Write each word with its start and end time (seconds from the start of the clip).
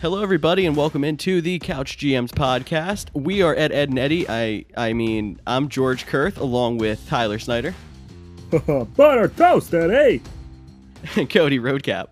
Hello, 0.00 0.22
everybody, 0.22 0.66
and 0.66 0.76
welcome 0.76 1.04
into 1.04 1.40
the 1.40 1.58
Couch 1.58 1.96
GMs 1.96 2.30
podcast. 2.30 3.08
We 3.14 3.42
are 3.42 3.54
at 3.54 3.72
Ed 3.72 3.88
and 3.88 3.98
Eddie. 3.98 4.28
I, 4.28 4.64
I 4.76 4.92
mean, 4.92 5.40
I'm 5.46 5.68
George 5.68 6.06
Kerth, 6.06 6.38
along 6.38 6.78
with 6.78 7.06
Tyler 7.08 7.38
Snyder, 7.38 7.74
Butter 8.50 9.28
toast, 9.28 9.72
Eddie. 9.74 10.22
and 11.16 11.28
Cody 11.30 11.58
Roadcap. 11.58 12.08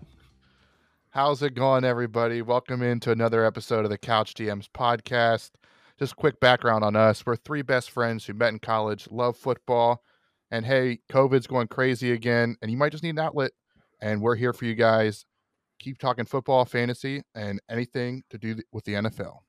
How's 1.11 1.41
it 1.43 1.53
going, 1.53 1.85
everybody? 1.85 2.41
Welcome 2.41 2.81
into 2.81 3.11
another 3.11 3.45
episode 3.45 3.85
of 3.85 3.91
the 3.91 3.97
Couch 3.97 4.33
GMs 4.33 4.67
podcast. 4.69 5.51
Just 5.97 6.15
quick 6.17 6.39
background 6.39 6.83
on 6.83 6.95
us. 6.95 7.25
We're 7.25 7.37
three 7.37 7.61
best 7.61 7.91
friends 7.91 8.25
who 8.25 8.33
met 8.33 8.49
in 8.51 8.59
college, 8.59 9.07
love 9.11 9.37
football, 9.37 10.03
and 10.51 10.65
hey, 10.65 10.99
COVID's 11.09 11.47
going 11.47 11.67
crazy 11.67 12.11
again, 12.11 12.57
and 12.61 12.69
you 12.71 12.77
might 12.77 12.91
just 12.91 13.03
need 13.03 13.11
an 13.11 13.19
outlet. 13.19 13.51
And 14.01 14.21
we're 14.21 14.35
here 14.35 14.51
for 14.51 14.65
you 14.65 14.75
guys. 14.75 15.25
Keep 15.79 15.99
talking 15.99 16.25
football, 16.25 16.65
fantasy, 16.65 17.21
and 17.33 17.59
anything 17.69 18.23
to 18.29 18.37
do 18.37 18.55
with 18.71 18.85
the 18.85 18.93
NFL. 18.93 19.39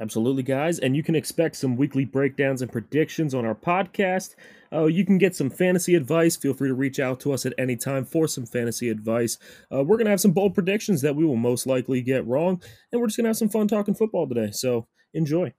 Absolutely, 0.00 0.42
guys. 0.42 0.78
And 0.78 0.94
you 0.94 1.02
can 1.02 1.14
expect 1.14 1.56
some 1.56 1.76
weekly 1.76 2.04
breakdowns 2.04 2.60
and 2.60 2.70
predictions 2.70 3.34
on 3.34 3.46
our 3.46 3.54
podcast. 3.54 4.34
Uh, 4.72 4.86
you 4.86 5.04
can 5.06 5.16
get 5.16 5.34
some 5.34 5.48
fantasy 5.48 5.94
advice. 5.94 6.36
Feel 6.36 6.52
free 6.52 6.68
to 6.68 6.74
reach 6.74 7.00
out 7.00 7.18
to 7.20 7.32
us 7.32 7.46
at 7.46 7.54
any 7.56 7.76
time 7.76 8.04
for 8.04 8.28
some 8.28 8.44
fantasy 8.44 8.90
advice. 8.90 9.38
Uh, 9.72 9.82
we're 9.82 9.96
going 9.96 10.06
to 10.06 10.10
have 10.10 10.20
some 10.20 10.32
bold 10.32 10.54
predictions 10.54 11.00
that 11.02 11.16
we 11.16 11.24
will 11.24 11.36
most 11.36 11.66
likely 11.66 12.02
get 12.02 12.26
wrong. 12.26 12.60
And 12.92 13.00
we're 13.00 13.06
just 13.06 13.16
going 13.16 13.24
to 13.24 13.30
have 13.30 13.38
some 13.38 13.48
fun 13.48 13.68
talking 13.68 13.94
football 13.94 14.28
today. 14.28 14.50
So 14.52 14.86
enjoy. 15.14 15.54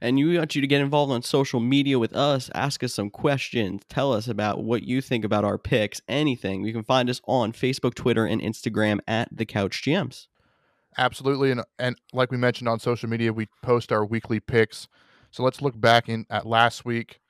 And 0.00 0.16
we 0.16 0.36
want 0.38 0.54
you 0.54 0.60
to 0.60 0.66
get 0.66 0.80
involved 0.80 1.12
on 1.12 1.22
social 1.22 1.60
media 1.60 1.98
with 1.98 2.14
us. 2.14 2.50
Ask 2.54 2.84
us 2.84 2.94
some 2.94 3.10
questions. 3.10 3.82
Tell 3.88 4.12
us 4.12 4.28
about 4.28 4.62
what 4.62 4.82
you 4.82 5.00
think 5.00 5.24
about 5.24 5.44
our 5.44 5.58
picks, 5.58 6.02
anything. 6.06 6.64
You 6.64 6.72
can 6.72 6.82
find 6.82 7.08
us 7.08 7.20
on 7.26 7.52
Facebook, 7.52 7.94
Twitter, 7.94 8.26
and 8.26 8.40
Instagram 8.40 8.98
at 9.08 9.28
the 9.34 9.46
Couch 9.46 9.82
GMs. 9.82 10.26
Absolutely, 10.98 11.50
and 11.50 11.62
and 11.78 11.96
like 12.12 12.30
we 12.30 12.38
mentioned 12.38 12.68
on 12.68 12.78
social 12.78 13.08
media, 13.08 13.32
we 13.32 13.48
post 13.62 13.92
our 13.92 14.04
weekly 14.04 14.40
picks. 14.40 14.88
So 15.30 15.42
let's 15.42 15.60
look 15.60 15.78
back 15.78 16.08
in 16.08 16.24
at 16.30 16.46
last 16.46 16.84
week. 16.84 17.20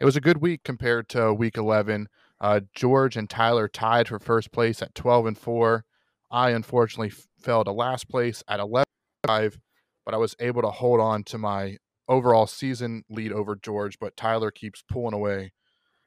It 0.00 0.04
was 0.04 0.16
a 0.16 0.20
good 0.20 0.38
week 0.38 0.64
compared 0.64 1.08
to 1.10 1.32
week 1.32 1.56
eleven. 1.56 2.08
Uh, 2.40 2.60
George 2.74 3.16
and 3.16 3.30
Tyler 3.30 3.68
tied 3.68 4.08
for 4.08 4.18
first 4.18 4.50
place 4.50 4.82
at 4.82 4.94
twelve 4.94 5.26
and 5.26 5.38
four. 5.38 5.84
I 6.30 6.50
unfortunately 6.50 7.12
fell 7.38 7.62
to 7.62 7.70
last 7.70 8.08
place 8.08 8.42
at 8.48 8.58
eleven 8.58 8.86
five, 9.24 9.60
but 10.04 10.14
I 10.14 10.16
was 10.16 10.34
able 10.40 10.62
to 10.62 10.70
hold 10.70 10.98
on 10.98 11.22
to 11.24 11.38
my 11.38 11.76
overall 12.08 12.46
season 12.46 13.04
lead 13.08 13.32
over 13.32 13.56
George. 13.56 13.98
But 13.98 14.16
Tyler 14.16 14.50
keeps 14.50 14.82
pulling 14.82 15.14
away. 15.14 15.52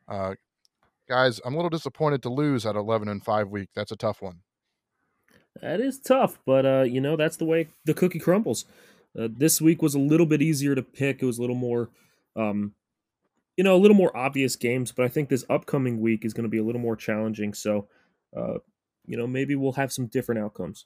Uh, 0.07 0.35
guys, 1.07 1.39
I'm 1.45 1.53
a 1.53 1.57
little 1.57 1.69
disappointed 1.69 2.21
to 2.23 2.29
lose 2.29 2.65
at 2.65 2.75
eleven 2.75 3.07
and 3.07 3.23
five 3.23 3.49
week. 3.49 3.69
That's 3.75 3.91
a 3.91 3.97
tough 3.97 4.21
one. 4.21 4.41
That 5.61 5.79
is 5.79 5.99
tough, 5.99 6.37
but 6.45 6.65
uh, 6.65 6.81
you 6.83 6.99
know 6.99 7.15
that's 7.15 7.37
the 7.37 7.45
way 7.45 7.69
the 7.85 7.93
cookie 7.93 8.19
crumbles. 8.19 8.65
Uh, 9.17 9.29
this 9.31 9.61
week 9.61 9.81
was 9.81 9.95
a 9.95 9.99
little 9.99 10.25
bit 10.25 10.41
easier 10.41 10.75
to 10.75 10.83
pick. 10.83 11.21
It 11.21 11.25
was 11.25 11.37
a 11.37 11.41
little 11.41 11.55
more, 11.55 11.89
um, 12.35 12.73
you 13.55 13.63
know, 13.63 13.75
a 13.75 13.79
little 13.79 13.95
more 13.95 14.15
obvious 14.15 14.57
games. 14.57 14.91
But 14.91 15.05
I 15.05 15.07
think 15.07 15.29
this 15.29 15.45
upcoming 15.49 16.01
week 16.01 16.25
is 16.25 16.33
going 16.33 16.43
to 16.43 16.49
be 16.49 16.57
a 16.57 16.63
little 16.63 16.81
more 16.81 16.97
challenging. 16.97 17.53
So, 17.53 17.87
uh, 18.35 18.55
you 19.05 19.15
know, 19.15 19.27
maybe 19.27 19.55
we'll 19.55 19.73
have 19.73 19.93
some 19.93 20.07
different 20.07 20.41
outcomes. 20.41 20.85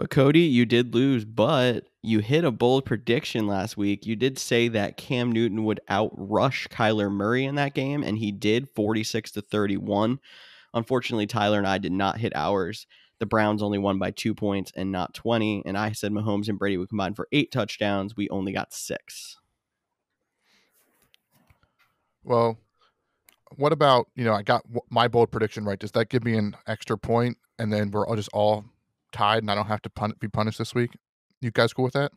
But 0.00 0.08
Cody, 0.08 0.40
you 0.40 0.64
did 0.64 0.94
lose, 0.94 1.26
but 1.26 1.90
you 2.00 2.20
hit 2.20 2.42
a 2.42 2.50
bold 2.50 2.86
prediction 2.86 3.46
last 3.46 3.76
week. 3.76 4.06
You 4.06 4.16
did 4.16 4.38
say 4.38 4.66
that 4.68 4.96
Cam 4.96 5.30
Newton 5.30 5.62
would 5.64 5.80
outrush 5.90 6.68
Kyler 6.68 7.12
Murray 7.12 7.44
in 7.44 7.56
that 7.56 7.74
game, 7.74 8.02
and 8.02 8.16
he 8.16 8.32
did 8.32 8.70
46 8.74 9.32
to 9.32 9.42
31. 9.42 10.18
Unfortunately, 10.72 11.26
Tyler 11.26 11.58
and 11.58 11.66
I 11.66 11.76
did 11.76 11.92
not 11.92 12.16
hit 12.16 12.34
ours. 12.34 12.86
The 13.18 13.26
Browns 13.26 13.62
only 13.62 13.76
won 13.76 13.98
by 13.98 14.10
two 14.10 14.34
points 14.34 14.72
and 14.74 14.90
not 14.90 15.12
20. 15.12 15.64
And 15.66 15.76
I 15.76 15.92
said 15.92 16.12
Mahomes 16.12 16.48
and 16.48 16.58
Brady 16.58 16.78
would 16.78 16.88
combine 16.88 17.12
for 17.12 17.28
eight 17.30 17.52
touchdowns. 17.52 18.16
We 18.16 18.26
only 18.30 18.52
got 18.52 18.72
six. 18.72 19.36
Well, 22.24 22.56
what 23.56 23.74
about 23.74 24.06
you 24.16 24.24
know 24.24 24.32
I 24.32 24.44
got 24.44 24.64
my 24.88 25.08
bold 25.08 25.30
prediction 25.30 25.66
right? 25.66 25.78
Does 25.78 25.92
that 25.92 26.08
give 26.08 26.24
me 26.24 26.38
an 26.38 26.56
extra 26.66 26.96
point? 26.96 27.36
and 27.60 27.70
then 27.70 27.90
we're 27.90 28.06
all 28.06 28.16
just 28.16 28.30
all 28.32 28.64
tied, 29.12 29.42
and 29.42 29.50
I 29.50 29.54
don't 29.54 29.66
have 29.66 29.82
to 29.82 29.90
pun- 29.90 30.14
be 30.20 30.28
punished 30.28 30.58
this 30.58 30.74
week? 30.74 30.90
You 31.40 31.50
guys 31.50 31.72
cool 31.72 31.84
with 31.84 31.94
that? 31.94 32.12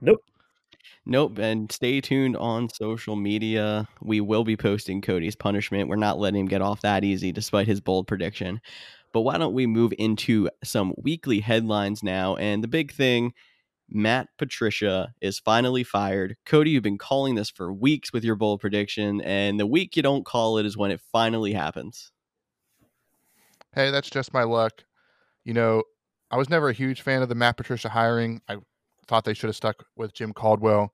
Nope. 0.00 0.22
Nope. 1.06 1.38
And 1.38 1.70
stay 1.72 2.00
tuned 2.00 2.36
on 2.36 2.68
social 2.68 3.16
media. 3.16 3.88
We 4.02 4.20
will 4.20 4.44
be 4.44 4.56
posting 4.56 5.00
Cody's 5.00 5.36
punishment. 5.36 5.88
We're 5.88 5.96
not 5.96 6.18
letting 6.18 6.40
him 6.40 6.46
get 6.46 6.62
off 6.62 6.82
that 6.82 7.04
easy 7.04 7.32
despite 7.32 7.66
his 7.66 7.80
bold 7.80 8.06
prediction. 8.06 8.60
But 9.12 9.22
why 9.22 9.38
don't 9.38 9.54
we 9.54 9.66
move 9.66 9.92
into 9.98 10.50
some 10.62 10.92
weekly 10.98 11.40
headlines 11.40 12.02
now? 12.02 12.36
And 12.36 12.62
the 12.62 12.68
big 12.68 12.92
thing 12.92 13.32
Matt 13.90 14.28
Patricia 14.36 15.14
is 15.20 15.38
finally 15.38 15.82
fired. 15.82 16.36
Cody, 16.44 16.70
you've 16.70 16.82
been 16.82 16.98
calling 16.98 17.34
this 17.34 17.48
for 17.48 17.72
weeks 17.72 18.12
with 18.12 18.22
your 18.22 18.36
bold 18.36 18.60
prediction, 18.60 19.22
and 19.22 19.58
the 19.58 19.66
week 19.66 19.96
you 19.96 20.02
don't 20.02 20.26
call 20.26 20.58
it 20.58 20.66
is 20.66 20.76
when 20.76 20.90
it 20.90 21.00
finally 21.10 21.54
happens. 21.54 22.12
Hey, 23.74 23.90
that's 23.90 24.10
just 24.10 24.34
my 24.34 24.42
luck. 24.42 24.84
You 25.48 25.54
know, 25.54 25.82
I 26.30 26.36
was 26.36 26.50
never 26.50 26.68
a 26.68 26.74
huge 26.74 27.00
fan 27.00 27.22
of 27.22 27.30
the 27.30 27.34
Matt 27.34 27.56
Patricia 27.56 27.88
hiring. 27.88 28.42
I 28.50 28.58
thought 29.06 29.24
they 29.24 29.32
should 29.32 29.48
have 29.48 29.56
stuck 29.56 29.86
with 29.96 30.12
Jim 30.12 30.34
Caldwell 30.34 30.92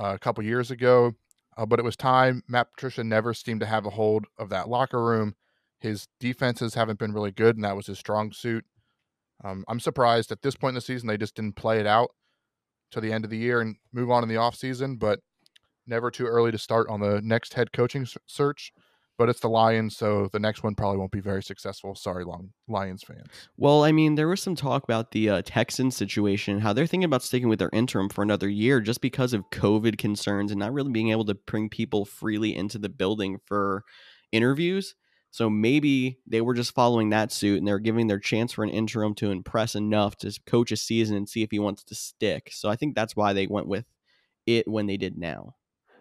uh, 0.00 0.12
a 0.14 0.18
couple 0.20 0.44
years 0.44 0.70
ago, 0.70 1.14
uh, 1.56 1.66
but 1.66 1.80
it 1.80 1.84
was 1.84 1.96
time. 1.96 2.44
Matt 2.46 2.70
Patricia 2.70 3.02
never 3.02 3.34
seemed 3.34 3.58
to 3.58 3.66
have 3.66 3.84
a 3.84 3.90
hold 3.90 4.26
of 4.38 4.48
that 4.50 4.68
locker 4.68 5.04
room. 5.04 5.34
His 5.80 6.06
defenses 6.20 6.74
haven't 6.74 7.00
been 7.00 7.12
really 7.12 7.32
good, 7.32 7.56
and 7.56 7.64
that 7.64 7.74
was 7.74 7.88
his 7.88 7.98
strong 7.98 8.30
suit. 8.30 8.64
Um, 9.42 9.64
I'm 9.66 9.80
surprised 9.80 10.30
at 10.30 10.42
this 10.42 10.54
point 10.54 10.70
in 10.70 10.74
the 10.76 10.80
season 10.80 11.08
they 11.08 11.16
just 11.16 11.34
didn't 11.34 11.56
play 11.56 11.80
it 11.80 11.86
out 11.86 12.10
to 12.92 13.00
the 13.00 13.12
end 13.12 13.24
of 13.24 13.30
the 13.32 13.38
year 13.38 13.60
and 13.60 13.74
move 13.92 14.08
on 14.08 14.22
in 14.22 14.28
the 14.28 14.36
offseason, 14.36 15.00
but 15.00 15.18
never 15.84 16.12
too 16.12 16.26
early 16.26 16.52
to 16.52 16.58
start 16.58 16.88
on 16.88 17.00
the 17.00 17.20
next 17.22 17.54
head 17.54 17.72
coaching 17.72 18.06
search. 18.24 18.72
But 19.18 19.28
it's 19.28 19.40
the 19.40 19.48
Lions, 19.48 19.96
so 19.96 20.28
the 20.32 20.38
next 20.38 20.62
one 20.62 20.76
probably 20.76 20.96
won't 20.96 21.10
be 21.10 21.20
very 21.20 21.42
successful. 21.42 21.96
Sorry, 21.96 22.24
Long 22.24 22.50
Lions 22.68 23.02
fans. 23.02 23.26
Well, 23.56 23.82
I 23.82 23.90
mean, 23.90 24.14
there 24.14 24.28
was 24.28 24.40
some 24.40 24.54
talk 24.54 24.84
about 24.84 25.10
the 25.10 25.28
uh, 25.28 25.42
Texans 25.44 25.96
situation, 25.96 26.60
how 26.60 26.72
they're 26.72 26.86
thinking 26.86 27.04
about 27.04 27.24
sticking 27.24 27.48
with 27.48 27.58
their 27.58 27.70
interim 27.72 28.08
for 28.08 28.22
another 28.22 28.48
year 28.48 28.80
just 28.80 29.00
because 29.00 29.32
of 29.32 29.50
COVID 29.50 29.98
concerns 29.98 30.52
and 30.52 30.60
not 30.60 30.72
really 30.72 30.92
being 30.92 31.10
able 31.10 31.24
to 31.24 31.34
bring 31.34 31.68
people 31.68 32.04
freely 32.04 32.54
into 32.54 32.78
the 32.78 32.88
building 32.88 33.38
for 33.44 33.84
interviews. 34.30 34.94
So 35.30 35.50
maybe 35.50 36.20
they 36.26 36.40
were 36.40 36.54
just 36.54 36.74
following 36.74 37.10
that 37.10 37.32
suit 37.32 37.58
and 37.58 37.66
they're 37.66 37.78
giving 37.78 38.06
their 38.06 38.18
chance 38.18 38.52
for 38.52 38.64
an 38.64 38.70
interim 38.70 39.14
to 39.16 39.30
impress 39.30 39.74
enough 39.74 40.16
to 40.18 40.32
coach 40.46 40.72
a 40.72 40.76
season 40.76 41.16
and 41.16 41.28
see 41.28 41.42
if 41.42 41.50
he 41.50 41.58
wants 41.58 41.84
to 41.84 41.94
stick. 41.94 42.50
So 42.52 42.68
I 42.68 42.76
think 42.76 42.94
that's 42.94 43.16
why 43.16 43.32
they 43.32 43.46
went 43.46 43.66
with 43.66 43.84
it 44.46 44.66
when 44.66 44.86
they 44.86 44.96
did 44.96 45.18
now. 45.18 45.56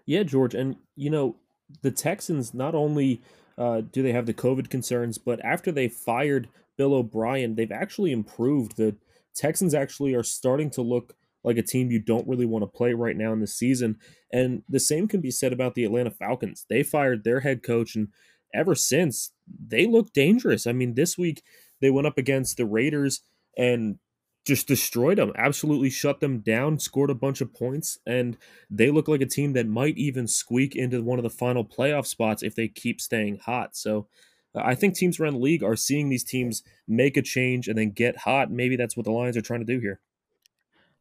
Yeah, 0.06 0.24
George, 0.24 0.56
and 0.56 0.78
you 0.96 1.10
know 1.10 1.36
the 1.82 1.92
Texans 1.92 2.54
not 2.54 2.76
only 2.76 3.22
uh, 3.58 3.82
do 3.82 4.04
they 4.04 4.12
have 4.12 4.26
the 4.26 4.34
COVID 4.34 4.70
concerns, 4.70 5.18
but 5.18 5.44
after 5.44 5.72
they 5.72 5.88
fired 5.88 6.48
Bill 6.78 6.94
O'Brien, 6.94 7.56
they've 7.56 7.72
actually 7.72 8.12
improved. 8.12 8.78
The 8.78 8.96
Texans 9.36 9.74
actually 9.74 10.14
are 10.14 10.24
starting 10.24 10.70
to 10.72 10.82
look 10.82 11.16
like 11.44 11.58
a 11.58 11.64
team 11.64 11.92
you 11.92 12.00
don't 12.00 12.28
really 12.28 12.46
want 12.46 12.64
to 12.64 12.68
play 12.68 12.94
right 12.94 13.16
now 13.16 13.32
in 13.32 13.40
the 13.40 13.48
season. 13.48 13.98
And 14.32 14.64
the 14.68 14.80
same 14.80 15.08
can 15.08 15.22
be 15.22 15.32
said 15.32 15.54
about 15.54 15.76
the 15.76 15.86
Atlanta 15.86 16.12
Falcons. 16.12 16.66
They 16.70 16.84
fired 16.84 17.24
their 17.24 17.40
head 17.40 17.64
coach, 17.64 17.96
and 17.96 18.10
ever 18.54 18.76
since 18.76 19.32
they 19.48 19.86
look 19.86 20.14
dangerous. 20.14 20.68
I 20.68 20.74
mean, 20.74 20.96
this 20.96 21.18
week 21.18 21.42
they 21.82 21.90
went 21.90 22.08
up 22.08 22.18
against 22.18 22.58
the 22.58 22.66
Raiders 22.66 23.22
and 23.58 23.98
just 24.48 24.68
destroyed 24.68 25.18
them, 25.18 25.34
absolutely 25.36 25.90
shut 25.90 26.22
them 26.22 26.40
down, 26.40 26.80
scored 26.80 27.10
a 27.10 27.16
bunch 27.16 27.42
of 27.42 27.54
points, 27.54 28.00
and 28.06 28.38
they 28.70 28.90
look 28.90 29.08
like 29.08 29.22
a 29.22 29.26
team 29.26 29.54
that 29.54 29.68
might 29.68 29.98
even 29.98 30.28
squeak 30.28 30.76
into 30.76 31.04
one 31.04 31.20
of 31.20 31.24
the 31.24 31.30
final 31.30 31.66
playoff 31.66 32.08
spots 32.08 32.42
if 32.42 32.56
they 32.56 32.68
keep 32.68 33.02
staying 33.02 33.38
hot. 33.38 33.76
So 33.76 34.08
uh, 34.56 34.62
I 34.64 34.74
think 34.74 34.96
teams 34.96 35.20
around 35.20 35.34
the 35.34 35.40
league 35.40 35.64
are 35.64 35.76
seeing 35.76 36.10
these 36.10 36.24
teams 36.24 36.64
make 36.88 37.18
a 37.18 37.22
change 37.22 37.68
and 37.68 37.78
then 37.78 37.92
get 37.92 38.18
hot. 38.18 38.50
Maybe 38.50 38.78
that's 38.78 38.96
what 38.96 39.06
the 39.06 39.12
Lions 39.12 39.36
are 39.36 39.42
trying 39.42 39.60
to 39.60 39.66
do 39.66 39.80
here. 39.80 40.00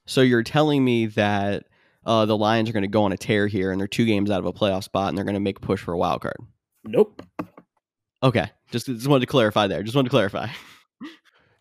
So 0.05 0.21
you're 0.21 0.43
telling 0.43 0.85
me 0.85 1.06
that 1.06 1.67
uh, 2.05 2.26
the 2.26 2.37
Lions 2.37 2.69
are 2.69 2.73
going 2.73 2.82
to 2.82 2.88
go 2.88 3.05
on 3.05 3.12
a 3.12 3.17
tear 3.17 3.47
here 3.47 3.71
and 3.71 3.81
they're 3.81 3.88
two 3.88 4.06
games 4.06 4.31
out 4.31 4.41
of 4.41 4.47
a 4.47 4.53
playoff 4.53 4.85
spot 4.85 5.09
and 5.09 5.17
they're 5.17 5.25
going 5.25 5.35
to 5.35 5.41
make 5.41 5.59
a 5.59 5.61
push 5.61 5.81
for 5.81 5.93
a 5.93 5.99
wild 5.99 6.21
card? 6.21 6.38
Nope. 6.85 7.23
Okay, 8.23 8.50
just 8.71 8.87
just 8.87 9.06
wanted 9.06 9.21
to 9.21 9.26
clarify 9.26 9.67
there. 9.67 9.82
Just 9.82 9.94
wanted 9.94 10.09
to 10.09 10.11
clarify. 10.11 10.49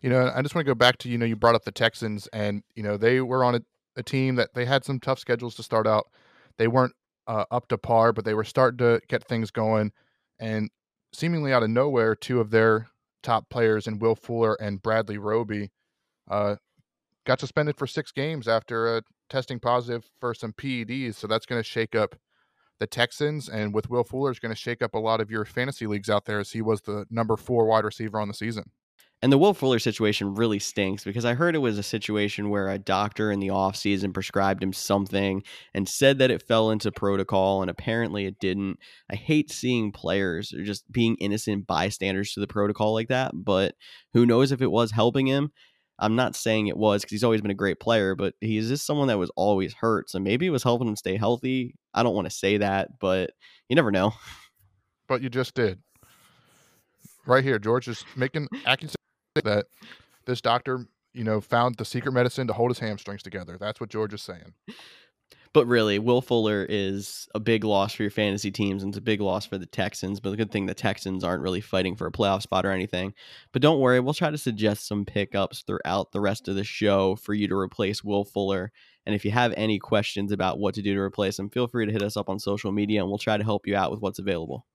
You 0.02 0.10
know, 0.10 0.30
I 0.34 0.42
just 0.42 0.54
want 0.54 0.66
to 0.66 0.70
go 0.70 0.74
back 0.74 0.98
to 0.98 1.08
you 1.08 1.18
know 1.18 1.26
you 1.26 1.36
brought 1.36 1.54
up 1.54 1.64
the 1.64 1.72
Texans, 1.72 2.26
and 2.28 2.62
you 2.74 2.82
know 2.82 2.96
they 2.96 3.20
were 3.20 3.44
on 3.44 3.56
a, 3.56 3.60
a 3.96 4.02
team 4.02 4.36
that 4.36 4.54
they 4.54 4.64
had 4.64 4.84
some 4.84 5.00
tough 5.00 5.18
schedules 5.18 5.54
to 5.56 5.62
start 5.62 5.86
out. 5.86 6.06
They 6.58 6.68
weren't 6.68 6.94
uh, 7.26 7.44
up 7.50 7.68
to 7.68 7.78
par, 7.78 8.12
but 8.12 8.24
they 8.24 8.34
were 8.34 8.44
starting 8.44 8.78
to 8.78 9.00
get 9.08 9.24
things 9.24 9.50
going, 9.50 9.92
and 10.38 10.70
seemingly 11.12 11.52
out 11.52 11.62
of 11.62 11.70
nowhere, 11.70 12.14
two 12.14 12.40
of 12.40 12.50
their 12.50 12.88
top 13.22 13.48
players 13.50 13.86
in 13.86 13.98
Will 13.98 14.14
Fuller 14.14 14.56
and 14.60 14.82
Bradley 14.82 15.18
Roby 15.18 15.70
uh, 16.30 16.56
got 17.24 17.40
suspended 17.40 17.76
for 17.76 17.86
six 17.86 18.12
games 18.12 18.46
after 18.46 18.96
uh, 18.96 19.00
testing 19.28 19.58
positive 19.58 20.08
for 20.20 20.34
some 20.34 20.52
PEDs. 20.52 21.16
So 21.16 21.26
that's 21.26 21.46
going 21.46 21.58
to 21.58 21.68
shake 21.68 21.94
up 21.94 22.16
the 22.78 22.86
Texans, 22.86 23.48
and 23.48 23.74
with 23.74 23.88
Will 23.88 24.04
Fuller, 24.04 24.30
is 24.30 24.38
going 24.38 24.54
to 24.54 24.60
shake 24.60 24.82
up 24.82 24.94
a 24.94 24.98
lot 24.98 25.20
of 25.20 25.30
your 25.30 25.44
fantasy 25.44 25.86
leagues 25.86 26.10
out 26.10 26.26
there, 26.26 26.38
as 26.38 26.52
he 26.52 26.60
was 26.60 26.82
the 26.82 27.06
number 27.10 27.36
four 27.36 27.66
wide 27.66 27.84
receiver 27.84 28.20
on 28.20 28.28
the 28.28 28.34
season. 28.34 28.70
And 29.26 29.32
the 29.32 29.38
Will 29.38 29.54
Fuller 29.54 29.80
situation 29.80 30.36
really 30.36 30.60
stinks 30.60 31.02
because 31.02 31.24
I 31.24 31.34
heard 31.34 31.56
it 31.56 31.58
was 31.58 31.78
a 31.78 31.82
situation 31.82 32.48
where 32.48 32.68
a 32.68 32.78
doctor 32.78 33.32
in 33.32 33.40
the 33.40 33.48
offseason 33.48 34.14
prescribed 34.14 34.62
him 34.62 34.72
something 34.72 35.42
and 35.74 35.88
said 35.88 36.20
that 36.20 36.30
it 36.30 36.46
fell 36.46 36.70
into 36.70 36.92
protocol, 36.92 37.60
and 37.60 37.68
apparently 37.68 38.26
it 38.26 38.38
didn't. 38.38 38.78
I 39.10 39.16
hate 39.16 39.50
seeing 39.50 39.90
players 39.90 40.54
just 40.62 40.92
being 40.92 41.16
innocent 41.16 41.66
bystanders 41.66 42.34
to 42.34 42.40
the 42.40 42.46
protocol 42.46 42.94
like 42.94 43.08
that, 43.08 43.32
but 43.34 43.74
who 44.14 44.26
knows 44.26 44.52
if 44.52 44.62
it 44.62 44.70
was 44.70 44.92
helping 44.92 45.26
him? 45.26 45.50
I'm 45.98 46.14
not 46.14 46.36
saying 46.36 46.68
it 46.68 46.76
was 46.76 47.02
because 47.02 47.10
he's 47.10 47.24
always 47.24 47.40
been 47.40 47.50
a 47.50 47.54
great 47.54 47.80
player, 47.80 48.14
but 48.14 48.34
he's 48.40 48.68
just 48.68 48.86
someone 48.86 49.08
that 49.08 49.18
was 49.18 49.32
always 49.34 49.74
hurt. 49.74 50.08
So 50.08 50.20
maybe 50.20 50.46
it 50.46 50.50
was 50.50 50.62
helping 50.62 50.86
him 50.86 50.94
stay 50.94 51.16
healthy. 51.16 51.74
I 51.92 52.04
don't 52.04 52.14
want 52.14 52.30
to 52.30 52.36
say 52.36 52.58
that, 52.58 53.00
but 53.00 53.32
you 53.68 53.74
never 53.74 53.90
know. 53.90 54.12
But 55.08 55.20
you 55.20 55.30
just 55.30 55.54
did. 55.54 55.80
Right 57.26 57.42
here, 57.42 57.58
George 57.58 57.88
is 57.88 58.04
making 58.14 58.46
accusation 58.66 58.94
that 59.44 59.66
this 60.26 60.40
doctor, 60.40 60.86
you 61.12 61.24
know, 61.24 61.40
found 61.40 61.76
the 61.76 61.84
secret 61.84 62.12
medicine 62.12 62.46
to 62.46 62.52
hold 62.52 62.70
his 62.70 62.78
hamstrings 62.78 63.22
together. 63.22 63.56
That's 63.58 63.80
what 63.80 63.90
George 63.90 64.14
is 64.14 64.22
saying. 64.22 64.54
But 65.56 65.66
really, 65.66 65.98
Will 65.98 66.20
Fuller 66.20 66.66
is 66.68 67.28
a 67.34 67.40
big 67.40 67.64
loss 67.64 67.94
for 67.94 68.02
your 68.02 68.10
fantasy 68.10 68.50
teams 68.50 68.82
and 68.82 68.90
it's 68.90 68.98
a 68.98 69.00
big 69.00 69.22
loss 69.22 69.46
for 69.46 69.56
the 69.56 69.64
Texans. 69.64 70.20
But 70.20 70.28
the 70.28 70.36
good 70.36 70.50
thing 70.50 70.66
the 70.66 70.74
Texans 70.74 71.24
aren't 71.24 71.42
really 71.42 71.62
fighting 71.62 71.96
for 71.96 72.06
a 72.06 72.12
playoff 72.12 72.42
spot 72.42 72.66
or 72.66 72.72
anything. 72.72 73.14
But 73.52 73.62
don't 73.62 73.80
worry, 73.80 73.98
we'll 73.98 74.12
try 74.12 74.30
to 74.30 74.36
suggest 74.36 74.86
some 74.86 75.06
pickups 75.06 75.62
throughout 75.62 76.12
the 76.12 76.20
rest 76.20 76.48
of 76.48 76.56
the 76.56 76.64
show 76.64 77.16
for 77.16 77.32
you 77.32 77.48
to 77.48 77.56
replace 77.56 78.04
Will 78.04 78.26
Fuller. 78.26 78.70
And 79.06 79.14
if 79.14 79.24
you 79.24 79.30
have 79.30 79.54
any 79.56 79.78
questions 79.78 80.30
about 80.30 80.58
what 80.58 80.74
to 80.74 80.82
do 80.82 80.92
to 80.92 81.00
replace 81.00 81.38
him, 81.38 81.48
feel 81.48 81.68
free 81.68 81.86
to 81.86 81.92
hit 81.92 82.02
us 82.02 82.18
up 82.18 82.28
on 82.28 82.38
social 82.38 82.70
media 82.70 83.00
and 83.00 83.08
we'll 83.08 83.16
try 83.16 83.38
to 83.38 83.44
help 83.44 83.66
you 83.66 83.76
out 83.76 83.90
with 83.90 84.00
what's 84.02 84.18
available. 84.18 84.66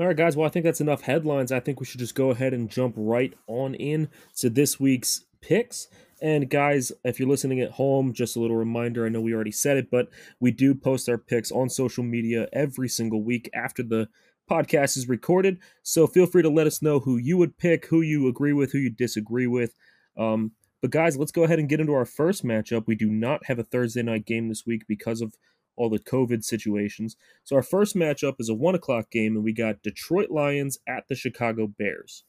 All 0.00 0.06
right, 0.06 0.16
guys. 0.16 0.36
Well, 0.36 0.46
I 0.46 0.50
think 0.50 0.64
that's 0.64 0.80
enough 0.80 1.02
headlines. 1.02 1.50
I 1.50 1.58
think 1.58 1.80
we 1.80 1.86
should 1.86 1.98
just 1.98 2.14
go 2.14 2.30
ahead 2.30 2.54
and 2.54 2.70
jump 2.70 2.94
right 2.96 3.34
on 3.48 3.74
in 3.74 4.08
to 4.36 4.48
this 4.48 4.78
week's 4.78 5.24
picks. 5.40 5.88
And 6.22 6.48
guys, 6.48 6.92
if 7.02 7.18
you're 7.18 7.28
listening 7.28 7.60
at 7.60 7.72
home, 7.72 8.12
just 8.12 8.36
a 8.36 8.40
little 8.40 8.56
reminder 8.56 9.04
I 9.04 9.08
know 9.08 9.20
we 9.20 9.34
already 9.34 9.50
said 9.50 9.76
it, 9.76 9.90
but 9.90 10.08
we 10.38 10.52
do 10.52 10.72
post 10.72 11.08
our 11.08 11.18
picks 11.18 11.50
on 11.50 11.68
social 11.68 12.04
media 12.04 12.46
every 12.52 12.88
single 12.88 13.24
week 13.24 13.50
after 13.52 13.82
the 13.82 14.08
podcast 14.48 14.96
is 14.96 15.08
recorded. 15.08 15.58
So 15.82 16.06
feel 16.06 16.26
free 16.26 16.42
to 16.42 16.48
let 16.48 16.68
us 16.68 16.80
know 16.80 17.00
who 17.00 17.16
you 17.16 17.36
would 17.36 17.58
pick, 17.58 17.86
who 17.86 18.00
you 18.00 18.28
agree 18.28 18.52
with, 18.52 18.70
who 18.70 18.78
you 18.78 18.90
disagree 18.90 19.48
with. 19.48 19.74
Um, 20.16 20.52
but 20.80 20.92
guys, 20.92 21.16
let's 21.16 21.32
go 21.32 21.42
ahead 21.42 21.58
and 21.58 21.68
get 21.68 21.80
into 21.80 21.94
our 21.94 22.06
first 22.06 22.44
matchup. 22.44 22.86
We 22.86 22.94
do 22.94 23.10
not 23.10 23.46
have 23.46 23.58
a 23.58 23.64
Thursday 23.64 24.02
night 24.02 24.26
game 24.26 24.48
this 24.48 24.64
week 24.64 24.84
because 24.86 25.20
of 25.20 25.34
all 25.78 25.88
the 25.88 25.98
COVID 25.98 26.44
situations. 26.44 27.16
So 27.44 27.56
our 27.56 27.62
first 27.62 27.94
matchup 27.94 28.34
is 28.38 28.48
a 28.48 28.54
one 28.54 28.74
o'clock 28.74 29.10
game, 29.10 29.36
and 29.36 29.44
we 29.44 29.52
got 29.52 29.82
Detroit 29.82 30.30
Lions 30.30 30.78
at 30.86 31.04
the 31.08 31.14
Chicago 31.14 31.66
Bears. 31.66 32.24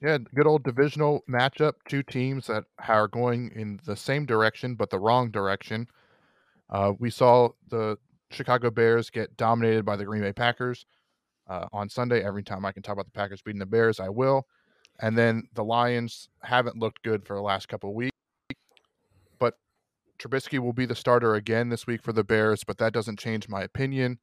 Yeah, 0.00 0.18
good 0.34 0.46
old 0.46 0.62
divisional 0.62 1.22
matchup. 1.28 1.74
Two 1.88 2.02
teams 2.02 2.46
that 2.46 2.64
are 2.86 3.08
going 3.08 3.50
in 3.54 3.80
the 3.84 3.96
same 3.96 4.26
direction 4.26 4.74
but 4.74 4.90
the 4.90 4.98
wrong 4.98 5.30
direction. 5.30 5.88
Uh, 6.70 6.92
we 6.98 7.10
saw 7.10 7.48
the 7.68 7.98
Chicago 8.30 8.70
Bears 8.70 9.10
get 9.10 9.36
dominated 9.36 9.84
by 9.84 9.96
the 9.96 10.04
Green 10.04 10.22
Bay 10.22 10.32
Packers 10.32 10.86
uh, 11.48 11.66
on 11.72 11.88
Sunday. 11.88 12.24
Every 12.24 12.42
time 12.42 12.64
I 12.64 12.72
can 12.72 12.82
talk 12.82 12.92
about 12.92 13.06
the 13.06 13.12
Packers 13.12 13.42
beating 13.42 13.58
the 13.58 13.66
Bears, 13.66 13.98
I 13.98 14.08
will. 14.08 14.46
And 15.00 15.16
then 15.16 15.48
the 15.54 15.64
Lions 15.64 16.28
haven't 16.42 16.78
looked 16.78 17.02
good 17.02 17.26
for 17.26 17.34
the 17.34 17.42
last 17.42 17.68
couple 17.68 17.92
weeks. 17.94 18.16
Trubisky 20.18 20.58
will 20.58 20.72
be 20.72 20.86
the 20.86 20.94
starter 20.94 21.34
again 21.34 21.68
this 21.68 21.86
week 21.86 22.02
for 22.02 22.12
the 22.12 22.24
Bears, 22.24 22.64
but 22.64 22.78
that 22.78 22.92
doesn't 22.92 23.18
change 23.18 23.48
my 23.48 23.62
opinion. 23.62 24.18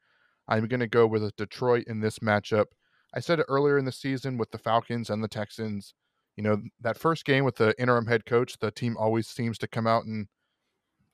I'm 0.47 0.67
going 0.67 0.79
to 0.79 0.87
go 0.87 1.07
with 1.07 1.35
Detroit 1.35 1.85
in 1.87 2.01
this 2.01 2.19
matchup. 2.19 2.65
I 3.13 3.19
said 3.19 3.39
it 3.39 3.45
earlier 3.47 3.77
in 3.77 3.85
the 3.85 3.91
season 3.91 4.37
with 4.37 4.51
the 4.51 4.57
Falcons 4.57 5.09
and 5.09 5.23
the 5.23 5.27
Texans. 5.27 5.93
You 6.35 6.43
know, 6.43 6.63
that 6.81 6.97
first 6.97 7.25
game 7.25 7.45
with 7.45 7.57
the 7.57 7.79
interim 7.79 8.07
head 8.07 8.25
coach, 8.25 8.57
the 8.59 8.71
team 8.71 8.97
always 8.97 9.27
seems 9.27 9.57
to 9.59 9.67
come 9.67 9.87
out 9.87 10.05
and 10.05 10.27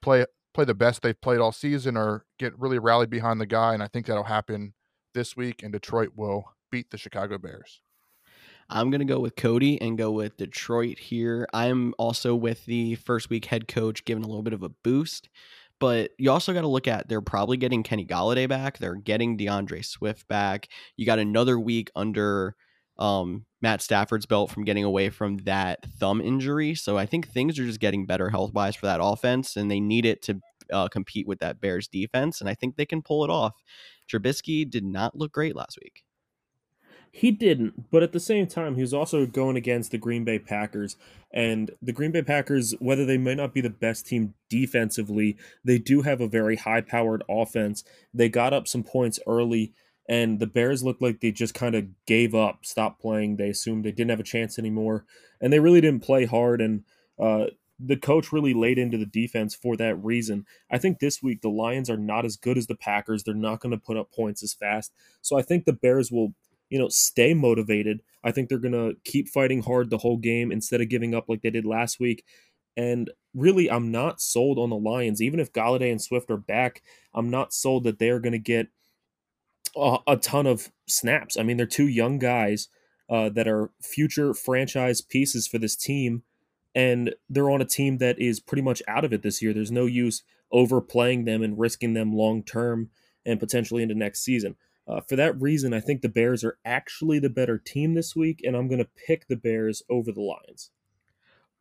play 0.01 0.25
play 0.53 0.65
the 0.65 0.73
best 0.73 1.01
they've 1.01 1.21
played 1.21 1.39
all 1.39 1.51
season 1.51 1.95
or 1.95 2.25
get 2.39 2.57
really 2.57 2.79
rallied 2.79 3.09
behind 3.09 3.39
the 3.39 3.45
guy. 3.45 3.73
And 3.73 3.83
I 3.83 3.87
think 3.87 4.05
that'll 4.05 4.23
happen 4.23 4.73
this 5.13 5.35
week, 5.35 5.61
and 5.61 5.71
Detroit 5.71 6.11
will 6.15 6.53
beat 6.71 6.89
the 6.89 6.97
Chicago 6.97 7.37
Bears. 7.37 7.81
I'm 8.69 8.91
going 8.91 8.99
to 8.99 9.05
go 9.05 9.19
with 9.19 9.35
Cody 9.35 9.81
and 9.81 9.97
go 9.97 10.11
with 10.11 10.37
Detroit 10.37 10.99
here. 10.99 11.47
I'm 11.53 11.93
also 11.97 12.35
with 12.35 12.65
the 12.65 12.95
first 12.95 13.29
week 13.29 13.45
head 13.45 13.67
coach 13.67 14.05
giving 14.05 14.23
a 14.23 14.27
little 14.27 14.43
bit 14.43 14.53
of 14.53 14.63
a 14.63 14.69
boost. 14.69 15.29
But 15.79 16.11
you 16.17 16.29
also 16.29 16.53
got 16.53 16.61
to 16.61 16.67
look 16.67 16.87
at 16.87 17.07
they're 17.07 17.21
probably 17.21 17.57
getting 17.57 17.83
Kenny 17.83 18.05
Golladay 18.05 18.47
back. 18.47 18.77
They're 18.77 18.95
getting 18.95 19.37
D'Andre 19.37 19.81
Swift 19.81 20.27
back. 20.27 20.67
You 20.97 21.05
got 21.05 21.19
another 21.19 21.57
week 21.59 21.89
under 21.95 22.55
um, 22.97 23.45
Matt 23.61 23.81
Stafford's 23.81 24.25
belt 24.25 24.51
from 24.51 24.65
getting 24.65 24.83
away 24.83 25.09
from 25.09 25.37
that 25.39 25.85
thumb 25.99 26.19
injury. 26.19 26.75
So 26.75 26.97
I 26.97 27.05
think 27.05 27.29
things 27.29 27.57
are 27.57 27.65
just 27.65 27.79
getting 27.79 28.05
better 28.05 28.29
health 28.29 28.53
wise 28.53 28.75
for 28.75 28.87
that 28.87 28.99
offense, 29.01 29.55
and 29.55 29.71
they 29.71 29.79
need 29.79 30.05
it 30.05 30.21
to 30.23 30.41
uh, 30.71 30.89
compete 30.89 31.27
with 31.27 31.39
that 31.39 31.61
Bears 31.61 31.87
defense. 31.87 32.41
And 32.41 32.49
I 32.49 32.53
think 32.53 32.75
they 32.75 32.85
can 32.85 33.01
pull 33.01 33.23
it 33.23 33.29
off. 33.29 33.53
Trubisky 34.11 34.69
did 34.69 34.83
not 34.83 35.15
look 35.15 35.31
great 35.31 35.55
last 35.55 35.77
week. 35.81 36.03
He 37.11 37.31
didn't, 37.31 37.89
but 37.89 38.03
at 38.03 38.11
the 38.11 38.19
same 38.19 38.47
time, 38.47 38.75
he 38.75 38.81
was 38.81 38.93
also 38.93 39.25
going 39.25 39.57
against 39.57 39.91
the 39.91 39.97
Green 39.97 40.23
Bay 40.23 40.37
Packers. 40.39 40.95
And 41.31 41.71
the 41.81 41.91
Green 41.91 42.11
Bay 42.11 42.21
Packers, 42.21 42.73
whether 42.79 43.05
they 43.05 43.17
might 43.17 43.37
not 43.37 43.53
be 43.53 43.61
the 43.61 43.69
best 43.69 44.05
team 44.05 44.35
defensively, 44.49 45.37
they 45.63 45.79
do 45.79 46.01
have 46.03 46.21
a 46.21 46.27
very 46.27 46.55
high 46.55 46.81
powered 46.81 47.23
offense. 47.29 47.83
They 48.13 48.29
got 48.29 48.53
up 48.53 48.67
some 48.67 48.83
points 48.83 49.19
early, 49.27 49.73
and 50.07 50.39
the 50.39 50.47
Bears 50.47 50.83
looked 50.83 51.01
like 51.01 51.19
they 51.19 51.31
just 51.31 51.53
kind 51.53 51.75
of 51.75 51.87
gave 52.05 52.35
up, 52.35 52.65
stopped 52.65 53.01
playing. 53.01 53.37
They 53.37 53.49
assumed 53.49 53.85
they 53.85 53.91
didn't 53.91 54.11
have 54.11 54.19
a 54.19 54.23
chance 54.23 54.59
anymore, 54.59 55.05
and 55.41 55.51
they 55.51 55.59
really 55.59 55.81
didn't 55.81 56.03
play 56.03 56.25
hard. 56.25 56.61
And 56.61 56.83
uh, 57.19 57.47
the 57.79 57.97
coach 57.97 58.31
really 58.31 58.53
laid 58.53 58.77
into 58.77 58.97
the 58.97 59.05
defense 59.05 59.55
for 59.55 59.77
that 59.77 59.95
reason. 60.03 60.45
I 60.69 60.77
think 60.77 60.99
this 60.99 61.23
week 61.23 61.41
the 61.41 61.49
Lions 61.49 61.89
are 61.89 61.97
not 61.97 62.25
as 62.25 62.37
good 62.37 62.57
as 62.57 62.67
the 62.67 62.75
Packers. 62.75 63.23
They're 63.23 63.33
not 63.33 63.61
going 63.61 63.71
to 63.71 63.77
put 63.77 63.97
up 63.97 64.11
points 64.11 64.43
as 64.43 64.53
fast. 64.53 64.93
So 65.21 65.37
I 65.37 65.41
think 65.41 65.65
the 65.65 65.73
Bears 65.73 66.11
will 66.11 66.33
you 66.69 66.79
know, 66.79 66.89
stay 66.89 67.33
motivated. 67.33 68.01
I 68.23 68.31
think 68.31 68.49
they're 68.49 68.57
going 68.57 68.73
to 68.73 68.95
keep 69.03 69.27
fighting 69.29 69.61
hard 69.61 69.89
the 69.89 69.97
whole 69.97 70.17
game 70.17 70.51
instead 70.51 70.81
of 70.81 70.89
giving 70.89 71.15
up 71.15 71.25
like 71.27 71.41
they 71.41 71.49
did 71.49 71.65
last 71.65 71.99
week. 71.99 72.23
And 72.77 73.09
really, 73.33 73.69
I'm 73.69 73.91
not 73.91 74.21
sold 74.21 74.57
on 74.57 74.69
the 74.69 74.77
Lions. 74.77 75.21
Even 75.21 75.39
if 75.39 75.51
Golladay 75.51 75.91
and 75.91 76.01
Swift 76.01 76.29
are 76.31 76.37
back, 76.37 76.81
I'm 77.13 77.29
not 77.29 77.53
sold 77.53 77.83
that 77.83 77.99
they're 77.99 78.19
going 78.19 78.33
to 78.33 78.39
get 78.39 78.67
a, 79.75 79.97
a, 80.07 80.17
ton 80.17 80.47
of 80.47 80.71
snaps. 80.87 81.37
I 81.37 81.43
mean, 81.43 81.57
they're 81.57 81.65
two 81.65 81.87
young 81.87 82.19
guys 82.19 82.69
uh, 83.09 83.29
that 83.29 83.47
are 83.47 83.71
future 83.81 84.33
franchise 84.33 85.01
pieces 85.01 85.47
for 85.47 85.57
this 85.57 85.75
team, 85.75 86.23
and 86.75 87.15
they're 87.29 87.49
on 87.49 87.61
a 87.61 87.65
team 87.65 87.97
that 87.97 88.19
is 88.19 88.39
pretty 88.39 88.61
much 88.61 88.81
out 88.87 89.03
of 89.03 89.11
it 89.13 89.23
this 89.23 89.41
year. 89.41 89.53
There's 89.53 89.71
no 89.71 89.85
use 89.85 90.23
overplaying 90.51 91.25
them 91.25 91.41
and 91.41 91.59
risking 91.59 91.93
them 91.93 92.15
long 92.15 92.43
term 92.43 92.89
and 93.25 93.39
potentially 93.39 93.83
into 93.83 93.95
next 93.95 94.23
season. 94.23 94.55
Uh, 94.89 95.01
for 95.07 95.15
that 95.15 95.39
reason, 95.39 95.73
I 95.73 95.79
think 95.79 96.01
the 96.01 96.09
Bears 96.09 96.43
are 96.43 96.57
actually 96.65 97.19
the 97.19 97.29
better 97.29 97.59
team 97.59 97.93
this 97.93 98.15
week, 98.15 98.41
and 98.43 98.55
I'm 98.55 98.67
going 98.67 98.79
to 98.79 98.89
pick 99.05 99.27
the 99.27 99.35
Bears 99.35 99.83
over 99.89 100.11
the 100.11 100.21
Lions. 100.21 100.71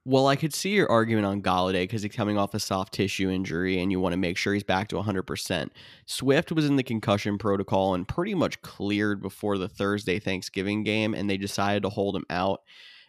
Well, 0.07 0.27
I 0.27 0.37
could 0.37 0.55
see 0.55 0.71
your 0.71 0.91
argument 0.91 1.27
on 1.27 1.43
Golladay 1.43 1.83
because 1.83 2.03
he's 2.03 2.15
coming 2.15 2.39
off 2.39 2.55
a 2.55 2.61
soft 2.61 2.95
tissue 2.95 3.29
injury 3.29 3.79
and 3.79 3.93
you 3.93 4.01
want 4.01 4.15
to 4.15 4.17
make 4.17 4.39
sure 4.39 4.55
he's 4.55 4.63
back 4.63 4.89
to 4.89 4.97
100%. 4.97 5.69
Swift 6.07 6.51
was 6.51 6.65
in 6.65 6.77
the 6.77 6.83
concussion 6.83 7.37
protocol 7.37 7.93
and 7.93 8.09
pretty 8.09 8.35
much 8.35 8.63
cleared 8.63 9.21
before 9.21 9.59
the 9.59 9.69
Thursday 9.69 10.19
Thanksgiving 10.19 10.83
game, 10.83 11.13
and 11.13 11.29
they 11.29 11.37
decided 11.37 11.83
to 11.83 11.91
hold 11.91 12.17
him 12.17 12.25
out. 12.31 12.63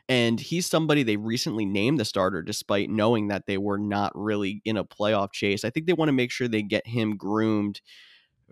And 0.10 0.42
he's 0.42 0.66
somebody 0.66 1.04
they 1.04 1.16
recently 1.16 1.66
named 1.66 2.00
the 2.00 2.06
starter 2.06 2.42
despite 2.42 2.90
knowing 2.90 3.30
that 3.30 3.46
they 3.46 3.58
were 3.58 3.78
not 3.78 4.12
really 4.14 4.62
in 4.66 4.76
a 4.76 4.84
playoff 4.84 5.32
chase. 5.32 5.64
I 5.64 5.70
think 5.70 5.86
they 5.86 5.94
want 5.94 6.10
to 6.10 6.14
make 6.14 6.32
sure 6.32 6.50
they 6.50 6.64
get 6.64 6.86
him 6.86 7.16
groomed 7.16 7.80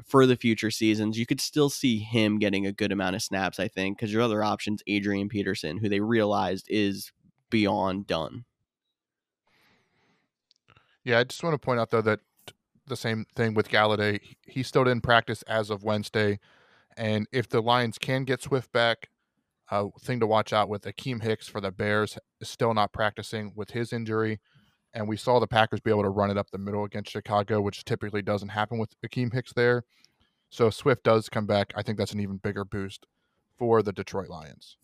for 0.06 0.26
the 0.26 0.36
future 0.36 0.72
seasons. 0.72 1.18
You 1.18 1.26
could 1.26 1.42
still 1.42 1.70
see 1.70 2.00
him 2.00 2.40
getting 2.40 2.66
a 2.66 2.72
good 2.72 2.92
amount 2.92 3.16
of 3.16 3.24
snaps, 3.24 3.60
I 3.60 3.68
think, 3.68 3.98
because 3.98 4.14
your 4.14 4.22
other 4.22 4.44
options, 4.44 4.84
Adrian 4.88 5.30
Peterson, 5.30 5.78
who 5.78 5.90
they 5.90 6.00
realized 6.00 6.68
is 6.70 7.12
beyond 7.50 8.08
done. 8.08 8.46
Yeah, 11.04 11.20
I 11.20 11.24
just 11.24 11.44
want 11.44 11.54
to 11.54 11.66
point 11.66 11.80
out 11.80 11.90
though 11.90 12.02
that 12.02 12.20
the 12.88 12.98
same 12.98 13.26
thing 13.36 13.54
with 13.54 13.70
Golladay. 13.70 14.20
He 14.46 14.64
still 14.64 14.84
didn't 14.84 15.04
practice 15.04 15.42
as 15.44 15.70
of 15.70 15.84
Wednesday, 15.84 16.40
and 16.96 17.28
if 17.32 17.48
the 17.50 17.62
Lions 17.62 17.98
can 17.98 18.24
get 18.24 18.42
Swift 18.42 18.72
back, 18.72 19.10
uh, 19.70 19.86
thing 20.00 20.20
to 20.20 20.28
watch 20.28 20.54
out 20.54 20.70
with 20.70 20.84
Akiem 20.84 21.22
Hicks 21.22 21.48
for 21.48 21.60
the 21.60 21.72
Bears 21.72 22.18
is 22.40 22.50
still 22.50 22.74
not 22.74 22.94
practicing 22.94 23.52
with 23.56 23.72
his 23.72 23.92
injury 23.92 24.40
and 24.94 25.08
we 25.08 25.18
saw 25.18 25.40
the 25.40 25.48
Packers 25.48 25.80
be 25.80 25.92
able 25.92 26.04
to 26.04 26.10
run 26.10 26.32
it 26.32 26.38
up 26.38 26.52
the 26.52 26.58
middle 26.58 26.84
against 26.84 27.12
Chicago, 27.12 27.62
which 27.62 27.86
typically 27.86 28.22
doesn't 28.22 28.50
happen 28.50 28.78
with 28.78 29.00
Akiem 29.02 29.34
Hicks 29.34 29.54
there. 29.54 29.84
So 30.50 30.70
Swift 30.70 31.04
does 31.04 31.30
come 31.30 31.46
back. 31.46 31.74
I 31.76 31.82
think 31.82 31.98
that's 31.98 32.14
an 32.14 32.20
even 32.20 32.38
bigger 32.38 32.64
boost 32.64 33.06
for 33.58 33.82
the 33.84 33.92
Detroit 33.92 34.30
Lions. 34.30 34.78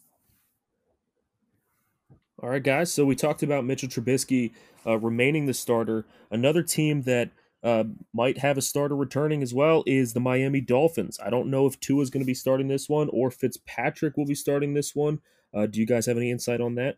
All 2.41 2.49
right, 2.49 2.63
guys. 2.63 2.91
So 2.91 3.05
we 3.05 3.15
talked 3.15 3.43
about 3.43 3.63
Mitchell 3.63 3.87
Trubisky 3.87 4.51
uh, 4.85 4.97
remaining 4.97 5.45
the 5.45 5.53
starter. 5.53 6.05
Another 6.29 6.63
team 6.63 7.03
that 7.03 7.29
uh, 7.63 7.85
might 8.13 8.39
have 8.39 8.57
a 8.57 8.61
starter 8.61 8.95
returning 8.95 9.41
as 9.41 9.53
well 9.53 9.83
is 9.87 10.13
the 10.13 10.19
Miami 10.19 10.59
Dolphins. 10.59 11.17
I 11.23 11.29
don't 11.29 11.49
know 11.49 11.65
if 11.65 11.79
Tua 11.79 12.01
is 12.01 12.09
going 12.09 12.23
to 12.23 12.27
be 12.27 12.33
starting 12.33 12.67
this 12.67 12.89
one 12.89 13.09
or 13.13 13.31
Fitzpatrick 13.31 14.17
will 14.17 14.25
be 14.25 14.35
starting 14.35 14.73
this 14.73 14.93
one. 14.93 15.21
Uh, 15.53 15.67
do 15.67 15.79
you 15.79 15.85
guys 15.85 16.05
have 16.07 16.17
any 16.17 16.31
insight 16.31 16.59
on 16.59 16.75
that? 16.75 16.97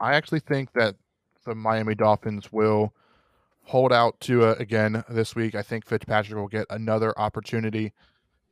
I 0.00 0.14
actually 0.14 0.40
think 0.40 0.72
that 0.72 0.96
the 1.44 1.54
Miami 1.54 1.94
Dolphins 1.94 2.52
will 2.52 2.92
hold 3.64 3.92
out 3.92 4.18
Tua 4.20 4.52
again 4.52 5.04
this 5.08 5.34
week. 5.34 5.54
I 5.54 5.62
think 5.62 5.84
Fitzpatrick 5.84 6.38
will 6.38 6.48
get 6.48 6.66
another 6.70 7.18
opportunity 7.18 7.92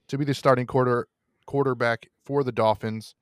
to 0.08 0.18
be 0.18 0.24
the 0.24 0.34
starting 0.34 0.66
quarter 0.66 1.08
quarterback 1.46 2.08
for 2.24 2.44
the 2.44 2.52
Dolphins. 2.52 3.14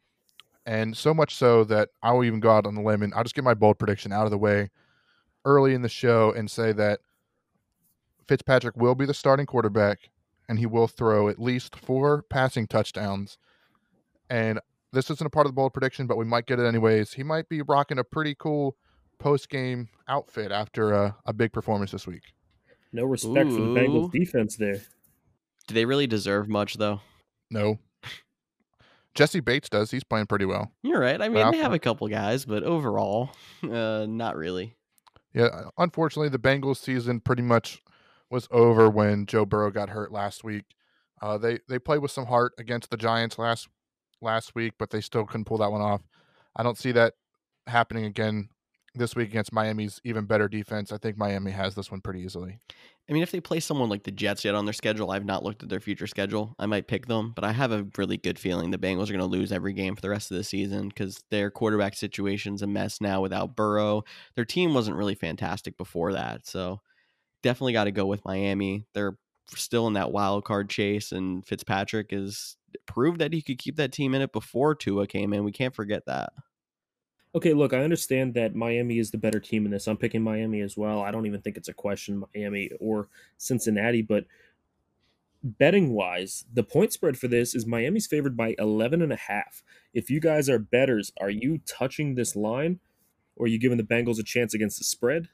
And 0.66 0.96
so 0.96 1.12
much 1.12 1.34
so 1.34 1.62
that 1.64 1.90
I 2.02 2.12
will 2.12 2.24
even 2.24 2.40
go 2.40 2.50
out 2.50 2.66
on 2.66 2.74
the 2.74 2.80
limb 2.80 3.02
and 3.02 3.12
I'll 3.14 3.22
just 3.22 3.34
get 3.34 3.44
my 3.44 3.54
bold 3.54 3.78
prediction 3.78 4.12
out 4.12 4.24
of 4.24 4.30
the 4.30 4.38
way 4.38 4.70
early 5.44 5.74
in 5.74 5.82
the 5.82 5.88
show 5.88 6.32
and 6.32 6.50
say 6.50 6.72
that 6.72 7.00
Fitzpatrick 8.26 8.76
will 8.76 8.94
be 8.94 9.04
the 9.04 9.12
starting 9.12 9.44
quarterback 9.44 10.10
and 10.48 10.58
he 10.58 10.66
will 10.66 10.88
throw 10.88 11.28
at 11.28 11.38
least 11.38 11.76
four 11.76 12.22
passing 12.22 12.66
touchdowns. 12.66 13.36
And 14.30 14.58
this 14.94 15.10
isn't 15.10 15.26
a 15.26 15.30
part 15.30 15.46
of 15.46 15.52
the 15.52 15.54
bold 15.54 15.74
prediction, 15.74 16.06
but 16.06 16.16
we 16.16 16.24
might 16.24 16.46
get 16.46 16.58
it 16.58 16.66
anyways. 16.66 17.12
He 17.12 17.22
might 17.22 17.48
be 17.48 17.60
rocking 17.62 17.98
a 17.98 18.04
pretty 18.04 18.34
cool 18.34 18.76
post 19.18 19.48
game 19.48 19.88
outfit 20.08 20.52
after 20.52 20.92
a, 20.92 21.16
a, 21.26 21.32
big 21.32 21.52
performance 21.52 21.90
this 21.90 22.06
week. 22.06 22.22
No 22.92 23.04
respect 23.04 23.50
Ooh. 23.50 23.56
for 23.56 23.60
the 23.62 23.80
Bengals 23.80 24.12
defense 24.12 24.56
there. 24.56 24.80
Do 25.66 25.74
they 25.74 25.84
really 25.84 26.06
deserve 26.06 26.48
much 26.48 26.74
though? 26.74 27.00
No. 27.50 27.78
Jessie 29.14 29.40
Bates 29.40 29.68
does. 29.68 29.90
He's 29.90 30.04
playing 30.04 30.26
pretty 30.26 30.44
well. 30.44 30.72
You're 30.82 31.00
right. 31.00 31.20
I 31.20 31.28
mean, 31.28 31.50
they 31.52 31.58
have 31.58 31.72
a 31.72 31.78
couple 31.78 32.08
guys, 32.08 32.44
but 32.44 32.64
overall, 32.64 33.30
uh, 33.62 34.06
not 34.08 34.36
really. 34.36 34.76
Yeah, 35.32 35.64
unfortunately, 35.78 36.28
the 36.28 36.38
Bengals 36.38 36.78
season 36.78 37.20
pretty 37.20 37.42
much 37.42 37.82
was 38.30 38.48
over 38.50 38.90
when 38.90 39.26
Joe 39.26 39.44
Burrow 39.44 39.70
got 39.70 39.90
hurt 39.90 40.12
last 40.12 40.44
week. 40.44 40.64
Uh, 41.22 41.38
they 41.38 41.60
they 41.68 41.78
played 41.78 42.00
with 42.00 42.10
some 42.10 42.26
heart 42.26 42.52
against 42.58 42.90
the 42.90 42.96
Giants 42.96 43.38
last 43.38 43.68
last 44.21 44.54
week, 44.54 44.75
but 44.78 44.90
they 44.90 45.00
still 45.00 45.25
couldn't 45.25 45.44
pull 45.44 45.59
that 45.59 45.71
one 45.71 45.80
off. 45.80 46.02
I 46.56 46.62
don't 46.62 46.78
see 46.78 46.92
that 46.92 47.14
happening 47.66 48.04
again 48.04 48.49
this 48.94 49.16
week 49.16 49.28
against 49.28 49.52
Miami's 49.52 50.00
even 50.04 50.25
better 50.25 50.49
defense. 50.49 50.92
I 50.92 50.99
think 50.99 51.16
Miami 51.16 51.50
has 51.50 51.75
this 51.75 51.90
one 51.90 52.00
pretty 52.00 52.21
easily. 52.21 52.61
I 53.09 53.12
mean, 53.12 53.23
if 53.23 53.33
they 53.33 53.40
play 53.40 53.61
someone 53.61 53.88
like 53.88 54.04
the 54.04 54.11
Jets 54.11 54.44
yet 54.44 54.54
on 54.54 54.64
their 54.64 54.73
schedule, 54.73 55.11
I've 55.11 55.25
not 55.25 55.42
looked 55.42 55.62
at 55.62 55.68
their 55.68 55.80
future 55.80 56.06
schedule. 56.06 56.54
I 56.59 56.66
might 56.66 56.87
pick 56.87 57.06
them, 57.06 57.33
but 57.35 57.44
I 57.44 57.52
have 57.52 57.73
a 57.73 57.87
really 57.99 58.16
good 58.16 58.38
feeling 58.38 58.71
the 58.71 58.78
Bengals 58.78 59.09
are 59.09 59.12
going 59.12 59.18
to 59.18 59.25
lose 59.26 59.52
every 59.52 59.73
game 59.73 59.94
for 59.94 60.00
the 60.00 60.09
rest 60.09 60.30
of 60.30 60.37
the 60.37 60.44
season 60.44 60.88
because 60.88 61.23
their 61.30 61.50
quarterback 61.50 61.97
situation's 61.97 62.62
a 62.62 62.66
mess 62.66 63.00
now 63.00 63.21
without 63.21 63.56
Burrow. 63.56 64.04
Their 64.37 64.47
team 64.47 64.73
wasn't 64.73 64.97
really 64.97 65.14
fantastic 65.14 65.76
before 65.76 66.12
that, 66.12 66.47
so 66.47 66.80
definitely 67.42 67.75
got 67.75 67.85
to 67.85 67.92
go 67.92 68.06
with 68.06 68.25
Miami. 68.25 68.87
They're 68.94 69.18
still 69.54 69.87
in 69.87 69.92
that 69.94 70.12
wild 70.12 70.44
card 70.44 70.71
chase, 70.71 71.12
and 71.12 71.47
Fitzpatrick 71.47 72.11
has 72.12 72.56
proved 72.86 73.20
that 73.20 73.32
he 73.32 73.42
could 73.42 73.58
keep 73.58 73.76
that 73.76 73.92
team 73.92 74.14
in 74.14 74.22
it 74.22 74.32
before 74.32 74.74
Tua 74.74 75.06
came 75.06 75.32
in. 75.32 75.44
We 75.44 75.52
can't 75.52 75.74
forget 75.74 76.06
that. 76.06 76.32
Okay, 77.34 77.52
look, 77.52 77.72
I 77.72 77.82
understand 77.82 78.34
that 78.34 78.54
Miami 78.54 78.98
is 78.98 79.10
the 79.10 79.18
better 79.18 79.40
team 79.40 79.64
in 79.64 79.72
this. 79.72 79.88
I'm 79.88 79.96
picking 79.96 80.22
Miami 80.22 80.60
as 80.60 80.76
well. 80.76 81.02
I 81.02 81.10
don't 81.10 81.26
even 81.26 81.40
think 81.40 81.56
it's 81.56 81.68
a 81.68 81.74
question, 81.74 82.22
Miami 82.34 82.70
or 82.78 83.08
Cincinnati, 83.38 84.02
but 84.02 84.24
betting 85.42 85.92
wise, 85.92 86.44
the 86.52 86.62
point 86.62 86.92
spread 86.92 87.18
for 87.18 87.26
this 87.26 87.54
is 87.54 87.66
Miami's 87.66 88.06
favored 88.06 88.36
by 88.36 88.54
11 88.58 89.02
and 89.02 89.12
a 89.12 89.16
half. 89.16 89.64
If 89.92 90.10
you 90.10 90.20
guys 90.20 90.48
are 90.48 90.60
betters, 90.60 91.12
are 91.20 91.30
you 91.30 91.60
touching 91.66 92.14
this 92.14 92.36
line 92.36 92.78
or 93.36 93.46
are 93.46 93.48
you 93.48 93.58
giving 93.58 93.78
the 93.78 93.84
Bengals 93.84 94.18
a 94.18 94.22
chance 94.22 94.54
against 94.54 94.78
the 94.78 94.84
spread? 94.84 95.28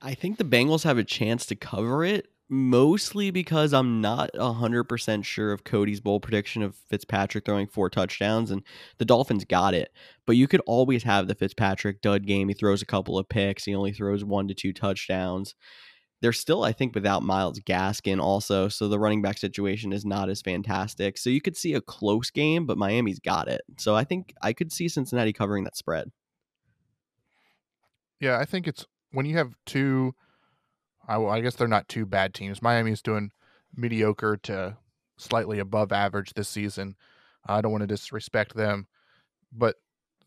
I 0.00 0.14
think 0.14 0.38
the 0.38 0.44
Bengals 0.44 0.84
have 0.84 0.98
a 0.98 1.04
chance 1.04 1.44
to 1.46 1.56
cover 1.56 2.04
it 2.04 2.28
mostly 2.50 3.30
because 3.30 3.72
I'm 3.72 4.00
not 4.00 4.32
100% 4.34 5.24
sure 5.24 5.52
of 5.52 5.62
Cody's 5.62 6.00
bowl 6.00 6.18
prediction 6.18 6.62
of 6.62 6.74
Fitzpatrick 6.74 7.44
throwing 7.44 7.68
four 7.68 7.88
touchdowns, 7.88 8.50
and 8.50 8.62
the 8.98 9.04
Dolphins 9.04 9.44
got 9.44 9.72
it. 9.72 9.92
But 10.26 10.36
you 10.36 10.48
could 10.48 10.60
always 10.66 11.04
have 11.04 11.28
the 11.28 11.36
Fitzpatrick 11.36 12.02
dud 12.02 12.26
game. 12.26 12.48
He 12.48 12.54
throws 12.54 12.82
a 12.82 12.86
couple 12.86 13.16
of 13.16 13.28
picks, 13.28 13.64
he 13.64 13.74
only 13.74 13.92
throws 13.92 14.24
one 14.24 14.48
to 14.48 14.54
two 14.54 14.72
touchdowns. 14.72 15.54
They're 16.20 16.32
still, 16.32 16.64
I 16.64 16.72
think, 16.72 16.94
without 16.94 17.22
Myles 17.22 17.60
Gaskin 17.60 18.20
also, 18.20 18.68
so 18.68 18.88
the 18.88 18.98
running 18.98 19.22
back 19.22 19.38
situation 19.38 19.92
is 19.92 20.04
not 20.04 20.28
as 20.28 20.42
fantastic. 20.42 21.16
So 21.16 21.30
you 21.30 21.40
could 21.40 21.56
see 21.56 21.72
a 21.72 21.80
close 21.80 22.30
game, 22.30 22.66
but 22.66 22.76
Miami's 22.76 23.20
got 23.20 23.48
it. 23.48 23.62
So 23.78 23.94
I 23.94 24.04
think 24.04 24.34
I 24.42 24.52
could 24.52 24.70
see 24.70 24.88
Cincinnati 24.88 25.32
covering 25.32 25.64
that 25.64 25.76
spread. 25.76 26.10
Yeah, 28.18 28.38
I 28.38 28.44
think 28.44 28.68
it's 28.68 28.84
when 29.12 29.24
you 29.24 29.38
have 29.38 29.54
two 29.64 30.14
I, 31.10 31.20
I 31.20 31.40
guess 31.40 31.56
they're 31.56 31.66
not 31.66 31.88
two 31.88 32.06
bad 32.06 32.34
teams. 32.34 32.62
Miami's 32.62 33.02
doing 33.02 33.32
mediocre 33.74 34.36
to 34.44 34.76
slightly 35.18 35.58
above 35.58 35.90
average 35.90 36.32
this 36.34 36.48
season. 36.48 36.94
I 37.44 37.60
don't 37.60 37.72
want 37.72 37.82
to 37.82 37.88
disrespect 37.88 38.54
them, 38.54 38.86
but 39.52 39.76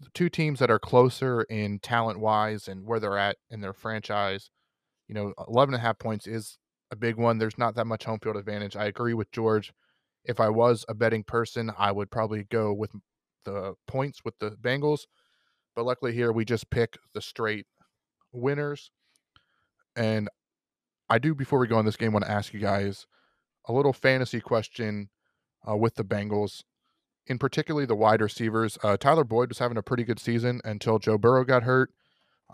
the 0.02 0.10
two 0.14 0.28
teams 0.28 0.60
that 0.60 0.70
are 0.70 0.80
closer 0.80 1.44
in 1.44 1.80
talent 1.80 2.20
wise 2.20 2.68
and 2.68 2.86
where 2.86 3.00
they're 3.00 3.18
at 3.18 3.38
in 3.50 3.62
their 3.62 3.72
franchise, 3.72 4.50
you 5.08 5.16
know, 5.16 5.34
11 5.48 5.74
and 5.74 5.82
a 5.82 5.86
half 5.86 6.00
points 6.00 6.28
is 6.28 6.58
a 6.92 6.98
big 6.98 7.16
one. 7.16 7.38
There's 7.38 7.58
not 7.58 7.76
that 7.76 7.88
much 7.88 8.04
home 8.04 8.20
field 8.20 8.36
advantage. 8.36 8.76
I 8.76 8.86
agree 8.86 9.14
with 9.14 9.32
George. 9.32 9.72
If 10.26 10.42
I 10.42 10.50
was 10.50 10.84
a 10.90 10.94
betting 10.94 11.24
person, 11.24 11.72
I 11.78 11.94
would 11.94 12.12
probably 12.12 12.44
go 12.44 12.74
with 12.74 12.92
the 13.46 13.76
points 13.88 14.22
with 14.26 14.38
the 14.40 14.52
Bengals. 14.52 15.06
But 15.76 15.86
luckily 15.86 16.14
here 16.14 16.34
we 16.34 16.44
just 16.44 16.70
pick 16.70 16.98
the 17.14 17.22
straight 17.22 17.68
winners. 18.34 18.92
And 19.96 20.28
I 21.14 21.20
do 21.20 21.36
before 21.36 21.60
we 21.60 21.68
go 21.68 21.78
on 21.78 21.86
this 21.86 21.96
game 21.96 22.12
want 22.12 22.26
to 22.26 22.32
ask 22.32 22.56
you 22.56 22.60
guys 22.60 23.06
a 23.68 23.72
little 23.72 23.94
fantasy 23.94 24.42
question 24.42 25.10
uh, 25.70 25.78
with 25.78 25.94
the 25.94 26.04
Bengals, 26.04 26.64
in 27.28 27.38
particularly 27.38 27.86
the 27.86 27.94
wide 27.94 28.20
receivers. 28.20 28.80
Uh, 28.82 28.98
Tyler 28.98 29.24
Boyd 29.24 29.50
was 29.50 29.60
having 29.60 29.78
a 29.78 29.84
pretty 29.84 30.06
good 30.06 30.20
season 30.20 30.60
until 30.66 30.98
Joe 30.98 31.20
Burrow 31.20 31.44
got 31.44 31.62
hurt. 31.62 31.92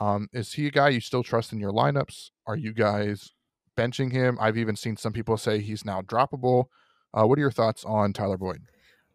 Um, 0.01 0.27
is 0.33 0.51
he 0.51 0.67
a 0.67 0.71
guy 0.71 0.89
you 0.89 0.99
still 0.99 1.23
trust 1.23 1.53
in 1.53 1.61
your 1.61 1.71
lineups? 1.71 2.31
Are 2.45 2.57
you 2.57 2.73
guys 2.73 3.31
benching 3.77 4.11
him? 4.11 4.37
I've 4.41 4.57
even 4.57 4.75
seen 4.75 4.97
some 4.97 5.13
people 5.13 5.37
say 5.37 5.61
he's 5.61 5.85
now 5.85 6.01
droppable. 6.01 6.65
Uh, 7.13 7.25
what 7.25 7.37
are 7.37 7.41
your 7.41 7.51
thoughts 7.51 7.85
on 7.85 8.11
Tyler 8.11 8.37
Boyd? 8.37 8.63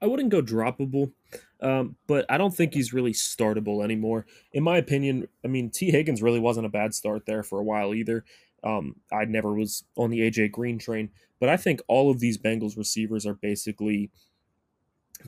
I 0.01 0.07
wouldn't 0.07 0.31
go 0.31 0.41
droppable, 0.41 1.13
um, 1.61 1.97
but 2.07 2.25
I 2.31 2.39
don't 2.39 2.55
think 2.55 2.73
he's 2.73 2.95
really 2.95 3.13
startable 3.13 3.85
anymore. 3.85 4.25
In 4.55 4.63
my 4.63 4.79
opinion, 4.79 5.29
I 5.45 5.49
mean, 5.49 5.71
T. 5.71 5.91
Higgins 5.91 6.23
really 6.23 6.41
wasn't 6.41 6.67
a 6.67 6.71
bad 6.71 6.95
start 6.95 7.27
there 7.27 7.43
for 7.43 7.59
a 7.59 7.65
while 7.65 7.95
either. 7.95 8.25
Um, 8.65 8.97
I 9.13 9.25
never 9.27 9.55
was 9.55 9.85
on 9.97 10.11
the 10.11 10.21
AJ 10.21 10.53
Green 10.53 10.79
train, 10.79 11.11
but 11.39 11.49
I 11.49 11.57
think 11.57 11.81
all 11.87 12.11
of 12.11 12.21
these 12.21 12.39
Bengals 12.39 12.77
receivers 12.77 13.27
are 13.27 13.35
basically 13.35 14.11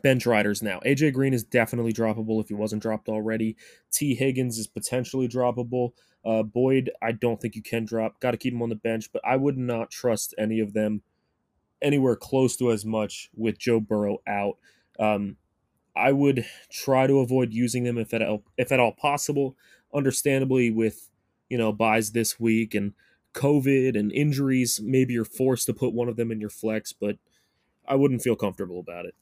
bench 0.02 0.26
riders 0.26 0.62
now. 0.62 0.80
AJ 0.86 1.12
Green 1.12 1.34
is 1.34 1.44
definitely 1.44 1.92
droppable 1.92 2.40
if 2.40 2.48
he 2.48 2.54
wasn't 2.54 2.82
dropped 2.82 3.08
already. 3.08 3.56
T 3.92 4.14
Higgins 4.14 4.58
is 4.58 4.66
potentially 4.66 5.28
droppable. 5.28 5.92
Uh, 6.24 6.42
Boyd, 6.42 6.90
I 7.02 7.12
don't 7.12 7.40
think 7.40 7.54
you 7.54 7.62
can 7.62 7.84
drop. 7.84 8.18
Got 8.20 8.32
to 8.32 8.36
keep 8.36 8.52
him 8.52 8.62
on 8.62 8.68
the 8.68 8.74
bench, 8.74 9.12
but 9.12 9.22
I 9.24 9.36
would 9.36 9.56
not 9.56 9.90
trust 9.90 10.34
any 10.38 10.58
of 10.60 10.72
them 10.72 11.02
anywhere 11.82 12.16
close 12.16 12.56
to 12.56 12.72
as 12.72 12.84
much 12.84 13.30
with 13.34 13.58
Joe 13.58 13.80
Burrow 13.80 14.18
out. 14.26 14.56
Um, 14.98 15.36
I 15.94 16.12
would 16.12 16.44
try 16.70 17.06
to 17.06 17.20
avoid 17.20 17.52
using 17.52 17.84
them 17.84 17.96
if 17.96 18.12
at 18.12 18.22
all, 18.22 18.42
if 18.58 18.72
at 18.72 18.80
all 18.80 18.92
possible. 18.92 19.56
Understandably, 19.94 20.70
with 20.70 21.10
you 21.48 21.56
know 21.56 21.72
buys 21.72 22.10
this 22.10 22.40
week 22.40 22.74
and 22.74 22.92
COVID 23.36 23.96
and 23.98 24.10
injuries, 24.10 24.80
maybe 24.82 25.12
you're 25.14 25.24
forced 25.24 25.66
to 25.66 25.74
put 25.74 25.94
one 25.94 26.08
of 26.08 26.16
them 26.16 26.32
in 26.32 26.40
your 26.40 26.50
flex, 26.50 26.92
but 26.92 27.16
I 27.86 27.94
wouldn't 27.94 28.22
feel 28.22 28.34
comfortable 28.34 28.80
about 28.80 29.06
it. 29.06 29.14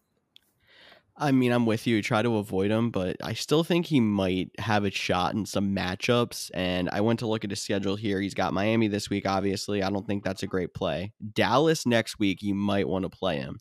I 1.16 1.30
mean, 1.30 1.52
I'm 1.52 1.66
with 1.66 1.86
you. 1.86 2.02
Try 2.02 2.22
to 2.22 2.38
avoid 2.38 2.72
him, 2.72 2.90
but 2.90 3.16
I 3.22 3.34
still 3.34 3.62
think 3.62 3.86
he 3.86 4.00
might 4.00 4.50
have 4.58 4.84
a 4.84 4.90
shot 4.90 5.34
in 5.34 5.46
some 5.46 5.74
matchups. 5.74 6.50
And 6.54 6.88
I 6.90 7.02
went 7.02 7.20
to 7.20 7.28
look 7.28 7.44
at 7.44 7.50
his 7.50 7.62
schedule 7.62 7.94
here. 7.94 8.20
He's 8.20 8.34
got 8.34 8.52
Miami 8.52 8.88
this 8.88 9.08
week, 9.08 9.24
obviously. 9.26 9.82
I 9.82 9.90
don't 9.90 10.06
think 10.08 10.24
that's 10.24 10.42
a 10.42 10.48
great 10.48 10.74
play. 10.74 11.12
Dallas 11.32 11.86
next 11.86 12.18
week, 12.18 12.42
you 12.42 12.54
might 12.54 12.88
want 12.88 13.04
to 13.04 13.08
play 13.08 13.36
him. 13.36 13.60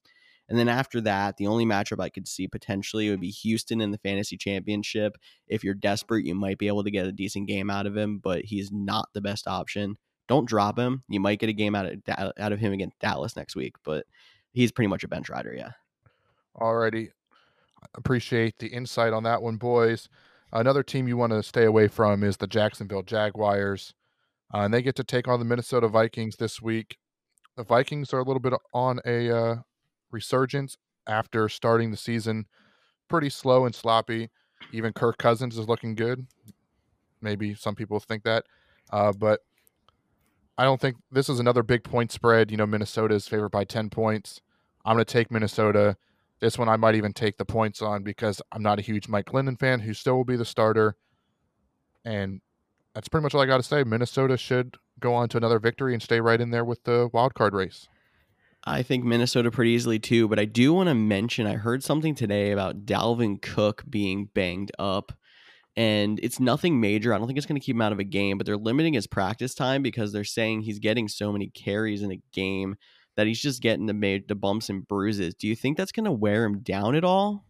And 0.49 0.57
then 0.57 0.67
after 0.67 0.99
that, 1.01 1.37
the 1.37 1.47
only 1.47 1.65
matchup 1.65 2.01
I 2.01 2.09
could 2.09 2.27
see 2.27 2.47
potentially 2.47 3.09
would 3.09 3.21
be 3.21 3.29
Houston 3.29 3.81
in 3.81 3.91
the 3.91 3.99
fantasy 3.99 4.35
championship. 4.35 5.17
If 5.47 5.63
you're 5.63 5.73
desperate, 5.73 6.25
you 6.25 6.35
might 6.35 6.57
be 6.57 6.67
able 6.67 6.83
to 6.83 6.91
get 6.91 7.07
a 7.07 7.11
decent 7.11 7.47
game 7.47 7.69
out 7.69 7.85
of 7.85 7.95
him, 7.95 8.17
but 8.17 8.45
he's 8.45 8.71
not 8.71 9.09
the 9.13 9.21
best 9.21 9.47
option. 9.47 9.97
Don't 10.27 10.47
drop 10.47 10.77
him. 10.77 11.03
You 11.09 11.19
might 11.19 11.39
get 11.39 11.49
a 11.49 11.53
game 11.53 11.75
out 11.75 11.85
of 11.85 12.33
out 12.37 12.51
of 12.51 12.59
him 12.59 12.73
against 12.73 12.99
Dallas 12.99 13.35
next 13.35 13.55
week, 13.55 13.75
but 13.83 14.05
he's 14.51 14.71
pretty 14.71 14.87
much 14.87 15.03
a 15.03 15.07
bench 15.07 15.29
rider. 15.29 15.53
Yeah. 15.53 15.71
Alrighty, 16.55 17.09
appreciate 17.95 18.59
the 18.59 18.67
insight 18.67 19.11
on 19.11 19.23
that 19.23 19.41
one, 19.41 19.57
boys. 19.57 20.07
Another 20.51 20.83
team 20.83 21.07
you 21.07 21.17
want 21.17 21.33
to 21.33 21.41
stay 21.41 21.65
away 21.65 21.87
from 21.87 22.23
is 22.23 22.37
the 22.37 22.45
Jacksonville 22.45 23.01
Jaguars, 23.01 23.95
uh, 24.53 24.59
and 24.59 24.73
they 24.73 24.83
get 24.83 24.95
to 24.97 25.03
take 25.03 25.27
on 25.27 25.39
the 25.39 25.45
Minnesota 25.45 25.87
Vikings 25.87 26.35
this 26.35 26.61
week. 26.61 26.97
The 27.57 27.63
Vikings 27.63 28.13
are 28.13 28.19
a 28.19 28.23
little 28.23 28.39
bit 28.39 28.53
on 28.71 28.99
a 29.03 29.35
uh, 29.35 29.55
resurgence 30.11 30.77
after 31.07 31.49
starting 31.49 31.89
the 31.91 31.97
season 31.97 32.45
pretty 33.09 33.29
slow 33.29 33.65
and 33.65 33.75
sloppy. 33.75 34.29
Even 34.71 34.93
Kirk 34.93 35.17
Cousins 35.17 35.57
is 35.57 35.67
looking 35.67 35.95
good. 35.95 36.25
Maybe 37.21 37.55
some 37.55 37.75
people 37.75 37.99
think 37.99 38.23
that, 38.23 38.45
uh, 38.91 39.11
but 39.11 39.41
I 40.57 40.63
don't 40.63 40.79
think 40.79 40.97
this 41.11 41.29
is 41.29 41.39
another 41.39 41.63
big 41.63 41.83
point 41.83 42.11
spread. 42.11 42.51
You 42.51 42.57
know, 42.57 42.67
Minnesota 42.67 43.15
is 43.15 43.27
favored 43.27 43.49
by 43.49 43.63
10 43.63 43.89
points. 43.89 44.41
I'm 44.85 44.95
going 44.95 45.05
to 45.05 45.11
take 45.11 45.31
Minnesota. 45.31 45.97
This 46.39 46.57
one 46.57 46.69
I 46.69 46.75
might 46.75 46.95
even 46.95 47.13
take 47.13 47.37
the 47.37 47.45
points 47.45 47.81
on 47.81 48.03
because 48.03 48.41
I'm 48.51 48.61
not 48.61 48.79
a 48.79 48.83
huge 48.83 49.07
Mike 49.07 49.25
Glennon 49.25 49.59
fan, 49.59 49.79
who 49.79 49.93
still 49.93 50.15
will 50.15 50.25
be 50.25 50.35
the 50.35 50.45
starter. 50.45 50.95
And 52.05 52.41
that's 52.93 53.07
pretty 53.07 53.23
much 53.23 53.33
all 53.33 53.41
I 53.41 53.45
got 53.45 53.57
to 53.57 53.63
say. 53.63 53.83
Minnesota 53.83 54.37
should 54.37 54.77
go 54.99 55.13
on 55.13 55.29
to 55.29 55.37
another 55.37 55.59
victory 55.59 55.93
and 55.93 56.03
stay 56.03 56.21
right 56.21 56.39
in 56.39 56.51
there 56.51 56.65
with 56.65 56.83
the 56.83 57.09
wild 57.11 57.33
card 57.33 57.53
race. 57.53 57.87
I 58.65 58.81
think 58.81 59.03
Minnesota 59.03 59.51
pretty 59.51 59.71
easily 59.71 59.99
too, 59.99 60.27
but 60.27 60.39
I 60.39 60.45
do 60.45 60.73
want 60.73 60.87
to 60.87 60.95
mention 60.95 61.47
I 61.47 61.55
heard 61.55 61.83
something 61.83 62.15
today 62.15 62.51
about 62.51 62.85
Dalvin 62.85 63.41
Cook 63.41 63.83
being 63.89 64.29
banged 64.33 64.71
up. 64.79 65.11
And 65.75 66.19
it's 66.21 66.39
nothing 66.39 66.79
major. 66.79 67.13
I 67.13 67.17
don't 67.17 67.25
think 67.25 67.37
it's 67.37 67.47
going 67.47 67.59
to 67.59 67.65
keep 67.65 67.75
him 67.75 67.81
out 67.81 67.91
of 67.91 67.99
a 67.99 68.03
game, 68.03 68.37
but 68.37 68.45
they're 68.45 68.57
limiting 68.57 68.93
his 68.93 69.07
practice 69.07 69.55
time 69.55 69.81
because 69.81 70.11
they're 70.11 70.23
saying 70.23 70.61
he's 70.61 70.79
getting 70.79 71.07
so 71.07 71.31
many 71.31 71.47
carries 71.47 72.03
in 72.03 72.11
a 72.11 72.21
game 72.31 72.75
that 73.15 73.27
he's 73.27 73.41
just 73.41 73.61
getting 73.61 73.85
the 73.85 74.23
the 74.27 74.35
bumps 74.35 74.69
and 74.69 74.87
bruises. 74.87 75.35
Do 75.35 75.47
you 75.47 75.55
think 75.55 75.77
that's 75.77 75.91
going 75.91 76.05
to 76.05 76.11
wear 76.11 76.45
him 76.45 76.59
down 76.59 76.95
at 76.95 77.03
all? 77.03 77.45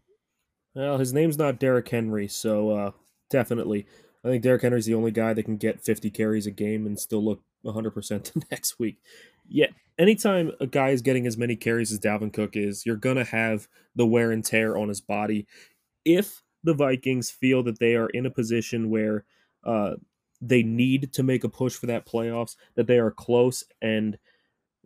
Well, 0.75 0.97
his 0.97 1.13
name's 1.13 1.37
not 1.37 1.59
Derrick 1.59 1.87
Henry, 1.87 2.27
so 2.27 2.71
uh, 2.71 2.91
definitely. 3.29 3.85
I 4.23 4.29
think 4.29 4.43
Derrick 4.43 4.61
Henry's 4.61 4.85
the 4.85 4.93
only 4.93 5.11
guy 5.11 5.33
that 5.33 5.43
can 5.43 5.57
get 5.57 5.83
50 5.83 6.09
carries 6.09 6.47
a 6.47 6.51
game 6.51 6.85
and 6.85 6.99
still 6.99 7.23
look 7.23 7.41
100% 7.65 8.23
the 8.33 8.43
next 8.49 8.79
week. 8.79 8.97
Yeah, 9.47 9.67
anytime 9.97 10.51
a 10.59 10.67
guy 10.67 10.89
is 10.89 11.01
getting 11.01 11.27
as 11.27 11.37
many 11.37 11.55
carries 11.55 11.91
as 11.91 11.99
Dalvin 11.99 12.33
Cook 12.33 12.55
is, 12.55 12.85
you're 12.85 12.95
going 12.95 13.17
to 13.17 13.25
have 13.25 13.67
the 13.95 14.05
wear 14.05 14.31
and 14.31 14.43
tear 14.43 14.77
on 14.77 14.89
his 14.89 15.01
body. 15.01 15.47
If 16.05 16.41
the 16.63 16.73
Vikings 16.73 17.29
feel 17.29 17.63
that 17.63 17.79
they 17.79 17.95
are 17.95 18.09
in 18.09 18.25
a 18.25 18.31
position 18.31 18.89
where 18.89 19.25
uh, 19.63 19.91
they 20.41 20.63
need 20.63 21.13
to 21.13 21.23
make 21.23 21.43
a 21.43 21.49
push 21.49 21.75
for 21.75 21.85
that 21.87 22.05
playoffs, 22.05 22.55
that 22.75 22.87
they 22.87 22.99
are 22.99 23.11
close 23.11 23.63
and 23.81 24.17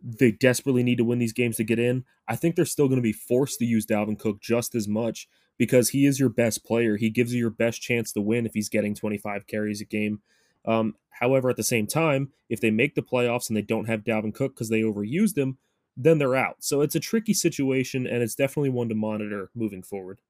they 0.02 0.30
desperately 0.30 0.82
need 0.82 0.98
to 0.98 1.04
win 1.04 1.18
these 1.18 1.32
games 1.32 1.56
to 1.56 1.64
get 1.64 1.78
in, 1.78 2.04
I 2.28 2.36
think 2.36 2.54
they're 2.54 2.64
still 2.64 2.86
going 2.88 2.98
to 2.98 3.02
be 3.02 3.12
forced 3.12 3.58
to 3.58 3.64
use 3.64 3.86
Dalvin 3.86 4.18
Cook 4.18 4.40
just 4.40 4.74
as 4.74 4.86
much 4.86 5.28
because 5.56 5.90
he 5.90 6.06
is 6.06 6.20
your 6.20 6.28
best 6.28 6.64
player. 6.64 6.96
He 6.96 7.10
gives 7.10 7.34
you 7.34 7.40
your 7.40 7.50
best 7.50 7.82
chance 7.82 8.12
to 8.12 8.20
win 8.20 8.46
if 8.46 8.54
he's 8.54 8.68
getting 8.68 8.94
25 8.94 9.46
carries 9.46 9.80
a 9.80 9.84
game. 9.84 10.20
Um, 10.64 10.94
however, 11.10 11.50
at 11.50 11.56
the 11.56 11.64
same 11.64 11.86
time, 11.86 12.30
if 12.48 12.60
they 12.60 12.70
make 12.70 12.94
the 12.94 13.02
playoffs 13.02 13.48
and 13.48 13.56
they 13.56 13.62
don't 13.62 13.86
have 13.88 14.04
Dalvin 14.04 14.34
Cook 14.34 14.54
because 14.54 14.68
they 14.68 14.82
overused 14.82 15.36
him, 15.36 15.58
then 15.96 16.18
they're 16.18 16.36
out. 16.36 16.56
So 16.60 16.80
it's 16.80 16.94
a 16.94 17.00
tricky 17.00 17.34
situation, 17.34 18.06
and 18.06 18.22
it's 18.22 18.36
definitely 18.36 18.70
one 18.70 18.88
to 18.88 18.94
monitor 18.94 19.50
moving 19.54 19.82
forward. 19.82 20.20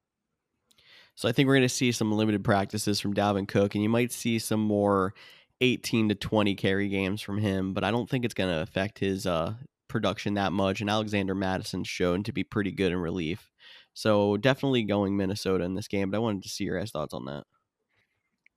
So 1.19 1.27
I 1.27 1.33
think 1.33 1.47
we're 1.47 1.55
going 1.55 1.67
to 1.67 1.75
see 1.75 1.91
some 1.91 2.13
limited 2.13 2.45
practices 2.45 3.01
from 3.01 3.13
Dalvin 3.13 3.45
Cook, 3.45 3.75
and 3.75 3.83
you 3.83 3.89
might 3.89 4.13
see 4.13 4.39
some 4.39 4.61
more 4.61 5.13
18 5.59 6.07
to 6.07 6.15
20 6.15 6.55
carry 6.55 6.87
games 6.87 7.21
from 7.21 7.39
him, 7.39 7.73
but 7.73 7.83
I 7.83 7.91
don't 7.91 8.09
think 8.09 8.23
it's 8.23 8.33
going 8.33 8.49
to 8.49 8.61
affect 8.61 8.99
his 8.99 9.27
uh, 9.27 9.55
production 9.89 10.35
that 10.35 10.53
much. 10.53 10.79
And 10.79 10.89
Alexander 10.89 11.35
Mattison's 11.35 11.89
shown 11.89 12.23
to 12.23 12.31
be 12.31 12.45
pretty 12.45 12.71
good 12.71 12.93
in 12.93 12.99
relief. 12.99 13.51
So 13.93 14.37
definitely 14.37 14.83
going 14.83 15.17
Minnesota 15.17 15.65
in 15.65 15.73
this 15.73 15.89
game, 15.89 16.09
but 16.09 16.15
I 16.15 16.21
wanted 16.21 16.43
to 16.43 16.49
see 16.49 16.63
your 16.63 16.79
guys' 16.79 16.91
thoughts 16.91 17.13
on 17.13 17.25
that. 17.25 17.43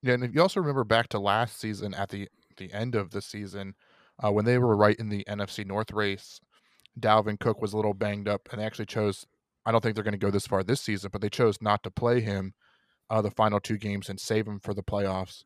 Yeah, 0.01 0.15
and 0.15 0.23
if 0.23 0.33
you 0.33 0.41
also 0.41 0.61
remember 0.61 0.85
back 0.85 1.09
to 1.09 1.19
last 1.19 1.59
season 1.59 1.95
at 1.95 2.11
the 2.11 2.29
the 2.59 2.73
end 2.73 2.95
of 2.95 3.11
the 3.11 3.23
season, 3.23 3.75
uh, 4.25 4.31
when 4.31 4.45
they 4.45 4.59
were 4.59 4.77
right 4.77 4.97
in 5.01 5.09
the 5.09 5.25
NFC 5.25 5.67
North 5.67 5.91
race, 5.91 6.39
Dalvin 7.01 7.41
Cook 7.41 7.61
was 7.61 7.73
a 7.73 7.77
little 7.77 7.93
banged 7.93 8.29
up, 8.29 8.49
and 8.53 8.61
they 8.61 8.65
actually 8.65 8.87
chose. 8.87 9.27
I 9.65 9.73
don't 9.73 9.81
think 9.81 9.95
they're 9.95 10.05
going 10.05 10.13
to 10.13 10.19
go 10.19 10.31
this 10.31 10.47
far 10.47 10.63
this 10.63 10.81
season, 10.81 11.11
but 11.13 11.21
they 11.21 11.29
chose 11.29 11.59
not 11.61 11.83
to 11.85 11.91
play 11.91 12.21
him 12.21 12.55
uh, 13.11 13.23
the 13.23 13.31
final 13.31 13.61
two 13.61 13.79
games 13.79 14.09
and 14.09 14.19
save 14.19 14.47
him 14.47 14.59
for 14.61 14.75
the 14.75 14.83
playoffs. 14.83 15.45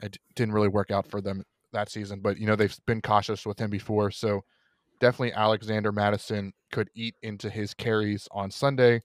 It 0.00 0.18
didn't 0.34 0.54
really 0.54 0.68
work 0.68 0.90
out 0.90 1.10
for 1.10 1.20
them 1.20 1.42
that 1.72 1.90
season, 1.90 2.20
but 2.20 2.38
you 2.38 2.46
know 2.46 2.56
they've 2.56 2.76
been 2.86 3.02
cautious 3.02 3.44
with 3.44 3.58
him 3.58 3.70
before, 3.70 4.10
so 4.10 4.42
definitely 5.00 5.32
Alexander 5.32 5.92
Mattison 5.92 6.52
could 6.72 6.88
eat 6.94 7.14
into 7.22 7.50
his 7.50 7.74
carries 7.74 8.28
on 8.32 8.50
Sunday, 8.50 9.02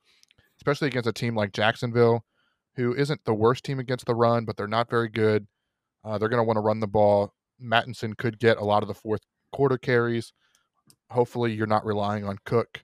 especially 0.57 0.87
against 0.87 1.09
a 1.09 1.13
team 1.13 1.35
like 1.35 1.51
Jacksonville, 1.51 2.23
who 2.75 2.93
isn't 2.93 3.25
the 3.25 3.33
worst 3.33 3.63
team 3.63 3.79
against 3.79 4.05
the 4.05 4.15
run, 4.15 4.45
but 4.45 4.55
they're 4.55 4.67
not 4.67 4.89
very 4.89 5.09
good. 5.09 5.47
Uh, 6.03 6.17
they're 6.17 6.29
going 6.29 6.39
to 6.39 6.43
want 6.43 6.57
to 6.57 6.61
run 6.61 6.79
the 6.79 6.87
ball. 6.87 7.33
Mattison 7.59 8.13
could 8.13 8.39
get 8.39 8.57
a 8.57 8.63
lot 8.63 8.83
of 8.83 8.87
the 8.87 8.93
fourth 8.93 9.21
quarter 9.51 9.77
carries. 9.77 10.31
Hopefully, 11.09 11.53
you're 11.53 11.67
not 11.67 11.85
relying 11.85 12.23
on 12.23 12.37
Cook 12.45 12.83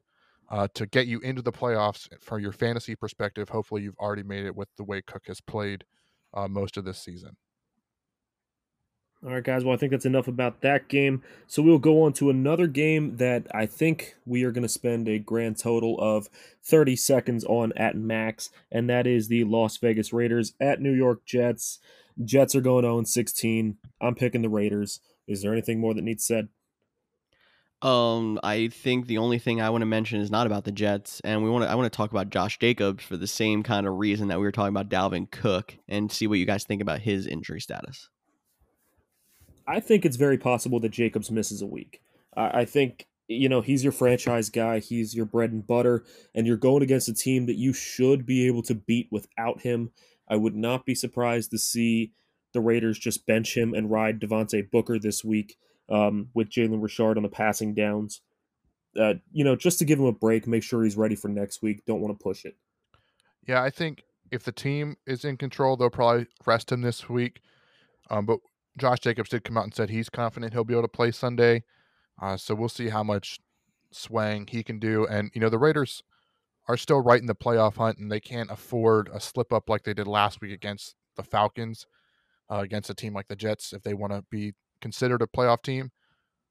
uh, 0.50 0.68
to 0.74 0.86
get 0.86 1.08
you 1.08 1.20
into 1.20 1.42
the 1.42 1.52
playoffs 1.52 2.08
from 2.22 2.42
your 2.42 2.52
fantasy 2.52 2.96
perspective. 2.96 3.50
Hopefully, 3.50 3.84
you've 3.84 3.98
already 3.98 4.24
made 4.24 4.46
it 4.46 4.56
with 4.56 4.70
the 4.78 4.84
way 4.84 5.02
Cook 5.02 5.24
has 5.28 5.42
played 5.42 5.86
uh, 6.34 6.48
most 6.48 6.78
of 6.78 6.86
this 6.86 7.00
season. 7.00 7.38
All 9.26 9.32
right, 9.32 9.44
guys. 9.44 9.64
Well, 9.64 9.74
I 9.74 9.78
think 9.78 9.92
that's 9.92 10.06
enough 10.06 10.28
about 10.28 10.62
that 10.62 10.88
game. 10.88 11.24
So 11.48 11.64
we'll 11.64 11.80
go 11.80 12.04
on 12.04 12.14
to 12.14 12.30
another 12.30 12.68
game 12.68 13.18
that 13.18 13.48
I 13.52 13.66
think 13.66 14.16
we 14.26 14.44
are 14.44 14.52
going 14.52 14.62
to 14.62 14.70
spend 14.70 15.08
a 15.08 15.18
grand 15.18 15.58
total 15.58 16.00
of 16.00 16.30
30 16.64 16.96
seconds 16.96 17.44
on 17.46 17.74
at 17.76 17.96
max, 17.98 18.52
and 18.72 18.88
that 18.90 19.08
is 19.08 19.28
the 19.28 19.44
Las 19.44 19.78
Vegas 19.78 20.14
Raiders 20.14 20.54
at 20.60 20.80
New 20.80 20.94
York 20.94 21.26
Jets. 21.26 21.80
Jets 22.24 22.54
are 22.54 22.62
going 22.62 22.84
0 22.84 23.04
16. 23.04 23.78
I'm 24.00 24.14
picking 24.16 24.44
the 24.44 24.50
Raiders. 24.50 25.00
Is 25.28 25.42
there 25.42 25.54
anything 25.54 25.80
more 25.80 25.96
that 25.96 26.04
needs 26.04 26.24
said? 26.24 26.50
Um, 27.86 28.40
I 28.42 28.70
think 28.70 29.06
the 29.06 29.20
only 29.20 29.38
thing 29.38 29.62
I 29.62 29.70
want 29.70 29.84
to 29.84 29.86
mention 29.86 30.20
is 30.20 30.32
not 30.32 30.48
about 30.48 30.64
the 30.64 30.72
Jets, 30.72 31.20
and 31.24 31.44
we 31.44 31.52
want 31.52 31.66
to. 31.66 31.70
I 31.70 31.76
want 31.76 31.86
to 31.92 31.96
talk 31.96 32.10
about 32.10 32.32
Josh 32.32 32.58
Jacobs 32.58 33.04
for 33.04 33.16
the 33.16 33.28
same 33.28 33.62
kind 33.62 33.86
of 33.86 33.94
reason 34.00 34.28
that 34.30 34.40
we 34.40 34.44
were 34.44 34.52
talking 34.52 34.76
about 34.76 34.90
Dalvin 34.90 35.30
Cook, 35.30 35.78
and 35.88 36.12
see 36.12 36.26
what 36.26 36.40
you 36.40 36.48
guys 36.48 36.64
think 36.64 36.82
about 36.82 37.02
his 37.02 37.28
injury 37.28 37.62
status. 37.62 38.10
I 39.68 39.82
think 39.82 40.04
it's 40.04 40.18
very 40.18 40.40
possible 40.40 40.80
that 40.80 40.90
Jacobs 40.90 41.30
misses 41.30 41.62
a 41.62 41.68
week. 41.68 42.02
I, 42.36 42.62
I 42.62 42.66
think 42.66 43.06
you 43.28 43.48
know 43.50 43.62
he's 43.62 43.84
your 43.84 43.94
franchise 43.94 44.50
guy, 44.50 44.80
he's 44.80 45.14
your 45.14 45.28
bread 45.28 45.52
and 45.52 45.66
butter, 45.66 46.06
and 46.34 46.48
you're 46.48 46.58
going 46.58 46.82
against 46.82 47.08
a 47.08 47.14
team 47.14 47.46
that 47.46 47.58
you 47.58 47.72
should 47.72 48.26
be 48.26 48.48
able 48.48 48.64
to 48.64 48.74
beat 48.74 49.10
without 49.12 49.62
him. 49.62 49.92
I 50.28 50.38
would 50.38 50.56
not 50.56 50.88
be 50.88 50.96
surprised 50.96 51.52
to 51.52 51.60
see 51.60 52.14
the 52.52 52.62
Raiders 52.62 52.98
just 52.98 53.28
bench 53.28 53.56
him 53.56 53.76
and 53.76 53.92
ride 53.92 54.20
Devontae 54.20 54.72
Booker 54.72 54.98
this 54.98 55.24
week 55.24 55.56
um, 55.90 56.30
with 56.34 56.50
Jalen 56.50 56.82
Richard 56.82 57.18
on 57.18 57.24
the 57.24 57.30
passing 57.30 57.74
downs. 57.74 58.22
Uh, 59.00 59.16
you 59.32 59.44
know, 59.44 59.56
just 59.56 59.80
to 59.80 59.86
give 59.86 60.00
him 60.00 60.06
a 60.06 60.12
break, 60.12 60.48
make 60.48 60.64
sure 60.64 60.84
he's 60.84 60.96
ready 60.96 61.16
for 61.16 61.28
next 61.28 61.62
week. 61.62 61.84
Don't 61.86 62.02
want 62.02 62.18
to 62.18 62.24
push 62.24 62.46
it. 62.46 62.56
Yeah, 63.48 63.62
I 63.62 63.70
think 63.70 64.04
if 64.32 64.44
the 64.44 64.52
team 64.52 64.96
is 65.06 65.26
in 65.26 65.38
control, 65.38 65.76
they'll 65.76 65.90
probably 65.90 66.28
rest 66.46 66.72
him 66.72 66.82
this 66.82 67.10
week. 67.10 67.42
Um, 68.10 68.26
but 68.26 68.40
Josh 68.78 69.00
Jacobs 69.00 69.30
did 69.30 69.44
come 69.44 69.58
out 69.58 69.66
and 69.66 69.74
said 69.74 69.90
he's 69.90 70.10
confident 70.10 70.54
he'll 70.54 70.64
be 70.64 70.74
able 70.74 70.84
to 70.84 70.88
play 70.88 71.12
Sunday. 71.12 71.64
Uh, 72.22 72.38
so 72.38 72.56
we'll 72.56 72.70
see 72.70 72.90
how 72.90 73.04
much 73.04 73.40
swang 73.92 74.48
he 74.48 74.64
can 74.64 74.80
do. 74.80 75.06
And, 75.08 75.30
you 75.34 75.42
know, 75.42 75.50
the 75.50 75.60
Raiders 75.60 76.04
are 76.68 76.78
still 76.78 77.02
right 77.02 77.20
in 77.20 77.28
the 77.28 77.36
playoff 77.36 77.78
hunt 77.78 77.98
and 77.98 78.12
they 78.12 78.20
can't 78.20 78.52
afford 78.52 79.10
a 79.14 79.20
slip 79.20 79.54
up 79.54 79.70
like 79.70 79.84
they 79.84 79.94
did 79.94 80.08
last 80.08 80.42
week 80.42 80.52
against 80.52 80.96
the 81.16 81.24
Falcons, 81.24 81.86
uh, 82.50 82.58
against 82.58 82.90
a 82.90 82.96
team 82.96 83.14
like 83.14 83.28
the 83.28 83.36
Jets, 83.36 83.74
if 83.74 83.84
they 83.84 83.94
want 83.94 84.14
to 84.14 84.24
be 84.30 84.54
considered 84.82 85.22
a 85.22 85.28
playoff 85.28 85.62
team. 85.62 85.92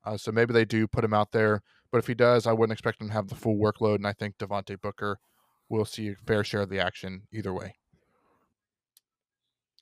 Uh, 0.05 0.17
so 0.17 0.33
maybe 0.33 0.53
they 0.53 0.65
do 0.65 0.87
put 0.87 1.05
him 1.05 1.15
out 1.15 1.33
there. 1.33 1.63
But 1.91 1.99
if 1.99 2.07
he 2.07 2.15
does, 2.15 2.47
I 2.47 2.53
wouldn't 2.53 2.73
expect 2.73 3.01
him 3.01 3.09
to 3.09 3.13
have 3.13 3.29
the 3.29 3.35
full 3.35 3.57
workload. 3.57 3.97
And 3.97 4.07
I 4.07 4.13
think 4.13 4.39
Devontae 4.39 4.81
Booker 4.81 5.19
will 5.69 5.85
see 5.85 6.09
a 6.09 6.15
fair 6.27 6.45
share 6.45 6.63
of 6.63 6.69
the 6.69 6.81
action 6.81 7.23
either 7.33 7.53
way. 7.53 7.75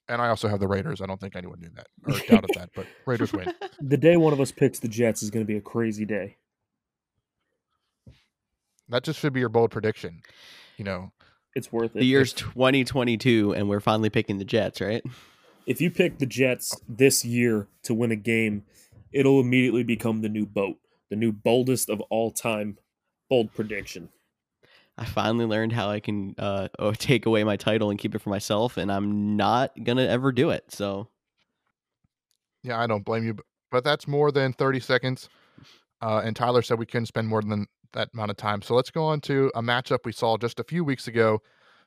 And 0.08 0.20
I 0.20 0.28
also 0.28 0.48
have 0.48 0.60
the 0.60 0.68
Raiders. 0.68 1.00
I 1.00 1.06
don't 1.06 1.20
think 1.20 1.36
anyone 1.36 1.60
knew 1.60 1.70
that 1.74 1.86
or 2.06 2.18
doubted 2.28 2.50
that, 2.54 2.70
but 2.74 2.86
Raiders 3.06 3.32
win. 3.32 3.52
The 3.80 3.96
day 3.96 4.16
one 4.16 4.32
of 4.32 4.40
us 4.40 4.52
picks 4.52 4.78
the 4.78 4.88
Jets 4.88 5.22
is 5.22 5.30
going 5.30 5.44
to 5.44 5.50
be 5.50 5.56
a 5.56 5.60
crazy 5.60 6.04
day. 6.04 6.36
That 8.88 9.04
just 9.04 9.20
should 9.20 9.32
be 9.32 9.40
your 9.40 9.48
bold 9.48 9.70
prediction. 9.70 10.20
You 10.76 10.84
know, 10.84 11.12
it's 11.54 11.72
worth 11.72 11.96
it. 11.96 12.00
The 12.00 12.04
year's 12.04 12.32
2022, 12.34 13.54
and 13.54 13.68
we're 13.68 13.80
finally 13.80 14.10
picking 14.10 14.38
the 14.38 14.44
Jets, 14.44 14.80
right? 14.80 15.02
If 15.66 15.80
you 15.80 15.90
pick 15.90 16.18
the 16.18 16.26
Jets 16.26 16.80
this 16.88 17.24
year 17.24 17.68
to 17.84 17.94
win 17.94 18.10
a 18.10 18.16
game, 18.16 18.64
it'll 19.12 19.40
immediately 19.40 19.84
become 19.84 20.22
the 20.22 20.28
new 20.28 20.46
boat, 20.46 20.76
the 21.10 21.16
new 21.16 21.32
boldest 21.32 21.88
of 21.88 22.00
all 22.02 22.30
time 22.30 22.78
bold 23.28 23.52
prediction. 23.54 24.08
I 24.98 25.04
finally 25.04 25.46
learned 25.46 25.72
how 25.72 25.88
I 25.88 26.00
can 26.00 26.34
uh, 26.36 26.68
oh, 26.78 26.92
take 26.92 27.26
away 27.26 27.44
my 27.44 27.56
title 27.56 27.90
and 27.90 27.98
keep 27.98 28.14
it 28.14 28.20
for 28.20 28.30
myself, 28.30 28.76
and 28.76 28.90
I'm 28.90 29.36
not 29.36 29.72
gonna 29.82 30.06
ever 30.06 30.32
do 30.32 30.50
it. 30.50 30.64
So, 30.70 31.08
yeah, 32.62 32.80
I 32.80 32.86
don't 32.86 33.04
blame 33.04 33.24
you, 33.24 33.36
but 33.70 33.84
that's 33.84 34.08
more 34.08 34.32
than 34.32 34.52
30 34.52 34.80
seconds. 34.80 35.28
Uh, 36.00 36.20
and 36.24 36.34
Tyler 36.34 36.62
said 36.62 36.78
we 36.78 36.86
couldn't 36.86 37.06
spend 37.06 37.28
more 37.28 37.42
than 37.42 37.66
that 37.92 38.08
amount 38.12 38.30
of 38.30 38.36
time. 38.36 38.60
So 38.62 38.74
let's 38.74 38.90
go 38.90 39.04
on 39.04 39.20
to 39.22 39.52
a 39.54 39.62
matchup 39.62 40.04
we 40.04 40.12
saw 40.12 40.36
just 40.36 40.58
a 40.58 40.64
few 40.64 40.82
weeks 40.82 41.06
ago 41.06 41.40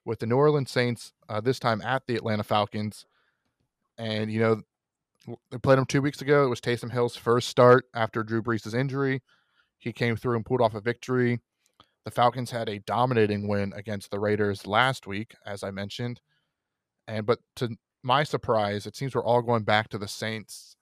with 0.05 0.19
the 0.19 0.25
New 0.25 0.37
Orleans 0.37 0.71
Saints. 0.71 1.11
Uh, 1.27 1.41
this 1.41 1.59
time 1.59 1.81
at 1.81 2.07
the 2.07 2.15
Atlanta 2.15 2.43
Falcons, 2.43 3.05
and 3.97 4.31
you 4.31 4.39
know 4.39 4.61
they 5.51 5.57
played 5.57 5.77
them 5.77 5.85
two 5.85 6.01
weeks 6.01 6.21
ago. 6.21 6.45
It 6.45 6.49
was 6.49 6.61
Taysom 6.61 6.91
Hill's 6.91 7.15
first 7.15 7.49
start 7.49 7.85
after 7.93 8.23
Drew 8.23 8.41
Brees' 8.41 8.73
injury. 8.73 9.21
He 9.77 9.91
came 9.91 10.15
through 10.15 10.35
and 10.35 10.45
pulled 10.45 10.61
off 10.61 10.75
a 10.75 10.81
victory. 10.81 11.39
The 12.03 12.11
Falcons 12.11 12.51
had 12.51 12.69
a 12.69 12.79
dominating 12.79 13.47
win 13.47 13.73
against 13.75 14.11
the 14.11 14.19
Raiders 14.19 14.67
last 14.67 15.07
week, 15.07 15.33
as 15.45 15.63
I 15.63 15.71
mentioned. 15.71 16.21
And 17.07 17.25
but 17.25 17.39
to 17.57 17.77
my 18.03 18.23
surprise, 18.23 18.85
it 18.85 18.95
seems 18.95 19.15
we're 19.15 19.23
all 19.23 19.41
going 19.41 19.63
back 19.63 19.89
to 19.89 19.97
the 19.97 20.07
Saints. 20.07 20.75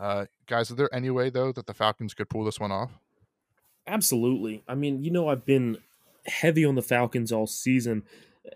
Uh, 0.00 0.26
guys, 0.46 0.70
is 0.70 0.76
there 0.76 0.92
any 0.94 1.10
way 1.10 1.30
though 1.30 1.52
that 1.52 1.66
the 1.66 1.74
Falcons 1.74 2.14
could 2.14 2.30
pull 2.30 2.44
this 2.44 2.58
one 2.58 2.72
off? 2.72 2.92
Absolutely. 3.86 4.62
I 4.66 4.74
mean, 4.74 5.02
you 5.02 5.10
know, 5.10 5.28
I've 5.28 5.44
been 5.44 5.78
heavy 6.26 6.64
on 6.64 6.74
the 6.74 6.82
Falcons 6.82 7.32
all 7.32 7.46
season. 7.46 8.04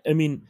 I 0.07 0.13
mean, 0.13 0.47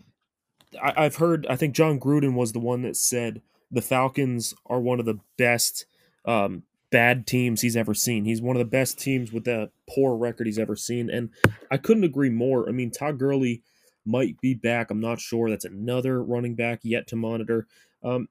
I, 0.82 1.04
have 1.04 1.18
heard. 1.18 1.46
I 1.50 1.56
think 1.56 1.76
Jon 1.76 2.00
Gruden 2.00 2.34
was 2.34 2.54
the 2.54 2.60
one 2.60 2.82
that 2.82 2.96
said 2.96 3.42
the 3.72 3.82
Falcons 3.82 4.54
are 4.66 4.80
one 4.80 5.00
of 5.00 5.06
the 5.06 5.20
best 5.38 5.86
um, 6.26 6.64
bad 6.90 7.28
teams 7.28 7.62
he's 7.62 7.78
ever 7.78 7.94
seen. 7.94 8.26
He's 8.26 8.42
one 8.42 8.56
of 8.56 8.60
the 8.60 8.66
best 8.66 9.00
teams 9.00 9.32
with 9.32 9.48
a 9.48 9.72
poor 9.90 10.16
record 10.16 10.48
he's 10.48 10.60
ever 10.60 10.76
seen, 10.76 11.10
and 11.10 11.30
I 11.72 11.78
couldn't 11.78 12.04
agree 12.04 12.30
more. 12.30 12.68
I 12.68 12.72
mean, 12.72 12.92
Todd 12.92 13.20
Gurley 13.20 13.62
might 14.06 14.40
be 14.42 14.54
back. 14.54 14.90
I'm 14.90 15.02
not 15.02 15.20
sure. 15.20 15.50
That's 15.50 15.66
another 15.66 16.24
running 16.24 16.56
back 16.56 16.80
yet 16.84 17.08
to 17.08 17.16
monitor. 17.16 17.68
Um, 18.04 18.30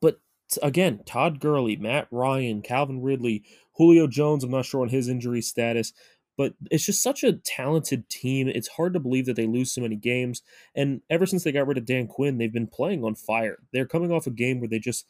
but 0.00 0.20
again, 0.62 1.02
Todd 1.06 1.40
Gurley, 1.40 1.76
Matt 1.76 2.08
Ryan, 2.10 2.62
Calvin 2.62 3.00
Ridley, 3.00 3.44
Julio 3.76 4.06
Jones. 4.06 4.44
I'm 4.44 4.50
not 4.50 4.64
sure 4.64 4.82
on 4.82 4.88
his 4.88 5.08
injury 5.08 5.40
status. 5.40 5.92
But 6.36 6.54
it's 6.70 6.86
just 6.86 7.02
such 7.02 7.22
a 7.22 7.34
talented 7.34 8.08
team. 8.08 8.48
It's 8.48 8.68
hard 8.68 8.92
to 8.94 9.00
believe 9.00 9.26
that 9.26 9.36
they 9.36 9.46
lose 9.46 9.72
so 9.72 9.80
many 9.80 9.96
games. 9.96 10.42
And 10.74 11.00
ever 11.08 11.26
since 11.26 11.44
they 11.44 11.52
got 11.52 11.66
rid 11.66 11.78
of 11.78 11.84
Dan 11.86 12.06
Quinn, 12.06 12.38
they've 12.38 12.52
been 12.52 12.66
playing 12.66 13.04
on 13.04 13.14
fire. 13.14 13.58
They're 13.72 13.86
coming 13.86 14.10
off 14.10 14.26
a 14.26 14.30
game 14.30 14.60
where 14.60 14.68
they 14.68 14.78
just 14.80 15.06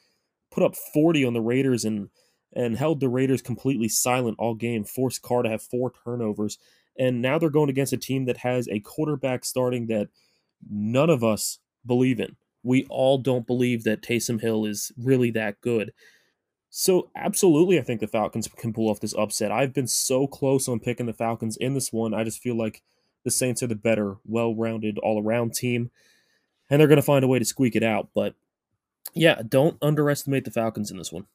put 0.51 0.63
up 0.63 0.77
40 0.77 1.25
on 1.25 1.33
the 1.33 1.41
Raiders 1.41 1.85
and 1.85 2.09
and 2.57 2.77
held 2.77 3.01
the 3.01 3.09
Raiders 3.09 3.43
completely 3.43 3.89
silent 3.89 4.37
all 4.39 4.55
game, 4.55 4.85
forced 4.85 5.23
Carr 5.23 5.43
to 5.43 5.51
have 5.51 5.63
four 5.63 5.93
turnovers. 6.05 6.59
And 6.97 7.21
now 7.21 7.39
they're 7.39 7.51
going 7.51 7.71
against 7.71 7.93
a 7.93 7.97
team 7.97 8.27
that 8.27 8.39
has 8.39 8.69
a 8.69 8.79
quarterback 8.81 9.45
starting 9.45 9.89
that 9.89 10.09
none 10.71 11.11
of 11.11 11.25
us 11.25 11.59
believe 11.85 12.21
in. 12.21 12.37
We 12.63 12.87
all 12.89 13.19
don't 13.19 13.47
believe 13.47 13.85
that 13.85 14.03
Taysom 14.03 14.41
Hill 14.41 14.65
is 14.65 14.93
really 14.97 15.31
that 15.33 15.61
good. 15.61 15.93
So, 16.77 17.09
absolutely, 17.15 17.79
I 17.79 17.83
think 17.83 18.01
the 18.01 18.09
Falcons 18.09 18.49
can 18.49 18.73
pull 18.73 18.91
off 18.91 18.99
this 18.99 19.15
upset. 19.15 19.53
I've 19.53 19.73
been 19.73 19.87
so 19.87 20.27
close 20.27 20.67
on 20.67 20.81
picking 20.81 21.07
the 21.07 21.13
Falcons 21.13 21.57
in 21.57 21.75
this 21.75 21.93
one. 21.93 22.13
I 22.13 22.25
just 22.25 22.43
feel 22.43 22.57
like 22.57 22.83
the 23.23 23.31
Saints 23.31 23.63
are 23.63 23.69
the 23.69 23.77
better, 23.77 24.17
well 24.27 24.57
rounded, 24.57 24.99
all 24.99 25.23
around 25.23 25.55
team, 25.55 25.93
and 26.69 26.81
they're 26.81 26.89
going 26.89 26.97
to 26.97 27.03
find 27.03 27.25
a 27.25 27.29
way 27.29 27.39
to 27.39 27.45
squeak 27.45 27.77
it 27.77 27.85
out. 27.85 28.09
But 28.13 28.35
yeah, 29.15 29.41
don't 29.49 29.79
underestimate 29.81 30.45
the 30.45 30.51
Falcons 30.51 30.91
in 30.91 30.99
this 30.99 31.13
one. 31.13 31.27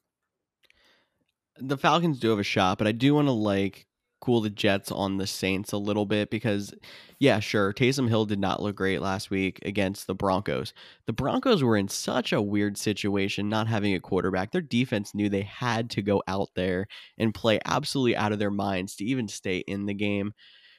The 1.56 1.78
Falcons 1.78 2.20
do 2.20 2.28
have 2.28 2.38
a 2.38 2.42
shot, 2.42 2.76
but 2.76 2.86
I 2.86 2.92
do 2.92 3.14
want 3.14 3.28
to 3.28 3.32
like 3.32 3.86
cool 4.20 4.40
the 4.40 4.50
Jets 4.50 4.90
on 4.92 5.16
the 5.16 5.26
Saints 5.26 5.72
a 5.72 5.78
little 5.78 6.06
bit 6.06 6.30
because, 6.30 6.74
yeah, 7.18 7.40
sure, 7.40 7.72
Taysom 7.72 8.08
Hill 8.08 8.26
did 8.26 8.38
not 8.38 8.62
look 8.62 8.76
great 8.76 9.00
last 9.00 9.30
week 9.30 9.58
against 9.62 10.06
the 10.06 10.14
Broncos. 10.14 10.72
The 11.06 11.12
Broncos 11.12 11.62
were 11.62 11.76
in 11.76 11.88
such 11.88 12.32
a 12.32 12.42
weird 12.42 12.78
situation 12.78 13.48
not 13.48 13.66
having 13.66 13.94
a 13.94 14.00
quarterback. 14.00 14.52
Their 14.52 14.60
defense 14.60 15.14
knew 15.14 15.28
they 15.28 15.42
had 15.42 15.90
to 15.90 16.02
go 16.02 16.22
out 16.28 16.50
there 16.54 16.86
and 17.18 17.34
play 17.34 17.60
absolutely 17.64 18.16
out 18.16 18.32
of 18.32 18.38
their 18.38 18.50
minds 18.50 18.96
to 18.96 19.04
even 19.04 19.28
stay 19.28 19.58
in 19.58 19.86
the 19.86 19.94
game. 19.94 20.32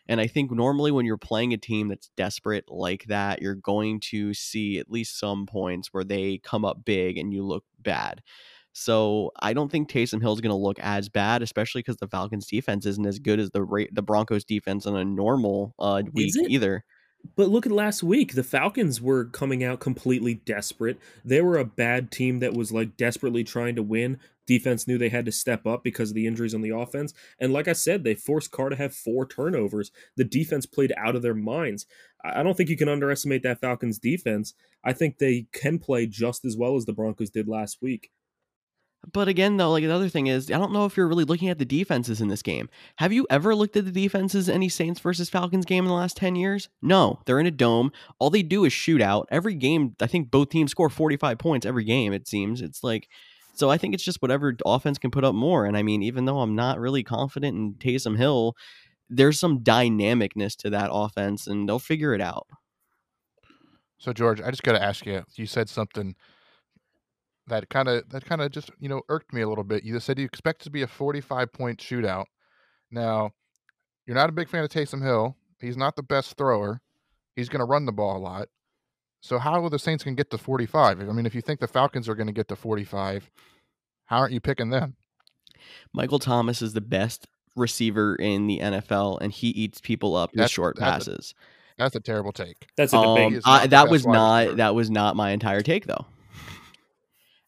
And 0.07 0.19
I 0.19 0.27
think 0.27 0.51
normally 0.51 0.91
when 0.91 1.05
you're 1.05 1.17
playing 1.17 1.53
a 1.53 1.57
team 1.57 1.87
that's 1.87 2.09
desperate 2.17 2.65
like 2.67 3.05
that, 3.05 3.41
you're 3.41 3.55
going 3.55 3.99
to 4.11 4.33
see 4.33 4.77
at 4.79 4.91
least 4.91 5.19
some 5.19 5.45
points 5.45 5.89
where 5.93 6.03
they 6.03 6.39
come 6.39 6.65
up 6.65 6.83
big 6.83 7.17
and 7.17 7.31
you 7.31 7.45
look 7.45 7.63
bad. 7.79 8.21
So 8.73 9.31
I 9.39 9.53
don't 9.53 9.69
think 9.69 9.89
Taysom 9.89 10.21
Hill 10.21 10.33
is 10.33 10.41
going 10.41 10.51
to 10.51 10.55
look 10.55 10.79
as 10.79 11.09
bad, 11.09 11.41
especially 11.41 11.79
because 11.79 11.97
the 11.97 12.07
Falcons' 12.07 12.47
defense 12.47 12.85
isn't 12.85 13.05
as 13.05 13.19
good 13.19 13.39
as 13.39 13.49
the 13.51 13.87
the 13.91 14.01
Broncos' 14.01 14.45
defense 14.45 14.85
on 14.85 14.95
a 14.95 15.03
normal 15.03 15.73
uh, 15.77 16.03
week 16.13 16.33
either. 16.47 16.83
But 17.35 17.49
look 17.49 17.65
at 17.65 17.71
last 17.71 18.01
week. 18.01 18.33
The 18.33 18.43
Falcons 18.43 19.01
were 19.01 19.25
coming 19.25 19.63
out 19.63 19.79
completely 19.79 20.35
desperate. 20.35 20.97
They 21.23 21.41
were 21.41 21.57
a 21.57 21.65
bad 21.65 22.11
team 22.11 22.39
that 22.39 22.53
was 22.53 22.71
like 22.71 22.97
desperately 22.97 23.43
trying 23.43 23.75
to 23.75 23.83
win. 23.83 24.19
Defense 24.47 24.87
knew 24.87 24.97
they 24.97 25.09
had 25.09 25.25
to 25.25 25.31
step 25.31 25.67
up 25.67 25.83
because 25.83 26.09
of 26.09 26.15
the 26.15 26.25
injuries 26.25 26.55
on 26.55 26.61
the 26.61 26.75
offense. 26.75 27.13
And 27.39 27.53
like 27.53 27.67
I 27.67 27.73
said, 27.73 28.03
they 28.03 28.15
forced 28.15 28.51
Carr 28.51 28.69
to 28.69 28.75
have 28.75 28.93
four 28.93 29.25
turnovers. 29.27 29.91
The 30.17 30.23
defense 30.23 30.65
played 30.65 30.93
out 30.97 31.15
of 31.15 31.21
their 31.21 31.35
minds. 31.35 31.85
I 32.23 32.41
don't 32.43 32.57
think 32.57 32.69
you 32.69 32.77
can 32.77 32.89
underestimate 32.89 33.43
that 33.43 33.61
Falcons 33.61 33.99
defense. 33.99 34.53
I 34.83 34.93
think 34.93 35.17
they 35.17 35.45
can 35.53 35.77
play 35.77 36.07
just 36.07 36.43
as 36.43 36.57
well 36.57 36.75
as 36.75 36.85
the 36.85 36.93
Broncos 36.93 37.29
did 37.29 37.47
last 37.47 37.77
week. 37.81 38.09
But 39.13 39.27
again, 39.27 39.57
though, 39.57 39.71
like 39.71 39.83
the 39.83 39.93
other 39.93 40.09
thing 40.09 40.27
is, 40.27 40.51
I 40.51 40.59
don't 40.59 40.71
know 40.71 40.85
if 40.85 40.95
you're 40.95 41.07
really 41.07 41.23
looking 41.23 41.49
at 41.49 41.57
the 41.57 41.65
defenses 41.65 42.21
in 42.21 42.27
this 42.27 42.43
game. 42.43 42.69
Have 42.97 43.11
you 43.11 43.25
ever 43.31 43.55
looked 43.55 43.75
at 43.75 43.85
the 43.85 43.91
defenses 43.91 44.47
any 44.47 44.69
Saints 44.69 44.99
versus 44.99 45.29
Falcons 45.29 45.65
game 45.65 45.85
in 45.85 45.89
the 45.89 45.95
last 45.95 46.17
10 46.17 46.35
years? 46.35 46.69
No, 46.83 47.19
they're 47.25 47.39
in 47.39 47.47
a 47.47 47.51
dome. 47.51 47.91
All 48.19 48.29
they 48.29 48.43
do 48.43 48.63
is 48.63 48.73
shoot 48.73 49.01
out. 49.01 49.27
Every 49.31 49.55
game, 49.55 49.95
I 49.99 50.07
think 50.07 50.29
both 50.29 50.49
teams 50.49 50.71
score 50.71 50.89
45 50.89 51.39
points 51.39 51.65
every 51.65 51.83
game, 51.83 52.13
it 52.13 52.27
seems. 52.27 52.61
It's 52.61 52.83
like, 52.83 53.07
so 53.53 53.71
I 53.71 53.77
think 53.77 53.95
it's 53.95 54.03
just 54.03 54.21
whatever 54.21 54.55
offense 54.65 54.99
can 54.99 55.11
put 55.11 55.23
up 55.23 55.33
more. 55.33 55.65
And 55.65 55.75
I 55.75 55.81
mean, 55.81 56.03
even 56.03 56.25
though 56.25 56.39
I'm 56.39 56.55
not 56.55 56.79
really 56.79 57.03
confident 57.03 57.57
in 57.57 57.73
Taysom 57.73 58.17
Hill, 58.17 58.55
there's 59.09 59.39
some 59.39 59.59
dynamicness 59.59 60.55
to 60.57 60.69
that 60.69 60.89
offense, 60.91 61.47
and 61.47 61.67
they'll 61.67 61.79
figure 61.79 62.13
it 62.13 62.21
out. 62.21 62.47
So, 63.97 64.13
George, 64.13 64.41
I 64.41 64.51
just 64.51 64.63
got 64.63 64.71
to 64.71 64.81
ask 64.81 65.05
you. 65.05 65.23
You 65.35 65.45
said 65.45 65.69
something 65.69 66.15
that 67.51 67.69
kind 67.69 67.89
of 67.89 68.07
that 68.09 68.25
kind 68.25 68.41
of 68.41 68.49
just 68.49 68.71
you 68.79 68.87
know 68.87 69.01
irked 69.09 69.33
me 69.33 69.41
a 69.41 69.49
little 69.49 69.65
bit. 69.65 69.83
You 69.83 69.99
said 69.99 70.17
you 70.17 70.25
expect 70.25 70.61
it 70.61 70.63
to 70.65 70.69
be 70.71 70.81
a 70.83 70.87
45 70.87 71.51
point 71.51 71.79
shootout. 71.79 72.25
Now, 72.89 73.31
you're 74.07 74.15
not 74.15 74.29
a 74.29 74.33
big 74.33 74.49
fan 74.49 74.63
of 74.63 74.69
Taysom 74.69 75.03
Hill. 75.03 75.35
He's 75.59 75.77
not 75.77 75.95
the 75.95 76.03
best 76.03 76.37
thrower. 76.37 76.81
He's 77.35 77.49
going 77.49 77.59
to 77.59 77.65
run 77.65 77.85
the 77.85 77.91
ball 77.91 78.17
a 78.17 78.19
lot. 78.19 78.47
So 79.21 79.37
how 79.37 79.59
will 79.61 79.69
the 79.69 79.79
Saints 79.79 80.03
can 80.03 80.15
get 80.15 80.31
to 80.31 80.37
45? 80.37 80.99
I 80.99 81.03
mean, 81.11 81.25
if 81.25 81.35
you 81.35 81.41
think 81.41 81.59
the 81.59 81.67
Falcons 81.67 82.09
are 82.09 82.15
going 82.15 82.27
to 82.27 82.33
get 82.33 82.47
to 82.47 82.55
45, 82.55 83.29
how 84.05 84.17
aren't 84.17 84.33
you 84.33 84.39
picking 84.39 84.71
them? 84.71 84.95
Michael 85.93 86.19
Thomas 86.19 86.61
is 86.61 86.73
the 86.73 86.81
best 86.81 87.27
receiver 87.55 88.15
in 88.15 88.47
the 88.47 88.59
NFL, 88.59 89.19
and 89.21 89.31
he 89.31 89.49
eats 89.49 89.79
people 89.79 90.15
up 90.15 90.31
that's, 90.33 90.45
with 90.45 90.51
short 90.51 90.77
that's 90.77 91.05
passes. 91.05 91.35
A, 91.37 91.81
that's 91.83 91.95
a 91.95 91.99
terrible 91.99 92.31
take. 92.31 92.67
That's 92.77 92.93
a 92.93 93.01
debate. 93.01 93.35
Um, 93.35 93.41
I, 93.45 93.67
that 93.67 93.89
was 93.89 94.07
not 94.07 94.39
receiver. 94.39 94.55
that 94.55 94.75
was 94.75 94.89
not 94.89 95.15
my 95.15 95.31
entire 95.31 95.61
take 95.61 95.85
though. 95.85 96.05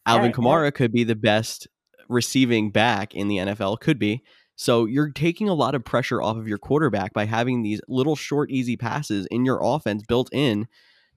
Alvin 0.06 0.26
right, 0.26 0.34
Kamara 0.34 0.66
yeah. 0.66 0.70
could 0.70 0.92
be 0.92 1.04
the 1.04 1.14
best 1.14 1.66
receiving 2.08 2.70
back 2.70 3.14
in 3.14 3.28
the 3.28 3.38
NFL, 3.38 3.80
could 3.80 3.98
be. 3.98 4.22
So 4.56 4.84
you're 4.84 5.10
taking 5.10 5.48
a 5.48 5.54
lot 5.54 5.74
of 5.74 5.84
pressure 5.84 6.22
off 6.22 6.36
of 6.36 6.46
your 6.46 6.58
quarterback 6.58 7.12
by 7.12 7.24
having 7.24 7.62
these 7.62 7.80
little 7.88 8.14
short, 8.14 8.50
easy 8.50 8.76
passes 8.76 9.26
in 9.26 9.44
your 9.44 9.58
offense 9.62 10.04
built 10.06 10.28
in 10.32 10.68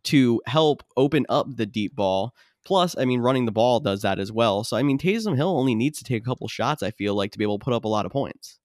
to 0.05 0.41
help 0.45 0.83
open 0.95 1.25
up 1.29 1.47
the 1.55 1.65
deep 1.65 1.95
ball. 1.95 2.33
Plus, 2.65 2.95
I 2.97 3.05
mean, 3.05 3.21
running 3.21 3.45
the 3.45 3.51
ball 3.51 3.79
does 3.79 4.01
that 4.01 4.19
as 4.19 4.31
well. 4.31 4.63
So, 4.63 4.75
I 4.75 4.83
mean, 4.83 4.97
Taysom 4.97 5.35
Hill 5.35 5.49
only 5.49 5.75
needs 5.75 5.99
to 5.99 6.03
take 6.03 6.23
a 6.23 6.25
couple 6.25 6.47
shots, 6.47 6.83
I 6.83 6.91
feel 6.91 7.15
like, 7.15 7.31
to 7.31 7.37
be 7.37 7.43
able 7.43 7.59
to 7.59 7.63
put 7.63 7.73
up 7.73 7.85
a 7.85 7.89
lot 7.89 8.05
of 8.05 8.11
points. 8.11 8.59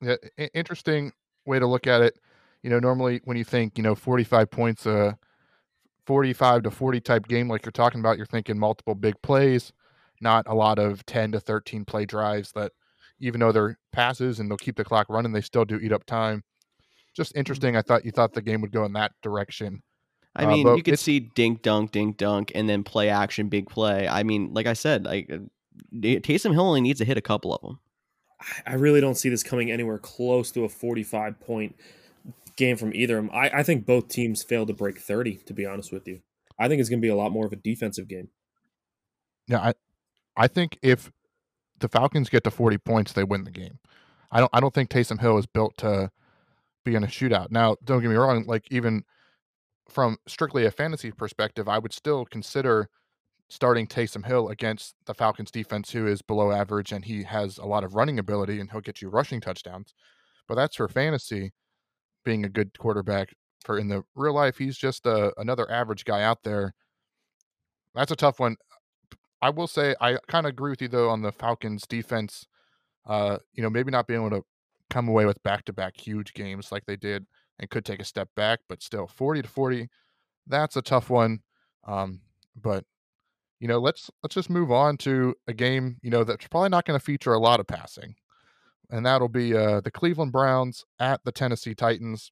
Yeah, 0.00 0.16
interesting 0.52 1.12
way 1.46 1.58
to 1.58 1.66
look 1.66 1.86
at 1.86 2.02
it. 2.02 2.18
You 2.62 2.70
know, 2.70 2.78
normally 2.78 3.20
when 3.24 3.36
you 3.36 3.44
think, 3.44 3.78
you 3.78 3.84
know, 3.84 3.94
45 3.94 4.50
points, 4.50 4.86
uh, 4.86 5.12
45 6.06 6.64
to 6.64 6.70
40 6.70 7.00
type 7.00 7.28
game 7.28 7.48
like 7.48 7.64
you're 7.64 7.72
talking 7.72 8.00
about, 8.00 8.16
you're 8.16 8.26
thinking 8.26 8.58
multiple 8.58 8.94
big 8.94 9.20
plays, 9.22 9.72
not 10.20 10.46
a 10.48 10.54
lot 10.54 10.78
of 10.78 11.04
10 11.06 11.32
to 11.32 11.40
13 11.40 11.84
play 11.84 12.04
drives 12.04 12.52
that 12.52 12.72
even 13.20 13.40
though 13.40 13.52
they're 13.52 13.78
passes 13.92 14.40
and 14.40 14.50
they'll 14.50 14.58
keep 14.58 14.76
the 14.76 14.84
clock 14.84 15.06
running, 15.08 15.32
they 15.32 15.40
still 15.40 15.64
do 15.64 15.76
eat 15.76 15.92
up 15.92 16.04
time. 16.04 16.42
Just 17.14 17.30
mm-hmm. 17.30 17.40
interesting. 17.40 17.76
I 17.76 17.82
thought 17.82 18.04
you 18.04 18.10
thought 18.10 18.32
the 18.32 18.42
game 18.42 18.60
would 18.60 18.72
go 18.72 18.84
in 18.84 18.92
that 18.94 19.12
direction. 19.22 19.82
I 20.34 20.44
uh, 20.44 20.48
mean, 20.48 20.66
uh, 20.66 20.74
you 20.74 20.82
could 20.82 20.98
see 20.98 21.20
dink 21.20 21.62
dunk, 21.62 21.92
dink 21.92 22.16
dunk, 22.16 22.52
and 22.54 22.68
then 22.68 22.82
play 22.82 23.10
action, 23.10 23.48
big 23.48 23.68
play. 23.68 24.08
I 24.08 24.22
mean, 24.22 24.52
like 24.52 24.66
I 24.66 24.72
said, 24.72 25.04
like 25.04 25.30
uh, 25.30 25.38
Taysom 25.94 26.52
Hill 26.52 26.66
only 26.66 26.80
needs 26.80 26.98
to 26.98 27.04
hit 27.04 27.16
a 27.16 27.22
couple 27.22 27.54
of 27.54 27.60
them. 27.62 27.78
I 28.66 28.74
really 28.74 29.00
don't 29.00 29.14
see 29.14 29.28
this 29.28 29.42
coming 29.42 29.70
anywhere 29.70 29.98
close 29.98 30.50
to 30.52 30.64
a 30.64 30.68
45 30.68 31.38
point 31.40 31.76
game 32.56 32.76
from 32.76 32.94
either 32.94 33.18
of 33.18 33.26
them. 33.26 33.34
I, 33.34 33.50
I 33.58 33.62
think 33.62 33.86
both 33.86 34.08
teams 34.08 34.42
failed 34.42 34.68
to 34.68 34.74
break 34.74 34.98
30, 34.98 35.36
to 35.46 35.54
be 35.54 35.66
honest 35.66 35.92
with 35.92 36.06
you. 36.06 36.20
I 36.58 36.68
think 36.68 36.80
it's 36.80 36.88
going 36.88 37.00
to 37.00 37.06
be 37.06 37.10
a 37.10 37.16
lot 37.16 37.32
more 37.32 37.46
of 37.46 37.52
a 37.52 37.56
defensive 37.56 38.08
game. 38.08 38.28
Yeah, 39.48 39.58
I, 39.58 39.74
I 40.36 40.48
think 40.48 40.78
if 40.82 41.10
the 41.80 41.88
Falcons 41.88 42.28
get 42.28 42.44
to 42.44 42.50
40 42.50 42.78
points, 42.78 43.12
they 43.12 43.24
win 43.24 43.44
the 43.44 43.50
game. 43.50 43.78
I 44.30 44.40
don't 44.40 44.50
I 44.52 44.60
don't 44.60 44.72
think 44.72 44.88
Taysom 44.88 45.20
Hill 45.20 45.36
is 45.36 45.46
built 45.46 45.76
to 45.78 46.10
be 46.84 46.94
in 46.94 47.04
a 47.04 47.08
shootout. 47.08 47.50
Now, 47.50 47.76
don't 47.84 48.00
get 48.00 48.08
me 48.08 48.16
wrong, 48.16 48.44
like 48.46 48.66
even 48.70 49.04
from 49.88 50.16
strictly 50.26 50.64
a 50.64 50.70
fantasy 50.70 51.10
perspective, 51.10 51.68
I 51.68 51.78
would 51.78 51.92
still 51.92 52.24
consider 52.24 52.88
starting 53.48 53.86
Taysom 53.86 54.24
Hill 54.24 54.48
against 54.48 54.94
the 55.04 55.12
Falcons 55.12 55.50
defense 55.50 55.90
who 55.90 56.06
is 56.06 56.22
below 56.22 56.50
average 56.50 56.92
and 56.92 57.04
he 57.04 57.24
has 57.24 57.58
a 57.58 57.66
lot 57.66 57.84
of 57.84 57.94
running 57.94 58.18
ability 58.18 58.58
and 58.58 58.70
he'll 58.70 58.80
get 58.80 59.02
you 59.02 59.10
rushing 59.10 59.42
touchdowns. 59.42 59.92
But 60.48 60.54
that's 60.54 60.76
for 60.76 60.88
fantasy 60.88 61.52
being 62.24 62.44
a 62.44 62.48
good 62.48 62.78
quarterback. 62.78 63.34
For 63.64 63.78
in 63.78 63.88
the 63.88 64.02
real 64.16 64.34
life, 64.34 64.58
he's 64.58 64.76
just 64.76 65.06
a, 65.06 65.10
uh, 65.10 65.30
another 65.36 65.70
average 65.70 66.04
guy 66.04 66.22
out 66.22 66.42
there. 66.42 66.74
That's 67.94 68.10
a 68.10 68.16
tough 68.16 68.40
one. 68.40 68.56
I 69.40 69.50
will 69.50 69.66
say 69.66 69.94
I 70.00 70.18
kind 70.28 70.46
of 70.46 70.50
agree 70.50 70.70
with 70.70 70.82
you 70.82 70.88
though 70.88 71.10
on 71.10 71.22
the 71.22 71.32
Falcons 71.32 71.86
defense. 71.86 72.46
Uh, 73.06 73.38
you 73.52 73.62
know, 73.62 73.70
maybe 73.70 73.90
not 73.90 74.06
being 74.06 74.20
able 74.20 74.30
to 74.30 74.44
come 74.90 75.08
away 75.08 75.26
with 75.26 75.42
back-to-back 75.42 75.96
huge 75.96 76.34
games 76.34 76.70
like 76.70 76.84
they 76.86 76.96
did 76.96 77.26
and 77.58 77.70
could 77.70 77.84
take 77.84 78.00
a 78.00 78.04
step 78.04 78.28
back, 78.36 78.60
but 78.68 78.82
still 78.82 79.06
40 79.06 79.42
to 79.42 79.48
40, 79.48 79.88
that's 80.46 80.76
a 80.76 80.82
tough 80.82 81.10
one. 81.10 81.40
Um, 81.86 82.20
but 82.54 82.84
you 83.58 83.68
know, 83.68 83.78
let's 83.78 84.10
let's 84.22 84.34
just 84.34 84.50
move 84.50 84.72
on 84.72 84.96
to 84.98 85.34
a 85.46 85.52
game, 85.52 85.96
you 86.02 86.10
know, 86.10 86.24
that's 86.24 86.48
probably 86.48 86.68
not 86.68 86.84
going 86.84 86.98
to 86.98 87.04
feature 87.04 87.32
a 87.32 87.38
lot 87.38 87.60
of 87.60 87.66
passing. 87.66 88.16
And 88.92 89.06
that'll 89.06 89.28
be 89.28 89.56
uh, 89.56 89.80
the 89.80 89.90
Cleveland 89.90 90.32
Browns 90.32 90.84
at 91.00 91.24
the 91.24 91.32
Tennessee 91.32 91.74
Titans. 91.74 92.30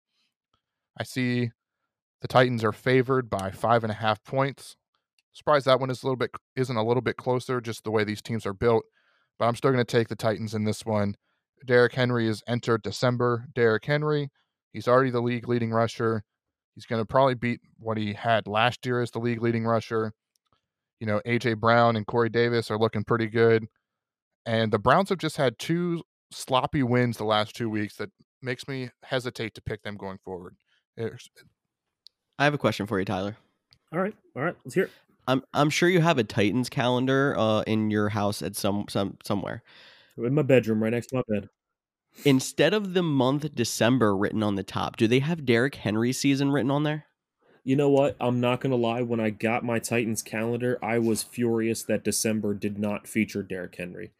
I 0.98 1.04
see 1.04 1.50
the 2.20 2.28
Titans 2.28 2.62
are 2.62 2.72
favored 2.72 3.30
by 3.30 3.50
five 3.50 3.82
and 3.82 3.90
a 3.90 3.96
half 3.96 4.22
points. 4.22 4.76
Surprised 5.32 5.66
that 5.66 5.80
one 5.80 5.88
is 5.90 6.02
a 6.02 6.06
little 6.06 6.16
bit 6.16 6.30
isn't 6.54 6.76
a 6.76 6.84
little 6.84 7.00
bit 7.00 7.16
closer, 7.16 7.62
just 7.62 7.82
the 7.82 7.90
way 7.90 8.04
these 8.04 8.20
teams 8.20 8.44
are 8.44 8.52
built. 8.52 8.84
But 9.38 9.46
I'm 9.46 9.56
still 9.56 9.72
going 9.72 9.84
to 9.84 9.90
take 9.90 10.08
the 10.08 10.16
Titans 10.16 10.54
in 10.54 10.64
this 10.64 10.84
one. 10.84 11.14
Derrick 11.64 11.94
Henry 11.94 12.26
has 12.26 12.42
entered 12.46 12.82
December. 12.82 13.46
Derrick 13.54 13.86
Henry, 13.86 14.28
he's 14.72 14.86
already 14.86 15.10
the 15.10 15.22
league 15.22 15.48
leading 15.48 15.70
rusher. 15.70 16.24
He's 16.74 16.84
going 16.84 17.00
to 17.00 17.06
probably 17.06 17.34
beat 17.34 17.60
what 17.78 17.96
he 17.96 18.12
had 18.12 18.46
last 18.46 18.84
year 18.84 19.00
as 19.00 19.10
the 19.10 19.18
league 19.18 19.42
leading 19.42 19.64
rusher. 19.64 20.12
You 21.00 21.06
know, 21.06 21.22
AJ 21.26 21.58
Brown 21.58 21.96
and 21.96 22.06
Corey 22.06 22.28
Davis 22.28 22.70
are 22.70 22.78
looking 22.78 23.04
pretty 23.04 23.28
good. 23.28 23.66
And 24.44 24.72
the 24.72 24.78
Browns 24.78 25.08
have 25.08 25.18
just 25.18 25.38
had 25.38 25.58
two 25.58 26.02
sloppy 26.30 26.82
wins 26.82 27.16
the 27.16 27.24
last 27.24 27.54
two 27.56 27.70
weeks 27.70 27.96
that 27.96 28.10
makes 28.42 28.68
me 28.68 28.90
hesitate 29.02 29.54
to 29.54 29.62
pick 29.62 29.82
them 29.82 29.96
going 29.96 30.18
forward. 30.24 30.56
I 30.98 32.44
have 32.44 32.54
a 32.54 32.58
question 32.58 32.86
for 32.86 32.98
you, 32.98 33.04
Tyler. 33.04 33.36
All 33.92 34.00
right, 34.00 34.14
all 34.36 34.42
right, 34.42 34.54
let's 34.64 34.74
hear 34.74 34.84
it. 34.84 34.90
I'm 35.26 35.42
I'm 35.52 35.70
sure 35.70 35.88
you 35.88 36.00
have 36.00 36.18
a 36.18 36.24
Titans 36.24 36.68
calendar 36.68 37.36
uh, 37.38 37.62
in 37.62 37.90
your 37.90 38.08
house 38.08 38.42
at 38.42 38.56
some 38.56 38.86
some 38.88 39.16
somewhere. 39.22 39.62
In 40.16 40.34
my 40.34 40.42
bedroom, 40.42 40.82
right 40.82 40.90
next 40.90 41.08
to 41.08 41.16
my 41.16 41.22
bed. 41.28 41.48
Instead 42.24 42.74
of 42.74 42.94
the 42.94 43.02
month 43.02 43.54
December 43.54 44.16
written 44.16 44.42
on 44.42 44.56
the 44.56 44.64
top, 44.64 44.96
do 44.96 45.06
they 45.06 45.20
have 45.20 45.46
Derrick 45.46 45.76
Henry 45.76 46.12
season 46.12 46.50
written 46.50 46.70
on 46.70 46.82
there? 46.82 47.06
You 47.62 47.76
know 47.76 47.90
what? 47.90 48.16
I'm 48.20 48.40
not 48.40 48.60
gonna 48.60 48.76
lie. 48.76 49.02
When 49.02 49.20
I 49.20 49.30
got 49.30 49.64
my 49.64 49.78
Titans 49.78 50.22
calendar, 50.22 50.78
I 50.82 50.98
was 50.98 51.22
furious 51.22 51.82
that 51.84 52.04
December 52.04 52.54
did 52.54 52.78
not 52.78 53.06
feature 53.06 53.42
Derrick 53.42 53.76
Henry. 53.76 54.12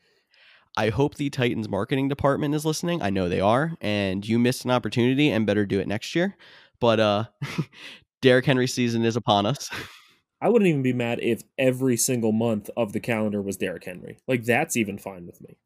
I 0.76 0.90
hope 0.90 1.16
the 1.16 1.30
Titans 1.30 1.68
marketing 1.68 2.08
department 2.08 2.54
is 2.54 2.64
listening. 2.64 3.02
I 3.02 3.10
know 3.10 3.28
they 3.28 3.40
are, 3.40 3.72
and 3.80 4.26
you 4.26 4.38
missed 4.38 4.64
an 4.64 4.70
opportunity 4.70 5.30
and 5.30 5.46
better 5.46 5.66
do 5.66 5.80
it 5.80 5.88
next 5.88 6.14
year. 6.14 6.36
But 6.80 7.00
uh 7.00 7.24
Derrick 8.22 8.46
Henry 8.46 8.66
season 8.66 9.04
is 9.04 9.16
upon 9.16 9.46
us. 9.46 9.70
I 10.42 10.48
wouldn't 10.48 10.68
even 10.68 10.82
be 10.82 10.92
mad 10.94 11.18
if 11.20 11.42
every 11.58 11.96
single 11.96 12.32
month 12.32 12.70
of 12.76 12.92
the 12.92 13.00
calendar 13.00 13.42
was 13.42 13.56
Derrick 13.56 13.84
Henry. 13.84 14.18
Like 14.26 14.44
that's 14.44 14.76
even 14.76 14.96
fine 14.96 15.26
with 15.26 15.40
me. 15.42 15.56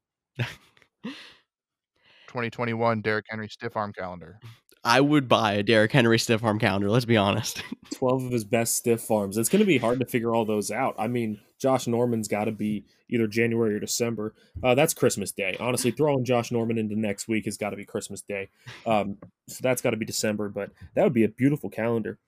2021 2.27 3.01
Derrick 3.01 3.27
Henry 3.29 3.49
stiff 3.49 3.77
arm 3.77 3.93
calendar. 3.93 4.41
I 4.83 5.01
would 5.01 5.29
buy 5.29 5.53
a 5.53 5.63
Derrick 5.63 5.93
Henry 5.93 6.19
stiff 6.19 6.45
arm 6.45 6.59
calendar. 6.59 6.91
Let's 6.91 7.07
be 7.07 7.17
honest. 7.17 7.63
12 7.95 8.25
of 8.25 8.33
his 8.33 8.45
best 8.45 8.77
stiff 8.77 9.11
arms. 9.11 9.39
It's 9.39 9.49
going 9.49 9.61
to 9.61 9.67
be 9.67 9.79
hard 9.79 10.01
to 10.01 10.07
figure 10.07 10.35
all 10.35 10.45
those 10.45 10.71
out. 10.71 10.95
I 10.99 11.07
mean, 11.07 11.41
Josh 11.59 11.87
Norman's 11.87 12.29
got 12.29 12.45
to 12.45 12.53
be 12.53 12.85
either 13.09 13.27
January 13.27 13.75
or 13.75 13.81
December. 13.81 14.35
Uh, 14.63 14.75
that's 14.75 14.95
Christmas 14.95 15.33
Day. 15.33 15.57
Honestly, 15.61 15.91
throwing 15.91 16.25
Josh 16.25 16.51
Norman 16.51 16.79
into 16.79 16.99
next 16.99 17.29
week 17.29 17.45
has 17.45 17.57
got 17.57 17.71
to 17.71 17.77
be 17.77 17.85
Christmas 17.85 18.23
Day. 18.23 18.49
Um, 18.87 19.19
so 19.49 19.59
that's 19.63 19.83
got 19.83 19.91
to 19.91 19.97
be 19.97 20.05
December, 20.07 20.49
but 20.49 20.71
that 20.95 21.05
would 21.05 21.13
be 21.13 21.25
a 21.25 21.29
beautiful 21.29 21.71
calendar. 21.71 22.19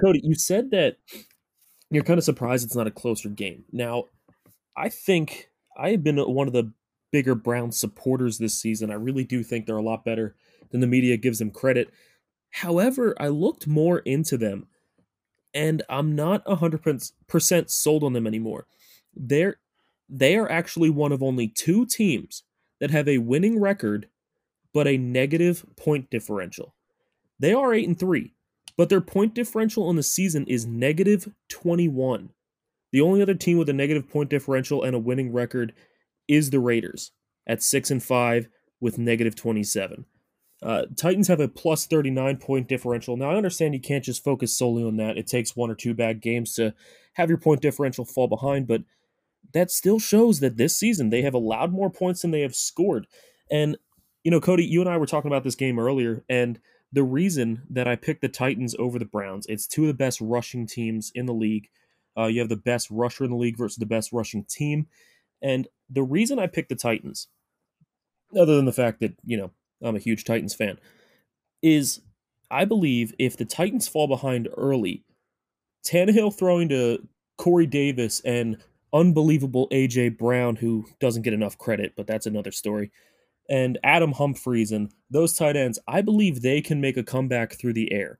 Cody, 0.00 0.20
you 0.22 0.34
said 0.34 0.70
that 0.70 0.96
you're 1.90 2.04
kind 2.04 2.18
of 2.18 2.24
surprised 2.24 2.64
it's 2.64 2.76
not 2.76 2.86
a 2.86 2.92
closer 2.92 3.28
game. 3.28 3.64
Now, 3.72 4.04
I 4.76 4.88
think 4.88 5.50
I 5.76 5.90
have 5.90 6.02
been 6.02 6.18
one 6.18 6.46
of 6.46 6.52
the 6.52 6.72
bigger 7.10 7.34
Brown 7.34 7.72
supporters 7.72 8.38
this 8.38 8.58
season. 8.58 8.90
I 8.90 8.94
really 8.94 9.24
do 9.24 9.42
think 9.42 9.66
they're 9.66 9.76
a 9.76 9.82
lot 9.82 10.04
better 10.04 10.34
than 10.70 10.80
the 10.80 10.86
media 10.86 11.16
gives 11.16 11.38
them 11.38 11.50
credit. 11.50 11.92
However, 12.50 13.14
I 13.20 13.28
looked 13.28 13.66
more 13.66 13.98
into 14.00 14.38
them 14.38 14.66
and 15.54 15.82
I'm 15.88 16.14
not 16.14 16.44
100% 16.46 17.70
sold 17.70 18.04
on 18.04 18.12
them 18.14 18.26
anymore. 18.26 18.66
They're 19.14 19.56
they 20.12 20.36
are 20.36 20.50
actually 20.50 20.90
one 20.90 21.10
of 21.10 21.22
only 21.22 21.48
two 21.48 21.86
teams 21.86 22.44
that 22.80 22.90
have 22.90 23.08
a 23.08 23.18
winning 23.18 23.58
record 23.58 24.08
but 24.74 24.86
a 24.86 24.96
negative 24.96 25.64
point 25.76 26.10
differential. 26.10 26.74
They 27.38 27.52
are 27.52 27.74
8 27.74 27.88
and 27.88 27.98
3, 27.98 28.32
but 28.76 28.88
their 28.88 29.00
point 29.00 29.34
differential 29.34 29.86
on 29.88 29.96
the 29.96 30.02
season 30.02 30.46
is 30.46 30.66
negative 30.66 31.28
21. 31.48 32.30
The 32.92 33.00
only 33.00 33.22
other 33.22 33.34
team 33.34 33.58
with 33.58 33.68
a 33.68 33.74
negative 33.74 34.08
point 34.08 34.30
differential 34.30 34.82
and 34.82 34.94
a 34.94 34.98
winning 34.98 35.32
record 35.32 35.72
is 36.28 36.50
the 36.50 36.60
Raiders 36.60 37.12
at 37.46 37.62
6 37.62 37.90
and 37.90 38.02
5 38.02 38.48
with 38.80 38.98
negative 38.98 39.34
27. 39.34 40.04
Uh, 40.62 40.84
Titans 40.96 41.28
have 41.28 41.40
a 41.40 41.48
plus 41.48 41.86
39 41.86 42.36
point 42.36 42.68
differential. 42.68 43.16
Now, 43.16 43.30
I 43.30 43.36
understand 43.36 43.74
you 43.74 43.80
can't 43.80 44.04
just 44.04 44.22
focus 44.22 44.56
solely 44.56 44.84
on 44.84 44.96
that. 44.98 45.18
It 45.18 45.26
takes 45.26 45.56
one 45.56 45.70
or 45.70 45.74
two 45.74 45.94
bad 45.94 46.20
games 46.20 46.54
to 46.54 46.74
have 47.14 47.28
your 47.28 47.38
point 47.38 47.60
differential 47.60 48.04
fall 48.04 48.28
behind, 48.28 48.68
but 48.68 48.82
that 49.52 49.70
still 49.70 49.98
shows 49.98 50.40
that 50.40 50.56
this 50.56 50.76
season 50.76 51.10
they 51.10 51.22
have 51.22 51.34
allowed 51.34 51.72
more 51.72 51.90
points 51.90 52.22
than 52.22 52.30
they 52.30 52.40
have 52.40 52.54
scored. 52.54 53.06
And, 53.50 53.76
you 54.24 54.30
know, 54.30 54.40
Cody, 54.40 54.64
you 54.64 54.80
and 54.80 54.88
I 54.88 54.96
were 54.96 55.06
talking 55.06 55.30
about 55.30 55.44
this 55.44 55.54
game 55.54 55.78
earlier, 55.78 56.24
and 56.28 56.58
the 56.92 57.02
reason 57.02 57.62
that 57.70 57.88
I 57.88 57.96
picked 57.96 58.20
the 58.20 58.28
Titans 58.28 58.74
over 58.78 58.98
the 58.98 59.04
Browns, 59.04 59.46
it's 59.48 59.66
two 59.66 59.82
of 59.82 59.88
the 59.88 59.94
best 59.94 60.20
rushing 60.20 60.66
teams 60.66 61.10
in 61.14 61.26
the 61.26 61.32
league. 61.34 61.68
Uh, 62.16 62.26
you 62.26 62.40
have 62.40 62.50
the 62.50 62.56
best 62.56 62.88
rusher 62.90 63.24
in 63.24 63.30
the 63.30 63.36
league 63.36 63.56
versus 63.56 63.78
the 63.78 63.86
best 63.86 64.12
rushing 64.12 64.44
team. 64.44 64.86
And 65.40 65.66
the 65.88 66.02
reason 66.02 66.38
I 66.38 66.46
picked 66.46 66.68
the 66.68 66.74
Titans, 66.74 67.28
other 68.38 68.54
than 68.56 68.66
the 68.66 68.72
fact 68.72 69.00
that, 69.00 69.14
you 69.24 69.38
know, 69.38 69.50
I'm 69.82 69.96
a 69.96 70.00
huge 70.00 70.24
Titans 70.24 70.54
fan, 70.54 70.78
is 71.62 72.02
I 72.50 72.66
believe 72.66 73.14
if 73.18 73.36
the 73.36 73.46
Titans 73.46 73.88
fall 73.88 74.06
behind 74.06 74.48
early, 74.56 75.04
Tannehill 75.86 76.34
throwing 76.34 76.68
to 76.68 77.08
Corey 77.38 77.66
Davis 77.66 78.20
and 78.20 78.58
unbelievable 78.92 79.68
AJ 79.70 80.18
Brown, 80.18 80.56
who 80.56 80.86
doesn't 81.00 81.22
get 81.22 81.32
enough 81.32 81.58
credit, 81.58 81.94
but 81.96 82.06
that's 82.06 82.26
another 82.26 82.52
story, 82.52 82.90
and 83.48 83.78
Adam 83.82 84.12
Humphries 84.12 84.72
and 84.72 84.92
those 85.10 85.34
tight 85.34 85.56
ends, 85.56 85.78
I 85.86 86.00
believe 86.00 86.40
they 86.40 86.60
can 86.60 86.80
make 86.80 86.96
a 86.96 87.02
comeback 87.02 87.54
through 87.54 87.74
the 87.74 87.92
air. 87.92 88.18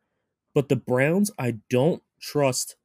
But 0.55 0.69
the 0.69 0.77
Browns, 0.77 1.31
I 1.39 1.59
don't 1.71 2.03
trust 2.21 2.77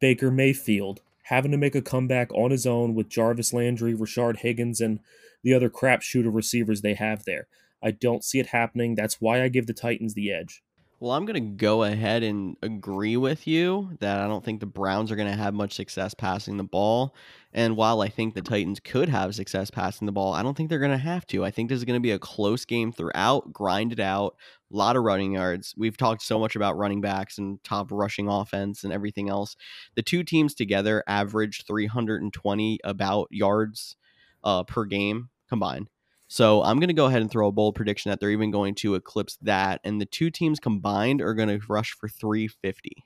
Baker 0.00 0.30
Mayfield 0.30 1.02
having 1.24 1.50
to 1.50 1.56
make 1.56 1.74
a 1.74 1.82
comeback 1.82 2.32
on 2.34 2.50
his 2.50 2.66
own 2.66 2.94
with 2.94 3.08
Jarvis 3.08 3.52
Landry, 3.52 3.94
Rashard 3.94 4.38
Higgins, 4.38 4.80
and 4.80 5.00
the 5.42 5.54
other 5.54 5.70
crap 5.70 6.02
shooter 6.02 6.30
receivers 6.30 6.80
they 6.80 6.94
have 6.94 7.24
there. 7.24 7.46
I 7.82 7.90
don't 7.90 8.24
see 8.24 8.38
it 8.38 8.48
happening. 8.48 8.94
That's 8.94 9.20
why 9.20 9.42
I 9.42 9.48
give 9.48 9.66
the 9.66 9.72
Titans 9.72 10.14
the 10.14 10.32
edge. 10.32 10.62
Well, 11.02 11.10
I'm 11.10 11.24
going 11.24 11.34
to 11.34 11.56
go 11.56 11.82
ahead 11.82 12.22
and 12.22 12.56
agree 12.62 13.16
with 13.16 13.48
you 13.48 13.90
that 13.98 14.20
I 14.20 14.28
don't 14.28 14.44
think 14.44 14.60
the 14.60 14.66
Browns 14.66 15.10
are 15.10 15.16
going 15.16 15.28
to 15.28 15.36
have 15.36 15.52
much 15.52 15.72
success 15.72 16.14
passing 16.14 16.58
the 16.58 16.62
ball. 16.62 17.16
And 17.52 17.76
while 17.76 18.02
I 18.02 18.08
think 18.08 18.34
the 18.34 18.40
Titans 18.40 18.78
could 18.78 19.08
have 19.08 19.34
success 19.34 19.68
passing 19.68 20.06
the 20.06 20.12
ball, 20.12 20.32
I 20.32 20.44
don't 20.44 20.56
think 20.56 20.68
they're 20.68 20.78
going 20.78 20.92
to 20.92 20.96
have 20.98 21.26
to. 21.26 21.44
I 21.44 21.50
think 21.50 21.68
this 21.68 21.78
is 21.78 21.84
going 21.84 21.96
to 21.96 22.00
be 22.00 22.12
a 22.12 22.20
close 22.20 22.64
game 22.64 22.92
throughout, 22.92 23.52
grind 23.52 23.90
it 23.90 23.98
out, 23.98 24.36
a 24.72 24.76
lot 24.76 24.94
of 24.94 25.02
running 25.02 25.32
yards. 25.32 25.74
We've 25.76 25.96
talked 25.96 26.22
so 26.22 26.38
much 26.38 26.54
about 26.54 26.78
running 26.78 27.00
backs 27.00 27.36
and 27.36 27.58
top 27.64 27.90
rushing 27.90 28.28
offense 28.28 28.84
and 28.84 28.92
everything 28.92 29.28
else. 29.28 29.56
The 29.96 30.02
two 30.02 30.22
teams 30.22 30.54
together 30.54 31.02
average 31.08 31.64
320 31.66 32.78
about 32.84 33.26
yards 33.32 33.96
uh, 34.44 34.62
per 34.62 34.84
game 34.84 35.30
combined. 35.48 35.88
So 36.32 36.62
I'm 36.62 36.78
going 36.78 36.88
to 36.88 36.94
go 36.94 37.04
ahead 37.04 37.20
and 37.20 37.30
throw 37.30 37.48
a 37.48 37.52
bold 37.52 37.74
prediction 37.74 38.08
that 38.08 38.18
they're 38.18 38.30
even 38.30 38.50
going 38.50 38.74
to 38.76 38.94
eclipse 38.94 39.36
that, 39.42 39.82
and 39.84 40.00
the 40.00 40.06
two 40.06 40.30
teams 40.30 40.58
combined 40.58 41.20
are 41.20 41.34
going 41.34 41.50
to 41.50 41.60
rush 41.68 41.92
for 41.92 42.08
350. 42.08 43.04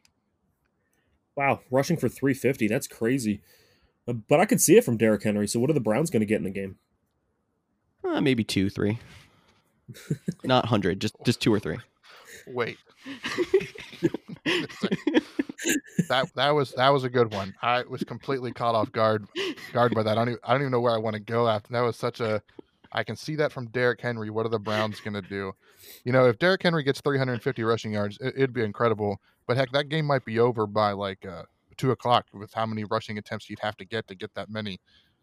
Wow, 1.34 1.58
rushing 1.68 1.96
for 1.96 2.08
350. 2.08 2.68
That's 2.68 2.86
crazy. 2.86 3.40
Uh, 4.06 4.12
but 4.12 4.38
I 4.38 4.44
could 4.44 4.60
see 4.60 4.76
it 4.76 4.84
from 4.84 4.96
Derrick 4.96 5.24
Henry. 5.24 5.48
So 5.48 5.58
what 5.58 5.68
are 5.68 5.72
the 5.72 5.80
Browns 5.80 6.08
going 6.08 6.20
to 6.20 6.26
get 6.26 6.36
in 6.36 6.44
the 6.44 6.50
game? 6.50 6.76
Uh, 8.04 8.20
maybe 8.20 8.44
two, 8.44 8.70
three. 8.70 9.00
Not 10.44 10.66
hundred, 10.66 11.00
just 11.00 11.16
just 11.24 11.40
two 11.40 11.52
or 11.52 11.58
three. 11.58 11.78
Wait. 12.46 12.78
that 16.08 16.30
that 16.36 16.50
was 16.50 16.74
that 16.74 16.90
was 16.90 17.02
a 17.02 17.10
good 17.10 17.34
one. 17.34 17.54
I 17.60 17.82
was 17.88 18.04
completely 18.04 18.52
caught 18.52 18.76
off 18.76 18.92
guard 18.92 19.26
guard 19.72 19.96
by 19.96 20.04
that. 20.04 20.12
I 20.12 20.14
don't 20.14 20.28
even, 20.28 20.40
I 20.44 20.52
don't 20.52 20.62
even 20.62 20.70
know 20.70 20.80
where 20.80 20.94
I 20.94 20.98
want 20.98 21.14
to 21.14 21.20
go 21.20 21.48
after. 21.48 21.72
That 21.72 21.80
was 21.80 21.96
such 21.96 22.20
a 22.20 22.40
I 22.92 23.04
can 23.04 23.16
see 23.16 23.36
that 23.36 23.52
from 23.52 23.68
Derrick 23.68 24.00
Henry. 24.00 24.30
What 24.30 24.46
are 24.46 24.50
the 24.50 24.58
Browns 24.58 25.00
going 25.00 25.14
to 25.14 25.22
do? 25.22 25.52
You 26.04 26.12
know, 26.12 26.26
if 26.26 26.38
Derrick 26.38 26.62
Henry 26.62 26.82
gets 26.82 27.00
350 27.00 27.62
rushing 27.62 27.92
yards, 27.92 28.18
it, 28.20 28.36
would 28.38 28.52
be 28.52 28.62
incredible. 28.62 29.20
But 29.46 29.56
heck, 29.56 29.70
that 29.72 29.88
game 29.88 30.04
might 30.04 30.24
be 30.24 30.38
over 30.38 30.66
by 30.66 30.92
like 30.92 31.24
uh, 31.26 31.44
two 31.76 31.90
o'clock 31.90 32.26
with 32.32 32.52
how 32.52 32.66
many 32.66 32.84
rushing 32.84 33.18
attempts 33.18 33.48
you'd 33.48 33.60
have 33.60 33.76
to 33.76 33.84
get 33.84 34.06
to 34.08 34.14
get 34.14 34.34
that 34.34 34.48
many. 34.48 34.80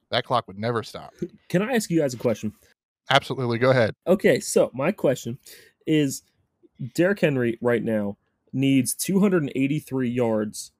That 0.09 0.25
clock 0.25 0.47
would 0.47 0.57
never 0.57 0.83
stop. 0.83 1.13
Can 1.49 1.61
I 1.61 1.73
ask 1.73 1.89
you 1.89 1.99
guys 1.99 2.13
a 2.13 2.17
question? 2.17 2.53
Absolutely. 3.09 3.57
Go 3.57 3.71
ahead. 3.71 3.93
Okay. 4.07 4.39
So, 4.39 4.71
my 4.73 4.91
question 4.91 5.37
is 5.85 6.23
Derrick 6.93 7.19
Henry 7.19 7.57
right 7.61 7.83
now 7.83 8.17
needs 8.53 8.93
283 8.93 10.09
yards 10.09 10.71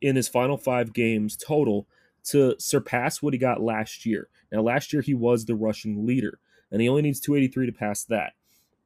in 0.00 0.16
his 0.16 0.28
final 0.28 0.56
five 0.56 0.92
games 0.92 1.36
total 1.36 1.86
to 2.24 2.54
surpass 2.58 3.22
what 3.22 3.32
he 3.32 3.38
got 3.38 3.62
last 3.62 4.06
year. 4.06 4.28
Now, 4.50 4.62
last 4.62 4.92
year 4.92 5.02
he 5.02 5.14
was 5.14 5.44
the 5.44 5.54
rushing 5.54 6.06
leader, 6.06 6.38
and 6.70 6.80
he 6.80 6.88
only 6.88 7.02
needs 7.02 7.20
283 7.20 7.66
to 7.66 7.72
pass 7.72 8.04
that. 8.04 8.32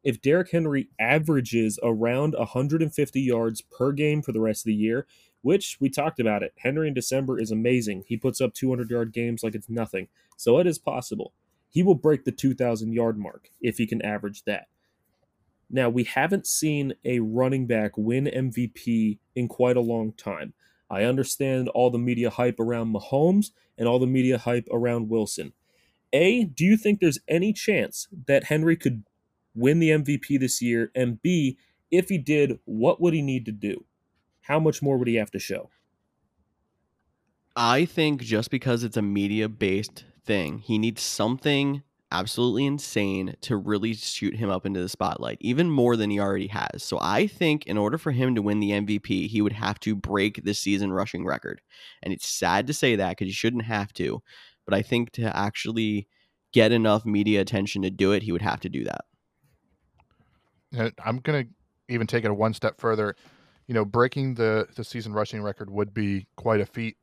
If 0.04 0.22
Derrick 0.22 0.50
Henry 0.52 0.88
averages 1.00 1.78
around 1.82 2.34
150 2.38 3.20
yards 3.20 3.60
per 3.60 3.92
game 3.92 4.22
for 4.22 4.32
the 4.32 4.40
rest 4.40 4.62
of 4.62 4.66
the 4.66 4.74
year, 4.74 5.06
which 5.42 5.76
we 5.80 5.90
talked 5.90 6.20
about 6.20 6.42
it, 6.42 6.54
Henry 6.58 6.88
in 6.88 6.94
December 6.94 7.38
is 7.40 7.50
amazing. 7.50 8.04
He 8.06 8.16
puts 8.16 8.40
up 8.40 8.54
200 8.54 8.90
yard 8.90 9.12
games 9.12 9.42
like 9.42 9.54
it's 9.54 9.68
nothing. 9.68 10.08
So 10.36 10.58
it 10.58 10.66
is 10.66 10.78
possible. 10.78 11.32
he 11.76 11.82
will 11.82 11.94
break 11.94 12.24
the 12.24 12.32
2,000 12.32 12.92
yard 12.94 13.18
mark 13.18 13.50
if 13.60 13.76
he 13.78 13.86
can 13.86 14.00
average 14.00 14.44
that. 14.44 14.68
Now, 15.68 15.90
we 15.90 16.04
haven't 16.04 16.46
seen 16.46 16.94
a 17.04 17.20
running 17.20 17.66
back 17.66 17.98
win 17.98 18.24
MVP 18.24 19.18
in 19.34 19.48
quite 19.48 19.76
a 19.76 19.80
long 19.80 20.12
time. 20.12 20.54
I 20.88 21.04
understand 21.04 21.68
all 21.70 21.90
the 21.90 21.98
media 21.98 22.30
hype 22.30 22.60
around 22.60 22.94
Mahomes 22.94 23.50
and 23.76 23.88
all 23.88 23.98
the 23.98 24.06
media 24.06 24.38
hype 24.38 24.66
around 24.72 25.08
Wilson. 25.08 25.52
A, 26.12 26.44
do 26.44 26.64
you 26.64 26.76
think 26.76 27.00
there's 27.00 27.18
any 27.28 27.52
chance 27.52 28.08
that 28.26 28.44
Henry 28.44 28.76
could 28.76 29.04
win 29.54 29.80
the 29.80 29.90
MVP 29.90 30.38
this 30.38 30.62
year? 30.62 30.90
And 30.94 31.20
B, 31.20 31.58
if 31.90 32.08
he 32.08 32.18
did, 32.18 32.58
what 32.64 33.00
would 33.00 33.14
he 33.14 33.22
need 33.22 33.44
to 33.46 33.52
do? 33.52 33.84
How 34.42 34.60
much 34.60 34.80
more 34.82 34.96
would 34.96 35.08
he 35.08 35.16
have 35.16 35.30
to 35.32 35.38
show? 35.38 35.70
I 37.56 37.84
think 37.84 38.22
just 38.22 38.50
because 38.50 38.84
it's 38.84 38.96
a 38.96 39.02
media 39.02 39.48
based 39.48 40.04
thing, 40.24 40.58
he 40.58 40.78
needs 40.78 41.02
something 41.02 41.82
absolutely 42.12 42.66
insane 42.66 43.34
to 43.40 43.56
really 43.56 43.94
shoot 43.94 44.36
him 44.36 44.48
up 44.48 44.64
into 44.64 44.80
the 44.80 44.88
spotlight, 44.88 45.38
even 45.40 45.70
more 45.70 45.96
than 45.96 46.10
he 46.10 46.20
already 46.20 46.46
has. 46.46 46.82
So 46.82 46.98
I 47.00 47.26
think 47.26 47.66
in 47.66 47.76
order 47.76 47.98
for 47.98 48.12
him 48.12 48.34
to 48.34 48.42
win 48.42 48.60
the 48.60 48.70
MVP, 48.70 49.28
he 49.28 49.42
would 49.42 49.52
have 49.52 49.80
to 49.80 49.96
break 49.96 50.44
the 50.44 50.54
season 50.54 50.92
rushing 50.92 51.24
record. 51.24 51.60
And 52.02 52.12
it's 52.12 52.28
sad 52.28 52.66
to 52.68 52.74
say 52.74 52.96
that 52.96 53.10
because 53.10 53.26
he 53.26 53.32
shouldn't 53.32 53.64
have 53.64 53.92
to. 53.94 54.22
But 54.64 54.74
I 54.74 54.82
think 54.82 55.12
to 55.12 55.36
actually 55.36 56.06
get 56.52 56.72
enough 56.72 57.04
media 57.04 57.40
attention 57.40 57.82
to 57.82 57.90
do 57.90 58.12
it, 58.12 58.22
he 58.22 58.32
would 58.32 58.42
have 58.42 58.60
to 58.60 58.68
do 58.68 58.84
that. 58.84 59.04
I'm 61.04 61.18
going 61.18 61.44
to 61.44 61.50
even 61.92 62.06
take 62.06 62.24
it 62.24 62.30
one 62.30 62.54
step 62.54 62.80
further. 62.80 63.16
You 63.66 63.74
know, 63.74 63.84
breaking 63.84 64.34
the, 64.34 64.66
the 64.76 64.84
season 64.84 65.12
rushing 65.12 65.42
record 65.42 65.70
would 65.70 65.92
be 65.92 66.26
quite 66.36 66.60
a 66.60 66.66
feat 66.66 66.96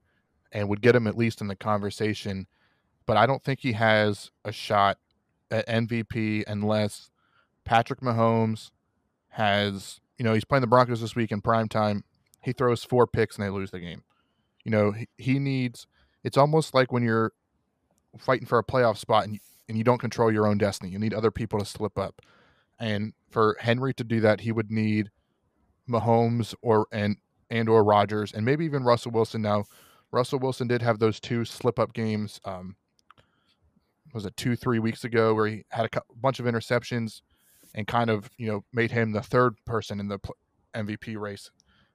and 0.51 0.69
would 0.69 0.81
get 0.81 0.95
him 0.95 1.07
at 1.07 1.17
least 1.17 1.41
in 1.41 1.47
the 1.47 1.55
conversation 1.55 2.47
but 3.05 3.17
I 3.17 3.25
don't 3.25 3.43
think 3.43 3.59
he 3.59 3.73
has 3.73 4.31
a 4.45 4.51
shot 4.51 4.97
at 5.51 5.67
MVP 5.67 6.43
unless 6.47 7.09
Patrick 7.65 8.01
Mahomes 8.01 8.71
has, 9.29 9.99
you 10.17 10.23
know, 10.25 10.33
he's 10.33 10.45
playing 10.45 10.61
the 10.61 10.67
Broncos 10.67 11.01
this 11.01 11.15
week 11.15 11.31
in 11.31 11.41
prime 11.41 11.67
time. 11.67 12.03
He 12.41 12.53
throws 12.53 12.83
four 12.83 13.07
picks 13.07 13.37
and 13.37 13.45
they 13.45 13.49
lose 13.49 13.71
the 13.71 13.79
game. 13.79 14.03
You 14.63 14.71
know, 14.71 14.91
he, 14.91 15.07
he 15.17 15.39
needs, 15.39 15.87
it's 16.23 16.37
almost 16.37 16.73
like 16.73 16.91
when 16.91 17.03
you're 17.03 17.33
fighting 18.17 18.47
for 18.47 18.57
a 18.57 18.63
playoff 18.63 18.97
spot 18.97 19.25
and 19.25 19.33
you, 19.33 19.39
and 19.67 19.77
you 19.77 19.83
don't 19.83 19.99
control 19.99 20.31
your 20.31 20.47
own 20.47 20.57
destiny. 20.57 20.91
You 20.91 20.99
need 20.99 21.13
other 21.13 21.31
people 21.31 21.59
to 21.59 21.65
slip 21.65 21.97
up. 21.97 22.21
And 22.79 23.13
for 23.29 23.55
Henry 23.59 23.93
to 23.93 24.03
do 24.03 24.19
that, 24.21 24.41
he 24.41 24.51
would 24.51 24.69
need 24.69 25.09
Mahomes 25.89 26.53
or 26.61 26.87
and 26.91 27.17
and 27.49 27.69
or 27.69 27.83
Rodgers 27.83 28.33
and 28.33 28.45
maybe 28.45 28.65
even 28.65 28.83
Russell 28.83 29.11
Wilson. 29.11 29.41
Now, 29.41 29.65
Russell 30.11 30.39
Wilson 30.39 30.67
did 30.67 30.81
have 30.81 30.99
those 30.99 31.19
two 31.19 31.45
slip 31.45 31.79
up 31.79 31.93
games 31.93 32.39
um, 32.45 32.75
was 34.13 34.25
it 34.25 34.37
two 34.37 34.55
three 34.55 34.79
weeks 34.79 35.03
ago 35.03 35.33
where 35.33 35.47
he 35.47 35.65
had 35.69 35.85
a 35.85 36.01
bunch 36.21 36.39
of 36.39 36.45
interceptions 36.45 37.21
and 37.75 37.87
kind 37.87 38.09
of 38.09 38.29
you 38.37 38.47
know 38.47 38.63
made 38.71 38.91
him 38.91 39.11
the 39.11 39.21
third 39.21 39.55
person 39.65 39.99
in 39.99 40.07
the 40.07 40.19
MVP 40.75 41.17
race 41.17 41.51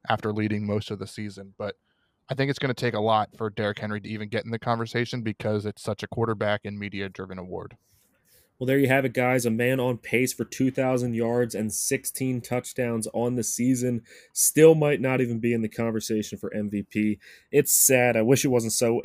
after 0.09 0.33
leading 0.33 0.67
most 0.67 0.91
of 0.91 0.99
the 0.99 1.07
season. 1.07 1.55
But 1.59 1.77
I 2.29 2.35
think 2.35 2.51
it's 2.51 2.59
going 2.59 2.75
to 2.75 2.81
take 2.81 2.95
a 2.95 3.01
lot 3.01 3.31
for 3.37 3.51
Derrick 3.51 3.79
Henry 3.79 4.01
to 4.01 4.09
even 4.09 4.29
get 4.29 4.45
in 4.45 4.51
the 4.51 4.59
conversation 4.59 5.23
because 5.23 5.65
it's 5.65 5.83
such 5.83 6.03
a 6.03 6.09
quarterback 6.09 6.63
and 6.65 6.79
media 6.79 7.09
driven 7.09 7.39
award. 7.39 7.77
Well, 8.59 8.67
there 8.67 8.79
you 8.79 8.89
have 8.89 9.05
it, 9.05 9.15
guys. 9.15 9.47
A 9.47 9.51
man 9.51 9.79
on 9.79 9.99
pace 9.99 10.33
for 10.33 10.45
2,000 10.45 11.15
yards 11.15 11.55
and 11.55 11.73
16 11.73 12.41
touchdowns 12.41 13.07
on 13.15 13.37
the 13.37 13.45
season 13.45 14.03
still 14.33 14.75
might 14.75 15.01
not 15.01 15.21
even 15.21 15.39
be 15.39 15.53
in 15.53 15.63
the 15.63 15.69
conversation 15.69 16.39
for 16.39 16.51
MVP. 16.51 17.19
It's 17.53 17.73
sad. 17.73 18.17
I 18.17 18.23
wish 18.23 18.45
it 18.45 18.49
wasn't 18.49 18.73
so 18.73 19.01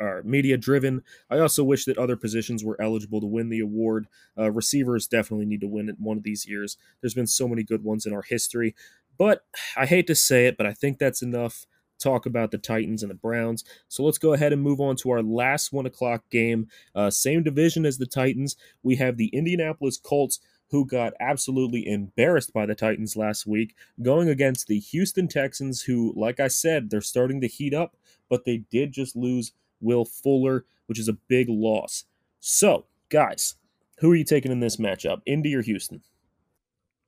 are 0.00 0.22
media 0.22 0.56
driven. 0.56 1.02
I 1.28 1.38
also 1.38 1.62
wish 1.62 1.84
that 1.84 1.98
other 1.98 2.16
positions 2.16 2.64
were 2.64 2.80
eligible 2.80 3.20
to 3.20 3.26
win 3.26 3.48
the 3.48 3.60
award. 3.60 4.06
Uh, 4.38 4.50
receivers 4.50 5.06
definitely 5.06 5.46
need 5.46 5.60
to 5.60 5.68
win 5.68 5.88
it 5.88 5.96
one 5.98 6.16
of 6.16 6.22
these 6.22 6.46
years. 6.46 6.76
There's 7.00 7.14
been 7.14 7.26
so 7.26 7.46
many 7.46 7.62
good 7.62 7.84
ones 7.84 8.06
in 8.06 8.12
our 8.12 8.22
history. 8.22 8.74
But 9.18 9.44
I 9.76 9.86
hate 9.86 10.06
to 10.06 10.14
say 10.14 10.46
it, 10.46 10.56
but 10.56 10.66
I 10.66 10.72
think 10.72 10.98
that's 10.98 11.22
enough 11.22 11.66
talk 11.98 12.24
about 12.24 12.50
the 12.50 12.58
Titans 12.58 13.02
and 13.02 13.10
the 13.10 13.14
Browns. 13.14 13.62
So 13.88 14.02
let's 14.02 14.18
go 14.18 14.32
ahead 14.32 14.52
and 14.52 14.62
move 14.62 14.80
on 14.80 14.96
to 14.96 15.10
our 15.10 15.22
last 15.22 15.72
one 15.72 15.86
o'clock 15.86 16.22
game. 16.30 16.68
Uh, 16.94 17.10
same 17.10 17.42
division 17.42 17.84
as 17.84 17.98
the 17.98 18.06
Titans. 18.06 18.56
We 18.82 18.96
have 18.96 19.18
the 19.18 19.28
Indianapolis 19.28 19.98
Colts 19.98 20.40
who 20.70 20.86
got 20.86 21.12
absolutely 21.20 21.86
embarrassed 21.86 22.52
by 22.52 22.64
the 22.64 22.74
Titans 22.74 23.16
last 23.16 23.46
week, 23.46 23.74
going 24.02 24.28
against 24.28 24.68
the 24.68 24.78
Houston 24.78 25.26
Texans, 25.26 25.82
who, 25.82 26.12
like 26.16 26.38
I 26.38 26.48
said, 26.48 26.90
they're 26.90 27.00
starting 27.00 27.40
to 27.40 27.48
heat 27.48 27.74
up, 27.74 27.96
but 28.28 28.44
they 28.44 28.58
did 28.70 28.92
just 28.92 29.16
lose 29.16 29.52
Will 29.80 30.04
Fuller, 30.04 30.64
which 30.86 30.98
is 30.98 31.08
a 31.08 31.16
big 31.28 31.48
loss. 31.48 32.04
So, 32.40 32.86
guys, 33.10 33.56
who 33.98 34.10
are 34.12 34.16
you 34.16 34.24
taking 34.24 34.52
in 34.52 34.60
this 34.60 34.76
matchup, 34.76 35.20
Indy 35.26 35.54
or 35.54 35.62
Houston? 35.62 36.02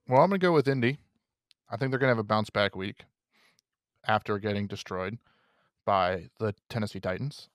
Well, 0.09 0.23
I'm 0.23 0.29
going 0.29 0.41
to 0.41 0.47
go 0.47 0.53
with 0.53 0.69
Indy. 0.69 0.99
I 1.71 1.77
think 1.77 1.91
they're 1.91 1.99
going 1.99 2.09
to 2.09 2.17
have 2.17 2.19
a 2.19 2.25
bounce 2.25 2.51
back 2.51 2.77
week 2.77 3.05
after 4.07 4.39
getting 4.39 4.67
destroyed 4.67 5.19
by 5.87 6.29
the 6.39 6.55
Tennessee 6.69 7.01
Titans. 7.01 7.49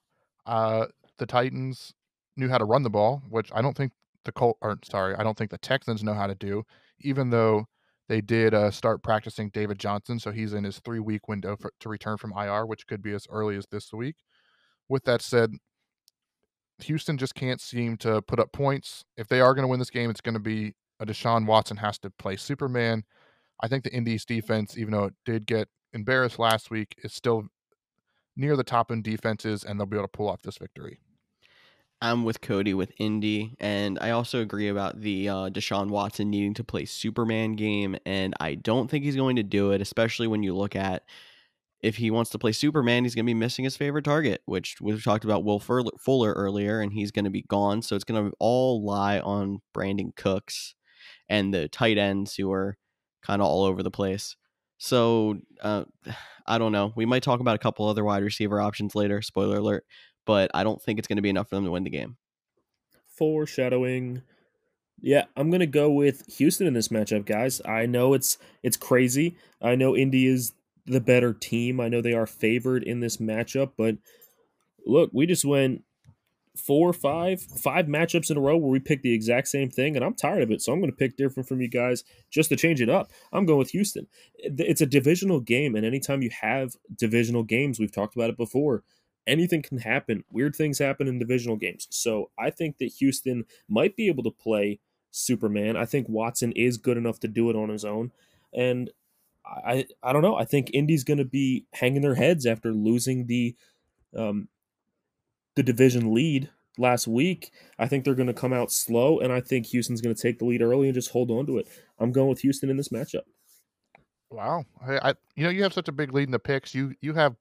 Uh, 0.45 0.87
the 1.17 1.25
Titans 1.25 1.93
knew 2.35 2.49
how 2.49 2.57
to 2.57 2.65
run 2.65 2.83
the 2.83 2.89
ball, 2.89 3.21
which 3.29 3.51
I 3.53 3.61
don't 3.61 3.75
think 3.75 3.91
the 4.25 4.31
Colt, 4.31 4.57
or 4.61 4.79
sorry, 4.83 5.15
I 5.15 5.23
don't 5.23 5.37
think 5.37 5.51
the 5.51 5.57
Texans 5.57 6.03
know 6.03 6.13
how 6.13 6.27
to 6.27 6.35
do, 6.35 6.63
even 7.01 7.29
though 7.29 7.67
they 8.09 8.21
did 8.21 8.53
uh, 8.53 8.71
start 8.71 9.03
practicing 9.03 9.49
David 9.49 9.79
Johnson. 9.79 10.19
So 10.19 10.31
he's 10.31 10.53
in 10.53 10.63
his 10.63 10.79
three 10.79 10.99
week 10.99 11.27
window 11.27 11.55
for, 11.55 11.71
to 11.79 11.89
return 11.89 12.17
from 12.17 12.33
IR, 12.35 12.65
which 12.65 12.87
could 12.87 13.01
be 13.01 13.13
as 13.13 13.27
early 13.29 13.57
as 13.57 13.67
this 13.69 13.91
week 13.93 14.15
with 14.89 15.03
that 15.05 15.21
said, 15.21 15.53
Houston 16.79 17.17
just 17.17 17.35
can't 17.35 17.59
seem 17.59 17.97
to 17.97 18.21
put 18.21 18.39
up 18.39 18.51
points. 18.51 19.03
If 19.17 19.27
they 19.27 19.41
are 19.41 19.53
going 19.53 19.63
to 19.63 19.67
win 19.67 19.79
this 19.79 19.89
game, 19.89 20.09
it's 20.09 20.21
going 20.21 20.33
to 20.33 20.39
be 20.39 20.75
a 20.99 21.05
Deshaun 21.05 21.45
Watson 21.45 21.77
has 21.77 21.97
to 21.99 22.09
play 22.09 22.35
Superman. 22.35 23.03
I 23.61 23.67
think 23.67 23.83
the 23.83 23.93
Indies 23.93 24.25
defense, 24.25 24.77
even 24.77 24.91
though 24.91 25.05
it 25.05 25.15
did 25.25 25.45
get 25.45 25.67
embarrassed 25.93 26.39
last 26.39 26.69
week, 26.69 26.95
is 27.03 27.13
still 27.13 27.47
near 28.35 28.55
the 28.55 28.63
top 28.63 28.91
in 28.91 29.01
defenses, 29.01 29.63
and 29.63 29.79
they'll 29.79 29.87
be 29.87 29.97
able 29.97 30.07
to 30.07 30.11
pull 30.11 30.29
off 30.29 30.43
this 30.43 30.57
victory. 30.57 30.99
I'm 31.99 32.23
with 32.23 32.41
Cody 32.41 32.75
with 32.75 32.91
Indy, 32.99 33.55
and 33.59 33.97
I 33.99 34.11
also 34.11 34.39
agree 34.39 34.67
about 34.67 35.01
the 35.01 35.29
uh, 35.29 35.49
Deshaun 35.49 35.89
Watson 35.89 36.29
needing 36.29 36.53
to 36.55 36.63
play 36.63 36.85
Superman 36.85 37.53
game, 37.53 37.97
and 38.05 38.35
I 38.39 38.53
don't 38.53 38.87
think 38.87 39.03
he's 39.03 39.15
going 39.15 39.37
to 39.37 39.43
do 39.43 39.71
it, 39.71 39.81
especially 39.81 40.27
when 40.27 40.43
you 40.43 40.55
look 40.55 40.75
at 40.75 41.03
if 41.81 41.97
he 41.97 42.11
wants 42.11 42.31
to 42.31 42.39
play 42.39 42.51
Superman, 42.51 43.03
he's 43.03 43.13
going 43.13 43.25
to 43.25 43.29
be 43.29 43.33
missing 43.35 43.63
his 43.63 43.77
favorite 43.77 44.05
target, 44.05 44.41
which 44.45 44.77
we've 44.81 45.03
talked 45.03 45.23
about 45.23 45.43
Will 45.43 45.59
Fuller 45.59 46.33
earlier, 46.33 46.81
and 46.81 46.91
he's 46.91 47.11
going 47.11 47.25
to 47.25 47.31
be 47.31 47.43
gone. 47.43 47.81
So 47.81 47.95
it's 47.95 48.03
going 48.03 48.29
to 48.29 48.35
all 48.39 48.83
lie 48.83 49.19
on 49.19 49.59
Brandin 49.75 50.15
Cooks 50.15 50.75
and 51.29 51.53
the 51.53 51.67
tight 51.67 51.97
ends 51.97 52.35
who 52.35 52.51
are 52.51 52.77
kind 53.21 53.41
of 53.41 53.47
all 53.47 53.63
over 53.63 53.83
the 53.83 53.91
place. 53.91 54.35
So 54.77 55.37
uh, 55.61 55.83
I 56.47 56.57
don't 56.57 56.71
know. 56.71 56.93
We 56.95 57.05
might 57.05 57.23
talk 57.23 57.41
about 57.41 57.55
a 57.55 57.59
couple 57.59 57.87
other 57.87 58.03
wide 58.03 58.23
receiver 58.23 58.61
options 58.61 58.95
later. 58.95 59.21
Spoiler 59.21 59.57
alert, 59.57 59.85
but 60.25 60.49
I 60.53 60.63
don't 60.63 60.81
think 60.81 60.97
it's 60.97 61.07
going 61.07 61.17
to 61.17 61.21
be 61.21 61.29
enough 61.29 61.49
for 61.49 61.55
them 61.55 61.65
to 61.65 61.71
win 61.71 61.83
the 61.83 61.89
game. 61.89 62.15
Foreshadowing. 63.17 64.21
Yeah, 64.99 65.25
I'm 65.35 65.51
gonna 65.51 65.67
go 65.67 65.91
with 65.91 66.23
Houston 66.37 66.65
in 66.65 66.73
this 66.73 66.87
matchup, 66.87 67.25
guys. 67.25 67.61
I 67.65 67.85
know 67.85 68.13
it's 68.15 68.39
it's 68.63 68.77
crazy. 68.77 69.37
I 69.61 69.75
know 69.75 69.95
Indy 69.95 70.25
is 70.25 70.53
the 70.87 71.01
better 71.01 71.33
team. 71.33 71.79
I 71.79 71.89
know 71.89 72.01
they 72.01 72.13
are 72.13 72.25
favored 72.25 72.83
in 72.83 72.99
this 73.01 73.17
matchup, 73.17 73.71
but 73.77 73.97
look, 74.85 75.11
we 75.13 75.25
just 75.25 75.45
went 75.45 75.83
four, 76.55 76.91
five, 76.91 77.41
five 77.41 77.85
matchups 77.85 78.31
in 78.31 78.37
a 78.37 78.41
row 78.41 78.57
where 78.57 78.71
we 78.71 78.79
picked 78.79 79.03
the 79.03 79.13
exact 79.13 79.47
same 79.47 79.69
thing, 79.69 79.95
and 79.95 80.03
I'm 80.03 80.15
tired 80.15 80.41
of 80.41 80.51
it. 80.51 80.61
So 80.61 80.71
I'm 80.71 80.79
going 80.79 80.91
to 80.91 80.97
pick 80.97 81.17
different 81.17 81.47
from 81.47 81.61
you 81.61 81.67
guys 81.67 82.03
just 82.31 82.49
to 82.49 82.55
change 82.55 82.81
it 82.81 82.89
up. 82.89 83.11
I'm 83.31 83.45
going 83.45 83.59
with 83.59 83.71
Houston. 83.71 84.07
It's 84.37 84.81
a 84.81 84.87
divisional 84.87 85.39
game, 85.39 85.75
and 85.75 85.85
anytime 85.85 86.21
you 86.21 86.31
have 86.41 86.75
divisional 86.95 87.43
games, 87.43 87.79
we've 87.79 87.91
talked 87.91 88.15
about 88.15 88.29
it 88.29 88.37
before. 88.37 88.83
Anything 89.27 89.61
can 89.61 89.77
happen. 89.79 90.23
Weird 90.31 90.55
things 90.55 90.79
happen 90.79 91.07
in 91.07 91.19
divisional 91.19 91.57
games. 91.57 91.87
So 91.91 92.31
I 92.39 92.49
think 92.49 92.77
that 92.77 92.93
Houston 92.99 93.45
might 93.67 93.95
be 93.97 94.07
able 94.07 94.23
to 94.23 94.31
play 94.31 94.79
Superman. 95.11 95.75
I 95.75 95.85
think 95.85 96.07
Watson 96.07 96.53
is 96.53 96.77
good 96.77 96.97
enough 96.97 97.19
to 97.19 97.27
do 97.27 97.49
it 97.49 97.55
on 97.55 97.69
his 97.69 97.83
own. 97.83 98.11
And 98.53 98.89
I 99.65 99.85
I 100.03 100.13
don't 100.13 100.21
know. 100.21 100.35
I 100.35 100.45
think 100.45 100.71
Indy's 100.73 101.03
going 101.03 101.17
to 101.19 101.25
be 101.25 101.65
hanging 101.73 102.01
their 102.01 102.15
heads 102.15 102.45
after 102.45 102.71
losing 102.71 103.27
the 103.27 103.55
um, 104.15 104.47
the 105.55 105.63
division 105.63 106.13
lead 106.13 106.49
last 106.77 107.07
week. 107.07 107.51
I 107.79 107.87
think 107.87 108.03
they're 108.03 108.15
going 108.15 108.27
to 108.27 108.33
come 108.33 108.53
out 108.53 108.71
slow, 108.71 109.19
and 109.19 109.31
I 109.31 109.41
think 109.41 109.67
Houston's 109.67 110.01
going 110.01 110.15
to 110.15 110.21
take 110.21 110.39
the 110.39 110.45
lead 110.45 110.61
early 110.61 110.87
and 110.87 110.95
just 110.95 111.11
hold 111.11 111.31
on 111.31 111.45
to 111.47 111.57
it. 111.57 111.67
I'm 111.99 112.11
going 112.11 112.29
with 112.29 112.39
Houston 112.39 112.69
in 112.69 112.77
this 112.77 112.89
matchup. 112.89 113.23
Wow, 114.29 114.65
I, 114.85 115.09
I 115.09 115.13
you 115.35 115.43
know 115.43 115.49
you 115.49 115.63
have 115.63 115.73
such 115.73 115.87
a 115.87 115.93
big 115.93 116.13
lead 116.13 116.27
in 116.27 116.31
the 116.31 116.39
picks. 116.39 116.75
You 116.75 116.93
you 117.01 117.13
have 117.13 117.35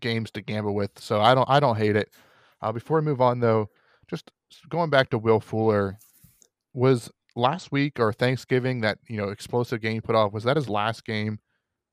games 0.00 0.30
to 0.32 0.40
gamble 0.40 0.74
with, 0.74 0.98
so 0.98 1.20
I 1.20 1.34
don't 1.34 1.48
I 1.48 1.60
don't 1.60 1.76
hate 1.76 1.96
it. 1.96 2.10
Uh, 2.62 2.72
before 2.72 2.98
we 2.98 3.04
move 3.04 3.20
on 3.20 3.40
though, 3.40 3.68
just 4.08 4.30
going 4.68 4.90
back 4.90 5.10
to 5.10 5.18
Will 5.18 5.40
Fuller, 5.40 5.98
was 6.72 7.10
last 7.36 7.70
week 7.72 8.00
or 8.00 8.12
Thanksgiving 8.12 8.80
that 8.80 8.98
you 9.08 9.16
know 9.16 9.28
explosive 9.28 9.80
game 9.80 10.00
put 10.02 10.14
off 10.14 10.32
was 10.32 10.44
that 10.44 10.56
his 10.56 10.68
last 10.68 11.04
game 11.04 11.38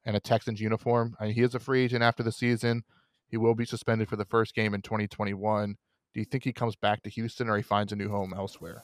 and 0.07 0.15
a 0.15 0.21
Texans 0.21 0.61
uniform. 0.61 1.15
I 1.19 1.25
mean, 1.25 1.33
he 1.35 1.41
is 1.41 1.53
a 1.53 1.59
free 1.59 1.83
agent 1.83 2.01
after 2.01 2.23
the 2.23 2.31
season. 2.31 2.83
He 3.27 3.35
will 3.35 3.53
be 3.53 3.65
suspended 3.65 4.07
for 4.07 4.15
the 4.15 4.25
first 4.25 4.55
game 4.55 4.73
in 4.73 4.81
2021. 4.81 5.75
Do 6.13 6.19
you 6.19 6.25
think 6.25 6.45
he 6.45 6.53
comes 6.53 6.77
back 6.77 7.03
to 7.03 7.09
Houston 7.09 7.49
or 7.49 7.57
he 7.57 7.61
finds 7.61 7.91
a 7.91 7.97
new 7.97 8.09
home 8.09 8.33
elsewhere? 8.35 8.83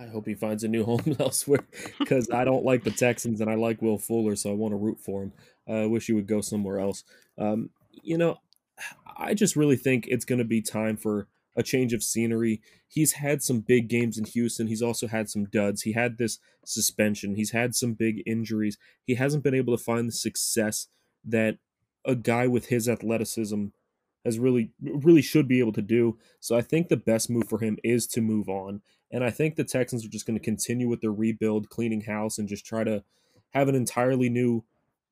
I 0.00 0.06
hope 0.06 0.26
he 0.26 0.34
finds 0.34 0.64
a 0.64 0.68
new 0.68 0.82
home 0.86 1.14
elsewhere 1.20 1.64
because 1.98 2.30
I 2.30 2.44
don't 2.44 2.64
like 2.64 2.84
the 2.84 2.90
Texans 2.90 3.42
and 3.42 3.50
I 3.50 3.54
like 3.54 3.82
Will 3.82 3.98
Fuller, 3.98 4.34
so 4.34 4.50
I 4.50 4.54
want 4.54 4.72
to 4.72 4.76
root 4.76 4.98
for 4.98 5.22
him. 5.22 5.32
I 5.68 5.84
wish 5.84 6.06
he 6.06 6.14
would 6.14 6.26
go 6.26 6.40
somewhere 6.40 6.80
else. 6.80 7.04
Um, 7.36 7.68
you 8.02 8.16
know, 8.16 8.38
I 9.14 9.34
just 9.34 9.56
really 9.56 9.76
think 9.76 10.06
it's 10.06 10.24
going 10.24 10.38
to 10.38 10.44
be 10.44 10.62
time 10.62 10.96
for 10.96 11.28
a 11.58 11.62
change 11.62 11.92
of 11.92 12.04
scenery. 12.04 12.62
He's 12.86 13.14
had 13.14 13.42
some 13.42 13.60
big 13.60 13.88
games 13.88 14.16
in 14.16 14.24
Houston. 14.24 14.68
He's 14.68 14.80
also 14.80 15.08
had 15.08 15.28
some 15.28 15.44
duds. 15.44 15.82
He 15.82 15.92
had 15.92 16.16
this 16.16 16.38
suspension. 16.64 17.34
He's 17.34 17.50
had 17.50 17.74
some 17.74 17.94
big 17.94 18.22
injuries. 18.24 18.78
He 19.04 19.16
hasn't 19.16 19.42
been 19.42 19.54
able 19.54 19.76
to 19.76 19.82
find 19.82 20.08
the 20.08 20.12
success 20.12 20.86
that 21.24 21.58
a 22.04 22.14
guy 22.14 22.46
with 22.46 22.66
his 22.68 22.88
athleticism 22.88 23.66
has 24.24 24.38
really 24.38 24.70
really 24.80 25.22
should 25.22 25.48
be 25.48 25.58
able 25.58 25.72
to 25.72 25.82
do. 25.82 26.16
So 26.38 26.56
I 26.56 26.62
think 26.62 26.88
the 26.88 26.96
best 26.96 27.28
move 27.28 27.48
for 27.48 27.58
him 27.58 27.76
is 27.82 28.06
to 28.08 28.20
move 28.20 28.48
on. 28.48 28.80
And 29.10 29.24
I 29.24 29.30
think 29.30 29.56
the 29.56 29.64
Texans 29.64 30.04
are 30.04 30.10
just 30.10 30.26
going 30.26 30.38
to 30.38 30.44
continue 30.44 30.88
with 30.88 31.00
their 31.00 31.12
rebuild, 31.12 31.70
cleaning 31.70 32.02
house, 32.02 32.38
and 32.38 32.48
just 32.48 32.64
try 32.64 32.84
to 32.84 33.02
have 33.50 33.68
an 33.68 33.74
entirely 33.74 34.28
new 34.28 34.64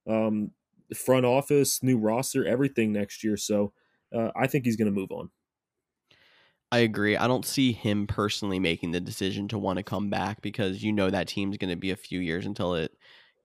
um, 0.06 0.52
front 0.94 1.26
office, 1.26 1.82
new 1.82 1.98
roster, 1.98 2.46
everything 2.46 2.92
next 2.92 3.24
year. 3.24 3.36
So 3.36 3.72
uh, 4.14 4.30
I 4.36 4.46
think 4.46 4.64
he's 4.64 4.76
going 4.76 4.92
to 4.92 5.00
move 5.00 5.10
on. 5.10 5.30
I 6.72 6.78
agree. 6.78 7.16
I 7.16 7.26
don't 7.26 7.44
see 7.44 7.72
him 7.72 8.06
personally 8.06 8.58
making 8.58 8.90
the 8.90 9.00
decision 9.00 9.48
to 9.48 9.58
want 9.58 9.76
to 9.78 9.82
come 9.82 10.10
back 10.10 10.42
because 10.42 10.82
you 10.82 10.92
know 10.92 11.10
that 11.10 11.28
team's 11.28 11.58
going 11.58 11.70
to 11.70 11.76
be 11.76 11.92
a 11.92 11.96
few 11.96 12.18
years 12.18 12.44
until 12.44 12.74
it 12.74 12.92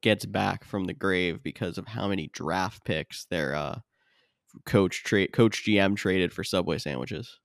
gets 0.02 0.26
back 0.26 0.64
from 0.64 0.86
the 0.86 0.94
grave 0.94 1.44
because 1.44 1.78
of 1.78 1.88
how 1.88 2.08
many 2.08 2.28
draft 2.34 2.84
picks 2.84 3.26
their 3.26 3.54
uh, 3.54 3.80
coach 4.66 5.04
trade 5.04 5.32
coach 5.34 5.64
GM 5.64 5.96
traded 5.96 6.34
for 6.34 6.44
Subway 6.44 6.80
sandwiches. 6.80 7.40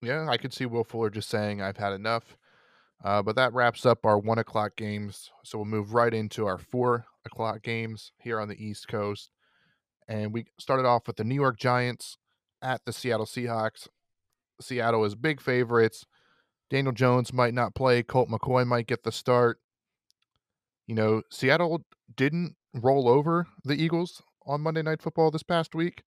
Yeah, 0.00 0.28
I 0.28 0.36
could 0.36 0.54
see 0.54 0.66
Will 0.66 0.84
Fuller 0.84 1.10
just 1.10 1.28
saying 1.28 1.60
I've 1.60 1.76
had 1.76 1.92
enough. 1.92 2.36
Uh, 3.04 3.22
but 3.22 3.36
that 3.36 3.52
wraps 3.52 3.86
up 3.86 4.04
our 4.04 4.18
one 4.18 4.38
o'clock 4.38 4.76
games. 4.76 5.30
So 5.44 5.58
we'll 5.58 5.66
move 5.66 5.94
right 5.94 6.12
into 6.12 6.46
our 6.46 6.58
four 6.58 7.06
o'clock 7.24 7.62
games 7.62 8.12
here 8.18 8.40
on 8.40 8.48
the 8.48 8.64
East 8.64 8.88
Coast. 8.88 9.30
And 10.08 10.32
we 10.32 10.46
started 10.58 10.86
off 10.86 11.06
with 11.06 11.16
the 11.16 11.24
New 11.24 11.34
York 11.34 11.58
Giants 11.58 12.18
at 12.62 12.84
the 12.84 12.92
Seattle 12.92 13.26
Seahawks. 13.26 13.88
Seattle 14.60 15.04
is 15.04 15.14
big 15.14 15.40
favorites. 15.40 16.04
Daniel 16.70 16.92
Jones 16.92 17.32
might 17.32 17.54
not 17.54 17.74
play. 17.74 18.02
Colt 18.02 18.28
McCoy 18.28 18.66
might 18.66 18.86
get 18.86 19.02
the 19.02 19.12
start. 19.12 19.58
You 20.86 20.94
know, 20.94 21.22
Seattle 21.30 21.84
didn't 22.16 22.56
roll 22.74 23.08
over 23.08 23.46
the 23.64 23.74
Eagles 23.74 24.22
on 24.46 24.60
Monday 24.60 24.82
Night 24.82 25.02
Football 25.02 25.30
this 25.30 25.42
past 25.42 25.74
week, 25.74 26.02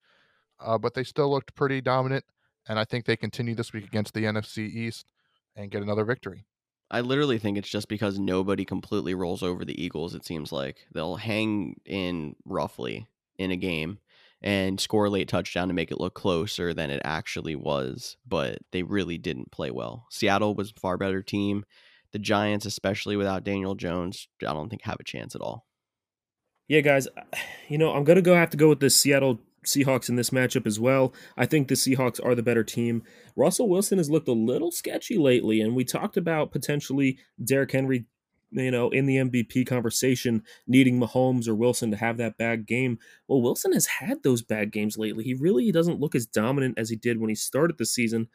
uh, 0.59 0.77
but 0.77 0.93
they 0.93 1.03
still 1.03 1.29
looked 1.29 1.55
pretty 1.55 1.81
dominant. 1.81 2.25
And 2.67 2.77
I 2.77 2.85
think 2.85 3.05
they 3.05 3.17
continue 3.17 3.55
this 3.55 3.73
week 3.73 3.85
against 3.85 4.13
the 4.13 4.23
NFC 4.23 4.69
East 4.69 5.07
and 5.55 5.71
get 5.71 5.81
another 5.81 6.05
victory. 6.05 6.45
I 6.91 7.01
literally 7.01 7.39
think 7.39 7.57
it's 7.57 7.69
just 7.69 7.87
because 7.87 8.19
nobody 8.19 8.65
completely 8.65 9.15
rolls 9.15 9.41
over 9.41 9.63
the 9.63 9.81
Eagles, 9.81 10.13
it 10.13 10.25
seems 10.25 10.51
like. 10.51 10.85
They'll 10.93 11.15
hang 11.15 11.79
in 11.85 12.35
roughly 12.45 13.07
in 13.37 13.49
a 13.49 13.55
game 13.55 13.99
and 14.41 14.79
score 14.79 15.05
a 15.05 15.09
late 15.09 15.27
touchdown 15.27 15.67
to 15.67 15.73
make 15.73 15.91
it 15.91 15.99
look 15.99 16.15
closer 16.15 16.73
than 16.73 16.89
it 16.89 17.01
actually 17.03 17.55
was, 17.55 18.17
but 18.27 18.59
they 18.71 18.83
really 18.83 19.17
didn't 19.17 19.51
play 19.51 19.71
well. 19.71 20.07
Seattle 20.09 20.55
was 20.55 20.71
a 20.71 20.79
far 20.79 20.97
better 20.97 21.21
team. 21.21 21.63
The 22.11 22.19
Giants, 22.19 22.65
especially 22.65 23.15
without 23.15 23.43
Daniel 23.43 23.75
Jones, 23.75 24.27
I 24.41 24.53
don't 24.53 24.69
think 24.69 24.81
have 24.83 24.99
a 24.99 25.03
chance 25.03 25.35
at 25.35 25.41
all. 25.41 25.65
Yeah, 26.67 26.81
guys, 26.81 27.07
you 27.67 27.77
know, 27.77 27.93
I'm 27.93 28.03
going 28.03 28.15
to 28.15 28.21
go 28.21 28.35
have 28.35 28.49
to 28.51 28.57
go 28.57 28.69
with 28.69 28.79
the 28.79 28.89
Seattle 28.89 29.39
Seahawks 29.65 30.09
in 30.09 30.15
this 30.15 30.31
matchup 30.31 30.65
as 30.65 30.79
well. 30.79 31.13
I 31.37 31.45
think 31.45 31.67
the 31.67 31.75
Seahawks 31.75 32.23
are 32.23 32.33
the 32.33 32.43
better 32.43 32.63
team. 32.63 33.03
Russell 33.35 33.69
Wilson 33.69 33.99
has 33.99 34.09
looked 34.09 34.27
a 34.27 34.33
little 34.33 34.71
sketchy 34.71 35.17
lately, 35.17 35.61
and 35.61 35.75
we 35.75 35.83
talked 35.83 36.17
about 36.17 36.51
potentially 36.51 37.19
Derrick 37.43 37.71
Henry 37.71 38.05
you 38.51 38.71
know, 38.71 38.89
in 38.89 39.05
the 39.05 39.17
MVP 39.17 39.65
conversation, 39.65 40.43
needing 40.67 40.99
Mahomes 40.99 41.47
or 41.47 41.55
Wilson 41.55 41.91
to 41.91 41.97
have 41.97 42.17
that 42.17 42.37
bad 42.37 42.65
game. 42.65 42.99
Well, 43.27 43.41
Wilson 43.41 43.73
has 43.73 43.85
had 43.85 44.23
those 44.23 44.41
bad 44.41 44.71
games 44.71 44.97
lately. 44.97 45.23
He 45.23 45.33
really 45.33 45.71
doesn't 45.71 45.99
look 45.99 46.15
as 46.15 46.25
dominant 46.25 46.77
as 46.77 46.89
he 46.89 46.95
did 46.95 47.19
when 47.19 47.29
he 47.29 47.35
started 47.35 47.77
the 47.77 47.85
season. 47.85 48.27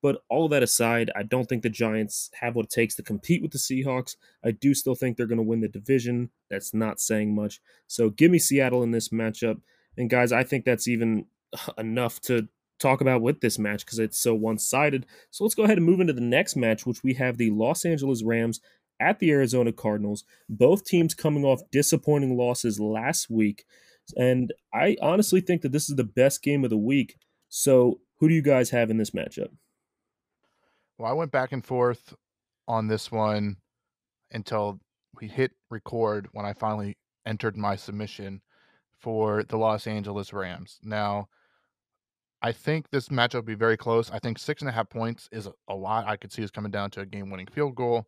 But 0.00 0.22
all 0.28 0.44
of 0.44 0.52
that 0.52 0.62
aside, 0.62 1.10
I 1.16 1.24
don't 1.24 1.48
think 1.48 1.62
the 1.62 1.70
Giants 1.70 2.30
have 2.40 2.54
what 2.54 2.66
it 2.66 2.70
takes 2.70 2.94
to 2.96 3.02
compete 3.02 3.42
with 3.42 3.50
the 3.50 3.58
Seahawks. 3.58 4.14
I 4.44 4.52
do 4.52 4.72
still 4.74 4.94
think 4.94 5.16
they're 5.16 5.26
going 5.26 5.38
to 5.38 5.42
win 5.42 5.60
the 5.60 5.68
division. 5.68 6.30
That's 6.50 6.72
not 6.72 7.00
saying 7.00 7.34
much. 7.34 7.60
So 7.88 8.10
give 8.10 8.30
me 8.30 8.38
Seattle 8.38 8.84
in 8.84 8.92
this 8.92 9.08
matchup. 9.08 9.60
And 9.96 10.08
guys, 10.08 10.30
I 10.30 10.44
think 10.44 10.64
that's 10.64 10.86
even 10.86 11.26
enough 11.78 12.20
to 12.22 12.48
talk 12.78 13.00
about 13.00 13.22
with 13.22 13.40
this 13.40 13.58
match 13.58 13.84
because 13.84 13.98
it's 13.98 14.18
so 14.18 14.34
one 14.34 14.58
sided. 14.58 15.06
So 15.30 15.44
let's 15.44 15.54
go 15.54 15.64
ahead 15.64 15.78
and 15.78 15.86
move 15.86 16.00
into 16.00 16.12
the 16.12 16.20
next 16.20 16.56
match, 16.56 16.86
which 16.86 17.02
we 17.02 17.14
have 17.14 17.36
the 17.36 17.50
Los 17.50 17.84
Angeles 17.84 18.22
Rams 18.22 18.60
at 19.00 19.18
the 19.18 19.30
Arizona 19.30 19.72
Cardinals. 19.72 20.24
Both 20.48 20.84
teams 20.84 21.14
coming 21.14 21.44
off 21.44 21.60
disappointing 21.70 22.36
losses 22.36 22.80
last 22.80 23.30
week. 23.30 23.64
And 24.16 24.52
I 24.72 24.96
honestly 25.02 25.40
think 25.40 25.62
that 25.62 25.72
this 25.72 25.88
is 25.88 25.96
the 25.96 26.04
best 26.04 26.42
game 26.42 26.64
of 26.64 26.70
the 26.70 26.78
week. 26.78 27.16
So, 27.48 28.00
who 28.18 28.28
do 28.28 28.34
you 28.34 28.42
guys 28.42 28.70
have 28.70 28.90
in 28.90 28.96
this 28.96 29.10
matchup? 29.10 29.50
Well, 30.98 31.10
I 31.10 31.14
went 31.14 31.30
back 31.30 31.52
and 31.52 31.64
forth 31.64 32.14
on 32.66 32.88
this 32.88 33.12
one 33.12 33.56
until 34.32 34.80
we 35.20 35.28
hit 35.28 35.52
record 35.70 36.28
when 36.32 36.44
I 36.44 36.52
finally 36.52 36.96
entered 37.26 37.56
my 37.56 37.76
submission 37.76 38.40
for 38.98 39.44
the 39.44 39.56
Los 39.56 39.86
Angeles 39.86 40.32
Rams. 40.32 40.78
Now, 40.82 41.28
I 42.42 42.52
think 42.52 42.90
this 42.90 43.08
matchup 43.08 43.34
will 43.34 43.42
be 43.42 43.54
very 43.54 43.76
close. 43.76 44.10
I 44.10 44.18
think 44.18 44.38
six 44.38 44.62
and 44.62 44.68
a 44.68 44.72
half 44.72 44.90
points 44.90 45.28
is 45.32 45.48
a 45.68 45.74
lot. 45.74 46.06
I 46.06 46.16
could 46.16 46.32
see 46.32 46.42
this 46.42 46.50
coming 46.50 46.70
down 46.70 46.90
to 46.92 47.00
a 47.00 47.06
game 47.06 47.30
winning 47.30 47.46
field 47.46 47.74
goal 47.74 48.06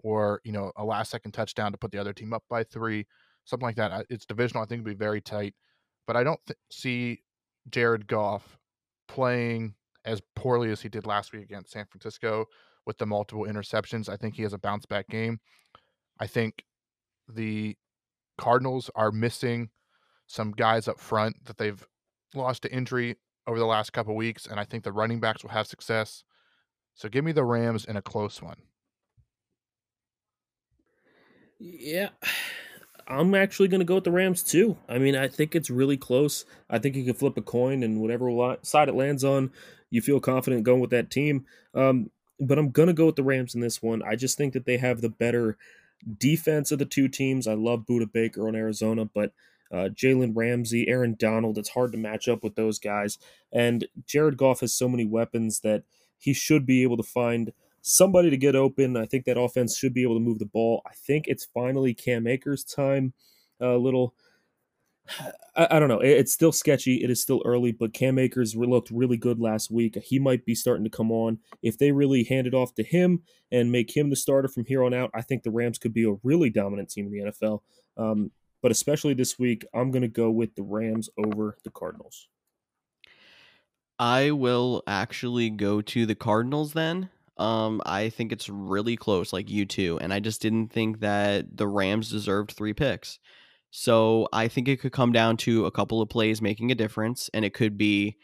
or 0.00 0.40
you 0.44 0.52
know 0.52 0.72
a 0.76 0.84
last 0.84 1.10
second 1.10 1.32
touchdown 1.32 1.72
to 1.72 1.78
put 1.78 1.92
the 1.92 1.98
other 1.98 2.12
team 2.12 2.32
up 2.32 2.44
by 2.48 2.64
three, 2.64 3.06
something 3.44 3.66
like 3.66 3.76
that. 3.76 4.06
It's 4.10 4.26
divisional. 4.26 4.62
I 4.62 4.66
think 4.66 4.80
it'd 4.80 4.98
be 4.98 5.04
very 5.04 5.20
tight, 5.20 5.54
but 6.06 6.16
I 6.16 6.24
don't 6.24 6.40
th- 6.46 6.58
see 6.70 7.22
Jared 7.70 8.06
Goff 8.06 8.58
playing 9.08 9.74
as 10.04 10.20
poorly 10.34 10.70
as 10.70 10.80
he 10.80 10.88
did 10.88 11.06
last 11.06 11.32
week 11.32 11.42
against 11.42 11.72
San 11.72 11.86
Francisco 11.86 12.46
with 12.86 12.98
the 12.98 13.06
multiple 13.06 13.44
interceptions. 13.44 14.08
I 14.08 14.16
think 14.16 14.36
he 14.36 14.42
has 14.42 14.52
a 14.52 14.58
bounce 14.58 14.86
back 14.86 15.08
game. 15.08 15.40
I 16.20 16.26
think 16.26 16.64
the 17.28 17.76
Cardinals 18.38 18.90
are 18.94 19.10
missing 19.10 19.70
some 20.26 20.52
guys 20.52 20.88
up 20.88 21.00
front 21.00 21.44
that 21.44 21.58
they've 21.58 21.84
lost 22.34 22.62
to 22.62 22.72
injury 22.72 23.16
over 23.46 23.58
the 23.58 23.66
last 23.66 23.92
couple 23.92 24.14
weeks, 24.14 24.46
and 24.46 24.58
I 24.58 24.64
think 24.64 24.84
the 24.84 24.92
running 24.92 25.20
backs 25.20 25.42
will 25.42 25.50
have 25.50 25.66
success. 25.66 26.24
So 26.94 27.08
give 27.08 27.24
me 27.24 27.32
the 27.32 27.44
Rams 27.44 27.84
in 27.84 27.96
a 27.96 28.02
close 28.02 28.42
one. 28.42 28.62
Yeah. 31.58 32.10
I'm 33.08 33.34
actually 33.34 33.68
going 33.68 33.80
to 33.80 33.84
go 33.84 33.96
with 33.96 34.04
the 34.04 34.10
Rams 34.10 34.42
too. 34.42 34.76
I 34.88 34.98
mean, 34.98 35.14
I 35.14 35.28
think 35.28 35.54
it's 35.54 35.70
really 35.70 35.96
close. 35.96 36.44
I 36.68 36.78
think 36.78 36.96
you 36.96 37.04
can 37.04 37.14
flip 37.14 37.36
a 37.36 37.42
coin, 37.42 37.82
and 37.82 38.00
whatever 38.00 38.56
side 38.62 38.88
it 38.88 38.96
lands 38.96 39.22
on, 39.22 39.52
you 39.90 40.02
feel 40.02 40.18
confident 40.18 40.64
going 40.64 40.80
with 40.80 40.90
that 40.90 41.10
team. 41.10 41.46
Um, 41.74 42.10
but 42.40 42.58
I'm 42.58 42.70
going 42.70 42.88
to 42.88 42.92
go 42.92 43.06
with 43.06 43.16
the 43.16 43.22
Rams 43.22 43.54
in 43.54 43.60
this 43.60 43.80
one. 43.80 44.02
I 44.02 44.16
just 44.16 44.36
think 44.36 44.54
that 44.54 44.66
they 44.66 44.78
have 44.78 45.00
the 45.00 45.08
better 45.08 45.56
defense 46.18 46.72
of 46.72 46.80
the 46.80 46.84
two 46.84 47.08
teams. 47.08 47.46
I 47.46 47.54
love 47.54 47.86
Budda 47.88 48.12
Baker 48.12 48.48
on 48.48 48.56
Arizona, 48.56 49.04
but 49.04 49.32
uh, 49.72 49.88
Jalen 49.94 50.32
Ramsey, 50.34 50.88
Aaron 50.88 51.16
Donald, 51.18 51.58
it's 51.58 51.70
hard 51.70 51.92
to 51.92 51.98
match 51.98 52.28
up 52.28 52.42
with 52.42 52.56
those 52.56 52.78
guys. 52.80 53.18
And 53.52 53.86
Jared 54.04 54.36
Goff 54.36 54.60
has 54.60 54.74
so 54.74 54.88
many 54.88 55.04
weapons 55.04 55.60
that 55.60 55.84
he 56.18 56.34
should 56.34 56.66
be 56.66 56.82
able 56.82 56.96
to 56.96 57.04
find– 57.04 57.52
somebody 57.86 58.30
to 58.30 58.36
get 58.36 58.56
open. 58.56 58.96
I 58.96 59.06
think 59.06 59.24
that 59.24 59.38
offense 59.38 59.78
should 59.78 59.94
be 59.94 60.02
able 60.02 60.16
to 60.16 60.20
move 60.20 60.40
the 60.40 60.46
ball. 60.46 60.82
I 60.86 60.90
think 61.06 61.28
it's 61.28 61.46
finally 61.54 61.94
Cam 61.94 62.26
Akers' 62.26 62.64
time. 62.64 63.14
A 63.60 63.76
little, 63.76 64.14
I, 65.56 65.68
I, 65.70 65.78
don't 65.78 65.88
know. 65.88 66.00
It, 66.00 66.10
it's 66.10 66.34
still 66.34 66.52
sketchy. 66.52 67.02
It 67.02 67.10
is 67.10 67.22
still 67.22 67.42
early, 67.44 67.70
but 67.70 67.94
Cam 67.94 68.18
Akers 68.18 68.56
looked 68.56 68.90
really 68.90 69.16
good 69.16 69.38
last 69.38 69.70
week. 69.70 69.96
He 70.04 70.18
might 70.18 70.44
be 70.44 70.54
starting 70.54 70.84
to 70.84 70.90
come 70.90 71.12
on. 71.12 71.38
If 71.62 71.78
they 71.78 71.92
really 71.92 72.24
hand 72.24 72.48
it 72.48 72.54
off 72.54 72.74
to 72.74 72.82
him 72.82 73.22
and 73.52 73.70
make 73.70 73.96
him 73.96 74.10
the 74.10 74.16
starter 74.16 74.48
from 74.48 74.64
here 74.64 74.82
on 74.82 74.92
out, 74.92 75.10
I 75.14 75.22
think 75.22 75.44
the 75.44 75.52
Rams 75.52 75.78
could 75.78 75.94
be 75.94 76.04
a 76.04 76.16
really 76.24 76.50
dominant 76.50 76.90
team 76.90 77.06
in 77.06 77.12
the 77.12 77.30
NFL. 77.30 77.60
Um, 77.96 78.32
but 78.62 78.72
especially 78.72 79.14
this 79.14 79.38
week, 79.38 79.64
I'm 79.72 79.92
going 79.92 80.02
to 80.02 80.08
go 80.08 80.30
with 80.30 80.56
the 80.56 80.64
Rams 80.64 81.08
over 81.16 81.56
the 81.62 81.70
Cardinals. 81.70 82.26
I 83.98 84.32
will 84.32 84.82
actually 84.88 85.50
go 85.50 85.80
to 85.82 86.04
the 86.04 86.16
Cardinals 86.16 86.72
then. 86.72 87.10
Um, 87.38 87.82
I 87.84 88.08
think 88.08 88.32
it's 88.32 88.48
really 88.48 88.96
close, 88.96 89.32
like 89.32 89.50
you 89.50 89.66
two, 89.66 89.98
and 90.00 90.12
I 90.12 90.20
just 90.20 90.40
didn't 90.40 90.68
think 90.68 91.00
that 91.00 91.56
the 91.56 91.68
Rams 91.68 92.10
deserved 92.10 92.52
three 92.52 92.72
picks. 92.72 93.18
So 93.70 94.26
I 94.32 94.48
think 94.48 94.68
it 94.68 94.80
could 94.80 94.92
come 94.92 95.12
down 95.12 95.36
to 95.38 95.66
a 95.66 95.70
couple 95.70 96.00
of 96.00 96.08
plays 96.08 96.40
making 96.40 96.70
a 96.70 96.74
difference, 96.74 97.28
and 97.34 97.44
it 97.44 97.52
could 97.52 97.76
be 97.76 98.16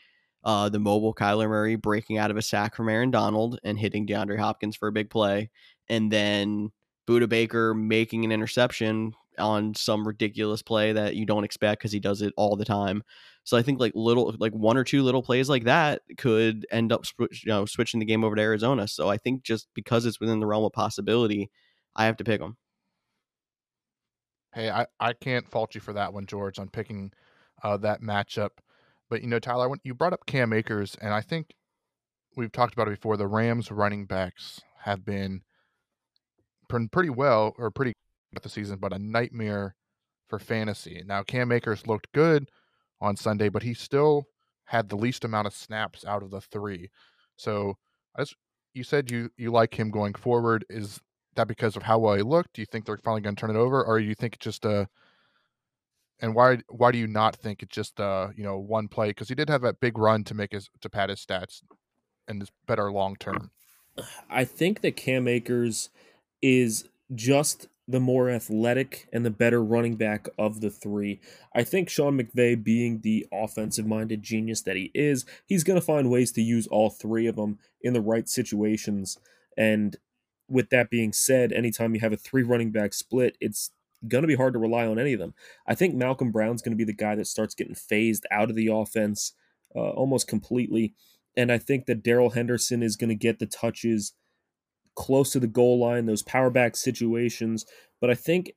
uh, 0.45 0.71
the 0.71 0.79
mobile 0.79 1.15
Kyler 1.15 1.49
Murray 1.49 1.77
breaking 1.77 2.17
out 2.17 2.31
of 2.31 2.37
a 2.37 2.43
sack 2.43 2.75
from 2.75 2.89
Aaron 2.89 3.11
Donald 3.11 3.59
and 3.63 3.79
hitting 3.79 4.07
DeAndre 4.07 4.39
Hopkins 4.39 4.77
for 4.77 4.89
a 4.89 4.93
big 4.93 5.11
play, 5.11 5.51
and 5.89 6.11
then 6.11 6.71
Budda 7.07 7.29
Baker 7.29 7.75
making 7.75 8.25
an 8.25 8.33
interception 8.33 9.13
on 9.39 9.75
some 9.75 10.07
ridiculous 10.07 10.63
play 10.63 10.93
that 10.93 11.17
you 11.17 11.27
don't 11.27 11.45
expect 11.45 11.81
because 11.81 11.93
he 11.93 12.01
does 12.01 12.23
it 12.23 12.33
all 12.37 12.57
the 12.57 12.65
time. 12.65 13.03
So 13.45 13.57
I 13.57 13.63
think 13.63 13.81
like 13.81 13.93
little, 13.95 14.35
like 14.39 14.53
one 14.53 14.77
or 14.77 14.85
two 14.85 15.03
little 15.03 15.23
plays 15.23 15.49
like 15.49 15.65
that 15.65 16.03
could 16.17 16.67
end 16.71 16.93
up, 16.93 17.05
you 17.19 17.29
know, 17.47 17.67
switching 17.67 18.01
the 18.01 18.07
game 18.07 18.25
over 18.25 18.37
to 18.37 18.43
Arizona. 18.43 18.87
So 18.87 19.09
I 19.09 19.17
think 19.17 19.43
just 19.43 19.69
because 19.75 20.07
it's 20.07 20.21
within 20.21 20.41
the 20.41 20.47
realm 20.47 20.65
of 20.65 20.73
possibility, 20.73 21.51
I 21.97 22.07
have 22.07 22.17
to 22.19 22.25
pick 22.25 22.41
them. 22.41 22.57
Hey, 24.55 24.71
I, 24.71 24.87
I 25.01 25.13
can't 25.15 25.49
fault 25.49 25.75
you 25.75 25.81
for 25.81 25.95
that 25.95 26.13
one, 26.13 26.27
George, 26.27 26.59
on 26.59 26.69
picking 26.69 27.13
uh, 27.63 27.79
that 27.79 28.03
matchup. 28.03 28.51
But 29.09 29.23
you 29.23 29.29
know, 29.29 29.39
Tyler, 29.39 29.69
when 29.69 29.81
you 29.83 29.95
brought 29.95 30.13
up 30.13 30.27
Cam 30.27 30.53
Akers, 30.53 30.97
and 31.01 31.13
I 31.13 31.21
think 31.21 31.55
we've 32.37 32.53
talked 32.53 32.75
about 32.75 32.89
it 32.89 32.93
before. 32.93 33.17
The 33.17 33.27
Rams 33.27 33.71
running 33.71 34.07
backs 34.07 34.61
have 34.85 35.05
been 35.05 35.43
pretty 36.69 37.11
well 37.11 37.55
or 37.59 37.71
pretty 37.71 37.93
the 38.41 38.49
season, 38.49 38.79
but 38.79 38.93
a 38.93 38.99
nightmare 38.99 39.75
for 40.29 40.39
fantasy. 40.39 41.03
Now 41.07 41.23
Cam 41.23 41.53
Akers 41.53 41.87
looked 41.87 42.11
good 42.13 42.49
on 43.01 43.17
Sunday, 43.17 43.49
but 43.51 43.63
he 43.63 43.75
still 43.75 44.25
had 44.65 44.89
the 44.89 44.97
least 44.97 45.25
amount 45.25 45.47
of 45.47 45.53
snaps 45.53 46.05
out 46.05 46.23
of 46.23 46.31
the 46.31 46.41
three. 46.41 46.89
So 47.37 47.77
as 48.17 48.33
you 48.75 48.85
said 48.85 49.11
you 49.11 49.31
you 49.37 49.51
like 49.51 49.79
him 49.79 49.91
going 49.91 50.15
forward. 50.15 50.65
Is 50.71 51.01
that 51.35 51.49
because 51.49 51.77
of 51.77 51.83
how 51.83 51.99
well 51.99 52.15
he 52.15 52.23
looked? 52.23 52.55
Do 52.55 52.63
you 52.63 52.67
think 52.67 52.85
they're 52.85 52.99
finally 52.99 53.21
going 53.21 53.37
to 53.37 53.41
turn 53.41 53.55
it 53.55 53.59
over, 53.59 53.85
or 53.85 53.99
do 53.99 54.05
you 54.05 54.15
think 54.15 54.35
it's 54.35 54.45
just 54.45 54.65
a 54.65 54.89
and 56.21 56.35
why 56.35 56.59
why 56.69 56.93
do 56.93 56.99
you 56.99 57.07
not 57.07 57.37
think 57.37 57.63
it's 57.63 57.75
just 57.75 58.01
uh 58.01 58.29
you 58.37 58.45
know 58.45 58.59
one 58.59 58.89
play 58.89 59.09
because 59.09 59.29
he 59.29 59.35
did 59.35 59.51
have 59.51 59.63
that 59.63 59.81
big 59.81 59.99
run 59.99 60.25
to 60.25 60.35
make 60.35 60.53
his 60.53 60.71
to 60.81 60.89
pad 60.89 61.11
his 61.11 61.25
stats 61.25 61.63
and 62.29 62.43
is 62.43 62.51
better 62.67 62.91
long 62.91 63.17
term. 63.17 63.51
I 64.31 64.45
think 64.45 64.81
that 64.81 64.97
Cam 64.97 65.29
Akers 65.29 65.91
is 66.41 66.89
just 67.15 67.69
the 67.93 68.01
more 68.01 68.31
athletic 68.31 69.07
and 69.13 69.25
the 69.25 69.31
better 69.31 69.63
running 69.63 69.97
back 69.97 70.27
of 70.39 70.63
the 70.63 70.71
three. 70.71 71.21
I 71.55 71.63
think 71.63 71.91
Sean 71.91 72.19
McVay, 72.19 72.63
being 72.63 73.03
the 73.03 73.27
offensive 73.31 73.87
minded 73.87 74.23
genius 74.23 74.63
that 74.63 74.77
he 74.77 74.91
is, 74.95 75.27
he's 75.45 75.63
going 75.63 75.79
to 75.79 75.85
find 75.85 76.11
ways 76.11 76.33
to 76.33 76.43
use 76.43 76.67
all 76.67 76.89
three 76.89 77.27
of 77.27 77.37
them 77.37 77.59
in 77.83 77.93
the 77.93 78.01
right 78.01 78.27
situations. 78.27 79.19
And 79.59 79.97
with 80.49 80.71
that 80.71 80.89
being 80.89 81.13
said, 81.13 81.53
anytime 81.53 81.95
you 81.95 82.01
have 82.01 82.15
a 82.15 82.17
three 82.17 82.43
running 82.43 82.71
back 82.71 82.95
split, 82.95 83.37
it's 83.41 83.71
going 84.09 84.23
to 84.23 84.29
be 84.29 84.37
hard 84.37 84.55
to 84.55 84.59
rely 84.59 84.87
on 84.87 84.99
any 84.99 85.13
of 85.13 85.21
them. 85.21 85.35
I 85.67 85.75
think 85.75 85.95
Malcolm 85.95 86.33
Brown's 86.33 86.63
going 86.63 86.73
to 86.73 86.83
be 86.83 86.91
the 86.91 86.95
guy 86.95 87.15
that 87.15 87.27
starts 87.27 87.55
getting 87.55 87.75
phased 87.75 88.25
out 88.31 88.49
of 88.49 88.57
the 88.57 88.69
offense 88.69 89.35
uh, 89.77 89.91
almost 89.91 90.27
completely. 90.27 90.95
And 91.37 91.53
I 91.53 91.59
think 91.59 91.85
that 91.87 92.03
Darrell 92.03 92.31
Henderson 92.31 92.83
is 92.83 92.97
going 92.97 93.11
to 93.11 93.15
get 93.15 93.39
the 93.39 93.47
touches 93.47 94.15
close 94.95 95.31
to 95.33 95.41
the 95.41 95.47
goal 95.47 95.81
line, 95.81 96.07
those 96.07 96.23
power 96.23 96.51
back 96.51 96.77
situations. 96.77 97.65
But 98.01 98.11
I 98.11 98.15
think, 98.15 98.53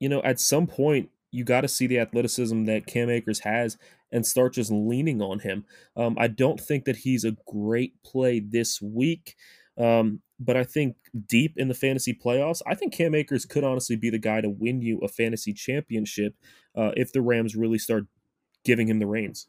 you 0.00 0.08
know, 0.08 0.22
at 0.22 0.40
some 0.40 0.66
point, 0.66 1.10
you 1.32 1.44
got 1.44 1.62
to 1.62 1.68
see 1.68 1.86
the 1.86 1.98
athleticism 1.98 2.64
that 2.64 2.86
Cam 2.86 3.10
Akers 3.10 3.40
has 3.40 3.76
and 4.12 4.26
start 4.26 4.54
just 4.54 4.70
leaning 4.70 5.20
on 5.20 5.40
him. 5.40 5.64
Um, 5.96 6.16
I 6.18 6.28
don't 6.28 6.60
think 6.60 6.84
that 6.84 6.98
he's 6.98 7.24
a 7.24 7.36
great 7.46 8.02
play 8.02 8.40
this 8.40 8.80
week. 8.80 9.34
Um, 9.78 10.22
but 10.38 10.56
I 10.56 10.64
think 10.64 10.96
deep 11.26 11.54
in 11.56 11.68
the 11.68 11.74
fantasy 11.74 12.14
playoffs, 12.14 12.62
I 12.66 12.74
think 12.74 12.94
Cam 12.94 13.14
Akers 13.14 13.44
could 13.44 13.64
honestly 13.64 13.96
be 13.96 14.10
the 14.10 14.18
guy 14.18 14.40
to 14.40 14.48
win 14.48 14.80
you 14.80 14.98
a 15.00 15.08
fantasy 15.08 15.52
championship 15.52 16.34
uh, 16.74 16.92
if 16.96 17.12
the 17.12 17.22
Rams 17.22 17.56
really 17.56 17.78
start 17.78 18.06
giving 18.64 18.88
him 18.88 18.98
the 18.98 19.06
reins. 19.06 19.48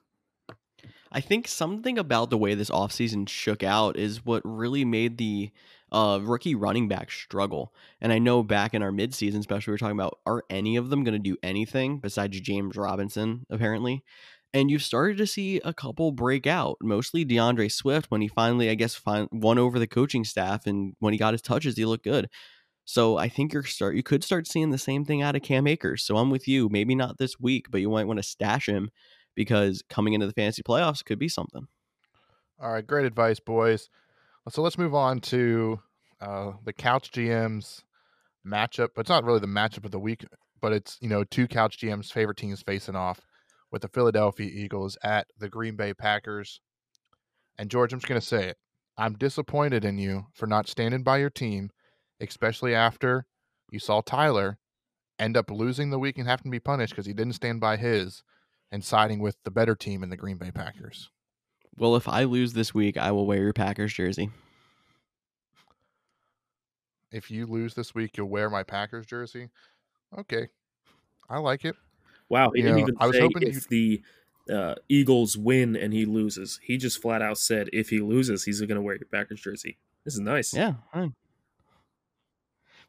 I 1.12 1.22
think 1.22 1.48
something 1.48 1.98
about 1.98 2.30
the 2.30 2.38
way 2.38 2.54
this 2.54 2.70
offseason 2.70 3.30
shook 3.30 3.64
out 3.64 3.98
is 3.98 4.26
what 4.26 4.42
really 4.44 4.84
made 4.84 5.18
the 5.18 5.52
uh, 5.92 6.20
rookie 6.22 6.56
running 6.56 6.88
back 6.88 7.12
struggle. 7.12 7.74
And 8.02 8.12
I 8.12 8.20
know 8.20 8.44
back 8.44 8.74
in 8.74 8.84
our 8.84 8.92
midseason, 8.92 9.40
especially, 9.40 9.72
we 9.72 9.76
are 9.76 9.80
talking 9.80 9.98
about 9.98 10.20
are 10.26 10.44
any 10.50 10.76
of 10.76 10.90
them 10.90 11.04
going 11.04 11.14
to 11.14 11.20
do 11.20 11.38
anything 11.44 12.00
besides 12.00 12.40
James 12.42 12.76
Robinson, 12.76 13.46
apparently? 13.50 14.04
And 14.54 14.72
you've 14.72 14.84
started 14.84 15.18
to 15.18 15.28
see 15.28 15.60
a 15.64 15.74
couple 15.74 16.12
break 16.12 16.48
out, 16.48 16.78
mostly 16.82 17.26
D'Andre 17.26 17.68
Swift 17.68 18.10
when 18.10 18.22
he 18.22 18.28
finally, 18.28 18.70
I 18.70 18.76
guess, 18.76 18.96
fin- 18.96 19.28
won 19.32 19.58
over 19.58 19.78
the 19.78 19.88
coaching 19.88 20.24
staff. 20.24 20.66
And 20.66 20.96
when 21.00 21.14
he 21.14 21.20
got 21.20 21.34
his 21.34 21.42
touches, 21.42 21.76
he 21.76 21.86
looked 21.86 22.06
good. 22.06 22.30
So 22.86 23.18
I 23.18 23.28
think 23.28 23.52
you're 23.52 23.64
start 23.64 23.96
you 23.96 24.04
could 24.04 24.24
start 24.24 24.48
seeing 24.48 24.70
the 24.70 24.78
same 24.78 25.04
thing 25.04 25.22
out 25.22 25.36
of 25.36 25.42
Cam 25.42 25.68
Akers. 25.68 26.04
So 26.04 26.16
I'm 26.16 26.30
with 26.30 26.48
you. 26.48 26.70
Maybe 26.70 26.96
not 26.96 27.18
this 27.18 27.38
week, 27.38 27.70
but 27.70 27.82
you 27.82 27.90
might 27.90 28.08
want 28.08 28.18
to 28.18 28.24
stash 28.24 28.68
him 28.70 28.90
because 29.36 29.84
coming 29.90 30.14
into 30.14 30.26
the 30.26 30.34
fantasy 30.34 30.64
playoffs 30.64 31.04
could 31.04 31.20
be 31.20 31.28
something. 31.28 31.68
All 32.60 32.72
right, 32.72 32.88
great 32.88 33.06
advice, 33.06 33.40
boys. 33.42 33.90
So 34.50 34.62
let's 34.62 34.78
move 34.78 34.96
on 34.96 35.20
to 35.22 35.80
uh, 36.22 36.54
the 36.64 36.74
Couch 36.74 37.12
GMs 37.12 37.84
matchup. 38.46 38.90
But 38.96 39.02
it's 39.02 39.10
not 39.10 39.24
really 39.24 39.40
the 39.40 39.48
matchup 39.48 39.86
of 39.86 39.92
the 39.92 40.00
week, 40.00 40.26
but 40.62 40.74
it's 40.74 40.98
you 41.02 41.10
know 41.10 41.24
two 41.24 41.48
Couch 41.48 41.78
GMs' 41.78 42.12
favorite 42.12 42.38
teams 42.38 42.62
facing 42.62 42.96
off 42.96 43.22
with 43.72 43.82
the 43.82 43.90
Philadelphia 43.90 44.50
Eagles 44.52 44.98
at 45.04 45.28
the 45.38 45.50
Green 45.50 45.76
Bay 45.76 45.94
Packers. 45.94 46.62
And 47.58 47.70
George, 47.70 47.92
I'm 47.92 48.00
just 48.00 48.08
going 48.08 48.22
to 48.22 48.26
say 48.26 48.48
it. 48.48 48.58
I'm 48.98 49.14
disappointed 49.14 49.84
in 49.84 49.98
you 49.98 50.28
for 50.34 50.48
not 50.48 50.68
standing 50.68 51.04
by 51.04 51.18
your 51.18 51.30
team, 51.30 51.70
especially 52.22 52.74
after 52.74 53.26
you 53.72 53.80
saw 53.80 54.02
Tyler 54.02 54.58
end 55.20 55.36
up 55.36 55.52
losing 55.52 55.90
the 55.90 56.00
week 56.00 56.18
and 56.18 56.28
having 56.28 56.46
to 56.46 56.56
be 56.56 56.60
punished 56.60 56.94
because 56.94 57.06
he 57.06 57.14
didn't 57.14 57.34
stand 57.34 57.60
by 57.60 57.76
his 57.76 58.24
and 58.72 58.84
siding 58.84 59.20
with 59.20 59.38
the 59.44 59.52
better 59.52 59.76
team 59.76 60.04
in 60.04 60.10
the 60.10 60.18
Green 60.18 60.38
Bay 60.38 60.52
Packers. 60.52 61.10
Well, 61.78 61.96
if 61.96 62.08
I 62.08 62.24
lose 62.24 62.54
this 62.54 62.74
week, 62.74 62.98
I 62.98 63.12
will 63.12 63.26
wear 63.26 63.42
your 63.42 63.54
Packers 63.54 63.94
jersey. 63.94 64.30
If 67.12 67.30
you 67.32 67.46
lose 67.46 67.76
this 67.76 67.94
week, 67.94 68.18
you'll 68.18 68.30
wear 68.30 68.50
my 68.50 68.64
Packers 68.64 69.06
jersey. 69.06 69.50
Okay. 70.18 70.48
I 71.30 71.38
like 71.38 71.66
it. 71.66 71.76
Wow, 72.30 72.52
he 72.54 72.60
you 72.60 72.68
didn't 72.68 72.78
know, 72.78 72.84
even 72.84 72.98
I 73.00 73.08
was 73.08 73.16
say 73.16 73.22
hoping 73.22 73.44
if 73.44 73.68
the 73.70 74.02
uh, 74.52 74.76
Eagles 74.90 75.38
win 75.38 75.76
and 75.76 75.94
he 75.94 76.06
loses. 76.06 76.60
He 76.64 76.78
just 76.78 77.02
flat 77.02 77.22
out 77.22 77.38
said 77.38 77.70
if 77.72 77.90
he 77.90 78.00
loses, 78.00 78.44
he's 78.44 78.60
going 78.60 78.76
to 78.76 78.82
wear 78.82 78.96
your 78.96 79.08
Packers 79.12 79.42
jersey. 79.42 79.78
This 80.04 80.16
is 80.16 80.20
nice. 80.20 80.54
Yeah. 80.54 80.74
Fine. 80.92 81.14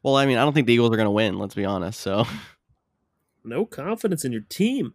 Well, 0.01 0.15
I 0.15 0.25
mean, 0.25 0.37
I 0.37 0.43
don't 0.43 0.53
think 0.53 0.67
the 0.67 0.73
Eagles 0.73 0.91
are 0.91 0.97
going 0.97 1.05
to 1.05 1.11
win. 1.11 1.37
Let's 1.37 1.55
be 1.55 1.65
honest. 1.65 1.99
So, 1.99 2.25
no 3.43 3.65
confidence 3.65 4.25
in 4.25 4.31
your 4.31 4.41
team. 4.41 4.93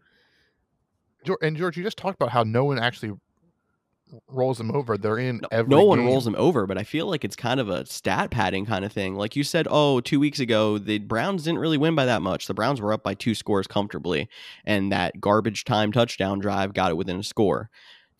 And 1.40 1.56
George, 1.56 1.76
you 1.76 1.82
just 1.82 1.96
talked 1.96 2.16
about 2.16 2.30
how 2.30 2.42
no 2.42 2.64
one 2.64 2.78
actually 2.78 3.12
rolls 4.28 4.58
them 4.58 4.70
over. 4.74 4.96
They're 4.96 5.18
in 5.18 5.38
no, 5.38 5.48
every. 5.50 5.70
No 5.70 5.84
one 5.84 5.98
game. 5.98 6.06
rolls 6.06 6.24
them 6.24 6.36
over, 6.36 6.66
but 6.66 6.78
I 6.78 6.84
feel 6.84 7.06
like 7.06 7.24
it's 7.24 7.36
kind 7.36 7.60
of 7.60 7.68
a 7.68 7.86
stat 7.86 8.30
padding 8.30 8.66
kind 8.66 8.84
of 8.84 8.92
thing. 8.92 9.14
Like 9.14 9.36
you 9.36 9.44
said, 9.44 9.66
oh, 9.70 10.00
two 10.00 10.20
weeks 10.20 10.40
ago, 10.40 10.78
the 10.78 10.98
Browns 10.98 11.44
didn't 11.44 11.60
really 11.60 11.78
win 11.78 11.94
by 11.94 12.04
that 12.04 12.22
much. 12.22 12.46
The 12.46 12.54
Browns 12.54 12.80
were 12.80 12.92
up 12.92 13.02
by 13.02 13.14
two 13.14 13.34
scores 13.34 13.66
comfortably, 13.66 14.28
and 14.64 14.92
that 14.92 15.20
garbage 15.20 15.64
time 15.64 15.92
touchdown 15.92 16.38
drive 16.38 16.74
got 16.74 16.90
it 16.90 16.96
within 16.96 17.18
a 17.18 17.24
score. 17.24 17.70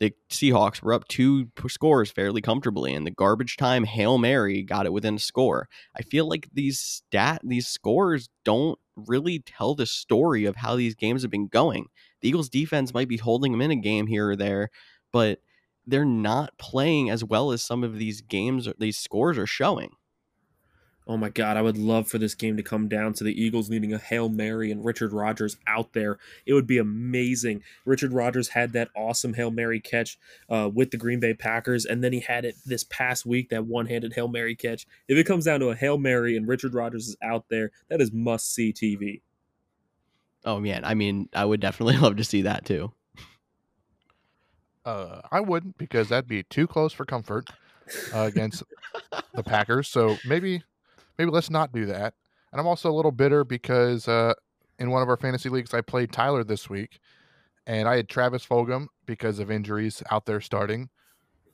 The 0.01 0.12
Seahawks 0.28 0.82
were 0.82 0.93
up 0.93 1.07
two 1.07 1.49
scores 1.68 2.11
fairly 2.11 2.41
comfortably, 2.41 2.95
and 2.95 3.07
the 3.07 3.12
garbage 3.12 3.57
time 3.57 3.85
Hail 3.85 4.18
Mary 4.18 4.62
got 4.62 4.87
it 4.87 4.93
within 4.93 5.14
a 5.14 5.20
score. 5.20 5.68
I 5.97 6.03
feel 6.03 6.28
like 6.28 6.49
these 6.53 6.80
stat 6.80 7.41
these 7.45 7.68
scores 7.68 8.28
don't 8.45 8.78
really 8.97 9.41
tell 9.41 9.74
the 9.74 9.87
story 9.87 10.45
of 10.45 10.57
how 10.57 10.76
these 10.76 10.95
games 10.95 11.22
have 11.22 11.30
been 11.30 11.47
going. 11.47 11.87
The 12.20 12.28
Eagles 12.28 12.49
defense 12.49 12.93
might 12.93 13.09
be 13.09 13.16
holding 13.16 13.53
them 13.53 13.61
in 13.61 13.70
a 13.70 13.76
game 13.76 14.07
here 14.07 14.30
or 14.30 14.37
there, 14.37 14.70
but 15.12 15.39
they're 15.87 16.05
not 16.05 16.57
playing 16.59 17.11
as 17.11 17.24
well 17.24 17.53
as 17.53 17.62
some 17.62 17.85
of 17.85 17.99
these 17.99 18.20
games 18.20 18.68
these 18.78 18.99
scores 18.99 19.39
are 19.39 19.47
showing. 19.47 19.91
Oh 21.07 21.18
my 21.18 21.28
God, 21.28 21.59
I 21.59 21.62
would 21.62 21.76
love 21.76 22.09
for 22.09 22.16
this 22.16 22.35
game 22.35 22.57
to 22.57 22.62
come 22.62 22.89
down 22.89 23.12
to 23.14 23.24
the 23.24 23.39
Eagles 23.39 23.68
needing 23.68 23.93
a 23.93 23.99
Hail 23.99 24.30
Mary 24.30 24.70
and 24.70 24.82
Richard 24.82 25.12
Rodgers 25.12 25.59
out 25.66 25.93
there. 25.93 26.18
It 26.47 26.55
would 26.55 26.66
be 26.66 26.78
amazing. 26.78 27.62
Richard 27.85 28.14
Rodgers 28.14 28.49
had 28.49 28.72
that 28.72 28.89
awesome 28.97 29.35
Hail 29.35 29.51
Mary 29.51 29.80
catch 29.80 30.18
uh, 30.49 30.70
with 30.72 30.93
the 30.93 30.97
Green 30.97 31.20
Bay 31.20 31.35
Packers, 31.35 31.85
and 31.85 32.03
then 32.03 32.14
he 32.14 32.20
had 32.20 32.47
it 32.47 32.55
this 32.64 32.85
past 32.85 33.26
week, 33.26 33.51
that 33.51 33.66
one 33.66 33.87
handed 33.87 34.14
Hail 34.14 34.28
Mary 34.28 34.57
catch. 34.57 34.87
If 35.07 35.18
it 35.18 35.24
comes 35.24 35.45
down 35.45 35.61
to 35.61 35.68
a 35.68 35.76
Hail 35.76 35.99
Mary 35.99 36.39
and 36.39 36.49
Richard 36.49 36.72
Rodgers 36.72 37.09
is 37.09 37.16
out 37.22 37.51
there, 37.51 37.70
that 37.91 38.01
is 38.01 38.11
must 38.11 38.55
see 38.55 38.72
TV. 38.72 39.20
Oh, 40.47 40.59
man. 40.59 40.87
I 40.87 40.95
mean, 40.95 41.28
I 41.35 41.45
would 41.45 41.61
definitely 41.61 41.97
love 41.99 42.16
to 42.16 42.24
see 42.24 42.43
that 42.43 42.64
too. 42.64 42.93
Uh, 44.85 45.20
I 45.30 45.41
wouldn't 45.41 45.78
because 45.78 46.09
that'd 46.09 46.28
be 46.28 46.43
too 46.43 46.66
close 46.66 46.93
for 46.93 47.05
comfort 47.05 47.49
uh, 48.12 48.20
against 48.20 48.62
the 49.35 49.43
Packers. 49.45 49.89
So 49.89 50.16
maybe, 50.26 50.62
maybe 51.18 51.30
let's 51.30 51.51
not 51.51 51.72
do 51.72 51.87
that. 51.87 52.14
And 52.53 52.61
I'm 52.61 52.66
also 52.66 52.91
a 52.91 52.95
little 52.95 53.11
bitter 53.11 53.45
because 53.45 54.07
uh, 54.07 54.35
in 54.78 54.91
one 54.91 55.03
of 55.03 55.09
our 55.09 55.16
fantasy 55.16 55.49
leagues, 55.49 55.74
I 55.74 55.80
played 55.80 56.12
Tyler 56.12 56.45
this 56.45 56.68
week, 56.68 57.01
and 57.66 57.89
I 57.89 57.97
had 57.97 58.09
Travis 58.09 58.47
Fulgham 58.47 58.87
because 59.07 59.39
of 59.39 59.51
injuries 59.51 60.03
out 60.11 60.26
there 60.26 60.41
starting, 60.41 60.91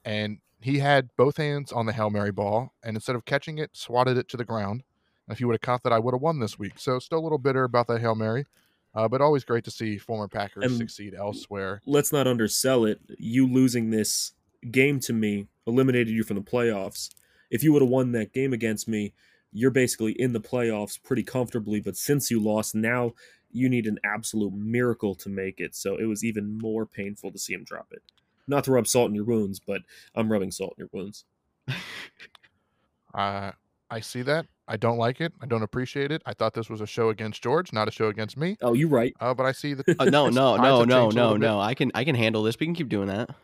and 0.05 0.39
he 0.61 0.78
had 0.78 1.09
both 1.16 1.37
hands 1.37 1.72
on 1.72 1.87
the 1.87 1.93
hail 1.93 2.11
mary 2.11 2.33
ball, 2.33 2.74
and 2.83 2.97
instead 2.97 3.16
of 3.16 3.24
catching 3.24 3.59
it, 3.59 3.70
swatted 3.76 4.18
it 4.18 4.28
to 4.28 4.37
the 4.37 4.45
ground. 4.45 4.83
And 5.26 5.33
if 5.33 5.39
he 5.39 5.45
would 5.45 5.55
have 5.55 5.61
caught 5.61 5.83
that, 5.85 5.93
I 5.93 5.99
would 5.99 6.14
have 6.14 6.20
won 6.20 6.41
this 6.41 6.59
week. 6.59 6.74
So 6.76 6.99
still 6.99 7.18
a 7.18 7.20
little 7.20 7.39
bitter 7.39 7.64
about 7.64 7.87
that 7.87 8.01
hail 8.01 8.14
mary. 8.14 8.47
Uh, 8.95 9.07
but 9.07 9.20
always 9.20 9.45
great 9.45 9.64
to 9.64 9.70
see 9.70 9.99
former 9.99 10.26
Packers 10.26 10.64
and 10.64 10.76
succeed 10.76 11.14
elsewhere. 11.14 11.80
Let's 11.86 12.12
not 12.12 12.26
undersell 12.26 12.84
it. 12.84 13.01
You 13.18 13.47
losing 13.47 13.91
this 13.91 14.32
game 14.70 15.01
to 15.01 15.12
me 15.12 15.47
eliminated 15.66 16.09
you 16.09 16.24
from 16.24 16.36
the 16.36 16.43
playoffs. 16.43 17.11
If 17.51 17.62
you 17.62 17.72
would 17.72 17.82
have 17.82 17.91
won 17.91 18.12
that 18.12 18.32
game 18.32 18.53
against 18.53 18.88
me, 18.88 19.14
you're 19.53 19.70
basically 19.70 20.12
in 20.12 20.32
the 20.32 20.41
playoffs 20.41 21.01
pretty 21.03 21.22
comfortably. 21.22 21.80
But 21.80 21.97
since 21.97 22.30
you 22.30 22.41
lost, 22.41 22.74
now 22.74 23.12
you 23.53 23.68
need 23.68 23.86
an 23.86 23.99
absolute 24.05 24.53
miracle 24.53 25.14
to 25.16 25.28
make 25.28 25.61
it. 25.61 25.74
So 25.74 25.97
it 25.97 26.05
was 26.05 26.24
even 26.24 26.59
more 26.59 26.86
painful 26.86 27.32
to 27.32 27.38
see 27.38 27.55
him 27.55 27.64
drop 27.64 27.88
it. 27.93 28.03
Not 28.47 28.64
to 28.64 28.72
rub 28.72 28.86
salt 28.86 29.09
in 29.09 29.14
your 29.14 29.24
wounds, 29.24 29.61
but 29.61 29.82
I'm 30.14 30.30
rubbing 30.30 30.51
salt 30.51 30.74
in 30.76 30.82
your 30.82 30.91
wounds. 30.93 31.24
uh, 33.14 33.53
I 33.91 34.01
see 34.01 34.22
that. 34.22 34.47
I 34.71 34.77
don't 34.77 34.99
like 34.99 35.21
it. 35.21 35.33
I 35.43 35.47
don't 35.47 35.64
appreciate 35.64 36.12
it. 36.12 36.23
I 36.25 36.33
thought 36.33 36.55
this 36.55 36.71
was 36.71 36.81
a 36.81 36.87
show 36.87 37.09
against 37.09 37.43
George, 37.43 37.73
not 37.73 37.89
a 37.89 37.91
show 37.91 38.07
against 38.07 38.37
me. 38.37 38.57
Oh, 38.62 38.73
you're 38.73 38.89
right. 38.89 39.12
Uh, 39.21 39.35
but 39.35 39.45
I 39.45 39.53
see 39.53 39.75
that. 39.75 39.85
Uh, 39.99 40.05
no, 40.05 40.29
no, 40.29 40.57
no, 40.57 40.85
no, 40.85 41.11
no, 41.11 41.37
no. 41.37 41.61
I 41.61 41.75
can 41.75 41.91
I 41.95 42.05
can 42.05 42.14
handle 42.14 42.45
this. 42.45 42.59
We 42.59 42.66
can 42.66 42.75
keep 42.75 42.89
doing 42.89 43.09
that. 43.09 43.35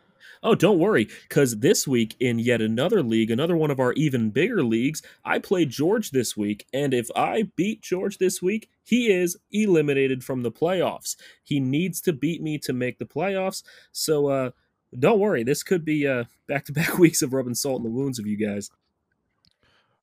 Oh, 0.43 0.55
don't 0.55 0.79
worry, 0.79 1.09
because 1.29 1.59
this 1.59 1.89
week 1.89 2.15
in 2.21 2.39
yet 2.39 2.61
another 2.61 3.03
league, 3.03 3.31
another 3.31 3.57
one 3.57 3.71
of 3.71 3.81
our 3.81 3.93
even 3.95 4.31
bigger 4.31 4.63
leagues, 4.63 5.03
I 5.25 5.39
played 5.39 5.71
George 5.71 6.11
this 6.11 6.37
week, 6.37 6.67
and 6.73 6.95
if 6.95 7.09
I 7.17 7.49
beat 7.57 7.81
George 7.81 8.19
this 8.19 8.41
week, 8.41 8.69
he 8.85 9.11
is 9.11 9.37
eliminated 9.51 10.23
from 10.23 10.43
the 10.43 10.53
playoffs. 10.53 11.17
He 11.43 11.59
needs 11.59 12.01
to 12.03 12.13
beat 12.13 12.43
me 12.43 12.59
to 12.59 12.73
make 12.73 12.99
the 12.99 13.07
playoffs. 13.07 13.63
So 13.93 14.29
uh, 14.29 14.51
don't 14.97 15.19
worry, 15.19 15.43
this 15.43 15.63
could 15.63 15.85
be 15.85 16.07
uh, 16.07 16.25
back-to-back 16.47 16.99
weeks 16.99 17.23
of 17.23 17.33
rubbing 17.33 17.55
salt 17.55 17.79
in 17.79 17.85
the 17.85 17.91
wounds 17.91 18.19
of 18.19 18.27
you 18.27 18.37
guys. 18.37 18.71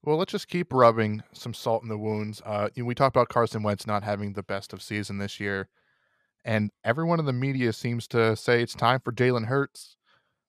Well, 0.05 0.17
let's 0.17 0.33
just 0.33 0.49
keep 0.49 0.73
rubbing 0.73 1.23
some 1.31 1.53
salt 1.53 1.81
in 1.81 1.87
the 1.87 1.97
wounds. 1.97 2.41
Uh, 2.45 2.67
you 2.75 2.83
know, 2.83 2.87
we 2.87 2.95
talked 2.95 3.15
about 3.15 3.29
Carson 3.29 3.63
Wentz 3.63 3.87
not 3.87 4.03
having 4.03 4.33
the 4.33 4.43
best 4.43 4.73
of 4.73 4.81
season 4.81 5.17
this 5.17 5.39
year, 5.39 5.69
and 6.43 6.71
everyone 6.83 7.19
in 7.19 7.25
the 7.25 7.31
media 7.31 7.71
seems 7.71 8.05
to 8.09 8.35
say 8.35 8.61
it's 8.61 8.73
time 8.75 8.99
for 8.99 9.13
Jalen 9.13 9.45
Hurts. 9.45 9.95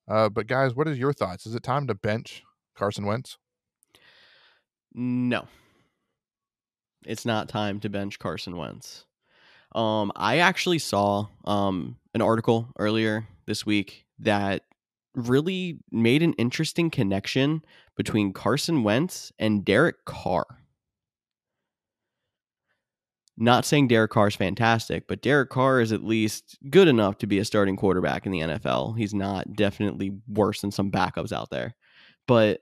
Uh, 0.09 0.29
but 0.29 0.49
guys, 0.49 0.75
what 0.75 0.89
is 0.89 0.99
your 0.99 1.13
thoughts? 1.13 1.47
Is 1.47 1.55
it 1.55 1.63
time 1.63 1.87
to 1.87 1.95
bench 1.95 2.43
Carson 2.75 3.07
Wentz? 3.07 3.39
No, 4.93 5.47
it's 7.07 7.25
not 7.25 7.49
time 7.49 7.79
to 7.81 7.89
bench 7.89 8.19
Carson 8.19 8.57
Wentz. 8.57 9.07
Um, 9.73 10.11
I 10.17 10.39
actually 10.39 10.81
saw 10.81 11.29
um, 11.45 11.97
an 12.13 12.23
article 12.23 12.69
earlier 12.79 13.29
this 13.47 13.65
week 13.65 14.05
that 14.19 14.63
really 15.15 15.79
made 15.93 16.23
an 16.23 16.33
interesting 16.35 16.91
connection 16.91 17.63
between 17.97 18.32
Carson 18.32 18.82
Wentz 18.82 19.32
and 19.38 19.64
Derek 19.64 20.05
Carr. 20.05 20.47
Not 23.36 23.64
saying 23.64 23.88
Derek 23.88 24.12
Carr 24.12 24.28
is 24.28 24.36
fantastic, 24.36 25.09
but 25.09 25.22
Derek 25.22 25.51
Carr 25.51 25.80
is 25.80 25.90
at 25.90 26.05
least 26.05 26.57
good 26.70 26.86
enough 26.86 27.18
to 27.18 27.26
be 27.26 27.38
a 27.38 27.45
starting 27.45 27.76
quarterback 27.76 28.26
in 28.26 28.32
the 28.32 28.40
NFL. 28.40 28.97
He's 28.97 29.12
not 29.12 29.53
definitely 29.55 30.12
worse 30.28 30.61
than 30.61 30.70
some 30.70 30.90
backups 30.92 31.32
out 31.32 31.51
there. 31.51 31.74
But 32.28 32.61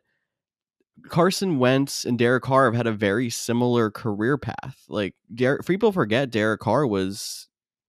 Carson 1.09 1.59
Wentz 1.59 2.05
and 2.05 2.19
Derek 2.19 2.43
Carr 2.43 2.67
have 2.67 2.75
had 2.75 2.87
a 2.87 2.93
very 2.93 3.29
similar 3.29 3.91
career 3.91 4.39
path. 4.39 4.85
Like 4.89 5.15
Derek, 5.35 5.67
people 5.67 5.93
forget 5.93 6.31
Derek 6.31 6.61
Carr 6.61 6.87
was 6.87 7.49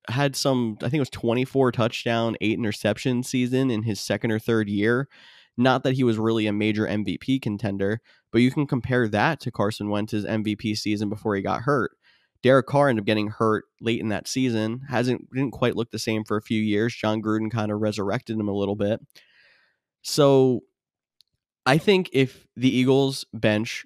had 0.09 0.35
some 0.35 0.77
I 0.81 0.85
think 0.85 0.95
it 0.95 0.99
was 0.99 1.09
24 1.09 1.71
touchdown, 1.71 2.35
8 2.41 2.57
interception 2.57 3.23
season 3.23 3.71
in 3.71 3.83
his 3.83 3.99
second 3.99 4.31
or 4.31 4.39
third 4.39 4.67
year. 4.67 5.07
Not 5.58 5.84
that 5.84 5.93
he 5.93 6.04
was 6.04 6.18
really 6.18 6.47
a 6.47 6.54
major 6.54 6.86
MVP 6.86 7.41
contender, 7.41 7.99
but 8.32 8.41
you 8.41 8.51
can 8.51 8.66
compare 8.66 9.08
that 9.08 9.39
to 9.41 9.51
Carson 9.51 9.89
Wentz's 9.89 10.26
MVP 10.26 10.76
season 10.78 11.10
before 11.10 11.36
he 11.36 11.41
got 11.41 11.62
hurt. 11.62 11.91
Derek 12.41 12.66
Carr 12.66 12.89
ended 12.89 13.04
up 13.04 13.06
getting 13.06 13.30
hurt 13.30 13.66
late 13.80 14.01
in 14.01 14.10
that 14.10 14.28
season. 14.28 14.82
Hasn't 14.89 15.30
didn't 15.34 15.51
quite 15.51 15.76
look 15.76 15.91
the 15.91 15.99
same 15.99 16.26
for 16.26 16.36
a 16.36 16.41
few 16.41 16.62
years. 16.62 16.93
Jon 16.93 17.22
Gruden 17.22 17.49
kind 17.49 17.72
of 17.72 17.80
resurrected 17.80 18.38
him 18.38 18.49
a 18.49 18.54
little 18.54 18.76
bit. 18.76 18.99
So 20.01 20.62
I 21.66 21.78
think 21.78 22.10
if 22.12 22.45
the 22.58 22.76
Eagles 22.76 23.26
bench 23.34 23.86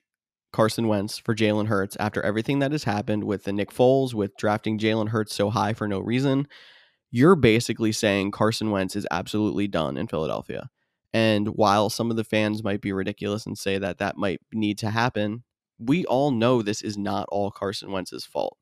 Carson 0.52 0.88
Wentz 0.88 1.20
for 1.20 1.36
Jalen 1.36 1.68
Hurts 1.68 1.96
after 2.00 2.22
everything 2.24 2.60
that 2.60 2.72
has 2.72 2.86
happened 2.86 3.26
with 3.26 3.44
the 3.44 3.54
Nick 3.54 3.72
Foles, 3.72 4.16
with 4.16 4.36
drafting 4.38 4.80
Jalen 4.80 5.10
Hurts 5.10 5.36
so 5.36 5.52
high 5.52 5.74
for 5.74 5.88
no 5.88 6.00
reason, 6.00 6.48
you're 7.12 7.36
basically 7.36 7.92
saying 7.92 8.32
Carson 8.32 8.72
Wentz 8.72 8.96
is 8.96 9.06
absolutely 9.12 9.68
done 9.68 9.98
in 9.98 10.08
Philadelphia. 10.08 10.70
And 11.18 11.48
while 11.48 11.90
some 11.90 12.12
of 12.12 12.16
the 12.16 12.24
fans 12.24 12.64
might 12.64 12.80
be 12.80 12.94
ridiculous 12.94 13.48
and 13.48 13.58
say 13.58 13.80
that 13.80 13.98
that 13.98 14.18
might 14.18 14.40
need 14.54 14.78
to 14.78 14.92
happen, 14.92 15.44
we 15.80 16.06
all 16.06 16.30
know 16.30 16.62
this 16.62 16.84
is 16.84 16.96
not 16.96 17.28
all 17.32 17.50
Carson 17.50 17.92
Wentz's 17.92 18.24
fault. 18.24 18.56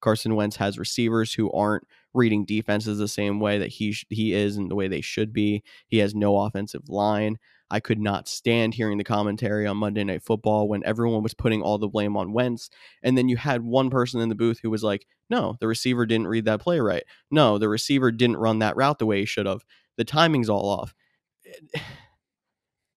Carson 0.00 0.34
Wentz 0.34 0.56
has 0.56 0.78
receivers 0.78 1.34
who 1.34 1.52
aren't 1.52 1.86
reading 2.14 2.46
defenses 2.46 2.96
the 2.96 3.06
same 3.06 3.38
way 3.38 3.58
that 3.58 3.68
he 3.68 3.92
sh- 3.92 4.06
he 4.08 4.32
is 4.32 4.56
and 4.56 4.70
the 4.70 4.74
way 4.74 4.88
they 4.88 5.02
should 5.02 5.30
be. 5.30 5.62
He 5.88 5.98
has 5.98 6.14
no 6.14 6.38
offensive 6.38 6.88
line. 6.88 7.36
I 7.70 7.80
could 7.80 8.00
not 8.00 8.28
stand 8.28 8.72
hearing 8.72 8.96
the 8.96 9.04
commentary 9.04 9.66
on 9.66 9.76
Monday 9.76 10.02
Night 10.02 10.22
Football 10.22 10.68
when 10.68 10.82
everyone 10.86 11.22
was 11.22 11.34
putting 11.34 11.60
all 11.60 11.76
the 11.76 11.86
blame 11.86 12.16
on 12.16 12.32
Wentz. 12.32 12.70
And 13.02 13.18
then 13.18 13.28
you 13.28 13.36
had 13.36 13.60
one 13.60 13.90
person 13.90 14.22
in 14.22 14.30
the 14.30 14.34
booth 14.34 14.60
who 14.62 14.70
was 14.70 14.82
like, 14.82 15.06
no, 15.28 15.58
the 15.60 15.68
receiver 15.68 16.06
didn't 16.06 16.28
read 16.28 16.46
that 16.46 16.62
play 16.62 16.80
right. 16.80 17.04
No, 17.30 17.58
the 17.58 17.68
receiver 17.68 18.10
didn't 18.10 18.38
run 18.38 18.60
that 18.60 18.74
route 18.74 18.98
the 18.98 19.06
way 19.06 19.20
he 19.20 19.26
should 19.26 19.44
have. 19.44 19.66
The 19.98 20.04
timing's 20.06 20.48
all 20.48 20.66
off. 20.66 20.94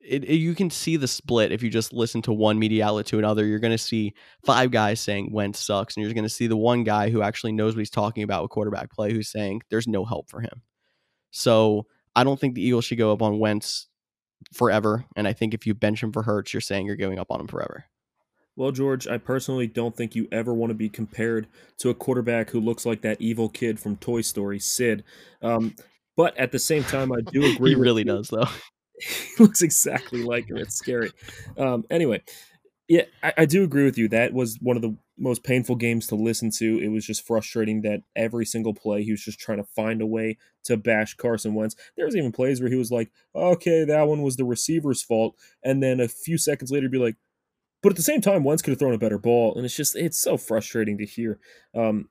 It, 0.05 0.25
it, 0.25 0.35
you 0.35 0.53
can 0.53 0.69
see 0.69 0.97
the 0.97 1.07
split 1.07 1.53
if 1.53 1.63
you 1.63 1.69
just 1.69 1.93
listen 1.93 2.21
to 2.23 2.33
one 2.33 2.59
media 2.59 2.85
outlet 2.85 3.05
to 3.07 3.19
another. 3.19 3.45
You're 3.45 3.59
going 3.59 3.71
to 3.71 3.77
see 3.77 4.13
five 4.45 4.69
guys 4.69 4.99
saying 4.99 5.31
Wentz 5.31 5.59
sucks, 5.59 5.95
and 5.95 6.03
you're 6.03 6.13
going 6.13 6.23
to 6.23 6.29
see 6.29 6.47
the 6.47 6.57
one 6.57 6.83
guy 6.83 7.09
who 7.09 7.21
actually 7.21 7.53
knows 7.53 7.73
what 7.73 7.79
he's 7.79 7.89
talking 7.89 8.23
about 8.23 8.41
with 8.41 8.51
quarterback 8.51 8.91
play 8.91 9.13
who's 9.13 9.29
saying 9.29 9.61
there's 9.69 9.87
no 9.87 10.03
help 10.03 10.29
for 10.29 10.41
him. 10.41 10.61
So 11.31 11.87
I 12.15 12.23
don't 12.23 12.39
think 12.39 12.55
the 12.55 12.61
Eagles 12.61 12.85
should 12.85 12.97
go 12.97 13.13
up 13.13 13.21
on 13.21 13.39
Wentz 13.39 13.87
forever. 14.51 15.05
And 15.15 15.27
I 15.27 15.33
think 15.33 15.53
if 15.53 15.65
you 15.65 15.73
bench 15.73 16.03
him 16.03 16.11
for 16.11 16.23
Hurts, 16.23 16.53
you're 16.53 16.61
saying 16.61 16.85
you're 16.85 16.95
giving 16.95 17.17
up 17.19 17.31
on 17.31 17.39
him 17.39 17.47
forever. 17.47 17.85
Well, 18.55 18.71
George, 18.71 19.07
I 19.07 19.17
personally 19.17 19.65
don't 19.65 19.95
think 19.95 20.15
you 20.15 20.27
ever 20.31 20.53
want 20.53 20.69
to 20.69 20.75
be 20.75 20.89
compared 20.89 21.47
to 21.79 21.89
a 21.89 21.95
quarterback 21.95 22.51
who 22.51 22.59
looks 22.59 22.85
like 22.85 23.01
that 23.01 23.19
evil 23.19 23.49
kid 23.49 23.79
from 23.79 23.97
Toy 23.97 24.21
Story, 24.21 24.59
Sid. 24.59 25.03
Um, 25.41 25.75
but 26.15 26.37
at 26.37 26.51
the 26.51 26.59
same 26.59 26.83
time, 26.83 27.11
I 27.11 27.21
do 27.21 27.43
agree. 27.53 27.71
he 27.71 27.75
really 27.75 28.03
does, 28.03 28.29
though. 28.29 28.47
he 28.99 29.43
looks 29.43 29.61
exactly 29.61 30.23
like 30.23 30.49
him. 30.49 30.57
It's 30.57 30.75
scary. 30.75 31.11
Um, 31.57 31.85
anyway, 31.89 32.23
yeah, 32.87 33.03
I, 33.21 33.33
I, 33.39 33.45
do 33.45 33.63
agree 33.63 33.85
with 33.85 33.97
you. 33.97 34.07
That 34.09 34.33
was 34.33 34.57
one 34.61 34.75
of 34.75 34.81
the 34.81 34.95
most 35.17 35.43
painful 35.43 35.75
games 35.75 36.07
to 36.07 36.15
listen 36.15 36.51
to. 36.51 36.79
It 36.79 36.89
was 36.89 37.05
just 37.05 37.25
frustrating 37.25 37.81
that 37.81 38.01
every 38.15 38.45
single 38.45 38.73
play 38.73 39.03
he 39.03 39.11
was 39.11 39.23
just 39.23 39.39
trying 39.39 39.59
to 39.59 39.63
find 39.63 40.01
a 40.01 40.05
way 40.05 40.37
to 40.65 40.77
bash 40.77 41.15
Carson 41.15 41.53
Wentz. 41.53 41.75
There 41.95 42.05
was 42.05 42.15
even 42.15 42.31
plays 42.31 42.59
where 42.61 42.69
he 42.69 42.75
was 42.75 42.91
like, 42.91 43.11
"Okay, 43.33 43.85
that 43.85 44.07
one 44.07 44.21
was 44.21 44.35
the 44.35 44.45
receiver's 44.45 45.01
fault," 45.01 45.35
and 45.63 45.81
then 45.81 45.99
a 45.99 46.07
few 46.07 46.37
seconds 46.37 46.71
later, 46.71 46.89
be 46.89 46.97
like, 46.97 47.15
"But 47.81 47.93
at 47.93 47.95
the 47.95 48.03
same 48.03 48.21
time, 48.21 48.43
Wentz 48.43 48.61
could 48.61 48.71
have 48.71 48.79
thrown 48.79 48.93
a 48.93 48.99
better 48.99 49.17
ball." 49.19 49.55
And 49.55 49.65
it's 49.65 49.75
just 49.75 49.95
it's 49.95 50.19
so 50.19 50.37
frustrating 50.37 50.97
to 50.97 51.05
hear. 51.05 51.39
Um, 51.73 52.09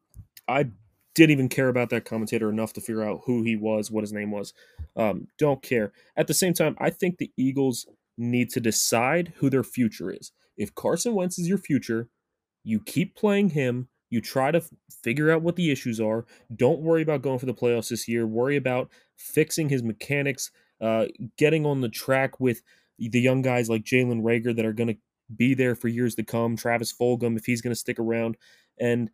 I 0.48 0.70
didn't 1.14 1.32
even 1.32 1.48
care 1.48 1.68
about 1.68 1.90
that 1.90 2.04
commentator 2.04 2.48
enough 2.48 2.72
to 2.74 2.80
figure 2.80 3.02
out 3.02 3.22
who 3.26 3.42
he 3.42 3.56
was, 3.56 3.90
what 3.90 4.02
his 4.02 4.12
name 4.12 4.30
was. 4.30 4.54
Um, 4.96 5.26
don't 5.38 5.62
care. 5.62 5.92
At 6.16 6.26
the 6.26 6.34
same 6.34 6.54
time, 6.54 6.76
I 6.78 6.90
think 6.90 7.18
the 7.18 7.30
Eagles 7.36 7.86
need 8.16 8.50
to 8.50 8.60
decide 8.60 9.32
who 9.36 9.50
their 9.50 9.64
future 9.64 10.10
is. 10.10 10.32
If 10.56 10.74
Carson 10.74 11.14
Wentz 11.14 11.38
is 11.38 11.48
your 11.48 11.58
future, 11.58 12.08
you 12.64 12.80
keep 12.80 13.14
playing 13.14 13.50
him. 13.50 13.88
You 14.10 14.20
try 14.20 14.50
to 14.50 14.58
f- 14.58 14.70
figure 15.02 15.30
out 15.30 15.42
what 15.42 15.56
the 15.56 15.70
issues 15.70 16.00
are. 16.00 16.26
Don't 16.54 16.80
worry 16.80 17.02
about 17.02 17.22
going 17.22 17.38
for 17.38 17.46
the 17.46 17.54
playoffs 17.54 17.88
this 17.88 18.06
year. 18.06 18.26
Worry 18.26 18.56
about 18.56 18.90
fixing 19.16 19.68
his 19.68 19.82
mechanics, 19.82 20.50
uh, 20.80 21.06
getting 21.38 21.64
on 21.64 21.80
the 21.80 21.88
track 21.88 22.38
with 22.38 22.62
the 22.98 23.20
young 23.20 23.42
guys 23.42 23.68
like 23.68 23.84
Jalen 23.84 24.22
Reagor 24.22 24.54
that 24.54 24.66
are 24.66 24.74
going 24.74 24.88
to 24.88 24.98
be 25.34 25.54
there 25.54 25.74
for 25.74 25.88
years 25.88 26.14
to 26.16 26.22
come. 26.22 26.56
Travis 26.56 26.92
Fulgham, 26.92 27.36
if 27.36 27.46
he's 27.46 27.62
going 27.62 27.72
to 27.72 27.78
stick 27.78 27.98
around, 27.98 28.36
and 28.78 29.10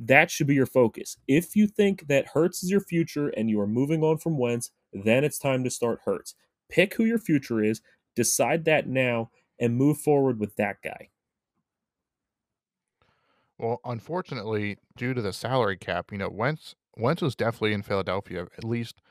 that 0.00 0.30
should 0.30 0.46
be 0.46 0.54
your 0.54 0.66
focus. 0.66 1.18
If 1.28 1.54
you 1.54 1.66
think 1.66 2.08
that 2.08 2.28
Hurts 2.28 2.62
is 2.62 2.70
your 2.70 2.80
future 2.80 3.28
and 3.28 3.50
you 3.50 3.60
are 3.60 3.66
moving 3.66 4.02
on 4.02 4.18
from 4.18 4.38
Wentz, 4.38 4.70
then 4.92 5.24
it's 5.24 5.38
time 5.38 5.62
to 5.64 5.70
start 5.70 6.00
Hurts. 6.04 6.34
Pick 6.70 6.94
who 6.94 7.04
your 7.04 7.18
future 7.18 7.62
is, 7.62 7.82
decide 8.16 8.64
that 8.64 8.88
now, 8.88 9.30
and 9.58 9.76
move 9.76 9.98
forward 9.98 10.40
with 10.40 10.56
that 10.56 10.76
guy. 10.82 11.10
Well, 13.58 13.80
unfortunately, 13.84 14.78
due 14.96 15.12
to 15.12 15.20
the 15.20 15.34
salary 15.34 15.76
cap, 15.76 16.10
you 16.10 16.18
know, 16.18 16.30
Wentz 16.30 16.74
Wentz 16.96 17.20
was 17.20 17.36
definitely 17.36 17.74
in 17.74 17.82
Philadelphia 17.82 18.46
at 18.56 18.64
least 18.64 19.02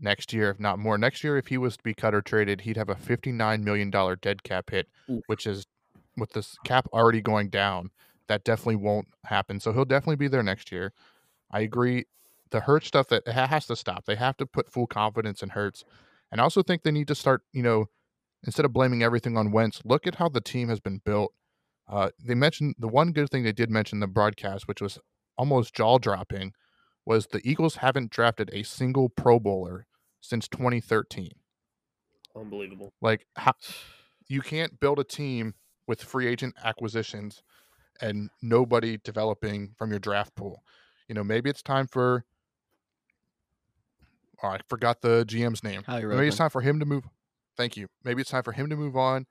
next 0.00 0.32
year, 0.32 0.50
if 0.50 0.58
not 0.58 0.80
more. 0.80 0.98
Next 0.98 1.22
year, 1.22 1.36
if 1.36 1.46
he 1.46 1.58
was 1.58 1.76
to 1.76 1.82
be 1.84 1.94
cut 1.94 2.14
or 2.14 2.20
traded, 2.20 2.62
he'd 2.62 2.76
have 2.76 2.88
a 2.88 2.96
fifty-nine 2.96 3.62
million 3.62 3.90
dollar 3.90 4.16
dead 4.16 4.42
cap 4.42 4.70
hit, 4.70 4.88
Ooh. 5.08 5.22
which 5.26 5.46
is 5.46 5.64
with 6.16 6.32
this 6.32 6.56
cap 6.64 6.88
already 6.92 7.20
going 7.20 7.50
down. 7.50 7.90
That 8.28 8.44
definitely 8.44 8.76
won't 8.76 9.08
happen. 9.24 9.60
So 9.60 9.72
he'll 9.72 9.84
definitely 9.84 10.16
be 10.16 10.28
there 10.28 10.42
next 10.42 10.72
year. 10.72 10.92
I 11.50 11.60
agree. 11.60 12.06
The 12.50 12.60
Hurts 12.60 12.86
stuff 12.86 13.08
that 13.08 13.26
has 13.26 13.66
to 13.66 13.76
stop. 13.76 14.06
They 14.06 14.16
have 14.16 14.36
to 14.38 14.46
put 14.46 14.70
full 14.70 14.86
confidence 14.86 15.42
in 15.42 15.50
Hurts, 15.50 15.84
and 16.30 16.40
I 16.40 16.44
also 16.44 16.62
think 16.62 16.82
they 16.82 16.90
need 16.90 17.08
to 17.08 17.14
start. 17.14 17.42
You 17.52 17.62
know, 17.62 17.86
instead 18.44 18.64
of 18.64 18.72
blaming 18.72 19.02
everything 19.02 19.36
on 19.36 19.50
Wentz, 19.50 19.82
look 19.84 20.06
at 20.06 20.16
how 20.16 20.28
the 20.28 20.40
team 20.40 20.68
has 20.68 20.80
been 20.80 21.00
built 21.04 21.32
uh, 21.88 22.10
they 22.22 22.34
mentioned 22.34 22.74
the 22.78 22.88
one 22.88 23.12
good 23.12 23.30
thing 23.30 23.42
they 23.42 23.52
did 23.52 23.70
mention 23.70 23.96
in 23.96 24.00
the 24.00 24.06
broadcast, 24.06 24.66
which 24.66 24.80
was 24.80 24.98
almost 25.36 25.74
jaw 25.74 25.98
dropping, 25.98 26.52
was 27.04 27.26
the 27.26 27.46
Eagles 27.48 27.76
haven't 27.76 28.10
drafted 28.10 28.50
a 28.52 28.62
single 28.62 29.08
Pro 29.08 29.38
Bowler 29.38 29.86
since 30.20 30.48
2013. 30.48 31.30
Unbelievable. 32.34 32.92
Like, 33.00 33.26
how, 33.36 33.52
you 34.28 34.40
can't 34.40 34.80
build 34.80 34.98
a 34.98 35.04
team 35.04 35.54
with 35.86 36.02
free 36.02 36.26
agent 36.26 36.54
acquisitions 36.64 37.42
and 38.00 38.30
nobody 38.42 38.98
developing 38.98 39.74
from 39.76 39.90
your 39.90 40.00
draft 40.00 40.34
pool. 40.34 40.62
You 41.08 41.14
know, 41.14 41.24
maybe 41.24 41.50
it's 41.50 41.62
time 41.62 41.86
for 41.86 42.24
oh, 44.42 44.48
I 44.48 44.60
forgot 44.68 45.00
the 45.00 45.24
GM's 45.26 45.62
name. 45.62 45.82
Maybe 46.16 46.28
it's 46.28 46.36
time 46.36 46.50
for 46.50 46.60
him 46.60 46.80
to 46.80 46.86
move. 46.86 47.04
Thank 47.56 47.76
you. 47.76 47.88
Maybe 48.04 48.20
it's 48.20 48.30
time 48.30 48.42
for 48.42 48.52
him 48.52 48.68
to 48.70 48.76
move 48.76 48.96
on. 48.96 49.26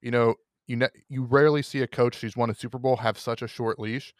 You 0.00 0.10
know, 0.10 0.34
you 0.66 0.76
ne- 0.76 0.88
you 1.08 1.24
rarely 1.24 1.62
see 1.62 1.80
a 1.80 1.86
coach 1.86 2.20
who's 2.20 2.36
won 2.36 2.50
a 2.50 2.54
Super 2.54 2.78
Bowl 2.78 2.96
have 2.96 3.18
such 3.18 3.42
a 3.42 3.48
short 3.48 3.78
leash, 3.78 4.12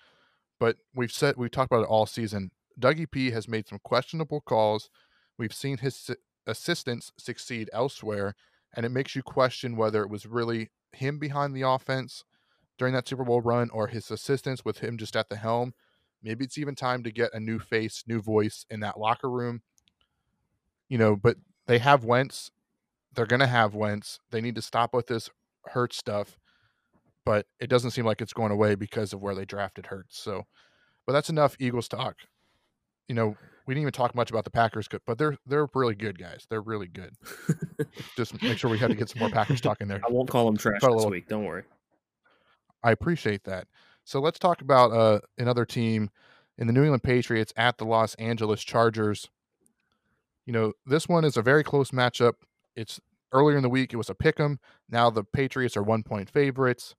but 0.59 0.77
we've 0.95 1.13
said 1.13 1.37
we've 1.37 1.51
talked 1.51 1.73
about 1.73 1.85
it 1.85 1.89
all 1.89 2.07
season. 2.07 2.51
Dougie 2.81 3.11
P 3.11 3.31
has 3.31 3.49
made 3.49 3.69
some 3.69 3.79
questionable 3.83 4.41
calls. 4.41 4.91
We've 5.39 5.53
seen 5.53 5.79
his 5.79 6.11
assistants 6.47 7.13
succeed 7.19 7.69
elsewhere, 7.73 8.35
and 8.75 8.87
it 8.87 8.91
makes 8.91 9.15
you 9.15 9.23
question 9.23 9.77
whether 9.77 10.03
it 10.03 10.11
was 10.11 10.27
really 10.27 10.71
him 10.93 11.19
behind 11.19 11.55
the 11.55 11.63
offense 11.63 12.25
during 12.83 12.95
that 12.95 13.07
Super 13.07 13.23
Bowl 13.23 13.41
run 13.41 13.71
or 13.71 13.87
his 13.87 14.11
assistance 14.11 14.65
with 14.65 14.79
him 14.79 14.99
just 14.99 15.15
at 15.15 15.29
the 15.29 15.37
helm. 15.37 15.73
Maybe 16.21 16.45
it's 16.45 16.59
even 16.59 16.75
time 16.75 17.05
to 17.05 17.13
get 17.13 17.33
a 17.33 17.39
new 17.39 17.61
face, 17.61 18.03
new 18.09 18.21
voice 18.21 18.67
in 18.69 18.81
that 18.81 18.99
locker 18.99 19.31
room. 19.31 19.63
You 20.89 20.99
know, 20.99 21.15
but 21.15 21.37
they 21.67 21.79
have 21.79 22.05
Wentz. 22.05 22.51
They're 23.15 23.25
going 23.25 23.39
to 23.39 23.47
have 23.47 23.77
Wentz. 23.77 24.19
They 24.33 24.41
need 24.41 24.57
to 24.57 24.63
stop 24.63 24.95
with 24.95 25.07
this 25.07 25.31
Hurt 25.67 25.93
stuff, 25.93 26.41
but 27.25 27.47
it 27.61 27.71
doesn't 27.71 27.93
seem 27.93 28.05
like 28.05 28.21
it's 28.21 28.33
going 28.33 28.51
away 28.51 28.75
because 28.75 29.13
of 29.13 29.23
where 29.23 29.37
they 29.37 29.45
drafted 29.45 29.87
Hurts. 29.87 30.19
So, 30.19 30.47
but 31.07 31.13
that's 31.13 31.31
enough 31.31 31.55
Eagles 31.61 31.87
talk. 31.87 32.17
You 33.07 33.15
know, 33.15 33.37
we 33.65 33.75
didn't 33.75 33.83
even 33.83 33.93
talk 33.93 34.17
much 34.17 34.31
about 34.31 34.43
the 34.43 34.51
Packers, 34.51 34.89
but 35.07 35.19
they're 35.19 35.39
they're 35.47 35.69
really 35.73 35.95
good 35.95 36.19
guys. 36.19 36.49
They're 36.51 36.61
really 36.61 36.89
good. 36.89 37.15
Just 38.17 38.43
make 38.43 38.59
sure 38.59 38.69
we 38.69 38.79
had 38.79 38.91
to 38.91 38.97
get 38.97 39.09
some 39.09 39.21
more 39.21 39.31
Packers 39.31 39.61
talk 39.61 39.81
in 39.81 39.87
there. 39.87 40.01
I 40.05 40.11
won't 40.11 40.29
call 40.29 40.47
them 40.47 40.57
trash 40.57 40.81
this 40.81 40.91
little, 40.91 41.11
week. 41.11 41.29
Don't 41.29 41.45
worry. 41.45 41.63
I 42.83 42.91
appreciate 42.91 43.45
that. 43.45 43.69
So 44.05 44.21
let's 44.21 44.39
talk 44.39 44.61
about 44.61 44.93
uh, 44.93 45.21
another 45.39 45.65
team 45.65 46.11
in 46.59 46.67
the 46.67 46.73
New 46.73 46.83
England 46.83 47.03
Patriots 47.03 47.53
at 47.57 47.79
the 47.79 47.85
Los 47.85 48.15
Angeles 48.17 48.63
Chargers. 48.63 49.31
You 50.45 50.53
know, 50.53 50.73
this 50.85 51.09
one 51.09 51.25
is 51.25 51.37
a 51.37 51.43
very 51.43 51.63
close 51.63 51.91
matchup. 51.91 52.35
It's 52.75 53.01
earlier 53.33 53.57
in 53.57 53.63
the 53.63 53.69
week, 53.69 53.93
it 53.93 53.97
was 53.97 54.11
a 54.11 54.15
pick 54.15 54.41
'em. 54.41 54.59
Now 54.89 55.09
the 55.09 55.25
Patriots 55.25 55.77
are 55.77 55.83
one 55.83 56.03
point 56.03 56.29
favorites. 56.29 56.95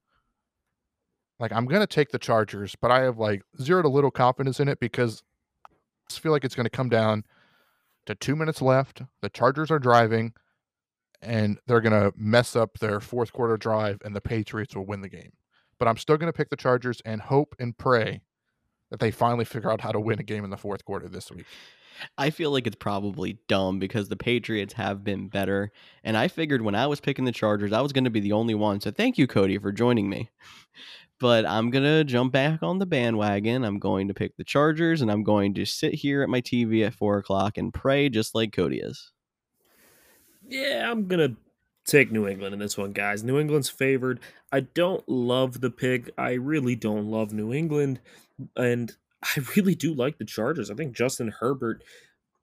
Like, 1.40 1.52
I'm 1.52 1.66
going 1.66 1.82
to 1.82 1.88
take 1.88 2.12
the 2.12 2.20
Chargers, 2.20 2.76
but 2.80 2.92
I 2.92 3.02
have 3.02 3.18
like 3.18 3.42
zero 3.62 3.82
to 3.82 3.90
little 3.90 4.12
confidence 4.12 4.60
in 4.60 4.68
it 4.68 4.80
because 4.80 5.24
I 5.70 6.14
feel 6.14 6.32
like 6.32 6.46
it's 6.46 6.56
going 6.56 6.66
to 6.66 6.70
come 6.70 6.90
down 6.90 7.26
to 8.06 8.16
two 8.16 8.36
minutes 8.36 8.62
left. 8.62 9.02
The 9.22 9.30
Chargers 9.30 9.70
are 9.72 9.80
driving 9.80 10.34
and 11.22 11.60
they're 11.68 11.82
going 11.82 12.00
to 12.00 12.14
mess 12.18 12.56
up 12.56 12.80
their 12.80 13.00
fourth 13.00 13.34
quarter 13.34 13.58
drive 13.58 14.02
and 14.06 14.16
the 14.16 14.22
Patriots 14.22 14.76
will 14.76 14.86
win 14.86 15.02
the 15.02 15.10
game 15.10 15.34
but 15.84 15.90
I'm 15.90 15.98
still 15.98 16.16
going 16.16 16.32
to 16.32 16.38
pick 16.38 16.50
the 16.50 16.56
Chargers 16.56 17.02
and 17.04 17.20
hope 17.20 17.58
and 17.60 17.78
pray 17.78 18.22
that 18.90 19.02
they 19.02 19.12
finally 19.12 19.44
figure 19.44 19.70
out 19.70 19.82
how 19.82 19.92
to 19.92 20.00
win 20.00 20.18
a 20.18 20.24
game 20.24 20.46
in 20.46 20.50
the 20.50 20.56
fourth 20.56 20.86
quarter 20.86 21.10
this 21.10 21.30
week. 21.30 21.46
I 22.18 22.30
feel 22.30 22.52
like 22.52 22.66
it's 22.66 22.78
probably 22.78 23.40
dumb 23.50 23.80
because 23.80 24.08
the 24.08 24.16
Patriots 24.16 24.76
have 24.76 25.04
been 25.04 25.28
better. 25.28 25.74
And 26.02 26.16
I 26.16 26.30
figured 26.30 26.62
when 26.62 26.74
I 26.74 26.88
was 26.88 27.02
picking 27.02 27.26
the 27.26 27.34
Chargers, 27.34 27.74
I 27.74 27.82
was 27.82 27.92
going 27.92 28.06
to 28.06 28.10
be 28.10 28.22
the 28.22 28.32
only 28.32 28.56
one. 28.56 28.80
So 28.80 28.92
thank 28.92 29.18
you, 29.18 29.28
Cody, 29.28 29.58
for 29.58 29.74
joining 29.74 30.10
me. 30.10 30.30
But 31.20 31.46
I'm 31.46 31.70
going 31.70 31.86
to 31.86 32.04
jump 32.04 32.34
back 32.34 32.64
on 32.64 32.80
the 32.80 32.86
bandwagon. 32.86 33.64
I'm 33.64 33.80
going 33.80 34.10
to 34.10 34.14
pick 34.14 34.36
the 34.36 34.44
Chargers 34.44 35.02
and 35.02 35.10
I'm 35.10 35.24
going 35.24 35.54
to 35.54 35.64
sit 35.64 35.94
here 35.94 36.22
at 36.22 36.28
my 36.28 36.42
TV 36.42 36.86
at 36.86 36.96
four 36.96 37.18
o'clock 37.18 37.58
and 37.58 37.74
pray 37.74 38.10
just 38.10 38.36
like 38.36 38.52
Cody 38.52 38.80
is. 38.80 39.12
Yeah, 40.46 40.90
I'm 40.92 41.08
going 41.08 41.30
to 41.30 41.38
take 41.86 42.12
New 42.12 42.28
England 42.28 42.54
in 42.54 42.60
this 42.60 42.78
one, 42.78 42.94
guys. 42.94 43.24
New 43.24 43.40
England's 43.40 43.70
favored. 43.70 44.20
I 44.52 44.62
don't 44.62 45.08
love 45.08 45.62
the 45.62 45.70
pick. 45.70 46.12
I 46.18 46.34
really 46.34 46.76
don't 46.76 47.10
love 47.10 47.34
New 47.34 47.54
England. 47.54 48.00
And 48.56 48.96
I 49.24 49.42
really 49.56 49.76
do 49.76 49.94
like 49.94 50.18
the 50.18 50.26
Chargers. 50.26 50.72
I 50.72 50.76
think 50.76 50.96
Justin 50.96 51.34
Herbert, 51.40 51.84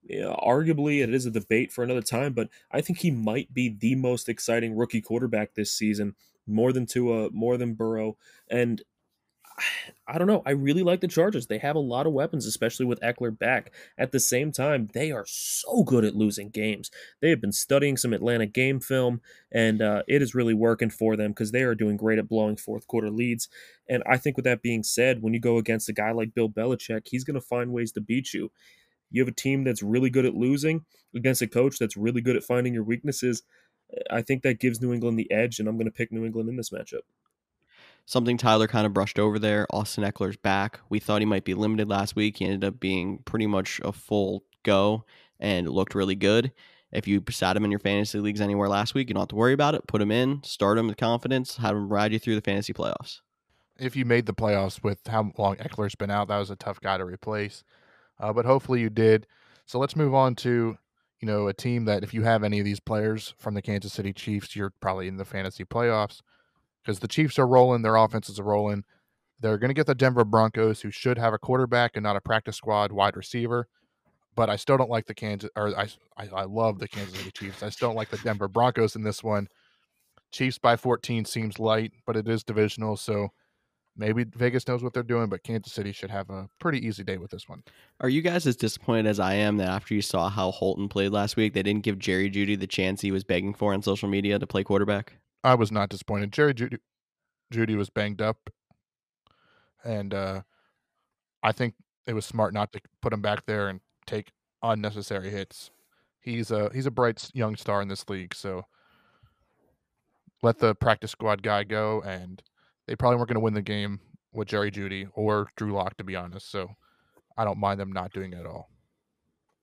arguably, 0.09 1.03
it 1.03 1.13
is 1.13 1.25
a 1.25 1.31
debate 1.31 1.71
for 1.71 1.83
another 1.83 2.01
time, 2.01 2.33
but 2.33 2.49
I 2.71 2.81
think 2.81 2.99
he 2.99 3.11
might 3.11 3.53
be 3.53 3.69
the 3.69 3.95
most 3.95 4.29
exciting 4.29 4.75
rookie 4.75 5.01
quarterback 5.01 5.53
this 5.53 5.71
season, 5.71 6.15
more 6.47 6.73
than 6.73 6.85
Tua, 6.85 7.29
more 7.31 7.57
than 7.57 7.75
Burrow. 7.75 8.17
And 8.49 8.81
I 10.07 10.17
don't 10.17 10.27
know. 10.27 10.43
I 10.45 10.51
really 10.51 10.83
like 10.83 11.01
the 11.01 11.07
Chargers. 11.07 11.47
They 11.47 11.59
have 11.59 11.75
a 11.75 11.79
lot 11.79 12.07
of 12.07 12.13
weapons, 12.13 12.45
especially 12.45 12.85
with 12.85 12.99
Ekeler 13.01 13.37
back. 13.37 13.71
At 13.97 14.11
the 14.11 14.19
same 14.19 14.51
time, 14.51 14.89
they 14.93 15.11
are 15.11 15.25
so 15.27 15.83
good 15.83 16.03
at 16.03 16.15
losing 16.15 16.49
games. 16.49 16.91
They 17.21 17.29
have 17.29 17.41
been 17.41 17.51
studying 17.51 17.97
some 17.97 18.13
Atlanta 18.13 18.45
game 18.45 18.79
film, 18.79 19.21
and 19.51 19.81
uh, 19.81 20.03
it 20.07 20.21
is 20.21 20.35
really 20.35 20.53
working 20.53 20.89
for 20.89 21.15
them 21.15 21.31
because 21.31 21.51
they 21.51 21.63
are 21.63 21.75
doing 21.75 21.97
great 21.97 22.19
at 22.19 22.27
blowing 22.27 22.57
fourth 22.57 22.87
quarter 22.87 23.09
leads. 23.09 23.47
And 23.87 24.03
I 24.05 24.17
think, 24.17 24.35
with 24.35 24.45
that 24.45 24.61
being 24.61 24.83
said, 24.83 25.21
when 25.21 25.33
you 25.33 25.39
go 25.39 25.57
against 25.57 25.89
a 25.89 25.93
guy 25.93 26.11
like 26.11 26.33
Bill 26.33 26.49
Belichick, 26.49 27.07
he's 27.09 27.23
going 27.23 27.39
to 27.39 27.41
find 27.41 27.71
ways 27.71 27.91
to 27.93 28.01
beat 28.01 28.33
you. 28.33 28.51
You 29.11 29.21
have 29.21 29.31
a 29.31 29.35
team 29.35 29.63
that's 29.63 29.83
really 29.83 30.09
good 30.09 30.25
at 30.25 30.35
losing 30.35 30.85
against 31.15 31.41
a 31.41 31.47
coach 31.47 31.77
that's 31.77 31.97
really 31.97 32.21
good 32.21 32.35
at 32.35 32.43
finding 32.43 32.73
your 32.73 32.83
weaknesses. 32.83 33.43
I 34.09 34.21
think 34.21 34.43
that 34.43 34.59
gives 34.59 34.81
New 34.81 34.93
England 34.93 35.19
the 35.19 35.31
edge, 35.31 35.59
and 35.59 35.67
I'm 35.67 35.75
going 35.75 35.85
to 35.85 35.91
pick 35.91 36.11
New 36.11 36.25
England 36.25 36.49
in 36.49 36.55
this 36.55 36.69
matchup. 36.69 37.01
Something 38.11 38.35
Tyler 38.35 38.67
kind 38.67 38.85
of 38.85 38.93
brushed 38.93 39.17
over 39.17 39.39
there. 39.39 39.65
Austin 39.69 40.03
Ekeler's 40.03 40.35
back. 40.35 40.81
We 40.89 40.99
thought 40.99 41.21
he 41.21 41.25
might 41.25 41.45
be 41.45 41.53
limited 41.53 41.87
last 41.87 42.13
week. 42.13 42.39
He 42.39 42.45
ended 42.45 42.65
up 42.65 42.77
being 42.77 43.19
pretty 43.19 43.47
much 43.47 43.79
a 43.85 43.93
full 43.93 44.43
go 44.63 45.05
and 45.39 45.69
looked 45.69 45.95
really 45.95 46.15
good. 46.15 46.51
If 46.91 47.07
you 47.07 47.23
sat 47.29 47.55
him 47.55 47.63
in 47.63 47.71
your 47.71 47.79
fantasy 47.79 48.19
leagues 48.19 48.41
anywhere 48.41 48.67
last 48.67 48.93
week, 48.93 49.07
you 49.07 49.13
don't 49.13 49.21
have 49.21 49.29
to 49.29 49.37
worry 49.37 49.53
about 49.53 49.75
it. 49.75 49.87
Put 49.87 50.01
him 50.01 50.11
in, 50.11 50.43
start 50.43 50.77
him 50.77 50.87
with 50.87 50.97
confidence, 50.97 51.55
have 51.55 51.73
him 51.73 51.87
ride 51.87 52.11
you 52.11 52.19
through 52.19 52.35
the 52.35 52.41
fantasy 52.41 52.73
playoffs. 52.73 53.21
If 53.79 53.95
you 53.95 54.03
made 54.03 54.25
the 54.25 54.33
playoffs 54.33 54.83
with 54.83 55.07
how 55.07 55.31
long 55.37 55.55
Ekeler's 55.55 55.95
been 55.95 56.11
out, 56.11 56.27
that 56.27 56.37
was 56.37 56.49
a 56.49 56.57
tough 56.57 56.81
guy 56.81 56.97
to 56.97 57.05
replace. 57.05 57.63
Uh, 58.19 58.33
but 58.33 58.43
hopefully 58.43 58.81
you 58.81 58.89
did. 58.89 59.25
So 59.65 59.79
let's 59.79 59.95
move 59.95 60.13
on 60.13 60.35
to 60.35 60.77
you 61.21 61.25
know 61.25 61.47
a 61.47 61.53
team 61.53 61.85
that 61.85 62.03
if 62.03 62.13
you 62.13 62.23
have 62.23 62.43
any 62.43 62.59
of 62.59 62.65
these 62.65 62.81
players 62.81 63.35
from 63.37 63.53
the 63.53 63.61
Kansas 63.61 63.93
City 63.93 64.11
Chiefs, 64.11 64.53
you're 64.53 64.73
probably 64.81 65.07
in 65.07 65.15
the 65.15 65.23
fantasy 65.23 65.63
playoffs 65.63 66.21
because 66.83 66.99
the 66.99 67.07
Chiefs 67.07 67.37
are 67.39 67.47
rolling, 67.47 67.81
their 67.81 67.95
offenses 67.95 68.39
are 68.39 68.43
rolling. 68.43 68.83
They're 69.39 69.57
going 69.57 69.69
to 69.69 69.75
get 69.75 69.87
the 69.87 69.95
Denver 69.95 70.23
Broncos, 70.23 70.81
who 70.81 70.91
should 70.91 71.17
have 71.17 71.33
a 71.33 71.39
quarterback 71.39 71.95
and 71.95 72.03
not 72.03 72.15
a 72.15 72.21
practice 72.21 72.55
squad 72.55 72.91
wide 72.91 73.17
receiver. 73.17 73.67
But 74.35 74.49
I 74.49 74.55
still 74.55 74.77
don't 74.77 74.89
like 74.89 75.07
the 75.07 75.13
Kansas, 75.13 75.49
or 75.55 75.77
I, 75.77 75.89
I, 76.15 76.27
I 76.33 76.43
love 76.43 76.79
the 76.79 76.87
Kansas 76.87 77.17
City 77.17 77.31
Chiefs. 77.31 77.63
I 77.63 77.69
still 77.69 77.89
don't 77.89 77.97
like 77.97 78.09
the 78.09 78.17
Denver 78.17 78.47
Broncos 78.47 78.95
in 78.95 79.03
this 79.03 79.23
one. 79.23 79.47
Chiefs 80.31 80.57
by 80.57 80.77
14 80.77 81.25
seems 81.25 81.59
light, 81.59 81.91
but 82.05 82.15
it 82.15 82.27
is 82.27 82.43
divisional. 82.43 82.95
So 82.95 83.29
maybe 83.97 84.23
Vegas 84.23 84.67
knows 84.67 84.83
what 84.83 84.93
they're 84.93 85.03
doing, 85.03 85.27
but 85.27 85.43
Kansas 85.43 85.73
City 85.73 85.91
should 85.91 86.11
have 86.11 86.29
a 86.29 86.47
pretty 86.59 86.85
easy 86.85 87.03
day 87.03 87.17
with 87.17 87.31
this 87.31 87.49
one. 87.49 87.63
Are 87.99 88.07
you 88.07 88.21
guys 88.21 88.47
as 88.47 88.55
disappointed 88.55 89.07
as 89.07 89.19
I 89.19 89.33
am 89.33 89.57
that 89.57 89.67
after 89.67 89.93
you 89.93 90.01
saw 90.01 90.29
how 90.29 90.51
Holton 90.51 90.87
played 90.87 91.11
last 91.11 91.35
week, 91.35 91.53
they 91.53 91.63
didn't 91.63 91.83
give 91.83 91.99
Jerry 91.99 92.29
Jeudy 92.29 92.57
the 92.57 92.67
chance 92.67 93.01
he 93.01 93.11
was 93.11 93.25
begging 93.25 93.53
for 93.53 93.73
on 93.73 93.81
social 93.81 94.07
media 94.07 94.39
to 94.39 94.47
play 94.47 94.63
quarterback? 94.63 95.13
I 95.43 95.55
was 95.55 95.71
not 95.71 95.89
disappointed. 95.89 96.31
Jerry 96.31 96.53
Judy, 96.53 96.77
Jeudy 97.51 97.75
was 97.75 97.89
banged 97.89 98.21
up, 98.21 98.49
and 99.83 100.13
uh, 100.13 100.41
I 101.43 101.51
think 101.51 101.75
it 102.07 102.13
was 102.13 102.25
smart 102.25 102.53
not 102.53 102.71
to 102.73 102.81
put 103.01 103.13
him 103.13 103.21
back 103.21 103.45
there 103.45 103.69
and 103.69 103.81
take 104.05 104.31
unnecessary 104.63 105.29
hits. 105.29 105.71
He's 106.19 106.51
a 106.51 106.69
he's 106.73 106.85
a 106.85 106.91
bright 106.91 107.29
young 107.33 107.55
star 107.55 107.81
in 107.81 107.87
this 107.87 108.07
league, 108.09 108.35
so 108.35 108.65
let 110.43 110.59
the 110.59 110.75
practice 110.75 111.11
squad 111.11 111.41
guy 111.43 111.63
go. 111.63 112.01
And 112.05 112.41
they 112.87 112.95
probably 112.95 113.17
weren't 113.17 113.29
going 113.29 113.35
to 113.35 113.41
win 113.41 113.53
the 113.53 113.61
game 113.61 113.99
with 114.33 114.47
Jerry 114.47 114.71
Jeudy 114.71 115.07
or 115.13 115.49
Drew 115.55 115.73
Lock, 115.73 115.97
to 115.97 116.03
be 116.03 116.15
honest. 116.15 116.51
So 116.51 116.75
I 117.37 117.43
don't 117.43 117.59
mind 117.59 117.79
them 117.79 117.91
not 117.91 118.13
doing 118.13 118.33
it 118.33 118.39
at 118.39 118.45
all. 118.45 118.69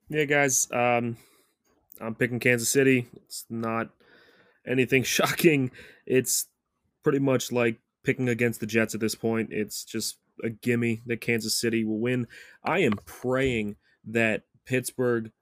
Yeah, 0.09 0.25
guys. 0.25 0.67
Um, 0.73 1.17
I'm 2.01 2.15
picking 2.15 2.41
Kansas 2.41 2.69
City. 2.69 3.07
It's 3.25 3.45
not 3.49 3.91
anything 4.69 5.03
shocking. 5.05 5.71
It's 6.07 6.47
pretty 7.03 7.19
much 7.19 7.53
like 7.53 7.81
picking 8.05 8.29
against 8.29 8.61
the 8.61 8.67
Jets 8.67 8.95
at 8.95 9.01
this 9.01 9.15
point. 9.15 9.53
It's 9.53 9.85
just 9.85 10.19
a 10.43 10.51
gimme 10.51 11.03
that 11.07 11.21
Kansas 11.21 11.61
City 11.61 11.85
will 11.85 11.99
win. 11.99 12.27
I 12.65 12.79
am 12.79 12.93
praying 13.05 13.77
that 14.07 14.43
Pittsburgh 14.65 15.33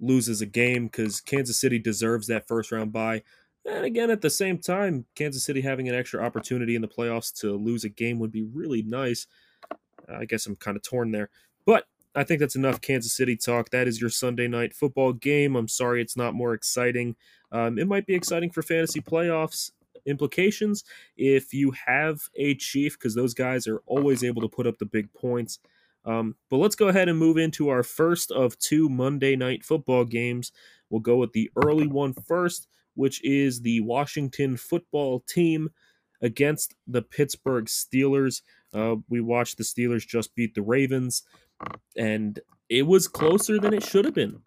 loses 0.00 0.40
a 0.40 0.46
game 0.46 0.86
because 0.86 1.20
Kansas 1.20 1.60
City 1.60 1.78
deserves 1.78 2.26
that 2.28 2.48
first 2.48 2.72
round 2.72 2.92
bye. 2.92 3.22
And 3.66 3.84
again, 3.84 4.10
at 4.10 4.22
the 4.22 4.30
same 4.30 4.58
time, 4.58 5.04
Kansas 5.14 5.44
City 5.44 5.60
having 5.60 5.88
an 5.88 5.94
extra 5.94 6.24
opportunity 6.24 6.74
in 6.74 6.82
the 6.82 6.88
playoffs 6.88 7.32
to 7.40 7.54
lose 7.56 7.84
a 7.84 7.90
game 7.90 8.18
would 8.18 8.32
be 8.32 8.42
really 8.42 8.82
nice. 8.82 9.26
I 10.08 10.24
guess 10.24 10.46
I'm 10.46 10.56
kind 10.56 10.76
of 10.76 10.82
torn 10.82 11.10
there. 11.10 11.28
But 11.66 11.86
I 12.14 12.24
think 12.24 12.40
that's 12.40 12.56
enough 12.56 12.80
Kansas 12.80 13.12
City 13.12 13.36
talk. 13.36 13.70
That 13.70 13.86
is 13.86 14.00
your 14.00 14.10
Sunday 14.10 14.48
night 14.48 14.74
football 14.74 15.12
game. 15.12 15.54
I'm 15.54 15.68
sorry 15.68 16.02
it's 16.02 16.16
not 16.16 16.34
more 16.34 16.54
exciting. 16.54 17.16
Um, 17.52 17.78
it 17.78 17.86
might 17.86 18.06
be 18.06 18.14
exciting 18.14 18.50
for 18.50 18.62
fantasy 18.62 19.00
playoffs 19.00 19.70
implications 20.06 20.84
if 21.16 21.52
you 21.52 21.72
have 21.86 22.22
a 22.36 22.54
Chief, 22.54 22.98
because 22.98 23.14
those 23.14 23.34
guys 23.34 23.66
are 23.66 23.82
always 23.86 24.24
able 24.24 24.42
to 24.42 24.48
put 24.48 24.66
up 24.66 24.78
the 24.78 24.86
big 24.86 25.12
points. 25.12 25.58
Um, 26.04 26.36
but 26.48 26.56
let's 26.56 26.76
go 26.76 26.88
ahead 26.88 27.08
and 27.08 27.18
move 27.18 27.36
into 27.36 27.68
our 27.68 27.82
first 27.82 28.30
of 28.30 28.58
two 28.58 28.88
Monday 28.88 29.36
night 29.36 29.64
football 29.64 30.04
games. 30.04 30.52
We'll 30.88 31.00
go 31.00 31.16
with 31.16 31.32
the 31.32 31.50
early 31.56 31.86
one 31.86 32.14
first, 32.14 32.66
which 32.94 33.22
is 33.22 33.60
the 33.60 33.80
Washington 33.80 34.56
football 34.56 35.20
team 35.28 35.70
against 36.22 36.74
the 36.86 37.02
Pittsburgh 37.02 37.66
Steelers. 37.66 38.42
Uh, 38.72 38.96
we 39.08 39.20
watched 39.20 39.58
the 39.58 39.64
Steelers 39.64 40.06
just 40.06 40.34
beat 40.34 40.54
the 40.54 40.62
Ravens, 40.62 41.22
and 41.96 42.40
it 42.68 42.86
was 42.86 43.08
closer 43.08 43.58
than 43.58 43.74
it 43.74 43.84
should 43.84 44.04
have 44.04 44.14
been. 44.14 44.40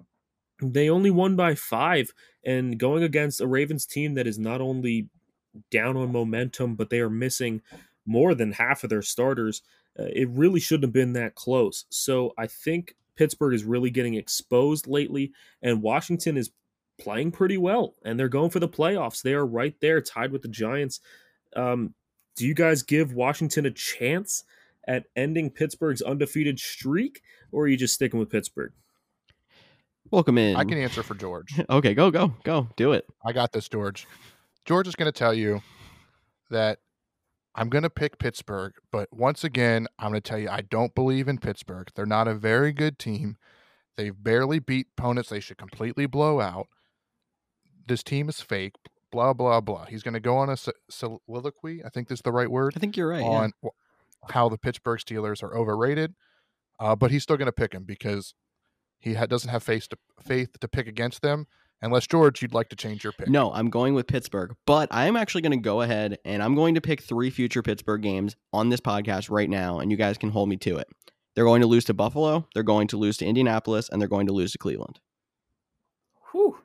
They 0.62 0.90
only 0.90 1.12
won 1.12 1.36
by 1.36 1.56
five, 1.56 2.14
and 2.46 2.78
going 2.78 3.04
against 3.04 3.42
a 3.42 3.48
Ravens 3.48 3.86
team 3.86 4.14
that 4.16 4.28
is 4.28 4.40
not 4.40 4.62
only 4.62 5.10
down 5.72 5.98
on 5.98 6.12
momentum, 6.12 6.76
but 6.76 6.90
they 6.90 7.00
are 7.00 7.10
missing 7.10 7.62
more 8.06 8.34
than 8.34 8.54
half 8.54 8.84
of 8.84 8.90
their 8.90 9.02
starters. 9.02 9.62
Uh, 10.00 10.06
it 10.14 10.30
really 10.30 10.60
shouldn't 10.60 10.86
have 10.86 10.94
been 10.94 11.14
that 11.14 11.36
close. 11.36 11.86
So 11.90 12.34
I 12.38 12.48
think 12.48 12.96
Pittsburgh 13.16 13.54
is 13.54 13.64
really 13.64 13.90
getting 13.90 14.16
exposed 14.16 14.88
lately, 14.88 15.32
and 15.62 15.82
Washington 15.82 16.38
is 16.38 16.52
playing 17.00 17.32
pretty 17.32 17.58
well, 17.58 17.96
and 18.04 18.20
they're 18.20 18.30
going 18.30 18.50
for 18.50 18.60
the 18.60 18.70
playoffs. 18.70 19.22
They 19.22 19.34
are 19.34 19.46
right 19.46 19.76
there, 19.82 20.02
tied 20.02 20.32
with 20.32 20.42
the 20.42 20.48
Giants. 20.48 21.00
Um, 21.56 21.94
do 22.36 22.48
you 22.48 22.54
guys 22.54 22.82
give 22.82 23.14
Washington 23.14 23.66
a 23.66 23.72
chance 23.72 24.44
at 24.88 25.06
ending 25.16 25.50
Pittsburgh's 25.50 26.02
undefeated 26.02 26.60
streak, 26.60 27.22
or 27.52 27.64
are 27.64 27.68
you 27.68 27.78
just 27.78 27.94
sticking 27.94 28.20
with 28.20 28.30
Pittsburgh? 28.30 28.74
Welcome 30.12 30.38
in. 30.38 30.56
I 30.56 30.64
can 30.64 30.78
answer 30.78 31.02
for 31.02 31.16
George. 31.16 31.60
okay, 31.70 31.94
go, 31.94 32.12
go, 32.12 32.34
go. 32.44 32.68
Do 32.76 32.92
it. 32.92 33.06
I 33.26 33.32
got 33.32 33.52
this, 33.52 33.68
George. 33.68 34.06
George 34.66 34.88
is 34.88 34.96
going 34.96 35.12
to 35.12 35.18
tell 35.18 35.34
you 35.34 35.62
that 36.50 36.80
I'm 37.56 37.70
going 37.70 37.84
to 37.84 37.90
pick 37.90 38.20
Pittsburgh, 38.20 38.74
but 38.92 39.10
once 39.12 39.44
again, 39.44 39.88
I'm 40.00 40.12
going 40.12 40.22
to 40.22 40.30
tell 40.30 40.40
you 40.40 40.50
I 40.50 40.62
don't 40.62 40.94
believe 40.96 41.28
in 41.28 41.38
Pittsburgh. 41.38 41.90
They're 41.96 42.06
not 42.06 42.28
a 42.28 42.36
very 42.36 42.74
good 42.74 43.00
team. 43.00 43.38
They've 43.96 44.16
barely 44.16 44.60
beat 44.60 44.88
opponents 44.98 45.30
they 45.30 45.40
should 45.40 45.58
completely 45.58 46.06
blow 46.06 46.40
out. 46.40 46.68
This 47.86 48.04
team 48.04 48.30
is 48.30 48.42
fake. 48.42 48.74
Blah 49.12 49.34
blah 49.34 49.62
blah. 49.62 49.86
He's 49.86 50.02
going 50.02 50.16
to 50.16 50.20
go 50.20 50.38
on 50.38 50.50
a 50.50 50.58
soliloquy. 50.90 51.84
I 51.86 51.90
think 51.90 52.08
that's 52.08 52.24
the 52.24 52.32
right 52.32 52.50
word. 52.50 52.74
I 52.76 52.80
think 52.80 52.98
you're 52.98 53.10
right. 53.10 53.22
On 53.22 53.52
yeah. 53.62 53.70
How 54.30 54.50
the 54.50 54.58
Pittsburgh 54.58 55.00
Steelers 55.00 55.44
are 55.44 55.56
overrated, 55.56 56.14
uh, 56.80 56.96
but 56.96 57.12
he's 57.12 57.24
still 57.24 57.38
going 57.38 57.48
to 57.48 57.52
pick 57.52 57.74
him 57.74 57.84
because 57.84 58.34
he 59.00 59.14
ha- 59.14 59.26
doesn't 59.26 59.50
have 59.50 59.64
faith 59.64 59.90
to, 59.90 59.98
faith 60.22 60.60
to 60.60 60.68
pick 60.68 60.88
against 60.88 61.22
them. 61.22 61.48
Unless 61.82 62.08
George, 62.08 62.42
you'd 62.42 62.54
like 62.54 62.70
to 62.70 62.78
change 62.78 63.04
your 63.04 63.12
pick. 63.12 63.28
No, 63.28 63.52
I'm 63.52 63.70
going 63.70 63.94
with 63.94 64.08
Pittsburgh, 64.08 64.56
but 64.66 64.88
I'm 64.90 65.18
actually 65.18 65.42
going 65.42 65.52
to 65.52 65.58
go 65.58 65.82
ahead 65.82 66.18
and 66.24 66.42
I'm 66.42 66.56
going 66.56 66.76
to 66.76 66.82
pick 66.82 67.02
three 67.02 67.30
future 67.30 67.62
Pittsburgh 67.62 68.02
games 68.02 68.38
on 68.54 68.70
this 68.70 68.80
podcast 68.80 69.30
right 69.30 69.50
now, 69.50 69.80
and 69.80 69.92
you 69.92 69.98
guys 69.98 70.18
can 70.18 70.30
hold 70.30 70.48
me 70.48 70.56
to 70.58 70.78
it. 70.78 70.88
They're 71.36 71.44
going 71.44 71.62
to 71.62 71.68
lose 71.68 71.84
to 71.86 71.94
Buffalo, 71.94 72.48
they're 72.54 72.64
going 72.64 72.88
to 72.90 72.98
lose 72.98 73.18
to 73.18 73.26
Indianapolis, 73.26 73.90
and 73.90 74.00
they're 74.00 74.08
going 74.08 74.28
to 74.28 74.34
lose 74.34 74.54
to 74.54 74.58
Cleveland. 74.58 75.02
Whew. 76.32 76.58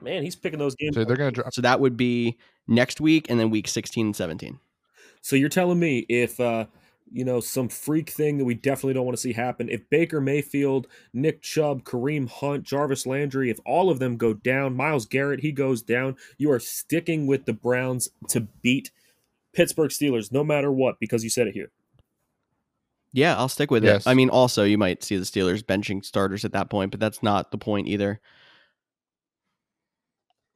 Man, 0.00 0.22
he's 0.22 0.36
picking 0.36 0.58
those 0.58 0.74
games. 0.74 0.96
So 0.96 1.04
they're 1.04 1.16
going 1.16 1.32
to 1.32 1.40
drop. 1.40 1.52
So 1.52 1.62
that 1.62 1.80
would 1.80 1.96
be 1.96 2.38
next 2.66 3.00
week 3.00 3.26
and 3.28 3.38
then 3.38 3.50
week 3.50 3.68
16 3.68 4.06
and 4.06 4.16
17. 4.16 4.58
So 5.20 5.36
you're 5.36 5.48
telling 5.48 5.78
me 5.78 6.06
if 6.08 6.38
uh, 6.38 6.66
you 7.10 7.24
know, 7.24 7.40
some 7.40 7.68
freak 7.68 8.10
thing 8.10 8.38
that 8.38 8.44
we 8.44 8.54
definitely 8.54 8.94
don't 8.94 9.04
want 9.04 9.16
to 9.16 9.20
see 9.20 9.32
happen. 9.32 9.68
If 9.68 9.88
Baker 9.90 10.20
Mayfield, 10.20 10.86
Nick 11.12 11.42
Chubb, 11.42 11.84
Kareem 11.84 12.28
Hunt, 12.28 12.64
Jarvis 12.64 13.06
Landry, 13.06 13.50
if 13.50 13.58
all 13.64 13.90
of 13.90 13.98
them 13.98 14.16
go 14.16 14.34
down, 14.34 14.76
Myles 14.76 15.06
Garrett, 15.06 15.40
he 15.40 15.52
goes 15.52 15.82
down, 15.82 16.16
you 16.36 16.50
are 16.50 16.60
sticking 16.60 17.26
with 17.26 17.46
the 17.46 17.52
Browns 17.52 18.10
to 18.28 18.40
beat 18.62 18.90
Pittsburgh 19.52 19.90
Steelers 19.90 20.32
no 20.32 20.44
matter 20.44 20.70
what 20.70 21.00
because 21.00 21.24
you 21.24 21.30
said 21.30 21.46
it 21.46 21.54
here. 21.54 21.70
Yeah, 23.12 23.36
I'll 23.36 23.48
stick 23.48 23.70
with 23.70 23.84
yes. 23.84 24.06
it. 24.06 24.10
I 24.10 24.14
mean, 24.14 24.28
also, 24.28 24.64
you 24.64 24.78
might 24.78 25.02
see 25.02 25.16
the 25.16 25.24
Steelers 25.24 25.62
benching 25.62 26.04
starters 26.04 26.44
at 26.44 26.52
that 26.52 26.68
point, 26.68 26.90
but 26.90 27.00
that's 27.00 27.22
not 27.22 27.50
the 27.50 27.58
point 27.58 27.88
either. 27.88 28.20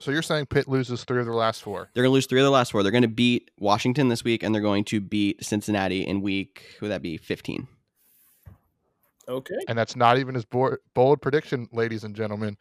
So 0.03 0.11
you're 0.11 0.23
saying 0.23 0.47
Pitt 0.47 0.67
loses 0.67 1.05
three 1.05 1.21
of 1.21 1.27
their 1.27 1.35
last 1.35 1.63
four? 1.63 1.89
They're 1.95 2.03
going 2.03 2.11
to 2.11 2.15
lose 2.15 2.27
three 2.27 2.41
of 2.41 2.45
their 2.45 2.51
last 2.51 2.73
four. 2.73 2.83
They're 2.83 2.91
going 2.91 3.03
to 3.03 3.09
beat 3.09 3.53
Washington 3.61 4.09
this 4.09 4.25
week, 4.25 4.43
and 4.43 4.53
they're 4.53 4.61
going 4.61 4.83
to 4.87 5.01
beat 5.01 5.45
Cincinnati 5.45 6.05
in 6.05 6.23
week. 6.23 6.77
Would 6.81 6.91
that 6.91 7.03
be 7.03 7.17
15? 7.17 7.69
Okay. 9.29 9.55
And 9.69 9.79
that's 9.79 9.95
not 9.95 10.19
even 10.19 10.35
his 10.35 10.45
bold 10.45 11.23
prediction, 11.23 11.69
ladies 11.71 12.03
and 12.03 12.17
gentlemen. 12.17 12.57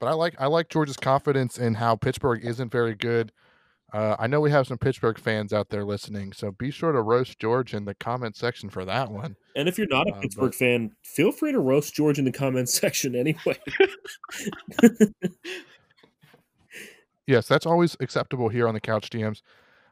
But 0.00 0.08
I 0.08 0.14
like 0.14 0.34
I 0.40 0.46
like 0.46 0.68
George's 0.68 0.96
confidence 0.96 1.58
in 1.58 1.74
how 1.74 1.94
Pittsburgh 1.94 2.44
isn't 2.44 2.72
very 2.72 2.96
good. 2.96 3.30
Uh, 3.92 4.16
I 4.18 4.26
know 4.26 4.40
we 4.40 4.50
have 4.50 4.66
some 4.66 4.78
Pittsburgh 4.78 5.18
fans 5.18 5.52
out 5.52 5.68
there 5.68 5.84
listening, 5.84 6.32
so 6.32 6.50
be 6.50 6.72
sure 6.72 6.90
to 6.90 7.02
roast 7.02 7.38
George 7.38 7.72
in 7.72 7.84
the 7.84 7.94
comment 7.94 8.36
section 8.36 8.68
for 8.68 8.84
that 8.84 9.12
one. 9.12 9.36
And 9.54 9.68
if 9.68 9.78
you're 9.78 9.88
not 9.88 10.08
a 10.08 10.14
uh, 10.14 10.20
Pittsburgh 10.20 10.50
but... 10.50 10.54
fan, 10.56 10.92
feel 11.02 11.30
free 11.30 11.52
to 11.52 11.60
roast 11.60 11.94
George 11.94 12.18
in 12.18 12.24
the 12.24 12.32
comment 12.32 12.68
section 12.68 13.14
anyway. 13.14 13.58
Yes, 17.30 17.46
that's 17.46 17.64
always 17.64 17.96
acceptable 18.00 18.48
here 18.48 18.66
on 18.66 18.74
the 18.74 18.80
Couch 18.80 19.08
GMs. 19.08 19.40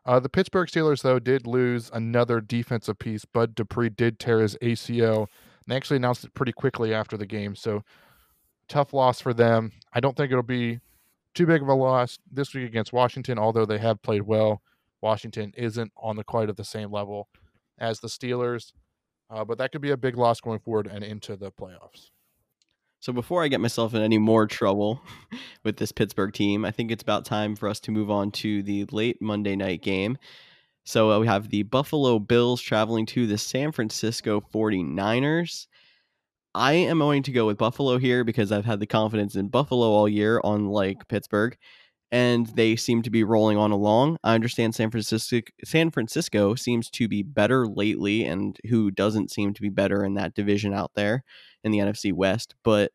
Uh, 0.05 0.19
the 0.19 0.29
Pittsburgh 0.29 0.69
Steelers, 0.69 1.03
though, 1.03 1.21
did 1.21 1.47
lose 1.47 1.89
another 1.93 2.41
defensive 2.41 2.99
piece. 2.99 3.25
Bud 3.25 3.55
Dupree 3.55 3.91
did 3.91 4.19
tear 4.19 4.41
his 4.41 4.57
ACL. 4.61 5.29
They 5.65 5.77
actually 5.77 5.99
announced 5.99 6.25
it 6.25 6.35
pretty 6.35 6.51
quickly 6.51 6.93
after 6.93 7.17
the 7.17 7.27
game. 7.27 7.55
So, 7.55 7.85
tough 8.69 8.93
loss 8.93 9.21
for 9.21 9.33
them. 9.33 9.71
I 9.93 10.01
don't 10.01 10.17
think 10.17 10.33
it'll 10.33 10.43
be 10.43 10.81
too 11.33 11.47
big 11.47 11.63
of 11.63 11.69
a 11.69 11.75
loss 11.75 12.19
this 12.29 12.53
week 12.55 12.67
against 12.67 12.93
Washington, 12.93 13.39
although 13.39 13.67
they 13.67 13.79
have 13.79 14.03
played 14.03 14.23
well. 14.23 14.61
Washington 15.01 15.53
isn't 15.57 15.93
on 15.97 16.17
the 16.17 16.25
quite 16.25 16.49
at 16.49 16.57
the 16.57 16.65
same 16.65 16.91
level 16.91 17.29
as 17.79 18.01
the 18.01 18.09
Steelers, 18.09 18.73
uh, 19.31 19.45
but 19.45 19.59
that 19.59 19.71
could 19.71 19.81
be 19.81 19.93
a 19.93 19.97
big 19.97 20.17
loss 20.17 20.41
going 20.41 20.59
forward 20.59 20.89
and 20.89 21.05
into 21.05 21.37
the 21.37 21.53
playoffs. 21.53 22.11
So 23.01 23.13
before 23.13 23.45
I 23.45 23.49
get 23.49 23.61
myself 23.61 23.95
in 23.95 24.03
any 24.03 24.19
more 24.19 24.47
trouble 24.47 25.01
with 25.65 25.77
this 25.77 25.93
Pittsburgh 25.93 26.33
team, 26.33 26.65
I 26.65 26.73
think 26.73 26.91
it's 26.91 27.03
about 27.03 27.25
time 27.25 27.55
for 27.55 27.69
us 27.69 27.79
to 27.81 27.93
move 27.93 28.11
on 28.11 28.33
to 28.33 28.63
the 28.63 28.87
late 28.87 29.23
Monday 29.23 29.55
night 29.55 29.83
game. 29.83 30.19
So 30.85 31.13
uh, 31.13 31.21
we 31.21 31.27
have 31.27 31.51
the 31.51 31.63
Buffalo 31.63 32.19
Bills 32.19 32.61
traveling 32.61 33.07
to 33.07 33.27
the 33.27 33.39
San 33.39 33.73
Francisco 33.73 34.41
49ers. 34.53 35.67
I 36.55 36.73
am 36.73 36.99
going 36.99 37.23
to 37.25 37.33
go 37.33 37.47
with 37.47 37.59
Buffalo 37.59 37.99
here 37.99 38.25
because 38.25 38.51
I've 38.51 38.65
had 38.65 38.81
the 38.81 38.87
confidence 38.87 39.37
in 39.37 39.49
Buffalo 39.49 39.87
all 39.87 40.09
year, 40.09 40.41
unlike 40.43 41.07
Pittsburgh, 41.07 41.57
and 42.11 42.47
they 42.49 42.75
seem 42.75 43.03
to 43.03 43.11
be 43.11 43.23
rolling 43.23 43.59
on 43.59 43.71
along. 43.71 44.17
I 44.25 44.35
understand 44.35 44.75
San 44.75 44.91
Francisco 44.91 45.41
San 45.63 45.91
Francisco 45.91 46.55
seems 46.57 46.91
to 46.93 47.07
be 47.07 47.23
better 47.23 47.69
lately, 47.69 48.25
and 48.25 48.59
who 48.69 48.91
doesn't 48.91 49.31
seem 49.31 49.55
to 49.55 49.63
be 49.63 49.69
better 49.69 50.03
in 50.03 50.15
that 50.15 50.35
division 50.35 50.75
out 50.75 50.93
there 50.97 51.23
in 51.65 51.73
the 51.73 51.79
NFC 51.79 52.13
West, 52.13 52.55
but 52.63 52.93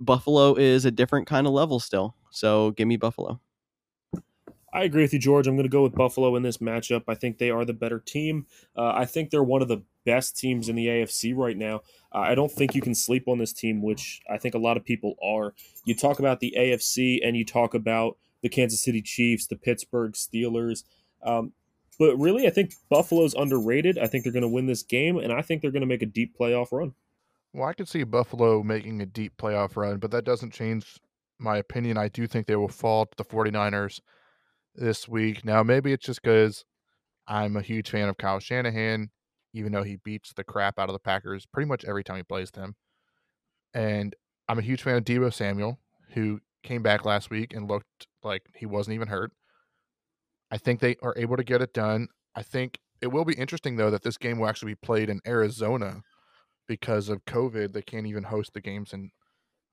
Buffalo 0.00 0.54
is 0.54 0.84
a 0.84 0.90
different 0.90 1.26
kind 1.26 1.46
of 1.46 1.52
level 1.52 1.80
still. 1.80 2.14
So 2.30 2.72
give 2.72 2.88
me 2.88 2.96
Buffalo. 2.96 3.40
I 4.74 4.84
agree 4.84 5.02
with 5.02 5.12
you, 5.12 5.18
George. 5.18 5.46
I'm 5.46 5.54
going 5.54 5.68
to 5.68 5.70
go 5.70 5.82
with 5.82 5.94
Buffalo 5.94 6.34
in 6.34 6.42
this 6.42 6.58
matchup. 6.58 7.02
I 7.06 7.14
think 7.14 7.36
they 7.36 7.50
are 7.50 7.64
the 7.64 7.74
better 7.74 7.98
team. 7.98 8.46
Uh, 8.74 8.92
I 8.94 9.04
think 9.04 9.30
they're 9.30 9.42
one 9.42 9.60
of 9.60 9.68
the 9.68 9.82
best 10.06 10.36
teams 10.36 10.68
in 10.68 10.76
the 10.76 10.86
AFC 10.86 11.36
right 11.36 11.56
now. 11.56 11.82
Uh, 12.10 12.20
I 12.20 12.34
don't 12.34 12.50
think 12.50 12.74
you 12.74 12.80
can 12.80 12.94
sleep 12.94 13.28
on 13.28 13.38
this 13.38 13.52
team, 13.52 13.82
which 13.82 14.22
I 14.30 14.38
think 14.38 14.54
a 14.54 14.58
lot 14.58 14.78
of 14.78 14.84
people 14.84 15.14
are. 15.22 15.54
You 15.84 15.94
talk 15.94 16.20
about 16.20 16.40
the 16.40 16.54
AFC 16.58 17.18
and 17.22 17.36
you 17.36 17.44
talk 17.44 17.74
about 17.74 18.16
the 18.42 18.48
Kansas 18.48 18.82
City 18.82 19.02
Chiefs, 19.02 19.46
the 19.46 19.56
Pittsburgh 19.56 20.12
Steelers. 20.12 20.84
Um, 21.22 21.52
but 21.98 22.16
really, 22.16 22.46
I 22.46 22.50
think 22.50 22.72
Buffalo's 22.88 23.34
underrated. 23.34 23.98
I 23.98 24.06
think 24.06 24.24
they're 24.24 24.32
going 24.32 24.42
to 24.42 24.48
win 24.48 24.66
this 24.66 24.82
game, 24.82 25.18
and 25.18 25.32
I 25.32 25.42
think 25.42 25.60
they're 25.60 25.70
going 25.70 25.82
to 25.82 25.86
make 25.86 26.02
a 26.02 26.06
deep 26.06 26.36
playoff 26.36 26.72
run. 26.72 26.94
Well, 27.52 27.68
I 27.68 27.74
could 27.74 27.88
see 27.88 28.02
Buffalo 28.04 28.62
making 28.62 29.00
a 29.02 29.06
deep 29.06 29.34
playoff 29.36 29.76
run, 29.76 29.98
but 29.98 30.10
that 30.12 30.24
doesn't 30.24 30.54
change 30.54 30.98
my 31.38 31.58
opinion. 31.58 31.98
I 31.98 32.08
do 32.08 32.26
think 32.26 32.46
they 32.46 32.56
will 32.56 32.68
fall 32.68 33.06
to 33.06 33.16
the 33.16 33.24
49ers 33.24 34.00
this 34.74 35.06
week. 35.06 35.44
Now, 35.44 35.62
maybe 35.62 35.92
it's 35.92 36.06
just 36.06 36.22
because 36.22 36.64
I'm 37.28 37.56
a 37.56 37.62
huge 37.62 37.90
fan 37.90 38.08
of 38.08 38.16
Kyle 38.16 38.38
Shanahan, 38.38 39.10
even 39.52 39.72
though 39.72 39.82
he 39.82 39.96
beats 39.96 40.32
the 40.32 40.44
crap 40.44 40.78
out 40.78 40.88
of 40.88 40.94
the 40.94 40.98
Packers 40.98 41.44
pretty 41.44 41.68
much 41.68 41.84
every 41.84 42.02
time 42.02 42.16
he 42.16 42.22
plays 42.22 42.50
them. 42.50 42.74
And 43.74 44.16
I'm 44.48 44.58
a 44.58 44.62
huge 44.62 44.82
fan 44.82 44.96
of 44.96 45.04
Deebo 45.04 45.32
Samuel, 45.32 45.78
who 46.14 46.40
came 46.62 46.82
back 46.82 47.04
last 47.04 47.28
week 47.28 47.52
and 47.52 47.68
looked 47.68 48.06
like 48.22 48.42
he 48.54 48.64
wasn't 48.64 48.94
even 48.94 49.08
hurt. 49.08 49.32
I 50.50 50.56
think 50.56 50.80
they 50.80 50.96
are 51.02 51.14
able 51.18 51.36
to 51.36 51.44
get 51.44 51.60
it 51.60 51.74
done. 51.74 52.08
I 52.34 52.42
think 52.42 52.78
it 53.02 53.08
will 53.08 53.24
be 53.24 53.34
interesting, 53.34 53.76
though, 53.76 53.90
that 53.90 54.02
this 54.02 54.16
game 54.16 54.38
will 54.38 54.48
actually 54.48 54.72
be 54.72 54.86
played 54.86 55.10
in 55.10 55.20
Arizona 55.26 56.02
because 56.66 57.08
of 57.08 57.24
COVID, 57.24 57.72
they 57.72 57.82
can't 57.82 58.06
even 58.06 58.24
host 58.24 58.52
the 58.54 58.60
games 58.60 58.92
in 58.92 59.10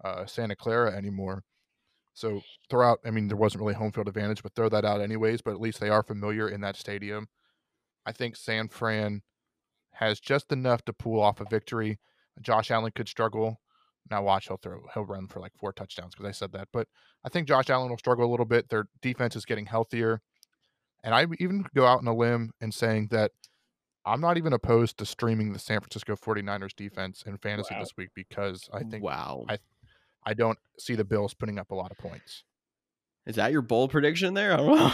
uh, 0.03 0.25
Santa 0.25 0.55
Clara 0.55 0.95
anymore. 0.95 1.43
So 2.13 2.41
throw 2.69 2.89
out, 2.89 2.99
I 3.05 3.11
mean, 3.11 3.27
there 3.27 3.37
wasn't 3.37 3.61
really 3.61 3.75
home 3.75 3.91
field 3.91 4.07
advantage, 4.07 4.43
but 4.43 4.53
throw 4.55 4.69
that 4.69 4.85
out 4.85 5.01
anyways. 5.01 5.41
But 5.41 5.51
at 5.51 5.61
least 5.61 5.79
they 5.79 5.89
are 5.89 6.03
familiar 6.03 6.49
in 6.49 6.61
that 6.61 6.75
stadium. 6.75 7.27
I 8.05 8.11
think 8.11 8.35
San 8.35 8.67
Fran 8.67 9.21
has 9.93 10.19
just 10.19 10.51
enough 10.51 10.83
to 10.85 10.93
pull 10.93 11.21
off 11.21 11.41
a 11.41 11.45
victory. 11.49 11.99
Josh 12.41 12.71
Allen 12.71 12.91
could 12.95 13.07
struggle. 13.07 13.61
Now 14.09 14.23
watch, 14.23 14.47
he'll 14.47 14.57
throw, 14.57 14.81
he'll 14.93 15.05
run 15.05 15.27
for 15.27 15.39
like 15.39 15.51
four 15.59 15.71
touchdowns 15.71 16.15
because 16.15 16.27
I 16.27 16.31
said 16.31 16.51
that. 16.53 16.69
But 16.73 16.87
I 17.23 17.29
think 17.29 17.47
Josh 17.47 17.69
Allen 17.69 17.89
will 17.89 17.97
struggle 17.97 18.25
a 18.25 18.31
little 18.31 18.45
bit. 18.45 18.69
Their 18.69 18.85
defense 19.01 19.35
is 19.35 19.45
getting 19.45 19.65
healthier, 19.65 20.21
and 21.03 21.13
I 21.13 21.27
even 21.39 21.65
go 21.75 21.85
out 21.85 21.99
on 21.99 22.07
a 22.07 22.15
limb 22.15 22.51
and 22.61 22.73
saying 22.73 23.09
that 23.11 23.31
I'm 24.05 24.21
not 24.21 24.37
even 24.37 24.53
opposed 24.53 24.97
to 24.99 25.05
streaming 25.05 25.53
the 25.53 25.59
San 25.59 25.79
Francisco 25.79 26.15
49ers 26.15 26.75
defense 26.75 27.23
in 27.25 27.37
fantasy 27.37 27.75
wow. 27.75 27.79
this 27.81 27.91
week 27.97 28.09
because 28.15 28.69
I 28.73 28.83
think 28.83 29.03
wow. 29.03 29.45
I 29.47 29.59
I 30.25 30.33
don't 30.33 30.57
see 30.77 30.95
the 30.95 31.05
Bills 31.05 31.33
putting 31.33 31.59
up 31.59 31.71
a 31.71 31.75
lot 31.75 31.91
of 31.91 31.97
points. 31.97 32.43
Is 33.25 33.35
that 33.35 33.51
your 33.51 33.61
bold 33.61 33.91
prediction 33.91 34.33
there? 34.33 34.53
I 34.53 34.57
don't 34.57 34.77
know. 34.77 34.91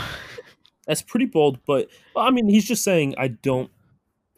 That's 0.88 1.01
pretty 1.01 1.26
bold, 1.26 1.60
but 1.66 1.89
I 2.16 2.30
mean, 2.32 2.47
he's 2.47 2.68
just 2.68 2.84
saying 2.84 3.16
I 3.18 3.30
don't 3.30 3.72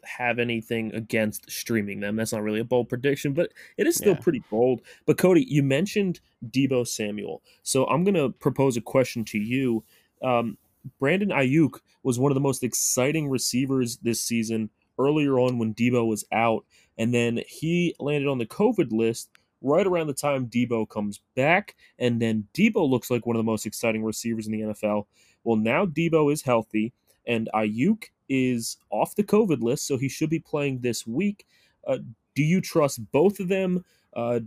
have 0.04 0.38
anything 0.38 0.94
against 0.94 1.50
streaming 1.50 2.00
them. 2.00 2.16
That's 2.16 2.32
not 2.32 2.42
really 2.42 2.60
a 2.60 2.64
bold 2.64 2.88
prediction, 2.88 3.34
but 3.34 3.52
it 3.76 3.86
is 3.86 3.96
still 3.96 4.14
Yeah. 4.14 4.20
pretty 4.20 4.42
bold. 4.50 4.80
But 5.04 5.18
Cody, 5.18 5.44
you 5.48 5.62
mentioned 5.62 6.20
Deebo 6.46 6.86
Samuel, 6.86 7.42
so 7.62 7.86
I'm 7.86 8.04
gonna 8.04 8.30
propose 8.30 8.76
a 8.76 8.80
question 8.80 9.24
to 9.26 9.38
you. 9.38 9.84
Um, 10.22 10.56
Brandon 10.98 11.30
Aiyuk 11.30 11.80
was 12.02 12.18
one 12.18 12.30
of 12.30 12.34
the 12.34 12.40
most 12.40 12.62
exciting 12.62 13.28
receivers 13.28 13.98
this 13.98 14.20
season 14.20 14.70
earlier 14.98 15.38
on 15.38 15.58
when 15.58 15.74
Deebo 15.74 16.06
was 16.06 16.24
out, 16.32 16.64
and 16.96 17.14
then 17.14 17.40
he 17.46 17.94
landed 17.98 18.28
on 18.28 18.38
the 18.38 18.46
COVID 18.46 18.92
list 18.92 19.30
right 19.60 19.86
around 19.86 20.06
the 20.06 20.14
time 20.14 20.46
Deebo 20.46 20.88
comes 20.88 21.20
back, 21.34 21.76
and 21.98 22.20
then 22.20 22.46
Deebo 22.54 22.88
looks 22.88 23.10
like 23.10 23.26
one 23.26 23.36
of 23.36 23.40
the 23.40 23.50
most 23.50 23.66
exciting 23.66 24.04
receivers 24.04 24.46
in 24.46 24.52
the 24.52 24.60
NFL. 24.60 25.06
Well, 25.44 25.56
now 25.56 25.86
Deebo 25.86 26.32
is 26.32 26.42
healthy, 26.42 26.92
and 27.26 27.48
Ayuk 27.54 28.04
is 28.28 28.76
off 28.90 29.14
the 29.14 29.24
COVID 29.24 29.62
list, 29.62 29.86
so 29.86 29.96
he 29.96 30.08
should 30.08 30.30
be 30.30 30.40
playing 30.40 30.80
this 30.80 31.06
week. 31.06 31.46
Uh, 31.86 31.98
do 32.34 32.42
you 32.42 32.60
trust 32.60 33.10
both 33.10 33.40
of 33.40 33.48
them? 33.48 33.84
Uh, 34.14 34.40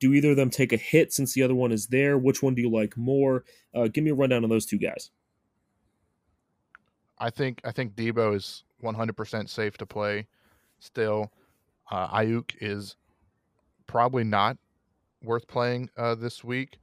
do 0.00 0.12
either 0.12 0.30
of 0.30 0.36
them 0.36 0.50
take 0.50 0.72
a 0.72 0.76
hit 0.76 1.12
since 1.12 1.32
the 1.32 1.42
other 1.42 1.54
one 1.54 1.72
is 1.72 1.86
there? 1.86 2.18
Which 2.18 2.42
one 2.42 2.54
do 2.54 2.62
you 2.62 2.70
like 2.70 2.96
more? 2.96 3.44
Uh, 3.74 3.88
give 3.88 4.04
me 4.04 4.10
a 4.10 4.14
rundown 4.14 4.44
on 4.44 4.50
those 4.50 4.66
two 4.66 4.78
guys. 4.78 5.10
I 7.18 7.30
think 7.30 7.60
I 7.64 7.72
think 7.72 7.94
Deebo 7.94 8.34
is 8.34 8.64
100% 8.82 9.48
safe 9.48 9.76
to 9.78 9.86
play. 9.86 10.26
Still, 10.80 11.30
uh, 11.90 12.08
Aiyuk 12.08 12.52
is 12.60 12.96
probably 13.86 14.24
not 14.24 14.56
worth 15.22 15.46
playing 15.46 15.90
uh, 15.96 16.14
this 16.14 16.42
week. 16.42 16.78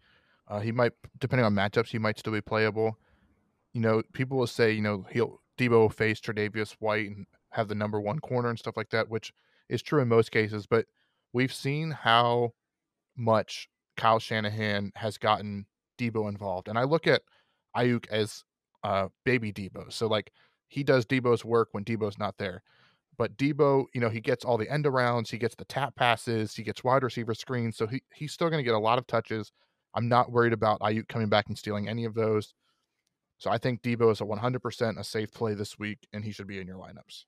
Uh, 0.48 0.60
he 0.60 0.72
might, 0.72 0.94
depending 1.20 1.46
on 1.46 1.54
matchups, 1.54 1.90
he 1.90 2.00
might 2.00 2.18
still 2.18 2.34
be 2.34 2.42
playable. 2.42 2.98
You 3.74 3.82
know, 3.82 4.02
people 4.14 4.38
will 4.38 4.48
say, 4.48 4.72
you 4.72 4.82
know, 4.82 5.06
he'll 5.12 5.42
Deebo 5.58 5.72
will 5.72 5.90
face 5.90 6.20
Tre'Davious 6.20 6.76
White 6.80 7.08
and 7.08 7.26
have 7.52 7.68
the 7.68 7.76
number 7.76 8.00
one 8.00 8.20
corner 8.20 8.50
and 8.50 8.58
stuff 8.58 8.78
like 8.78 8.90
that, 8.92 9.10
which 9.10 9.34
is 9.68 9.82
true 9.82 10.02
in 10.02 10.08
most 10.08 10.32
cases. 10.32 10.66
But 10.66 10.86
we've 11.34 11.54
seen 11.54 11.92
how 11.92 12.54
much 13.18 13.68
Kyle 13.98 14.20
Shanahan 14.20 14.92
has 14.96 15.18
gotten 15.18 15.66
Deebo 15.98 16.30
involved, 16.30 16.70
and 16.70 16.80
I 16.80 16.84
look 16.84 17.06
at 17.06 17.22
Aiyuk 17.76 18.08
as 18.10 18.44
uh, 18.84 19.08
baby 19.26 19.52
Deebo. 19.52 19.92
So 19.92 20.08
like 20.08 20.32
he 20.68 20.84
does 20.84 21.06
Deebo's 21.06 21.44
work 21.44 21.70
when 21.72 21.84
Deebo's 21.84 22.20
not 22.20 22.38
there. 22.38 22.62
But 23.18 23.36
Deebo, 23.36 23.86
you 23.94 24.00
know, 24.00 24.10
he 24.10 24.22
gets 24.22 24.46
all 24.46 24.58
the 24.58 24.72
end 24.72 24.86
arounds, 24.86 25.30
he 25.30 25.38
gets 25.38 25.56
the 25.56 25.66
tap 25.66 25.96
passes, 25.96 26.56
he 26.56 26.64
gets 26.64 26.84
wide 26.84 27.04
receiver 27.04 27.34
screens. 27.34 27.76
So 27.76 27.86
he, 27.86 28.02
he's 28.14 28.32
still 28.32 28.50
going 28.50 28.60
to 28.60 28.64
get 28.64 28.76
a 28.76 28.80
lot 28.80 28.98
of 28.98 29.08
touches. 29.08 29.52
I'm 29.94 30.08
not 30.08 30.32
worried 30.32 30.54
about 30.54 30.80
Aiyuk 30.80 31.10
coming 31.10 31.28
back 31.28 31.48
and 31.48 31.58
stealing 31.58 31.90
any 31.90 32.06
of 32.06 32.14
those. 32.14 32.54
So 33.38 33.50
I 33.50 33.58
think 33.58 33.82
Deebo 33.82 34.12
is 34.12 34.22
a 34.22 34.26
100% 34.26 34.98
a 34.98 35.04
safe 35.04 35.32
play 35.32 35.54
this 35.54 35.80
week, 35.80 36.08
and 36.14 36.24
he 36.24 36.32
should 36.32 36.48
be 36.48 36.60
in 36.60 36.68
your 36.68 36.78
lineups. 36.78 37.26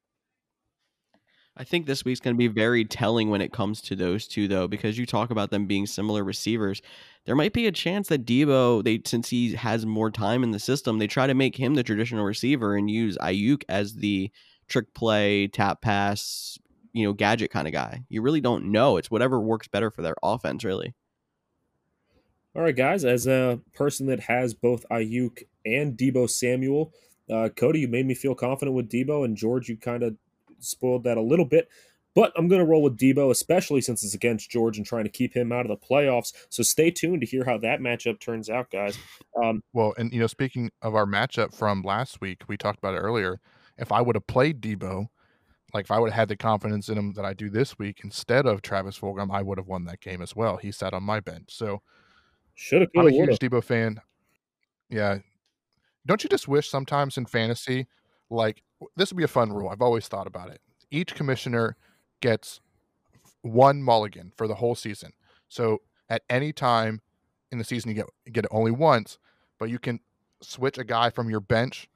I 1.57 1.65
think 1.65 1.85
this 1.85 2.05
week's 2.05 2.21
going 2.21 2.35
to 2.35 2.37
be 2.37 2.47
very 2.47 2.85
telling 2.85 3.29
when 3.29 3.41
it 3.41 3.51
comes 3.51 3.81
to 3.81 3.95
those 3.95 4.25
two, 4.25 4.47
though, 4.47 4.67
because 4.67 4.97
you 4.97 5.05
talk 5.05 5.31
about 5.31 5.51
them 5.51 5.67
being 5.67 5.85
similar 5.85 6.23
receivers. 6.23 6.81
There 7.25 7.35
might 7.35 7.51
be 7.53 7.67
a 7.67 7.71
chance 7.71 8.07
that 8.07 8.25
Deebo, 8.25 8.83
they 8.83 9.01
since 9.05 9.29
he 9.29 9.53
has 9.55 9.85
more 9.85 10.09
time 10.09 10.43
in 10.43 10.51
the 10.51 10.59
system, 10.59 10.97
they 10.97 11.07
try 11.07 11.27
to 11.27 11.33
make 11.33 11.57
him 11.57 11.75
the 11.75 11.83
traditional 11.83 12.23
receiver 12.23 12.75
and 12.75 12.89
use 12.89 13.17
Aiyuk 13.17 13.63
as 13.67 13.95
the 13.95 14.31
trick 14.67 14.93
play, 14.93 15.47
tap 15.47 15.81
pass, 15.81 16.57
you 16.93 17.05
know, 17.05 17.13
gadget 17.13 17.51
kind 17.51 17.67
of 17.67 17.73
guy. 17.73 18.05
You 18.07 18.21
really 18.21 18.41
don't 18.41 18.71
know. 18.71 18.95
It's 18.95 19.11
whatever 19.11 19.39
works 19.39 19.67
better 19.67 19.91
for 19.91 20.01
their 20.01 20.15
offense, 20.23 20.63
really. 20.63 20.95
All 22.55 22.61
right, 22.61 22.75
guys. 22.75 23.03
As 23.03 23.27
a 23.27 23.59
person 23.73 24.07
that 24.07 24.21
has 24.21 24.53
both 24.53 24.85
Aiyuk 24.89 25.43
and 25.65 25.97
Deebo 25.97 26.29
Samuel, 26.29 26.93
uh, 27.29 27.49
Cody, 27.49 27.81
you 27.81 27.87
made 27.89 28.05
me 28.05 28.13
feel 28.13 28.35
confident 28.35 28.75
with 28.75 28.89
Deebo, 28.89 29.25
and 29.25 29.35
George, 29.35 29.69
you 29.69 29.77
kind 29.77 30.03
of 30.03 30.15
spoiled 30.63 31.03
that 31.03 31.17
a 31.17 31.21
little 31.21 31.45
bit. 31.45 31.69
But 32.13 32.33
I'm 32.35 32.49
going 32.49 32.59
to 32.59 32.65
roll 32.65 32.83
with 32.83 32.97
Deebo, 32.97 33.31
especially 33.31 33.79
since 33.79 34.03
it's 34.03 34.13
against 34.13 34.49
George 34.49 34.75
and 34.77 34.85
trying 34.85 35.05
to 35.05 35.09
keep 35.09 35.33
him 35.33 35.53
out 35.53 35.65
of 35.65 35.69
the 35.69 35.77
playoffs. 35.77 36.33
So 36.49 36.61
stay 36.61 36.91
tuned 36.91 37.21
to 37.21 37.27
hear 37.27 37.45
how 37.45 37.57
that 37.59 37.79
matchup 37.79 38.19
turns 38.19 38.49
out, 38.49 38.69
guys. 38.69 38.97
Um, 39.41 39.63
Well, 39.71 39.93
and 39.97 40.11
you 40.11 40.19
know, 40.19 40.27
speaking 40.27 40.71
of 40.81 40.93
our 40.93 41.05
matchup 41.05 41.55
from 41.55 41.83
last 41.83 42.19
week, 42.19 42.43
we 42.49 42.57
talked 42.57 42.79
about 42.79 42.95
it 42.95 42.99
earlier. 42.99 43.39
If 43.77 43.93
I 43.93 44.01
would 44.01 44.15
have 44.15 44.27
played 44.27 44.59
Deebo, 44.59 45.07
like 45.73 45.85
if 45.85 45.91
I 45.91 45.99
would 45.99 46.09
have 46.09 46.19
had 46.19 46.27
the 46.27 46.35
confidence 46.35 46.89
in 46.89 46.97
him 46.97 47.13
that 47.13 47.23
I 47.23 47.33
do 47.33 47.49
this 47.49 47.79
week 47.79 48.01
instead 48.03 48.45
of 48.45 48.61
Travis 48.61 48.99
Fulgham, 48.99 49.33
I 49.33 49.41
would 49.41 49.57
have 49.57 49.67
won 49.67 49.85
that 49.85 50.01
game 50.01 50.21
as 50.21 50.35
well. 50.35 50.57
He 50.57 50.71
sat 50.73 50.93
on 50.93 51.03
my 51.03 51.21
bench. 51.21 51.45
So 51.47 51.81
should 52.55 52.81
have, 52.81 52.89
I'm 52.97 53.07
a 53.07 53.11
huge 53.11 53.39
Deebo 53.39 53.63
fan. 53.63 54.01
Yeah. 54.89 55.19
Don't 56.05 56.23
you 56.23 56.29
just 56.29 56.49
wish 56.49 56.69
sometimes 56.69 57.17
in 57.17 57.25
fantasy, 57.25 57.87
like 58.31 58.63
this 58.95 59.11
would 59.11 59.17
be 59.17 59.23
a 59.23 59.27
fun 59.27 59.51
rule? 59.51 59.69
I've 59.69 59.81
always 59.81 60.07
thought 60.07 60.27
about 60.27 60.49
it. 60.49 60.61
Each 60.89 61.13
commissioner 61.13 61.75
gets 62.21 62.61
one 63.41 63.81
mulligan 63.83 64.31
for 64.35 64.47
the 64.47 64.55
whole 64.55 64.75
season. 64.75 65.11
So 65.47 65.79
at 66.09 66.23
any 66.29 66.53
time 66.53 67.01
in 67.51 67.57
the 67.57 67.63
season, 67.63 67.89
you 67.89 67.95
get 67.95 68.05
you 68.25 68.31
get 68.31 68.45
it 68.45 68.51
only 68.51 68.71
once, 68.71 69.19
but 69.59 69.69
you 69.69 69.79
can 69.79 69.99
switch 70.41 70.77
a 70.77 70.83
guy 70.83 71.09
from 71.09 71.29
your 71.29 71.39
bench 71.39 71.87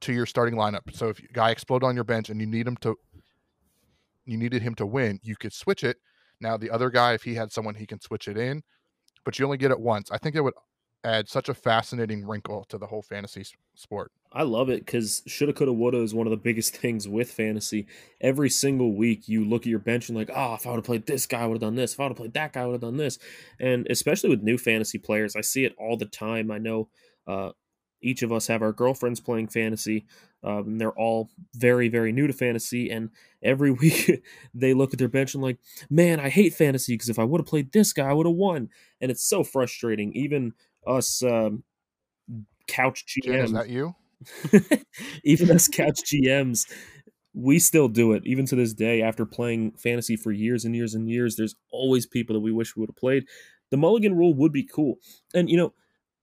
to 0.00 0.12
your 0.12 0.26
starting 0.26 0.54
lineup. 0.54 0.94
So 0.94 1.08
if 1.08 1.18
a 1.18 1.32
guy 1.32 1.50
exploded 1.50 1.86
on 1.86 1.94
your 1.94 2.04
bench 2.04 2.28
and 2.28 2.40
you 2.40 2.46
need 2.46 2.66
him 2.66 2.76
to, 2.78 2.96
you 4.26 4.36
needed 4.36 4.62
him 4.62 4.74
to 4.76 4.86
win, 4.86 5.20
you 5.22 5.36
could 5.36 5.52
switch 5.52 5.82
it. 5.82 5.96
Now 6.40 6.56
the 6.56 6.70
other 6.70 6.90
guy, 6.90 7.14
if 7.14 7.22
he 7.22 7.34
had 7.34 7.52
someone, 7.52 7.74
he 7.74 7.86
can 7.86 8.00
switch 8.00 8.28
it 8.28 8.36
in, 8.36 8.62
but 9.24 9.38
you 9.38 9.44
only 9.44 9.58
get 9.58 9.70
it 9.70 9.80
once. 9.80 10.10
I 10.10 10.18
think 10.18 10.36
it 10.36 10.40
would 10.42 10.54
add 11.04 11.28
such 11.28 11.48
a 11.48 11.54
fascinating 11.54 12.26
wrinkle 12.26 12.64
to 12.64 12.78
the 12.78 12.86
whole 12.86 13.02
fantasy 13.02 13.44
sport. 13.74 14.10
I 14.32 14.42
love 14.42 14.68
it 14.68 14.84
because 14.84 15.22
shoulda, 15.26 15.52
coulda, 15.52 15.72
woulda 15.72 15.98
is 15.98 16.14
one 16.14 16.26
of 16.26 16.30
the 16.30 16.36
biggest 16.36 16.76
things 16.76 17.08
with 17.08 17.30
fantasy. 17.30 17.86
Every 18.20 18.50
single 18.50 18.94
week, 18.94 19.28
you 19.28 19.44
look 19.44 19.62
at 19.62 19.68
your 19.68 19.78
bench 19.78 20.08
and 20.08 20.18
like, 20.18 20.30
oh, 20.34 20.54
if 20.54 20.66
I 20.66 20.70
would 20.70 20.76
have 20.76 20.84
played 20.84 21.06
this 21.06 21.26
guy, 21.26 21.42
I 21.42 21.46
would 21.46 21.54
have 21.54 21.60
done 21.60 21.76
this. 21.76 21.94
If 21.94 22.00
I 22.00 22.04
would 22.04 22.10
have 22.10 22.16
played 22.18 22.34
that 22.34 22.52
guy, 22.52 22.62
I 22.62 22.66
would 22.66 22.72
have 22.72 22.80
done 22.80 22.96
this. 22.96 23.18
And 23.58 23.86
especially 23.88 24.30
with 24.30 24.42
new 24.42 24.58
fantasy 24.58 24.98
players, 24.98 25.36
I 25.36 25.40
see 25.40 25.64
it 25.64 25.74
all 25.78 25.96
the 25.96 26.06
time. 26.06 26.50
I 26.50 26.58
know 26.58 26.88
uh, 27.26 27.50
each 28.00 28.22
of 28.22 28.32
us 28.32 28.46
have 28.46 28.62
our 28.62 28.72
girlfriends 28.72 29.20
playing 29.20 29.48
fantasy. 29.48 30.06
Um, 30.44 30.68
and 30.68 30.80
they're 30.80 30.92
all 30.92 31.30
very, 31.54 31.88
very 31.88 32.12
new 32.12 32.26
to 32.26 32.32
fantasy. 32.32 32.90
And 32.90 33.10
every 33.42 33.70
week 33.72 34.22
they 34.54 34.74
look 34.74 34.92
at 34.92 34.98
their 34.98 35.08
bench 35.08 35.34
and 35.34 35.42
like, 35.42 35.58
man, 35.90 36.20
I 36.20 36.28
hate 36.28 36.54
fantasy 36.54 36.94
because 36.94 37.08
if 37.08 37.18
I 37.18 37.24
would 37.24 37.40
have 37.40 37.46
played 37.46 37.72
this 37.72 37.92
guy, 37.92 38.08
I 38.08 38.12
would 38.12 38.26
have 38.26 38.36
won. 38.36 38.68
And 39.00 39.10
it's 39.10 39.24
so 39.24 39.42
frustrating. 39.42 40.12
Even 40.14 40.52
us 40.88 41.22
um, 41.22 41.64
couch 42.66 43.04
Jen, 43.06 43.34
GMs. 43.34 43.44
is 43.44 43.52
that 43.52 43.68
you? 43.68 43.94
even 45.24 45.50
as 45.50 45.68
couch 45.68 46.00
GMs, 46.04 46.70
we 47.34 47.58
still 47.58 47.88
do 47.88 48.12
it 48.12 48.22
even 48.26 48.46
to 48.46 48.56
this 48.56 48.74
day. 48.74 49.02
After 49.02 49.24
playing 49.24 49.72
fantasy 49.72 50.16
for 50.16 50.32
years 50.32 50.64
and 50.64 50.74
years 50.74 50.94
and 50.94 51.08
years, 51.08 51.36
there's 51.36 51.54
always 51.70 52.06
people 52.06 52.34
that 52.34 52.40
we 52.40 52.52
wish 52.52 52.76
we 52.76 52.80
would 52.80 52.90
have 52.90 52.96
played. 52.96 53.24
The 53.70 53.76
mulligan 53.76 54.16
rule 54.16 54.34
would 54.34 54.52
be 54.52 54.64
cool, 54.66 54.96
and 55.34 55.50
you 55.50 55.56
know, 55.56 55.72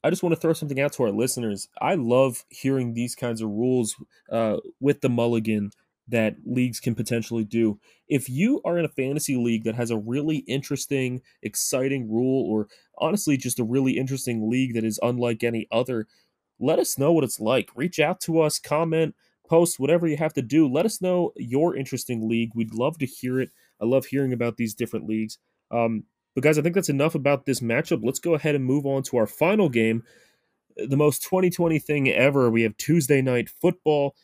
I 0.03 0.09
just 0.09 0.23
want 0.23 0.35
to 0.35 0.41
throw 0.41 0.53
something 0.53 0.79
out 0.79 0.93
to 0.93 1.03
our 1.03 1.11
listeners. 1.11 1.67
I 1.81 1.95
love 1.95 2.43
hearing 2.49 2.93
these 2.93 3.15
kinds 3.15 3.41
of 3.41 3.49
rules 3.49 3.95
uh, 4.31 4.57
with 4.79 5.01
the 5.01 5.09
mulligan 5.09 5.71
that 6.07 6.35
leagues 6.45 6.79
can 6.79 6.95
potentially 6.95 7.43
do. 7.43 7.79
If 8.07 8.29
you 8.29 8.61
are 8.63 8.77
in 8.77 8.85
a 8.85 8.89
fantasy 8.89 9.35
league 9.35 9.63
that 9.63 9.75
has 9.75 9.89
a 9.89 9.97
really 9.97 10.37
interesting, 10.47 11.21
exciting 11.41 12.11
rule, 12.11 12.49
or 12.49 12.67
honestly 12.97 13.37
just 13.37 13.59
a 13.59 13.63
really 13.63 13.97
interesting 13.97 14.49
league 14.49 14.75
that 14.75 14.83
is 14.83 14.99
unlike 15.01 15.43
any 15.43 15.67
other, 15.71 16.07
let 16.59 16.79
us 16.79 16.97
know 16.97 17.11
what 17.11 17.23
it's 17.23 17.39
like. 17.39 17.69
Reach 17.75 17.99
out 17.99 18.21
to 18.21 18.39
us, 18.41 18.59
comment, 18.59 19.15
post, 19.49 19.79
whatever 19.79 20.07
you 20.07 20.17
have 20.17 20.33
to 20.33 20.41
do. 20.41 20.67
Let 20.67 20.85
us 20.85 21.01
know 21.01 21.31
your 21.35 21.75
interesting 21.75 22.29
league. 22.29 22.51
We'd 22.55 22.73
love 22.73 22.97
to 22.99 23.05
hear 23.05 23.39
it. 23.39 23.51
I 23.81 23.85
love 23.85 24.05
hearing 24.05 24.33
about 24.33 24.57
these 24.57 24.73
different 24.73 25.07
leagues. 25.07 25.37
Um, 25.71 26.03
but 26.33 26.43
guys, 26.43 26.57
I 26.57 26.61
think 26.61 26.75
that's 26.75 26.89
enough 26.89 27.15
about 27.15 27.45
this 27.45 27.61
matchup. 27.61 28.03
Let's 28.03 28.19
go 28.19 28.35
ahead 28.35 28.55
and 28.55 28.65
move 28.65 28.85
on 28.85 29.03
to 29.03 29.17
our 29.17 29.27
final 29.27 29.69
game. 29.69 30.03
The 30.77 30.97
most 30.97 31.23
2020 31.23 31.79
thing 31.79 32.09
ever. 32.09 32.49
We 32.49 32.63
have 32.63 32.75
Tuesday 32.77 33.21
night 33.21 33.49
football. 33.49 34.15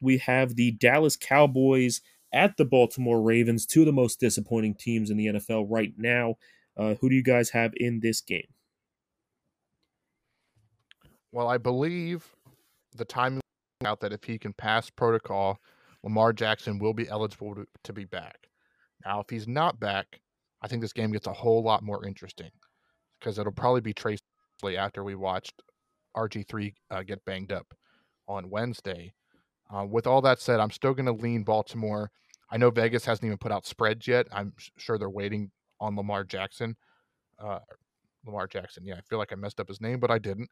We 0.00 0.18
have 0.18 0.56
the 0.56 0.72
Dallas 0.72 1.16
Cowboys 1.16 2.00
at 2.32 2.56
the 2.56 2.64
Baltimore 2.64 3.20
Ravens, 3.20 3.66
two 3.66 3.80
of 3.80 3.86
the 3.86 3.92
most 3.92 4.20
disappointing 4.20 4.74
teams 4.74 5.10
in 5.10 5.16
the 5.16 5.26
NFL 5.26 5.66
right 5.68 5.92
now. 5.96 6.36
Uh, 6.76 6.94
who 7.00 7.08
do 7.08 7.14
you 7.14 7.22
guys 7.22 7.50
have 7.50 7.72
in 7.76 8.00
this 8.00 8.20
game? 8.20 8.46
Well, 11.32 11.48
I 11.48 11.58
believe 11.58 12.34
the 12.96 13.04
timing 13.04 13.40
out 13.84 14.00
that 14.00 14.12
if 14.12 14.24
he 14.24 14.38
can 14.38 14.52
pass 14.52 14.90
protocol, 14.90 15.58
Lamar 16.02 16.32
Jackson 16.32 16.78
will 16.78 16.94
be 16.94 17.08
eligible 17.08 17.54
to, 17.54 17.66
to 17.84 17.92
be 17.92 18.04
back. 18.04 18.48
Now, 19.04 19.20
if 19.20 19.30
he's 19.30 19.48
not 19.48 19.80
back, 19.80 20.20
I 20.62 20.68
think 20.68 20.82
this 20.82 20.92
game 20.92 21.12
gets 21.12 21.26
a 21.26 21.32
whole 21.32 21.62
lot 21.62 21.82
more 21.82 22.04
interesting 22.04 22.50
because 23.18 23.38
it'll 23.38 23.52
probably 23.52 23.80
be 23.80 23.94
Tracy 23.94 24.20
after 24.76 25.02
we 25.04 25.14
watched 25.14 25.62
RG3 26.16 26.74
uh, 26.90 27.02
get 27.02 27.24
banged 27.24 27.52
up 27.52 27.66
on 28.28 28.50
Wednesday. 28.50 29.12
Uh, 29.72 29.84
with 29.84 30.06
all 30.06 30.20
that 30.22 30.40
said, 30.40 30.60
I'm 30.60 30.70
still 30.70 30.94
going 30.94 31.06
to 31.06 31.12
lean 31.12 31.44
Baltimore. 31.44 32.10
I 32.50 32.56
know 32.56 32.70
Vegas 32.70 33.04
hasn't 33.04 33.24
even 33.24 33.38
put 33.38 33.52
out 33.52 33.66
spreads 33.66 34.06
yet. 34.08 34.26
I'm 34.32 34.52
sure 34.76 34.98
they're 34.98 35.08
waiting 35.08 35.50
on 35.80 35.96
Lamar 35.96 36.24
Jackson. 36.24 36.76
Uh, 37.38 37.60
Lamar 38.26 38.46
Jackson. 38.46 38.84
Yeah, 38.84 38.96
I 38.96 39.00
feel 39.08 39.18
like 39.18 39.32
I 39.32 39.36
messed 39.36 39.60
up 39.60 39.68
his 39.68 39.80
name, 39.80 40.00
but 40.00 40.10
I 40.10 40.18
didn't. 40.18 40.48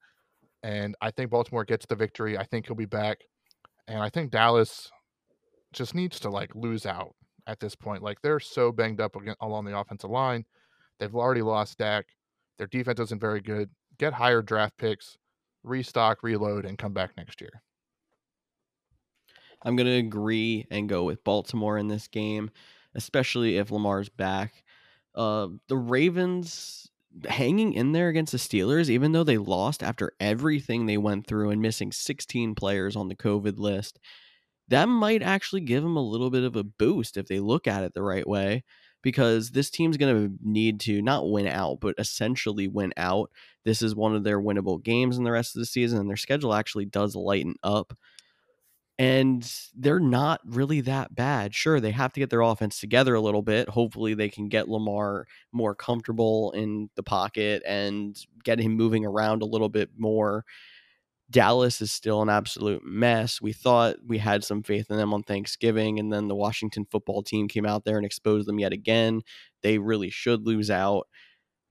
And 0.62 0.94
I 1.00 1.10
think 1.10 1.30
Baltimore 1.30 1.64
gets 1.64 1.86
the 1.86 1.96
victory. 1.96 2.38
I 2.38 2.44
think 2.44 2.66
he'll 2.66 2.76
be 2.76 2.86
back. 2.86 3.18
And 3.88 4.02
I 4.02 4.08
think 4.08 4.30
Dallas 4.30 4.90
just 5.72 5.94
needs 5.94 6.20
to 6.20 6.30
like 6.30 6.54
lose 6.54 6.86
out 6.86 7.14
at 7.46 7.60
this 7.60 7.74
point. 7.74 8.02
Like 8.02 8.20
they're 8.22 8.40
so 8.40 8.72
banged 8.72 9.00
up 9.00 9.16
along 9.40 9.64
the 9.64 9.78
offensive 9.78 10.10
line. 10.10 10.44
They've 10.98 11.14
already 11.14 11.42
lost 11.42 11.78
Dak. 11.78 12.06
Their 12.58 12.66
defense 12.66 13.00
isn't 13.00 13.20
very 13.20 13.40
good. 13.40 13.70
Get 13.98 14.12
higher 14.12 14.42
draft 14.42 14.76
picks, 14.78 15.16
restock, 15.62 16.22
reload, 16.22 16.64
and 16.64 16.78
come 16.78 16.92
back 16.92 17.10
next 17.16 17.40
year. 17.40 17.62
I'm 19.62 19.76
going 19.76 19.86
to 19.86 19.92
agree 19.92 20.66
and 20.70 20.88
go 20.88 21.04
with 21.04 21.24
Baltimore 21.24 21.78
in 21.78 21.88
this 21.88 22.08
game, 22.08 22.50
especially 22.94 23.56
if 23.56 23.70
Lamar's 23.70 24.08
back. 24.08 24.62
Uh, 25.14 25.48
the 25.68 25.76
Ravens 25.76 26.90
hanging 27.28 27.72
in 27.72 27.92
there 27.92 28.08
against 28.08 28.32
the 28.32 28.38
Steelers, 28.38 28.88
even 28.88 29.12
though 29.12 29.24
they 29.24 29.38
lost 29.38 29.82
after 29.82 30.12
everything 30.20 30.86
they 30.86 30.98
went 30.98 31.26
through 31.26 31.50
and 31.50 31.60
missing 31.62 31.90
16 31.90 32.54
players 32.54 32.96
on 32.96 33.08
the 33.08 33.16
COVID 33.16 33.58
list, 33.58 33.98
that 34.68 34.86
might 34.86 35.22
actually 35.22 35.62
give 35.62 35.82
them 35.82 35.96
a 35.96 36.02
little 36.02 36.30
bit 36.30 36.44
of 36.44 36.54
a 36.54 36.64
boost 36.64 37.16
if 37.16 37.26
they 37.26 37.40
look 37.40 37.66
at 37.66 37.82
it 37.82 37.94
the 37.94 38.02
right 38.02 38.28
way. 38.28 38.64
Because 39.00 39.52
this 39.52 39.70
team's 39.70 39.96
going 39.96 40.12
to 40.12 40.34
need 40.42 40.80
to 40.80 41.00
not 41.00 41.30
win 41.30 41.46
out, 41.46 41.78
but 41.80 41.94
essentially 41.98 42.66
win 42.66 42.92
out. 42.96 43.30
This 43.64 43.80
is 43.80 43.94
one 43.94 44.16
of 44.16 44.24
their 44.24 44.40
winnable 44.40 44.82
games 44.82 45.16
in 45.16 45.22
the 45.22 45.30
rest 45.30 45.54
of 45.54 45.60
the 45.60 45.66
season, 45.66 46.00
and 46.00 46.10
their 46.10 46.16
schedule 46.16 46.52
actually 46.52 46.84
does 46.84 47.14
lighten 47.14 47.54
up 47.62 47.96
and 48.98 49.48
they're 49.76 50.00
not 50.00 50.40
really 50.44 50.80
that 50.82 51.14
bad. 51.14 51.54
Sure, 51.54 51.78
they 51.80 51.92
have 51.92 52.12
to 52.12 52.20
get 52.20 52.30
their 52.30 52.40
offense 52.40 52.80
together 52.80 53.14
a 53.14 53.20
little 53.20 53.42
bit. 53.42 53.68
Hopefully, 53.68 54.14
they 54.14 54.28
can 54.28 54.48
get 54.48 54.68
Lamar 54.68 55.26
more 55.52 55.74
comfortable 55.74 56.50
in 56.52 56.90
the 56.96 57.02
pocket 57.02 57.62
and 57.66 58.18
get 58.42 58.58
him 58.58 58.72
moving 58.72 59.04
around 59.04 59.42
a 59.42 59.46
little 59.46 59.68
bit 59.68 59.90
more. 59.96 60.44
Dallas 61.30 61.80
is 61.80 61.92
still 61.92 62.22
an 62.22 62.30
absolute 62.30 62.82
mess. 62.84 63.40
We 63.40 63.52
thought 63.52 63.96
we 64.06 64.18
had 64.18 64.42
some 64.44 64.62
faith 64.62 64.90
in 64.90 64.96
them 64.96 65.14
on 65.14 65.22
Thanksgiving, 65.22 65.98
and 66.00 66.12
then 66.12 66.26
the 66.26 66.34
Washington 66.34 66.86
football 66.90 67.22
team 67.22 67.48
came 67.48 67.66
out 67.66 67.84
there 67.84 67.98
and 67.98 68.06
exposed 68.06 68.48
them 68.48 68.58
yet 68.58 68.72
again. 68.72 69.22
They 69.62 69.78
really 69.78 70.10
should 70.10 70.46
lose 70.46 70.70
out. 70.70 71.06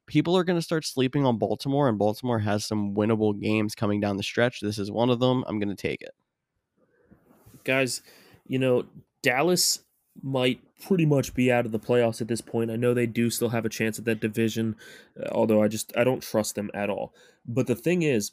People 0.07 0.37
are 0.37 0.43
going 0.45 0.59
to 0.59 0.63
start 0.63 0.85
sleeping 0.85 1.25
on 1.25 1.37
Baltimore, 1.39 1.89
and 1.89 1.97
Baltimore 1.99 2.39
has 2.39 2.65
some 2.65 2.95
winnable 2.95 3.37
games 3.39 3.75
coming 3.75 3.99
down 3.99 4.17
the 4.17 4.23
stretch. 4.23 4.61
This 4.61 4.79
is 4.79 4.91
one 4.91 5.09
of 5.09 5.19
them. 5.19 5.43
I'm 5.47 5.59
going 5.59 5.69
to 5.69 5.75
take 5.75 6.01
it 6.01 6.11
guys, 7.67 8.01
you 8.47 8.57
know, 8.57 8.85
Dallas 9.21 9.81
might 10.23 10.59
pretty 10.83 11.05
much 11.05 11.35
be 11.35 11.51
out 11.51 11.65
of 11.65 11.71
the 11.71 11.79
playoffs 11.79 12.21
at 12.21 12.27
this 12.27 12.41
point. 12.41 12.71
I 12.71 12.75
know 12.75 12.93
they 12.93 13.05
do 13.05 13.29
still 13.29 13.49
have 13.49 13.65
a 13.65 13.69
chance 13.69 13.99
at 13.99 14.05
that 14.05 14.19
division, 14.19 14.75
uh, 15.19 15.27
although 15.31 15.61
I 15.61 15.67
just 15.67 15.95
I 15.95 16.03
don't 16.03 16.23
trust 16.23 16.55
them 16.55 16.71
at 16.73 16.89
all. 16.89 17.13
But 17.45 17.67
the 17.67 17.75
thing 17.75 18.01
is, 18.01 18.31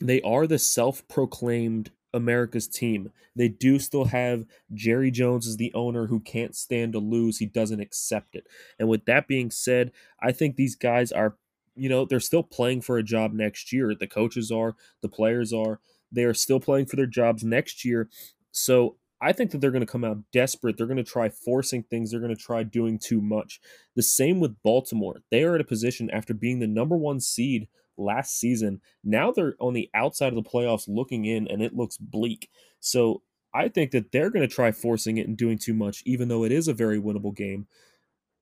they 0.00 0.20
are 0.22 0.46
the 0.48 0.58
self-proclaimed 0.58 1.90
America's 2.12 2.66
team. 2.66 3.12
They 3.36 3.48
do 3.48 3.78
still 3.78 4.06
have 4.06 4.46
Jerry 4.72 5.10
Jones 5.10 5.46
as 5.46 5.56
the 5.56 5.72
owner 5.74 6.06
who 6.06 6.20
can't 6.20 6.56
stand 6.56 6.92
to 6.92 6.98
lose. 6.98 7.38
He 7.38 7.46
doesn't 7.46 7.80
accept 7.80 8.34
it. 8.34 8.46
And 8.78 8.88
with 8.88 9.04
that 9.06 9.28
being 9.28 9.50
said, 9.50 9.92
I 10.20 10.32
think 10.32 10.56
these 10.56 10.76
guys 10.76 11.12
are, 11.12 11.36
you 11.74 11.88
know, 11.88 12.04
they're 12.04 12.20
still 12.20 12.44
playing 12.44 12.82
for 12.82 12.98
a 12.98 13.02
job 13.02 13.32
next 13.32 13.72
year. 13.72 13.94
The 13.94 14.06
coaches 14.06 14.50
are, 14.52 14.76
the 15.00 15.08
players 15.08 15.52
are. 15.52 15.80
They 16.12 16.24
are 16.24 16.34
still 16.34 16.60
playing 16.60 16.86
for 16.86 16.94
their 16.94 17.06
jobs 17.06 17.42
next 17.42 17.84
year. 17.84 18.08
So 18.56 18.96
I 19.20 19.32
think 19.32 19.50
that 19.50 19.60
they're 19.60 19.72
going 19.72 19.84
to 19.84 19.92
come 19.92 20.04
out 20.04 20.18
desperate. 20.32 20.76
They're 20.76 20.86
going 20.86 20.96
to 20.96 21.02
try 21.02 21.28
forcing 21.28 21.82
things. 21.82 22.10
They're 22.10 22.20
going 22.20 22.34
to 22.34 22.40
try 22.40 22.62
doing 22.62 22.98
too 22.98 23.20
much. 23.20 23.60
The 23.96 24.02
same 24.02 24.38
with 24.38 24.62
Baltimore. 24.62 25.22
They 25.30 25.42
are 25.42 25.56
at 25.56 25.60
a 25.60 25.64
position 25.64 26.08
after 26.10 26.32
being 26.32 26.60
the 26.60 26.66
number 26.68 26.96
one 26.96 27.20
seed 27.20 27.66
last 27.96 28.38
season. 28.38 28.80
Now 29.02 29.32
they're 29.32 29.56
on 29.58 29.74
the 29.74 29.90
outside 29.92 30.28
of 30.28 30.36
the 30.36 30.48
playoffs 30.48 30.84
looking 30.86 31.24
in, 31.24 31.48
and 31.48 31.62
it 31.62 31.74
looks 31.74 31.96
bleak. 31.96 32.48
So 32.78 33.22
I 33.52 33.68
think 33.68 33.90
that 33.90 34.12
they're 34.12 34.30
going 34.30 34.48
to 34.48 34.54
try 34.54 34.70
forcing 34.70 35.16
it 35.16 35.26
and 35.26 35.36
doing 35.36 35.58
too 35.58 35.74
much, 35.74 36.02
even 36.06 36.28
though 36.28 36.44
it 36.44 36.52
is 36.52 36.68
a 36.68 36.74
very 36.74 37.00
winnable 37.00 37.34
game. 37.34 37.66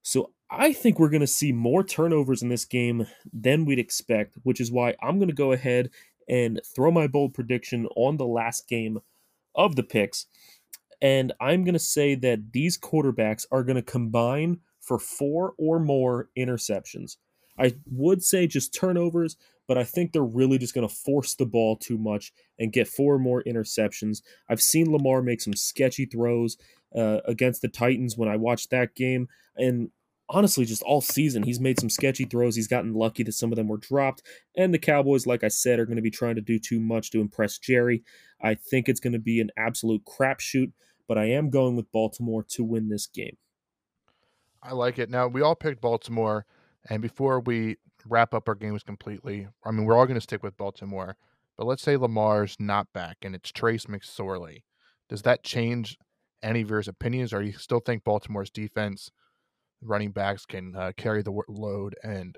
So 0.02 0.32
I 0.50 0.74
think 0.74 0.98
we're 0.98 1.08
going 1.08 1.20
to 1.20 1.26
see 1.26 1.52
more 1.52 1.82
turnovers 1.82 2.42
in 2.42 2.50
this 2.50 2.66
game 2.66 3.06
than 3.32 3.64
we'd 3.64 3.78
expect, 3.78 4.36
which 4.42 4.60
is 4.60 4.70
why 4.70 4.94
I'm 5.02 5.18
going 5.18 5.28
to 5.28 5.34
go 5.34 5.52
ahead 5.52 5.88
and 6.28 6.60
throw 6.74 6.90
my 6.90 7.06
bold 7.06 7.32
prediction 7.32 7.86
on 7.96 8.18
the 8.18 8.26
last 8.26 8.68
game 8.68 9.00
of 9.54 9.76
the 9.76 9.82
picks. 9.82 10.26
And 11.00 11.32
I'm 11.40 11.64
going 11.64 11.74
to 11.74 11.80
say 11.80 12.14
that 12.14 12.52
these 12.52 12.78
quarterbacks 12.78 13.44
are 13.50 13.64
going 13.64 13.76
to 13.76 13.82
combine 13.82 14.60
for 14.80 14.98
four 14.98 15.54
or 15.58 15.78
more 15.80 16.28
interceptions. 16.38 17.16
I 17.58 17.74
would 17.90 18.22
say 18.22 18.46
just 18.46 18.74
turnovers, 18.74 19.36
but 19.68 19.76
I 19.76 19.84
think 19.84 20.12
they're 20.12 20.22
really 20.22 20.58
just 20.58 20.74
going 20.74 20.88
to 20.88 20.94
force 20.94 21.34
the 21.34 21.46
ball 21.46 21.76
too 21.76 21.98
much 21.98 22.32
and 22.58 22.72
get 22.72 22.88
four 22.88 23.14
or 23.14 23.18
more 23.18 23.42
interceptions. 23.44 24.22
I've 24.48 24.62
seen 24.62 24.90
Lamar 24.90 25.22
make 25.22 25.40
some 25.40 25.54
sketchy 25.54 26.06
throws 26.06 26.56
uh, 26.96 27.18
against 27.26 27.62
the 27.62 27.68
Titans 27.68 28.16
when 28.16 28.28
I 28.28 28.36
watched 28.36 28.70
that 28.70 28.94
game, 28.94 29.28
and 29.56 29.90
honestly, 30.32 30.64
just 30.64 30.82
all 30.82 31.02
season, 31.02 31.42
he's 31.42 31.60
made 31.60 31.78
some 31.78 31.90
sketchy 31.90 32.24
throws. 32.24 32.56
He's 32.56 32.66
gotten 32.66 32.94
lucky 32.94 33.22
that 33.22 33.32
some 33.32 33.52
of 33.52 33.56
them 33.56 33.68
were 33.68 33.76
dropped. 33.76 34.22
And 34.56 34.72
the 34.72 34.78
Cowboys, 34.78 35.26
like 35.26 35.44
I 35.44 35.48
said, 35.48 35.78
are 35.78 35.84
going 35.84 35.96
to 35.96 36.02
be 36.02 36.10
trying 36.10 36.36
to 36.36 36.40
do 36.40 36.58
too 36.58 36.80
much 36.80 37.10
to 37.10 37.20
impress 37.20 37.58
Jerry. 37.58 38.02
I 38.40 38.54
think 38.54 38.88
it's 38.88 38.98
going 38.98 39.12
to 39.12 39.18
be 39.18 39.40
an 39.40 39.50
absolute 39.56 40.02
crapshoot, 40.04 40.72
but 41.06 41.18
I 41.18 41.26
am 41.26 41.50
going 41.50 41.76
with 41.76 41.92
Baltimore 41.92 42.44
to 42.48 42.64
win 42.64 42.88
this 42.88 43.06
game. 43.06 43.36
I 44.62 44.72
like 44.72 44.98
it. 44.98 45.10
Now, 45.10 45.28
we 45.28 45.42
all 45.42 45.54
picked 45.54 45.82
Baltimore. 45.82 46.46
And 46.88 47.02
before 47.02 47.38
we 47.40 47.76
wrap 48.08 48.34
up 48.34 48.48
our 48.48 48.54
games 48.54 48.82
completely, 48.82 49.48
I 49.64 49.70
mean, 49.70 49.84
we're 49.84 49.96
all 49.96 50.06
going 50.06 50.16
to 50.16 50.20
stick 50.20 50.42
with 50.42 50.56
Baltimore. 50.56 51.16
But 51.58 51.66
let's 51.66 51.82
say 51.82 51.96
Lamar's 51.96 52.56
not 52.58 52.92
back 52.92 53.18
and 53.22 53.34
it's 53.34 53.52
Trace 53.52 53.84
McSorley. 53.84 54.62
Does 55.08 55.22
that 55.22 55.44
change 55.44 55.98
any 56.42 56.62
of 56.62 56.70
your 56.70 56.82
opinions, 56.88 57.32
or 57.32 57.42
you 57.42 57.52
still 57.52 57.80
think 57.80 58.02
Baltimore's 58.02 58.50
defense– 58.50 59.10
running 59.82 60.12
backs 60.12 60.46
can 60.46 60.74
uh, 60.76 60.92
carry 60.96 61.22
the 61.22 61.32
load 61.48 61.94
and 62.02 62.36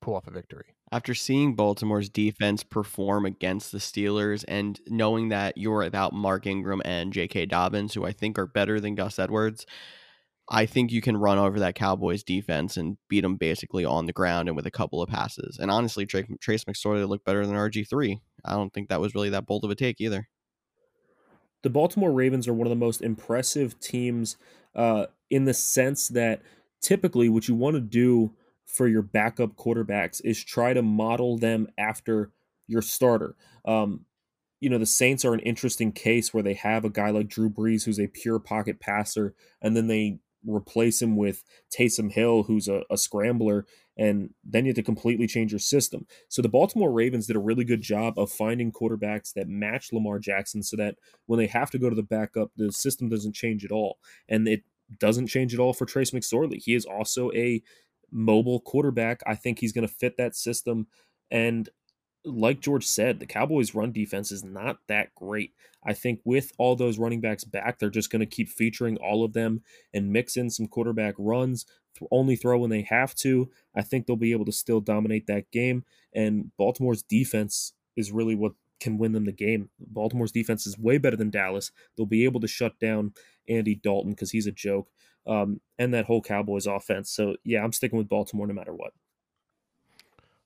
pull 0.00 0.14
off 0.14 0.26
a 0.26 0.30
victory. 0.30 0.76
After 0.92 1.14
seeing 1.14 1.56
Baltimore's 1.56 2.08
defense 2.08 2.62
perform 2.62 3.26
against 3.26 3.72
the 3.72 3.78
Steelers 3.78 4.44
and 4.46 4.80
knowing 4.86 5.30
that 5.30 5.56
you're 5.56 5.78
without 5.78 6.12
Mark 6.12 6.46
Ingram 6.46 6.80
and 6.84 7.12
J.K. 7.12 7.46
Dobbins, 7.46 7.94
who 7.94 8.04
I 8.04 8.12
think 8.12 8.38
are 8.38 8.46
better 8.46 8.78
than 8.78 8.94
Gus 8.94 9.18
Edwards, 9.18 9.66
I 10.48 10.64
think 10.64 10.92
you 10.92 11.02
can 11.02 11.16
run 11.16 11.38
over 11.38 11.58
that 11.58 11.74
Cowboys 11.74 12.22
defense 12.22 12.76
and 12.76 12.98
beat 13.08 13.22
them 13.22 13.34
basically 13.36 13.84
on 13.84 14.06
the 14.06 14.12
ground 14.12 14.48
and 14.48 14.54
with 14.54 14.66
a 14.66 14.70
couple 14.70 15.02
of 15.02 15.08
passes. 15.08 15.58
And 15.58 15.72
honestly, 15.72 16.06
Trace, 16.06 16.26
Trace 16.40 16.64
McSorley 16.64 17.08
looked 17.08 17.24
better 17.24 17.44
than 17.44 17.56
RG3. 17.56 18.20
I 18.44 18.52
don't 18.52 18.72
think 18.72 18.88
that 18.88 19.00
was 19.00 19.14
really 19.14 19.30
that 19.30 19.46
bold 19.46 19.64
of 19.64 19.70
a 19.70 19.74
take 19.74 20.00
either. 20.00 20.28
The 21.62 21.70
Baltimore 21.70 22.12
Ravens 22.12 22.46
are 22.46 22.54
one 22.54 22.68
of 22.68 22.70
the 22.70 22.76
most 22.76 23.02
impressive 23.02 23.80
teams 23.80 24.36
uh, 24.76 25.06
in 25.30 25.46
the 25.46 25.54
sense 25.54 26.06
that 26.08 26.42
typically 26.80 27.28
what 27.28 27.48
you 27.48 27.54
want 27.54 27.74
to 27.74 27.80
do 27.80 28.34
for 28.66 28.88
your 28.88 29.02
backup 29.02 29.56
quarterbacks 29.56 30.20
is 30.24 30.42
try 30.42 30.72
to 30.72 30.82
model 30.82 31.38
them 31.38 31.68
after 31.78 32.32
your 32.66 32.82
starter. 32.82 33.36
Um, 33.64 34.04
you 34.60 34.70
know, 34.70 34.78
the 34.78 34.86
Saints 34.86 35.24
are 35.24 35.34
an 35.34 35.40
interesting 35.40 35.92
case 35.92 36.32
where 36.32 36.42
they 36.42 36.54
have 36.54 36.84
a 36.84 36.90
guy 36.90 37.10
like 37.10 37.28
Drew 37.28 37.50
Brees 37.50 37.84
who's 37.84 38.00
a 38.00 38.08
pure 38.08 38.38
pocket 38.38 38.80
passer, 38.80 39.34
and 39.62 39.76
then 39.76 39.86
they 39.86 40.18
replace 40.44 41.02
him 41.02 41.16
with 41.16 41.44
Taysom 41.76 42.10
Hill, 42.10 42.44
who's 42.44 42.68
a, 42.68 42.82
a 42.90 42.96
scrambler, 42.96 43.66
and 43.96 44.30
then 44.44 44.64
you 44.64 44.70
have 44.70 44.76
to 44.76 44.82
completely 44.82 45.26
change 45.26 45.52
your 45.52 45.58
system. 45.58 46.06
So 46.28 46.42
the 46.42 46.48
Baltimore 46.48 46.92
Ravens 46.92 47.26
did 47.26 47.36
a 47.36 47.40
really 47.40 47.64
good 47.64 47.82
job 47.82 48.18
of 48.18 48.30
finding 48.30 48.72
quarterbacks 48.72 49.32
that 49.34 49.48
match 49.48 49.92
Lamar 49.92 50.18
Jackson 50.18 50.62
so 50.62 50.76
that 50.76 50.96
when 51.26 51.38
they 51.38 51.46
have 51.46 51.70
to 51.70 51.78
go 51.78 51.88
to 51.88 51.96
the 51.96 52.02
backup, 52.02 52.50
the 52.56 52.72
system 52.72 53.08
doesn't 53.08 53.34
change 53.34 53.64
at 53.64 53.72
all. 53.72 53.98
And 54.28 54.46
it 54.46 54.62
doesn't 54.98 55.26
change 55.26 55.54
at 55.54 55.60
all 55.60 55.72
for 55.72 55.86
Trace 55.86 56.10
McSorley. 56.10 56.62
He 56.62 56.74
is 56.74 56.84
also 56.84 57.30
a 57.32 57.62
mobile 58.10 58.60
quarterback. 58.60 59.20
I 59.26 59.34
think 59.34 59.58
he's 59.58 59.72
going 59.72 59.86
to 59.86 59.92
fit 59.92 60.16
that 60.16 60.36
system. 60.36 60.86
And 61.30 61.68
like 62.24 62.60
George 62.60 62.84
said, 62.86 63.20
the 63.20 63.26
Cowboys' 63.26 63.74
run 63.74 63.92
defense 63.92 64.32
is 64.32 64.44
not 64.44 64.78
that 64.88 65.14
great. 65.14 65.52
I 65.84 65.92
think 65.92 66.20
with 66.24 66.52
all 66.58 66.74
those 66.74 66.98
running 66.98 67.20
backs 67.20 67.44
back, 67.44 67.78
they're 67.78 67.90
just 67.90 68.10
going 68.10 68.20
to 68.20 68.26
keep 68.26 68.48
featuring 68.48 68.96
all 68.96 69.24
of 69.24 69.32
them 69.32 69.62
and 69.94 70.12
mix 70.12 70.36
in 70.36 70.50
some 70.50 70.66
quarterback 70.66 71.14
runs, 71.18 71.66
only 72.10 72.36
throw 72.36 72.58
when 72.58 72.70
they 72.70 72.82
have 72.82 73.14
to. 73.16 73.48
I 73.74 73.82
think 73.82 74.06
they'll 74.06 74.16
be 74.16 74.32
able 74.32 74.44
to 74.46 74.52
still 74.52 74.80
dominate 74.80 75.26
that 75.28 75.50
game. 75.52 75.84
And 76.12 76.50
Baltimore's 76.56 77.02
defense 77.02 77.72
is 77.96 78.12
really 78.12 78.34
what 78.34 78.52
can 78.80 78.98
win 78.98 79.12
them 79.12 79.24
the 79.24 79.32
game. 79.32 79.70
Baltimore's 79.78 80.32
defense 80.32 80.66
is 80.66 80.78
way 80.78 80.98
better 80.98 81.16
than 81.16 81.30
Dallas. 81.30 81.70
They'll 81.96 82.06
be 82.06 82.24
able 82.24 82.40
to 82.40 82.48
shut 82.48 82.78
down 82.78 83.12
Andy 83.48 83.74
Dalton 83.74 84.12
because 84.12 84.30
he's 84.30 84.46
a 84.46 84.52
joke, 84.52 84.88
um, 85.26 85.60
and 85.78 85.94
that 85.94 86.06
whole 86.06 86.22
Cowboys 86.22 86.66
offense. 86.66 87.10
So 87.10 87.36
yeah, 87.44 87.62
I'm 87.62 87.72
sticking 87.72 87.98
with 87.98 88.08
Baltimore 88.08 88.46
no 88.46 88.54
matter 88.54 88.74
what. 88.74 88.92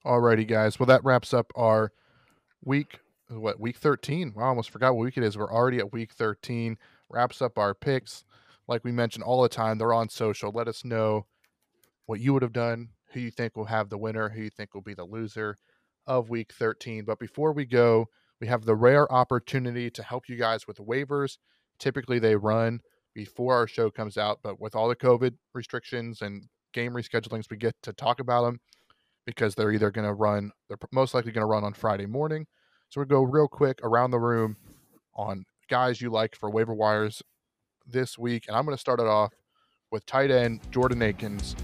Alrighty, 0.05 0.49
guys. 0.49 0.79
Well, 0.79 0.87
that 0.87 1.05
wraps 1.05 1.35
up 1.35 1.53
our 1.55 1.93
week. 2.65 3.01
What 3.29 3.61
week 3.61 3.77
13? 3.77 4.33
Wow, 4.35 4.45
I 4.45 4.49
almost 4.49 4.71
forgot 4.71 4.95
what 4.97 5.05
week 5.05 5.17
it 5.17 5.23
is. 5.23 5.39
We're 5.39 5.53
already 5.53 5.79
at 5.79 5.93
week 5.93 6.13
13. 6.13 6.79
Wraps 7.09 7.43
up 7.43 7.59
our 7.59 7.75
picks. 7.75 8.25
Like 8.67 8.83
we 8.83 8.93
mentioned 8.93 9.25
all 9.25 9.43
the 9.43 9.49
time, 9.49 9.79
they're 9.79 9.93
on 9.93 10.09
social. 10.09 10.51
Let 10.53 10.69
us 10.69 10.85
know 10.85 11.27
what 12.07 12.21
you 12.21 12.33
would 12.33 12.43
have 12.43 12.53
done, 12.53 12.89
who 13.13 13.21
you 13.21 13.31
think 13.31 13.57
will 13.57 13.67
have 13.67 13.89
the 13.89 13.99
winner, 13.99 14.31
who 14.31 14.43
you 14.43 14.51
think 14.51 14.75
will 14.75 14.81
be 14.81 14.95
the 14.95 15.05
loser 15.05 15.57
of 16.07 16.31
week 16.31 16.53
13. 16.53 17.05
But 17.05 17.19
before 17.19 17.53
we 17.53 17.65
go, 17.65 18.09
we 18.41 18.47
have 18.47 18.65
the 18.65 18.75
rare 18.75 19.11
opportunity 19.13 19.91
to 19.91 20.03
help 20.03 20.29
you 20.29 20.37
guys 20.37 20.67
with 20.67 20.79
waivers. 20.79 21.37
Typically, 21.79 22.19
they 22.19 22.37
run 22.37 22.81
before 23.15 23.55
our 23.55 23.67
show 23.67 23.91
comes 23.91 24.17
out. 24.17 24.41
But 24.43 24.61
with 24.61 24.75
all 24.75 24.89
the 24.89 24.97
COVID 24.97 25.35
restrictions 25.55 26.23
and 26.23 26.47
game 26.73 26.93
reschedulings, 26.93 27.51
we 27.51 27.57
get 27.57 27.75
to 27.83 27.93
talk 27.93 28.21
about 28.21 28.45
them 28.45 28.61
because 29.27 29.55
they're 29.55 29.73
either 29.73 29.91
going 29.91 30.07
to 30.07 30.15
run, 30.15 30.51
they're 30.69 30.79
most 30.93 31.15
likely 31.15 31.33
going 31.33 31.43
to 31.43 31.47
run 31.47 31.65
on 31.65 31.75
Friday 31.75 32.07
morning. 32.07 32.47
So 32.89 33.01
we 33.01 33.07
go 33.07 33.23
real 33.23 33.49
quick 33.49 33.79
around 33.83 34.11
the 34.11 34.19
room 34.19 34.57
on 35.15 35.45
guys 35.69 36.01
you 36.01 36.11
like 36.11 36.35
for 36.35 36.51
waiver 36.51 36.75
wires 36.75 37.23
this 37.87 38.19
week. 38.19 38.47
And 38.49 38.57
I'm 38.57 38.65
going 38.65 38.77
to 38.77 38.81
start 38.81 39.01
it 39.01 39.07
off 39.07 39.33
with 39.91 40.07
tight 40.07 40.31
end 40.31 40.61
Jordan 40.71 41.03
Akins. 41.03 41.55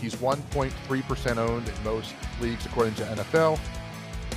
He's 0.00 0.14
1.3% 0.16 1.36
owned 1.36 1.68
in 1.68 1.84
most 1.84 2.14
leagues 2.40 2.64
according 2.66 2.94
to 2.94 3.02
NFL. 3.04 3.58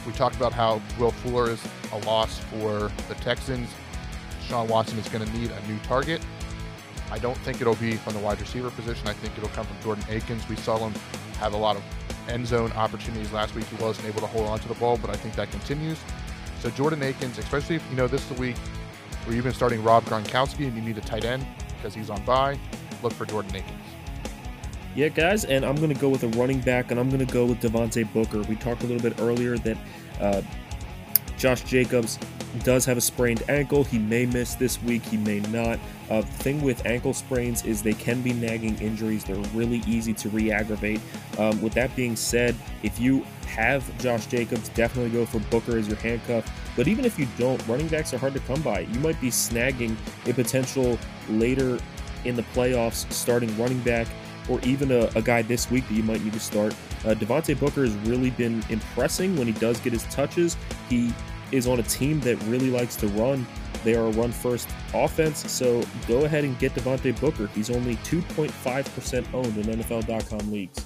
We 0.06 0.14
talked 0.14 0.36
about 0.36 0.54
how 0.54 0.82
Will 1.00 1.12
Fuller 1.12 1.50
is 1.50 1.64
a 1.92 1.98
loss 2.00 2.40
for 2.40 2.92
the 3.08 3.16
Texans. 3.22 3.70
Sean 4.48 4.68
Watson 4.68 5.00
is 5.00 5.08
going 5.08 5.26
to 5.26 5.38
need 5.38 5.52
a 5.52 5.68
new 5.68 5.78
target. 5.80 6.22
I 7.12 7.20
don't 7.20 7.38
think 7.40 7.62
it'll 7.62 7.76
be 7.76 7.96
from 7.96 8.14
the 8.14 8.20
wide 8.20 8.40
receiver 8.42 8.70
position. 8.72 9.08
I 9.08 9.14
think 9.14 9.38
it'll 9.38 9.50
come 9.50 9.66
from 9.66 9.82
Jordan 9.84 10.04
Akins. 10.10 10.48
We 10.50 10.56
saw 10.56 10.78
him 10.78 10.94
have 11.40 11.54
a 11.54 11.58
lot 11.58 11.76
of 11.76 11.84
end 12.28 12.48
zone 12.48 12.72
opportunities 12.74 13.32
last 13.32 13.56
week. 13.56 13.66
He 13.66 13.82
wasn't 13.82 14.08
able 14.08 14.22
to 14.22 14.28
hold 14.28 14.48
on 14.48 14.60
to 14.60 14.68
the 14.68 14.74
ball, 14.76 14.98
but 14.98 15.10
I 15.10 15.14
think 15.14 15.36
that 15.36 15.52
continues. 15.52 16.00
So 16.60 16.70
Jordan 16.72 17.04
Akins, 17.04 17.38
especially 17.38 17.76
if 17.76 17.90
you 17.90 17.96
know 17.96 18.08
this 18.08 18.22
is 18.22 18.30
the 18.30 18.42
week 18.42 18.58
where 19.26 19.36
you've 19.36 19.46
been 19.46 19.54
starting 19.54 19.84
Rob 19.84 20.04
Gronkowski 20.06 20.66
and 20.66 20.76
you 20.76 20.82
need 20.82 20.98
a 20.98 21.02
tight 21.02 21.26
end 21.26 21.46
because 21.76 21.94
he's 21.94 22.10
on 22.10 22.24
bye, 22.24 22.58
look 23.02 23.14
for 23.14 23.26
Jordan 23.26 23.56
Akins. 23.56 23.83
Yeah, 24.96 25.10
guys, 25.10 25.46
and 25.46 25.66
I'm 25.66 25.76
going 25.76 25.92
to 25.92 26.00
go 26.00 26.08
with 26.08 26.24
a 26.24 26.28
running 26.30 26.60
back, 26.60 26.92
and 26.92 27.00
I'm 27.00 27.10
going 27.10 27.26
to 27.26 27.34
go 27.34 27.46
with 27.46 27.60
Devontae 27.62 28.12
Booker. 28.14 28.44
We 28.44 28.56
talked 28.56 28.84
a 28.84 28.86
little 28.86 29.02
bit 29.02 29.20
earlier 29.20 29.58
that 29.58 29.78
uh, 30.22 30.42
Josh 31.36 31.64
Jacobs 31.64 32.20
does 32.64 32.86
have 32.86 32.98
a 32.98 33.02
sprained 33.02 33.42
ankle. 33.50 33.84
He 33.84 33.98
may 33.98 34.28
miss 34.28 34.54
this 34.54 34.82
week, 34.84 35.04
he 35.04 35.18
may 35.18 35.40
not. 35.40 35.80
Uh, 36.12 36.22
the 36.22 36.28
thing 36.28 36.62
with 36.62 36.86
ankle 36.86 37.14
sprains 37.14 37.66
is 37.66 37.82
they 37.82 37.94
can 37.94 38.22
be 38.22 38.34
nagging 38.34 38.80
injuries. 38.80 39.24
They're 39.24 39.36
really 39.56 39.82
easy 39.88 40.14
to 40.14 40.30
re 40.30 40.52
aggravate. 40.52 41.02
Um, 41.40 41.60
with 41.60 41.74
that 41.74 41.96
being 41.96 42.16
said, 42.16 42.56
if 42.84 43.00
you 43.00 43.26
have 43.48 43.98
Josh 43.98 44.28
Jacobs, 44.28 44.70
definitely 44.70 45.10
go 45.10 45.26
for 45.26 45.40
Booker 45.40 45.76
as 45.76 45.88
your 45.88 45.98
handcuff. 45.98 46.48
But 46.76 46.88
even 46.88 47.04
if 47.04 47.18
you 47.18 47.28
don't, 47.40 47.66
running 47.68 47.88
backs 47.88 48.14
are 48.14 48.20
hard 48.20 48.34
to 48.34 48.40
come 48.42 48.62
by. 48.62 48.82
You 48.82 49.00
might 49.00 49.20
be 49.20 49.30
snagging 49.30 49.96
a 50.28 50.34
potential 50.34 51.00
later 51.30 51.80
in 52.26 52.36
the 52.36 52.44
playoffs 52.54 53.12
starting 53.12 53.56
running 53.58 53.80
back 53.80 54.08
or 54.50 54.60
even 54.62 54.92
a, 54.92 55.10
a, 55.16 55.22
guy 55.22 55.42
this 55.42 55.70
week 55.72 55.88
that 55.88 55.94
you 55.94 56.04
might 56.04 56.24
need 56.24 56.34
to 56.34 56.40
start. 56.40 56.74
Uh, 57.06 57.14
Devontae 57.14 57.60
Booker 57.60 57.84
has 57.84 57.94
really 58.08 58.32
been 58.32 58.64
impressing 58.70 59.36
when 59.38 59.48
he 59.48 59.54
does 59.54 59.80
get 59.80 59.94
his 59.94 60.04
touches. 60.06 60.58
He 60.90 61.14
is 61.52 61.68
on 61.68 61.80
a 61.80 61.84
team 61.84 62.20
that 62.22 62.42
really 62.44 62.70
likes 62.70 62.96
to 62.98 63.08
run. 63.10 63.46
They 63.84 63.96
are 63.96 64.06
a 64.06 64.12
run 64.12 64.32
first 64.32 64.68
offense, 64.94 65.52
so 65.52 65.84
go 66.08 66.26
ahead 66.26 66.44
and 66.44 66.58
get 66.58 66.74
Devontae 66.74 67.20
Booker. 67.20 67.48
He's 67.48 67.70
only 67.70 67.96
2.5% 67.98 69.34
owned 69.34 69.58
in 69.58 69.80
NFL.com 69.80 70.52
leagues. 70.52 70.86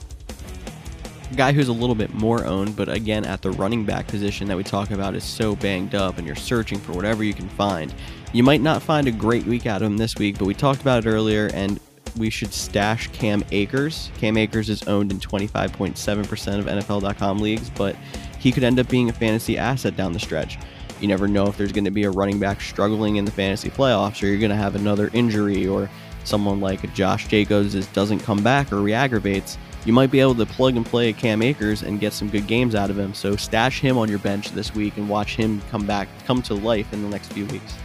A 1.29 1.35
guy 1.35 1.51
who's 1.51 1.67
a 1.67 1.73
little 1.73 1.95
bit 1.95 2.13
more 2.13 2.45
owned, 2.45 2.75
but 2.75 2.89
again, 2.89 3.25
at 3.25 3.41
the 3.41 3.51
running 3.51 3.85
back 3.85 4.07
position 4.07 4.47
that 4.47 4.55
we 4.55 4.63
talk 4.63 4.91
about 4.91 5.13
is 5.13 5.23
so 5.23 5.55
banged 5.57 5.93
up 5.93 6.17
and 6.17 6.25
you're 6.25 6.38
searching 6.38 6.79
for 6.79 6.93
whatever 6.93 7.23
you 7.23 7.34
can 7.34 7.49
find. 7.49 7.93
You 8.34 8.43
might 8.43 8.61
not 8.61 8.81
find 8.81 9.07
a 9.07 9.11
great 9.11 9.45
week 9.45 9.65
out 9.65 9.81
of 9.81 9.88
him 9.88 9.97
this 9.97 10.15
week, 10.15 10.38
but 10.38 10.45
we 10.45 10.53
talked 10.53 10.81
about 10.81 11.05
it 11.05 11.09
earlier, 11.09 11.49
and 11.53 11.79
we 12.15 12.29
should 12.29 12.53
stash 12.53 13.07
Cam 13.09 13.43
Akers. 13.51 14.11
Cam 14.17 14.38
Akers 14.38 14.69
is 14.69 14.84
owned 14.84 15.11
in 15.11 15.19
25.7% 15.19 16.59
of 16.59 16.65
NFL.com 16.65 17.39
leagues, 17.39 17.69
but 17.69 17.95
he 18.39 18.51
could 18.51 18.63
end 18.63 18.79
up 18.79 18.88
being 18.88 19.09
a 19.09 19.13
fantasy 19.13 19.57
asset 19.57 19.97
down 19.97 20.13
the 20.13 20.19
stretch. 20.19 20.57
You 21.01 21.07
never 21.07 21.27
know 21.27 21.47
if 21.47 21.57
there's 21.57 21.71
going 21.71 21.85
to 21.85 21.91
be 21.91 22.03
a 22.03 22.11
running 22.11 22.39
back 22.39 22.61
struggling 22.61 23.17
in 23.17 23.25
the 23.25 23.31
fantasy 23.31 23.69
playoffs, 23.69 24.23
or 24.23 24.27
you're 24.27 24.39
going 24.39 24.49
to 24.51 24.55
have 24.55 24.75
another 24.75 25.09
injury, 25.13 25.67
or 25.67 25.89
someone 26.23 26.59
like 26.59 26.93
Josh 26.93 27.27
Jacobs 27.27 27.88
doesn't 27.88 28.19
come 28.19 28.43
back 28.43 28.71
or 28.71 28.77
re-aggravates. 28.77 29.57
You 29.85 29.93
might 29.93 30.11
be 30.11 30.19
able 30.19 30.35
to 30.35 30.45
plug 30.45 30.75
and 30.75 30.85
play 30.85 31.13
Cam 31.13 31.41
Akers 31.41 31.84
and 31.84 31.99
get 31.99 32.13
some 32.13 32.29
good 32.29 32.47
games 32.47 32.75
out 32.75 32.89
of 32.89 32.99
him. 32.99 33.13
So 33.13 33.35
stash 33.35 33.79
him 33.79 33.97
on 33.97 34.09
your 34.09 34.19
bench 34.19 34.51
this 34.51 34.75
week 34.75 34.97
and 34.97 35.07
watch 35.07 35.35
him 35.35 35.61
come 35.69 35.85
back, 35.85 36.09
come 36.25 36.41
to 36.43 36.53
life 36.55 36.91
in 36.91 37.01
the 37.01 37.09
next 37.09 37.31
few 37.31 37.45
weeks. 37.45 37.75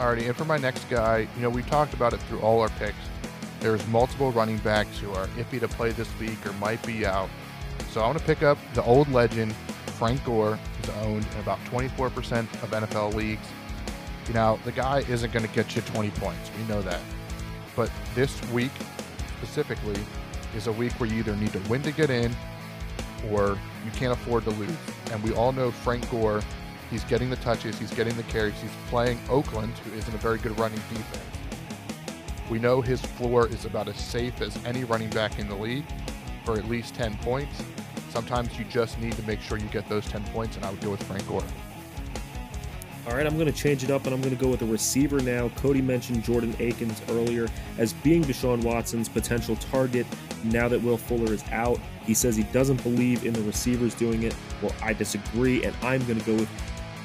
Alrighty, 0.00 0.28
and 0.28 0.34
for 0.34 0.46
my 0.46 0.56
next 0.56 0.88
guy, 0.88 1.28
you 1.36 1.42
know, 1.42 1.50
we 1.50 1.62
talked 1.64 1.92
about 1.92 2.14
it 2.14 2.20
through 2.22 2.40
all 2.40 2.62
our 2.62 2.70
picks. 2.70 2.96
There's 3.60 3.86
multiple 3.88 4.32
running 4.32 4.56
backs 4.58 4.98
who 4.98 5.10
are 5.10 5.26
iffy 5.36 5.60
to 5.60 5.68
play 5.68 5.90
this 5.90 6.08
week 6.18 6.46
or 6.46 6.54
might 6.54 6.82
be 6.86 7.04
out. 7.04 7.28
So 7.90 8.00
I 8.00 8.06
want 8.06 8.16
to 8.16 8.24
pick 8.24 8.42
up 8.42 8.56
the 8.72 8.82
old 8.82 9.12
legend, 9.12 9.52
Frank 9.98 10.24
Gore, 10.24 10.56
who's 10.56 10.88
owned 11.04 11.26
in 11.34 11.40
about 11.40 11.58
24% 11.66 12.40
of 12.62 12.70
NFL 12.70 13.12
leagues. 13.12 13.46
You 14.26 14.32
know, 14.32 14.58
the 14.64 14.72
guy 14.72 15.00
isn't 15.00 15.34
going 15.34 15.46
to 15.46 15.52
get 15.52 15.76
you 15.76 15.82
20 15.82 16.08
points. 16.12 16.50
We 16.56 16.64
know 16.64 16.80
that. 16.80 17.02
But 17.76 17.92
this 18.14 18.42
week 18.52 18.72
specifically 19.36 20.00
is 20.56 20.66
a 20.66 20.72
week 20.72 20.92
where 20.92 21.10
you 21.10 21.18
either 21.18 21.36
need 21.36 21.52
to 21.52 21.60
win 21.68 21.82
to 21.82 21.92
get 21.92 22.08
in 22.08 22.34
or 23.30 23.58
you 23.84 23.90
can't 23.92 24.14
afford 24.14 24.44
to 24.44 24.50
lose. 24.52 24.70
And 25.12 25.22
we 25.22 25.34
all 25.34 25.52
know 25.52 25.70
Frank 25.70 26.10
Gore 26.10 26.40
He's 26.90 27.04
getting 27.04 27.30
the 27.30 27.36
touches, 27.36 27.78
he's 27.78 27.92
getting 27.92 28.16
the 28.16 28.24
carries, 28.24 28.60
he's 28.60 28.70
playing 28.88 29.20
Oakland, 29.28 29.72
who 29.78 29.96
isn't 29.96 30.12
a 30.12 30.18
very 30.18 30.38
good 30.38 30.58
running 30.58 30.80
defense. 30.88 31.24
We 32.50 32.58
know 32.58 32.80
his 32.80 33.00
floor 33.00 33.46
is 33.46 33.64
about 33.64 33.86
as 33.86 33.96
safe 33.96 34.40
as 34.40 34.58
any 34.64 34.82
running 34.82 35.10
back 35.10 35.38
in 35.38 35.48
the 35.48 35.54
league 35.54 35.84
for 36.44 36.58
at 36.58 36.68
least 36.68 36.96
10 36.96 37.16
points. 37.18 37.62
Sometimes 38.10 38.58
you 38.58 38.64
just 38.64 38.98
need 38.98 39.12
to 39.12 39.22
make 39.22 39.40
sure 39.40 39.56
you 39.56 39.68
get 39.68 39.88
those 39.88 40.04
10 40.06 40.24
points, 40.24 40.56
and 40.56 40.64
I 40.64 40.70
would 40.70 40.80
go 40.80 40.90
with 40.90 41.02
Frank 41.04 41.28
Gore. 41.28 41.44
All 43.06 43.16
right, 43.16 43.26
I'm 43.26 43.34
going 43.34 43.50
to 43.50 43.52
change 43.52 43.82
it 43.82 43.90
up 43.90 44.04
and 44.04 44.14
I'm 44.14 44.20
going 44.20 44.36
to 44.36 44.40
go 44.40 44.50
with 44.50 44.60
a 44.62 44.66
receiver 44.66 45.20
now. 45.20 45.48
Cody 45.56 45.80
mentioned 45.80 46.22
Jordan 46.22 46.54
Akins 46.60 47.00
earlier 47.08 47.48
as 47.78 47.92
being 47.92 48.22
Deshaun 48.22 48.62
Watson's 48.62 49.08
potential 49.08 49.56
target 49.56 50.06
now 50.44 50.68
that 50.68 50.82
Will 50.82 50.98
Fuller 50.98 51.32
is 51.32 51.42
out. 51.50 51.80
He 52.04 52.12
says 52.12 52.36
he 52.36 52.42
doesn't 52.44 52.82
believe 52.82 53.24
in 53.24 53.32
the 53.32 53.42
receivers 53.42 53.94
doing 53.94 54.24
it. 54.24 54.34
Well, 54.60 54.74
I 54.82 54.92
disagree, 54.92 55.64
and 55.64 55.74
I'm 55.82 56.04
going 56.06 56.20
to 56.20 56.26
go 56.26 56.34
with 56.34 56.48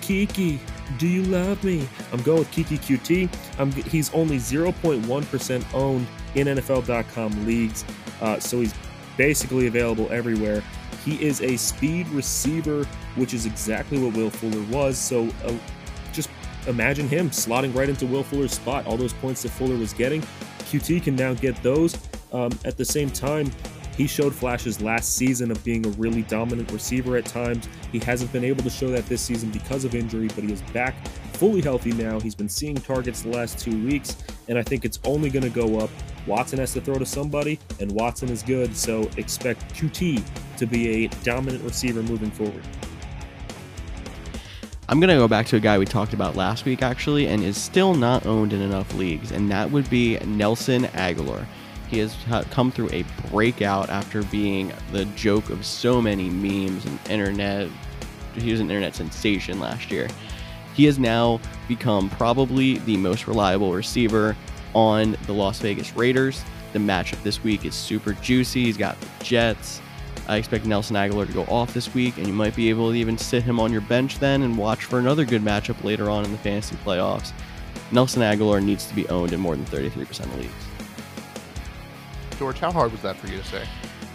Keke, 0.05 0.59
do 0.99 1.07
you 1.07 1.23
love 1.23 1.63
me? 1.63 1.87
I'm 2.13 2.21
going 2.21 2.37
with 2.37 2.51
Keke 2.51 2.77
Coutee. 2.77 3.27
I'm, 3.57 3.71
he's 3.71 4.13
only 4.13 4.37
0.1% 4.37 5.73
owned 5.73 6.07
in 6.35 6.45
NFL.com 6.45 7.47
leagues, 7.47 7.83
uh, 8.21 8.39
so 8.39 8.59
he's 8.59 8.75
basically 9.17 9.65
available 9.65 10.07
everywhere. 10.11 10.61
He 11.03 11.15
is 11.25 11.41
a 11.41 11.57
speed 11.57 12.07
receiver, 12.09 12.83
which 13.15 13.33
is 13.33 13.47
exactly 13.47 13.97
what 13.97 14.15
Will 14.15 14.29
Fuller 14.29 14.61
was. 14.65 14.99
So 14.99 15.27
uh, 15.43 15.53
just 16.13 16.29
imagine 16.67 17.07
him 17.07 17.31
slotting 17.31 17.73
right 17.73 17.89
into 17.89 18.05
Will 18.05 18.23
Fuller's 18.23 18.53
spot. 18.53 18.85
All 18.85 18.97
those 18.97 19.13
points 19.13 19.41
that 19.41 19.49
Fuller 19.49 19.75
was 19.75 19.91
getting, 19.91 20.21
Coutee 20.69 21.01
can 21.01 21.15
now 21.15 21.33
get 21.33 21.55
those. 21.63 21.97
Um, 22.31 22.51
at 22.63 22.77
the 22.77 22.85
same 22.85 23.09
time, 23.09 23.51
he 23.97 24.07
showed 24.07 24.33
flashes 24.33 24.81
last 24.81 25.15
season 25.15 25.51
of 25.51 25.63
being 25.63 25.85
a 25.85 25.89
really 25.91 26.23
dominant 26.23 26.71
receiver 26.71 27.17
at 27.17 27.25
times. 27.25 27.67
He 27.91 27.99
hasn't 27.99 28.31
been 28.33 28.43
able 28.43 28.63
to 28.63 28.69
show 28.69 28.89
that 28.89 29.05
this 29.07 29.21
season 29.21 29.49
because 29.51 29.85
of 29.85 29.95
injury, 29.95 30.27
but 30.27 30.43
he 30.43 30.51
is 30.51 30.61
back 30.73 30.95
fully 31.35 31.61
healthy 31.61 31.91
now. 31.91 32.19
He's 32.19 32.35
been 32.35 32.49
seeing 32.49 32.75
targets 32.75 33.21
the 33.21 33.29
last 33.29 33.59
two 33.59 33.85
weeks, 33.85 34.17
and 34.47 34.57
I 34.57 34.63
think 34.63 34.85
it's 34.85 34.99
only 35.05 35.29
going 35.29 35.43
to 35.43 35.49
go 35.49 35.79
up. 35.79 35.89
Watson 36.27 36.59
has 36.59 36.73
to 36.73 36.81
throw 36.81 36.97
to 36.97 37.05
somebody, 37.05 37.59
and 37.79 37.91
Watson 37.91 38.29
is 38.29 38.41
good, 38.41 38.75
so 38.75 39.09
expect 39.17 39.73
Coutee 39.75 40.23
to 40.57 40.65
be 40.65 41.05
a 41.05 41.07
dominant 41.23 41.63
receiver 41.63 42.01
moving 42.01 42.31
forward. 42.31 42.63
I'm 44.87 44.99
going 44.99 45.09
to 45.09 45.15
go 45.15 45.27
back 45.27 45.47
to 45.47 45.55
a 45.55 45.59
guy 45.59 45.79
we 45.79 45.85
talked 45.85 46.13
about 46.13 46.35
last 46.35 46.65
week, 46.65 46.81
actually, 46.81 47.27
and 47.27 47.43
is 47.43 47.57
still 47.57 47.95
not 47.95 48.25
owned 48.25 48.53
in 48.53 48.61
enough 48.61 48.93
leagues, 48.93 49.31
and 49.31 49.49
that 49.51 49.71
would 49.71 49.89
be 49.89 50.17
Nelson 50.19 50.83
Agholor. 50.85 51.45
He 51.89 51.99
has 51.99 52.15
come 52.49 52.71
through 52.71 52.89
a 52.91 53.03
breakout 53.29 53.89
after 53.89 54.23
being 54.23 54.73
the 54.91 55.05
joke 55.05 55.49
of 55.49 55.65
so 55.65 56.01
many 56.01 56.29
memes 56.29 56.85
and 56.85 56.99
internet. 57.09 57.69
He 58.35 58.51
was 58.51 58.59
an 58.59 58.69
internet 58.69 58.95
sensation 58.95 59.59
last 59.59 59.91
year. 59.91 60.07
He 60.73 60.85
has 60.85 60.99
now 60.99 61.39
become 61.67 62.09
probably 62.09 62.79
the 62.79 62.97
most 62.97 63.27
reliable 63.27 63.73
receiver 63.73 64.35
on 64.73 65.15
the 65.25 65.33
Las 65.33 65.59
Vegas 65.59 65.95
Raiders. 65.95 66.43
The 66.73 66.79
matchup 66.79 67.21
this 67.23 67.43
week 67.43 67.63
is 67.63 67.75
super 67.75 68.13
juicy. 68.13 68.65
He's 68.65 68.77
got 68.77 68.99
the 68.99 69.07
Jets. 69.23 69.81
I 70.27 70.37
expect 70.37 70.65
Nelson 70.65 70.95
Agholor 70.95 71.27
to 71.27 71.33
go 71.33 71.43
off 71.43 71.73
this 71.73 71.93
week, 71.93 72.17
and 72.17 72.27
you 72.27 72.33
might 72.33 72.55
be 72.55 72.69
able 72.69 72.91
to 72.91 72.97
even 72.97 73.17
sit 73.17 73.43
him 73.43 73.59
on 73.59 73.71
your 73.71 73.81
bench 73.81 74.19
then 74.19 74.41
and 74.41 74.57
watch 74.57 74.83
for 74.83 74.99
another 74.99 75.23
good 75.23 75.43
matchup 75.43 75.81
later 75.83 76.09
on 76.09 76.25
in 76.25 76.31
the 76.31 76.37
fantasy 76.39 76.75
playoffs. 76.77 77.31
Nelson 77.91 78.23
Agholor 78.23 78.61
needs 78.61 78.85
to 78.87 78.95
be 78.95 79.07
owned 79.07 79.33
in 79.33 79.39
more 79.39 79.55
than 79.55 79.65
33% 79.65 80.21
of 80.21 80.39
leagues. 80.39 80.64
George, 82.37 82.59
how 82.59 82.71
hard 82.71 82.91
was 82.91 83.01
that 83.01 83.15
for 83.15 83.27
you 83.27 83.37
to 83.37 83.45
say? 83.45 83.65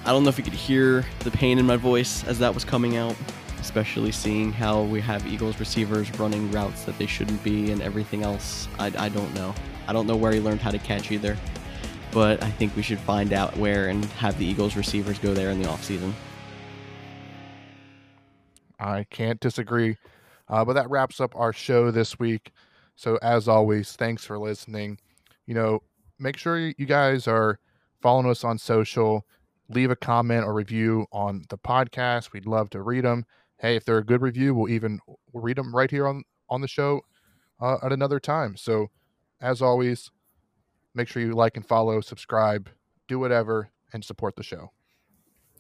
I 0.05 0.13
don't 0.13 0.23
know 0.23 0.29
if 0.29 0.39
you 0.39 0.45
could 0.45 0.53
hear 0.53 1.05
the 1.21 1.31
pain 1.31 1.59
in 1.59 1.67
my 1.67 1.77
voice 1.77 2.25
as 2.25 2.39
that 2.39 2.55
was 2.55 2.65
coming 2.65 2.97
out, 2.97 3.17
especially 3.61 4.13
seeing 4.13 4.53
how 4.53 4.83
we 4.83 5.01
have 5.01 5.27
Eagles 5.27 5.59
receivers 5.59 6.11
running 6.19 6.51
routes 6.51 6.85
that 6.85 6.99
they 6.99 7.07
shouldn't 7.07 7.43
be 7.43 7.71
and 7.73 7.83
everything 7.83 8.23
else. 8.23 8.69
I, 8.79 8.93
I 8.99 9.09
don't 9.09 9.33
know. 9.35 9.55
I 9.89 9.93
don't 9.93 10.07
know 10.07 10.17
where 10.17 10.33
he 10.33 10.41
learned 10.41 10.61
how 10.61 10.71
to 10.71 10.79
catch 10.79 11.11
either. 11.11 11.37
But 12.13 12.43
I 12.43 12.51
think 12.51 12.75
we 12.77 12.83
should 12.83 12.99
find 12.99 13.33
out 13.33 13.57
where 13.57 13.89
and 13.89 14.05
have 14.05 14.39
the 14.39 14.45
Eagles 14.45 14.77
receivers 14.77 15.19
go 15.19 15.33
there 15.33 15.51
in 15.51 15.63
the 15.63 15.69
offseason. 15.69 16.13
I 18.79 19.05
can't 19.05 19.39
disagree. 19.41 19.97
Uh, 20.49 20.65
but 20.65 20.73
that 20.73 20.91
wraps 20.91 21.21
up 21.21 21.35
our 21.37 21.53
show 21.53 21.91
this 21.91 22.19
week. 22.19 22.53
So, 22.97 23.19
as 23.23 23.49
always, 23.49 23.93
thanks 23.93 24.25
for 24.25 24.39
listening. 24.39 24.99
You 25.47 25.55
know, 25.55 25.83
make 26.19 26.37
sure 26.37 26.59
you 26.59 26.87
guys 26.87 27.29
are 27.29 27.61
following 28.01 28.31
us 28.31 28.45
on 28.45 28.59
social. 28.59 29.27
Leave 29.69 29.91
a 29.91 29.97
comment 29.97 30.45
or 30.45 30.53
review 30.53 31.07
on 31.13 31.45
the 31.49 31.59
podcast. 31.59 32.33
We'd 32.33 32.47
love 32.47 32.71
to 32.71 32.83
read 32.83 33.05
them. 33.05 33.25
Hey, 33.59 33.77
if 33.77 33.85
they're 33.85 33.99
a 33.99 34.05
good 34.05 34.23
review, 34.23 34.55
we'll 34.55 34.71
even 34.71 35.01
read 35.33 35.57
them 35.57 35.75
right 35.75 35.91
here 35.91 36.07
on 36.07 36.25
on 36.49 36.61
the 36.61 36.69
show 36.69 37.03
uh, 37.61 37.77
at 37.83 37.93
another 37.93 38.19
time. 38.19 38.57
So, 38.57 38.89
as 39.41 39.63
always, 39.63 40.11
make 40.95 41.09
sure 41.09 41.23
you 41.23 41.33
like 41.33 41.57
and 41.57 41.67
follow, 41.67 42.01
subscribe, 42.01 42.71
do 43.07 43.19
whatever, 43.19 43.71
and 43.93 44.05
support 44.05 44.35
the 44.37 44.43
show 44.43 44.73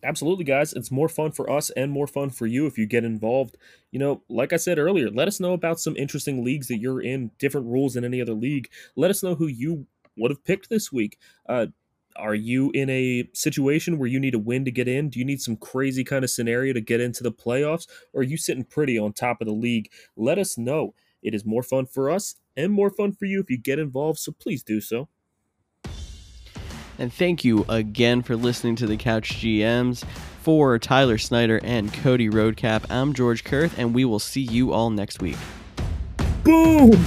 absolutely 0.02 0.44
guys 0.44 0.72
it's 0.72 0.90
more 0.90 1.08
fun 1.08 1.30
for 1.30 1.50
us 1.50 1.70
and 1.70 1.92
more 1.92 2.06
fun 2.06 2.30
for 2.30 2.46
you 2.46 2.66
if 2.66 2.78
you 2.78 2.86
get 2.86 3.04
involved 3.04 3.56
you 3.90 3.98
know 3.98 4.22
like 4.28 4.52
i 4.52 4.56
said 4.56 4.78
earlier 4.78 5.10
let 5.10 5.28
us 5.28 5.40
know 5.40 5.52
about 5.52 5.80
some 5.80 5.96
interesting 5.96 6.44
leagues 6.44 6.68
that 6.68 6.78
you're 6.78 7.02
in 7.02 7.30
different 7.38 7.66
rules 7.66 7.94
than 7.94 8.04
any 8.04 8.20
other 8.20 8.34
league 8.34 8.68
let 8.96 9.10
us 9.10 9.22
know 9.22 9.34
who 9.34 9.46
you 9.46 9.86
would 10.16 10.30
have 10.30 10.44
picked 10.44 10.68
this 10.68 10.90
week 10.90 11.18
uh, 11.48 11.66
are 12.16 12.34
you 12.34 12.70
in 12.72 12.90
a 12.90 13.28
situation 13.32 13.98
where 13.98 14.08
you 14.08 14.20
need 14.20 14.34
a 14.34 14.38
win 14.38 14.64
to 14.64 14.70
get 14.70 14.88
in 14.88 15.08
do 15.08 15.18
you 15.18 15.24
need 15.24 15.40
some 15.40 15.56
crazy 15.56 16.04
kind 16.04 16.24
of 16.24 16.30
scenario 16.30 16.72
to 16.72 16.80
get 16.80 17.00
into 17.00 17.22
the 17.22 17.32
playoffs 17.32 17.86
or 18.12 18.20
are 18.20 18.24
you 18.24 18.36
sitting 18.36 18.64
pretty 18.64 18.98
on 18.98 19.12
top 19.12 19.40
of 19.40 19.46
the 19.46 19.54
league 19.54 19.90
let 20.16 20.38
us 20.38 20.58
know 20.58 20.94
it 21.22 21.34
is 21.34 21.44
more 21.44 21.62
fun 21.62 21.86
for 21.86 22.10
us 22.10 22.36
and 22.56 22.72
more 22.72 22.90
fun 22.90 23.12
for 23.12 23.24
you 23.24 23.40
if 23.40 23.50
you 23.50 23.58
get 23.58 23.78
involved 23.78 24.18
so 24.18 24.32
please 24.32 24.62
do 24.62 24.80
so 24.80 25.08
and 27.00 27.10
thank 27.10 27.46
you 27.46 27.64
again 27.70 28.20
for 28.20 28.36
listening 28.36 28.76
to 28.76 28.86
the 28.86 28.98
Couch 28.98 29.36
GMs. 29.36 30.04
For 30.42 30.78
Tyler 30.78 31.16
Snyder 31.16 31.58
and 31.64 31.92
Cody 31.92 32.28
Roadcap, 32.28 32.84
I'm 32.90 33.14
George 33.14 33.42
Kerth, 33.42 33.78
and 33.78 33.94
we 33.94 34.04
will 34.04 34.18
see 34.18 34.42
you 34.42 34.72
all 34.72 34.90
next 34.90 35.22
week. 35.22 35.38
Boom! 36.44 37.02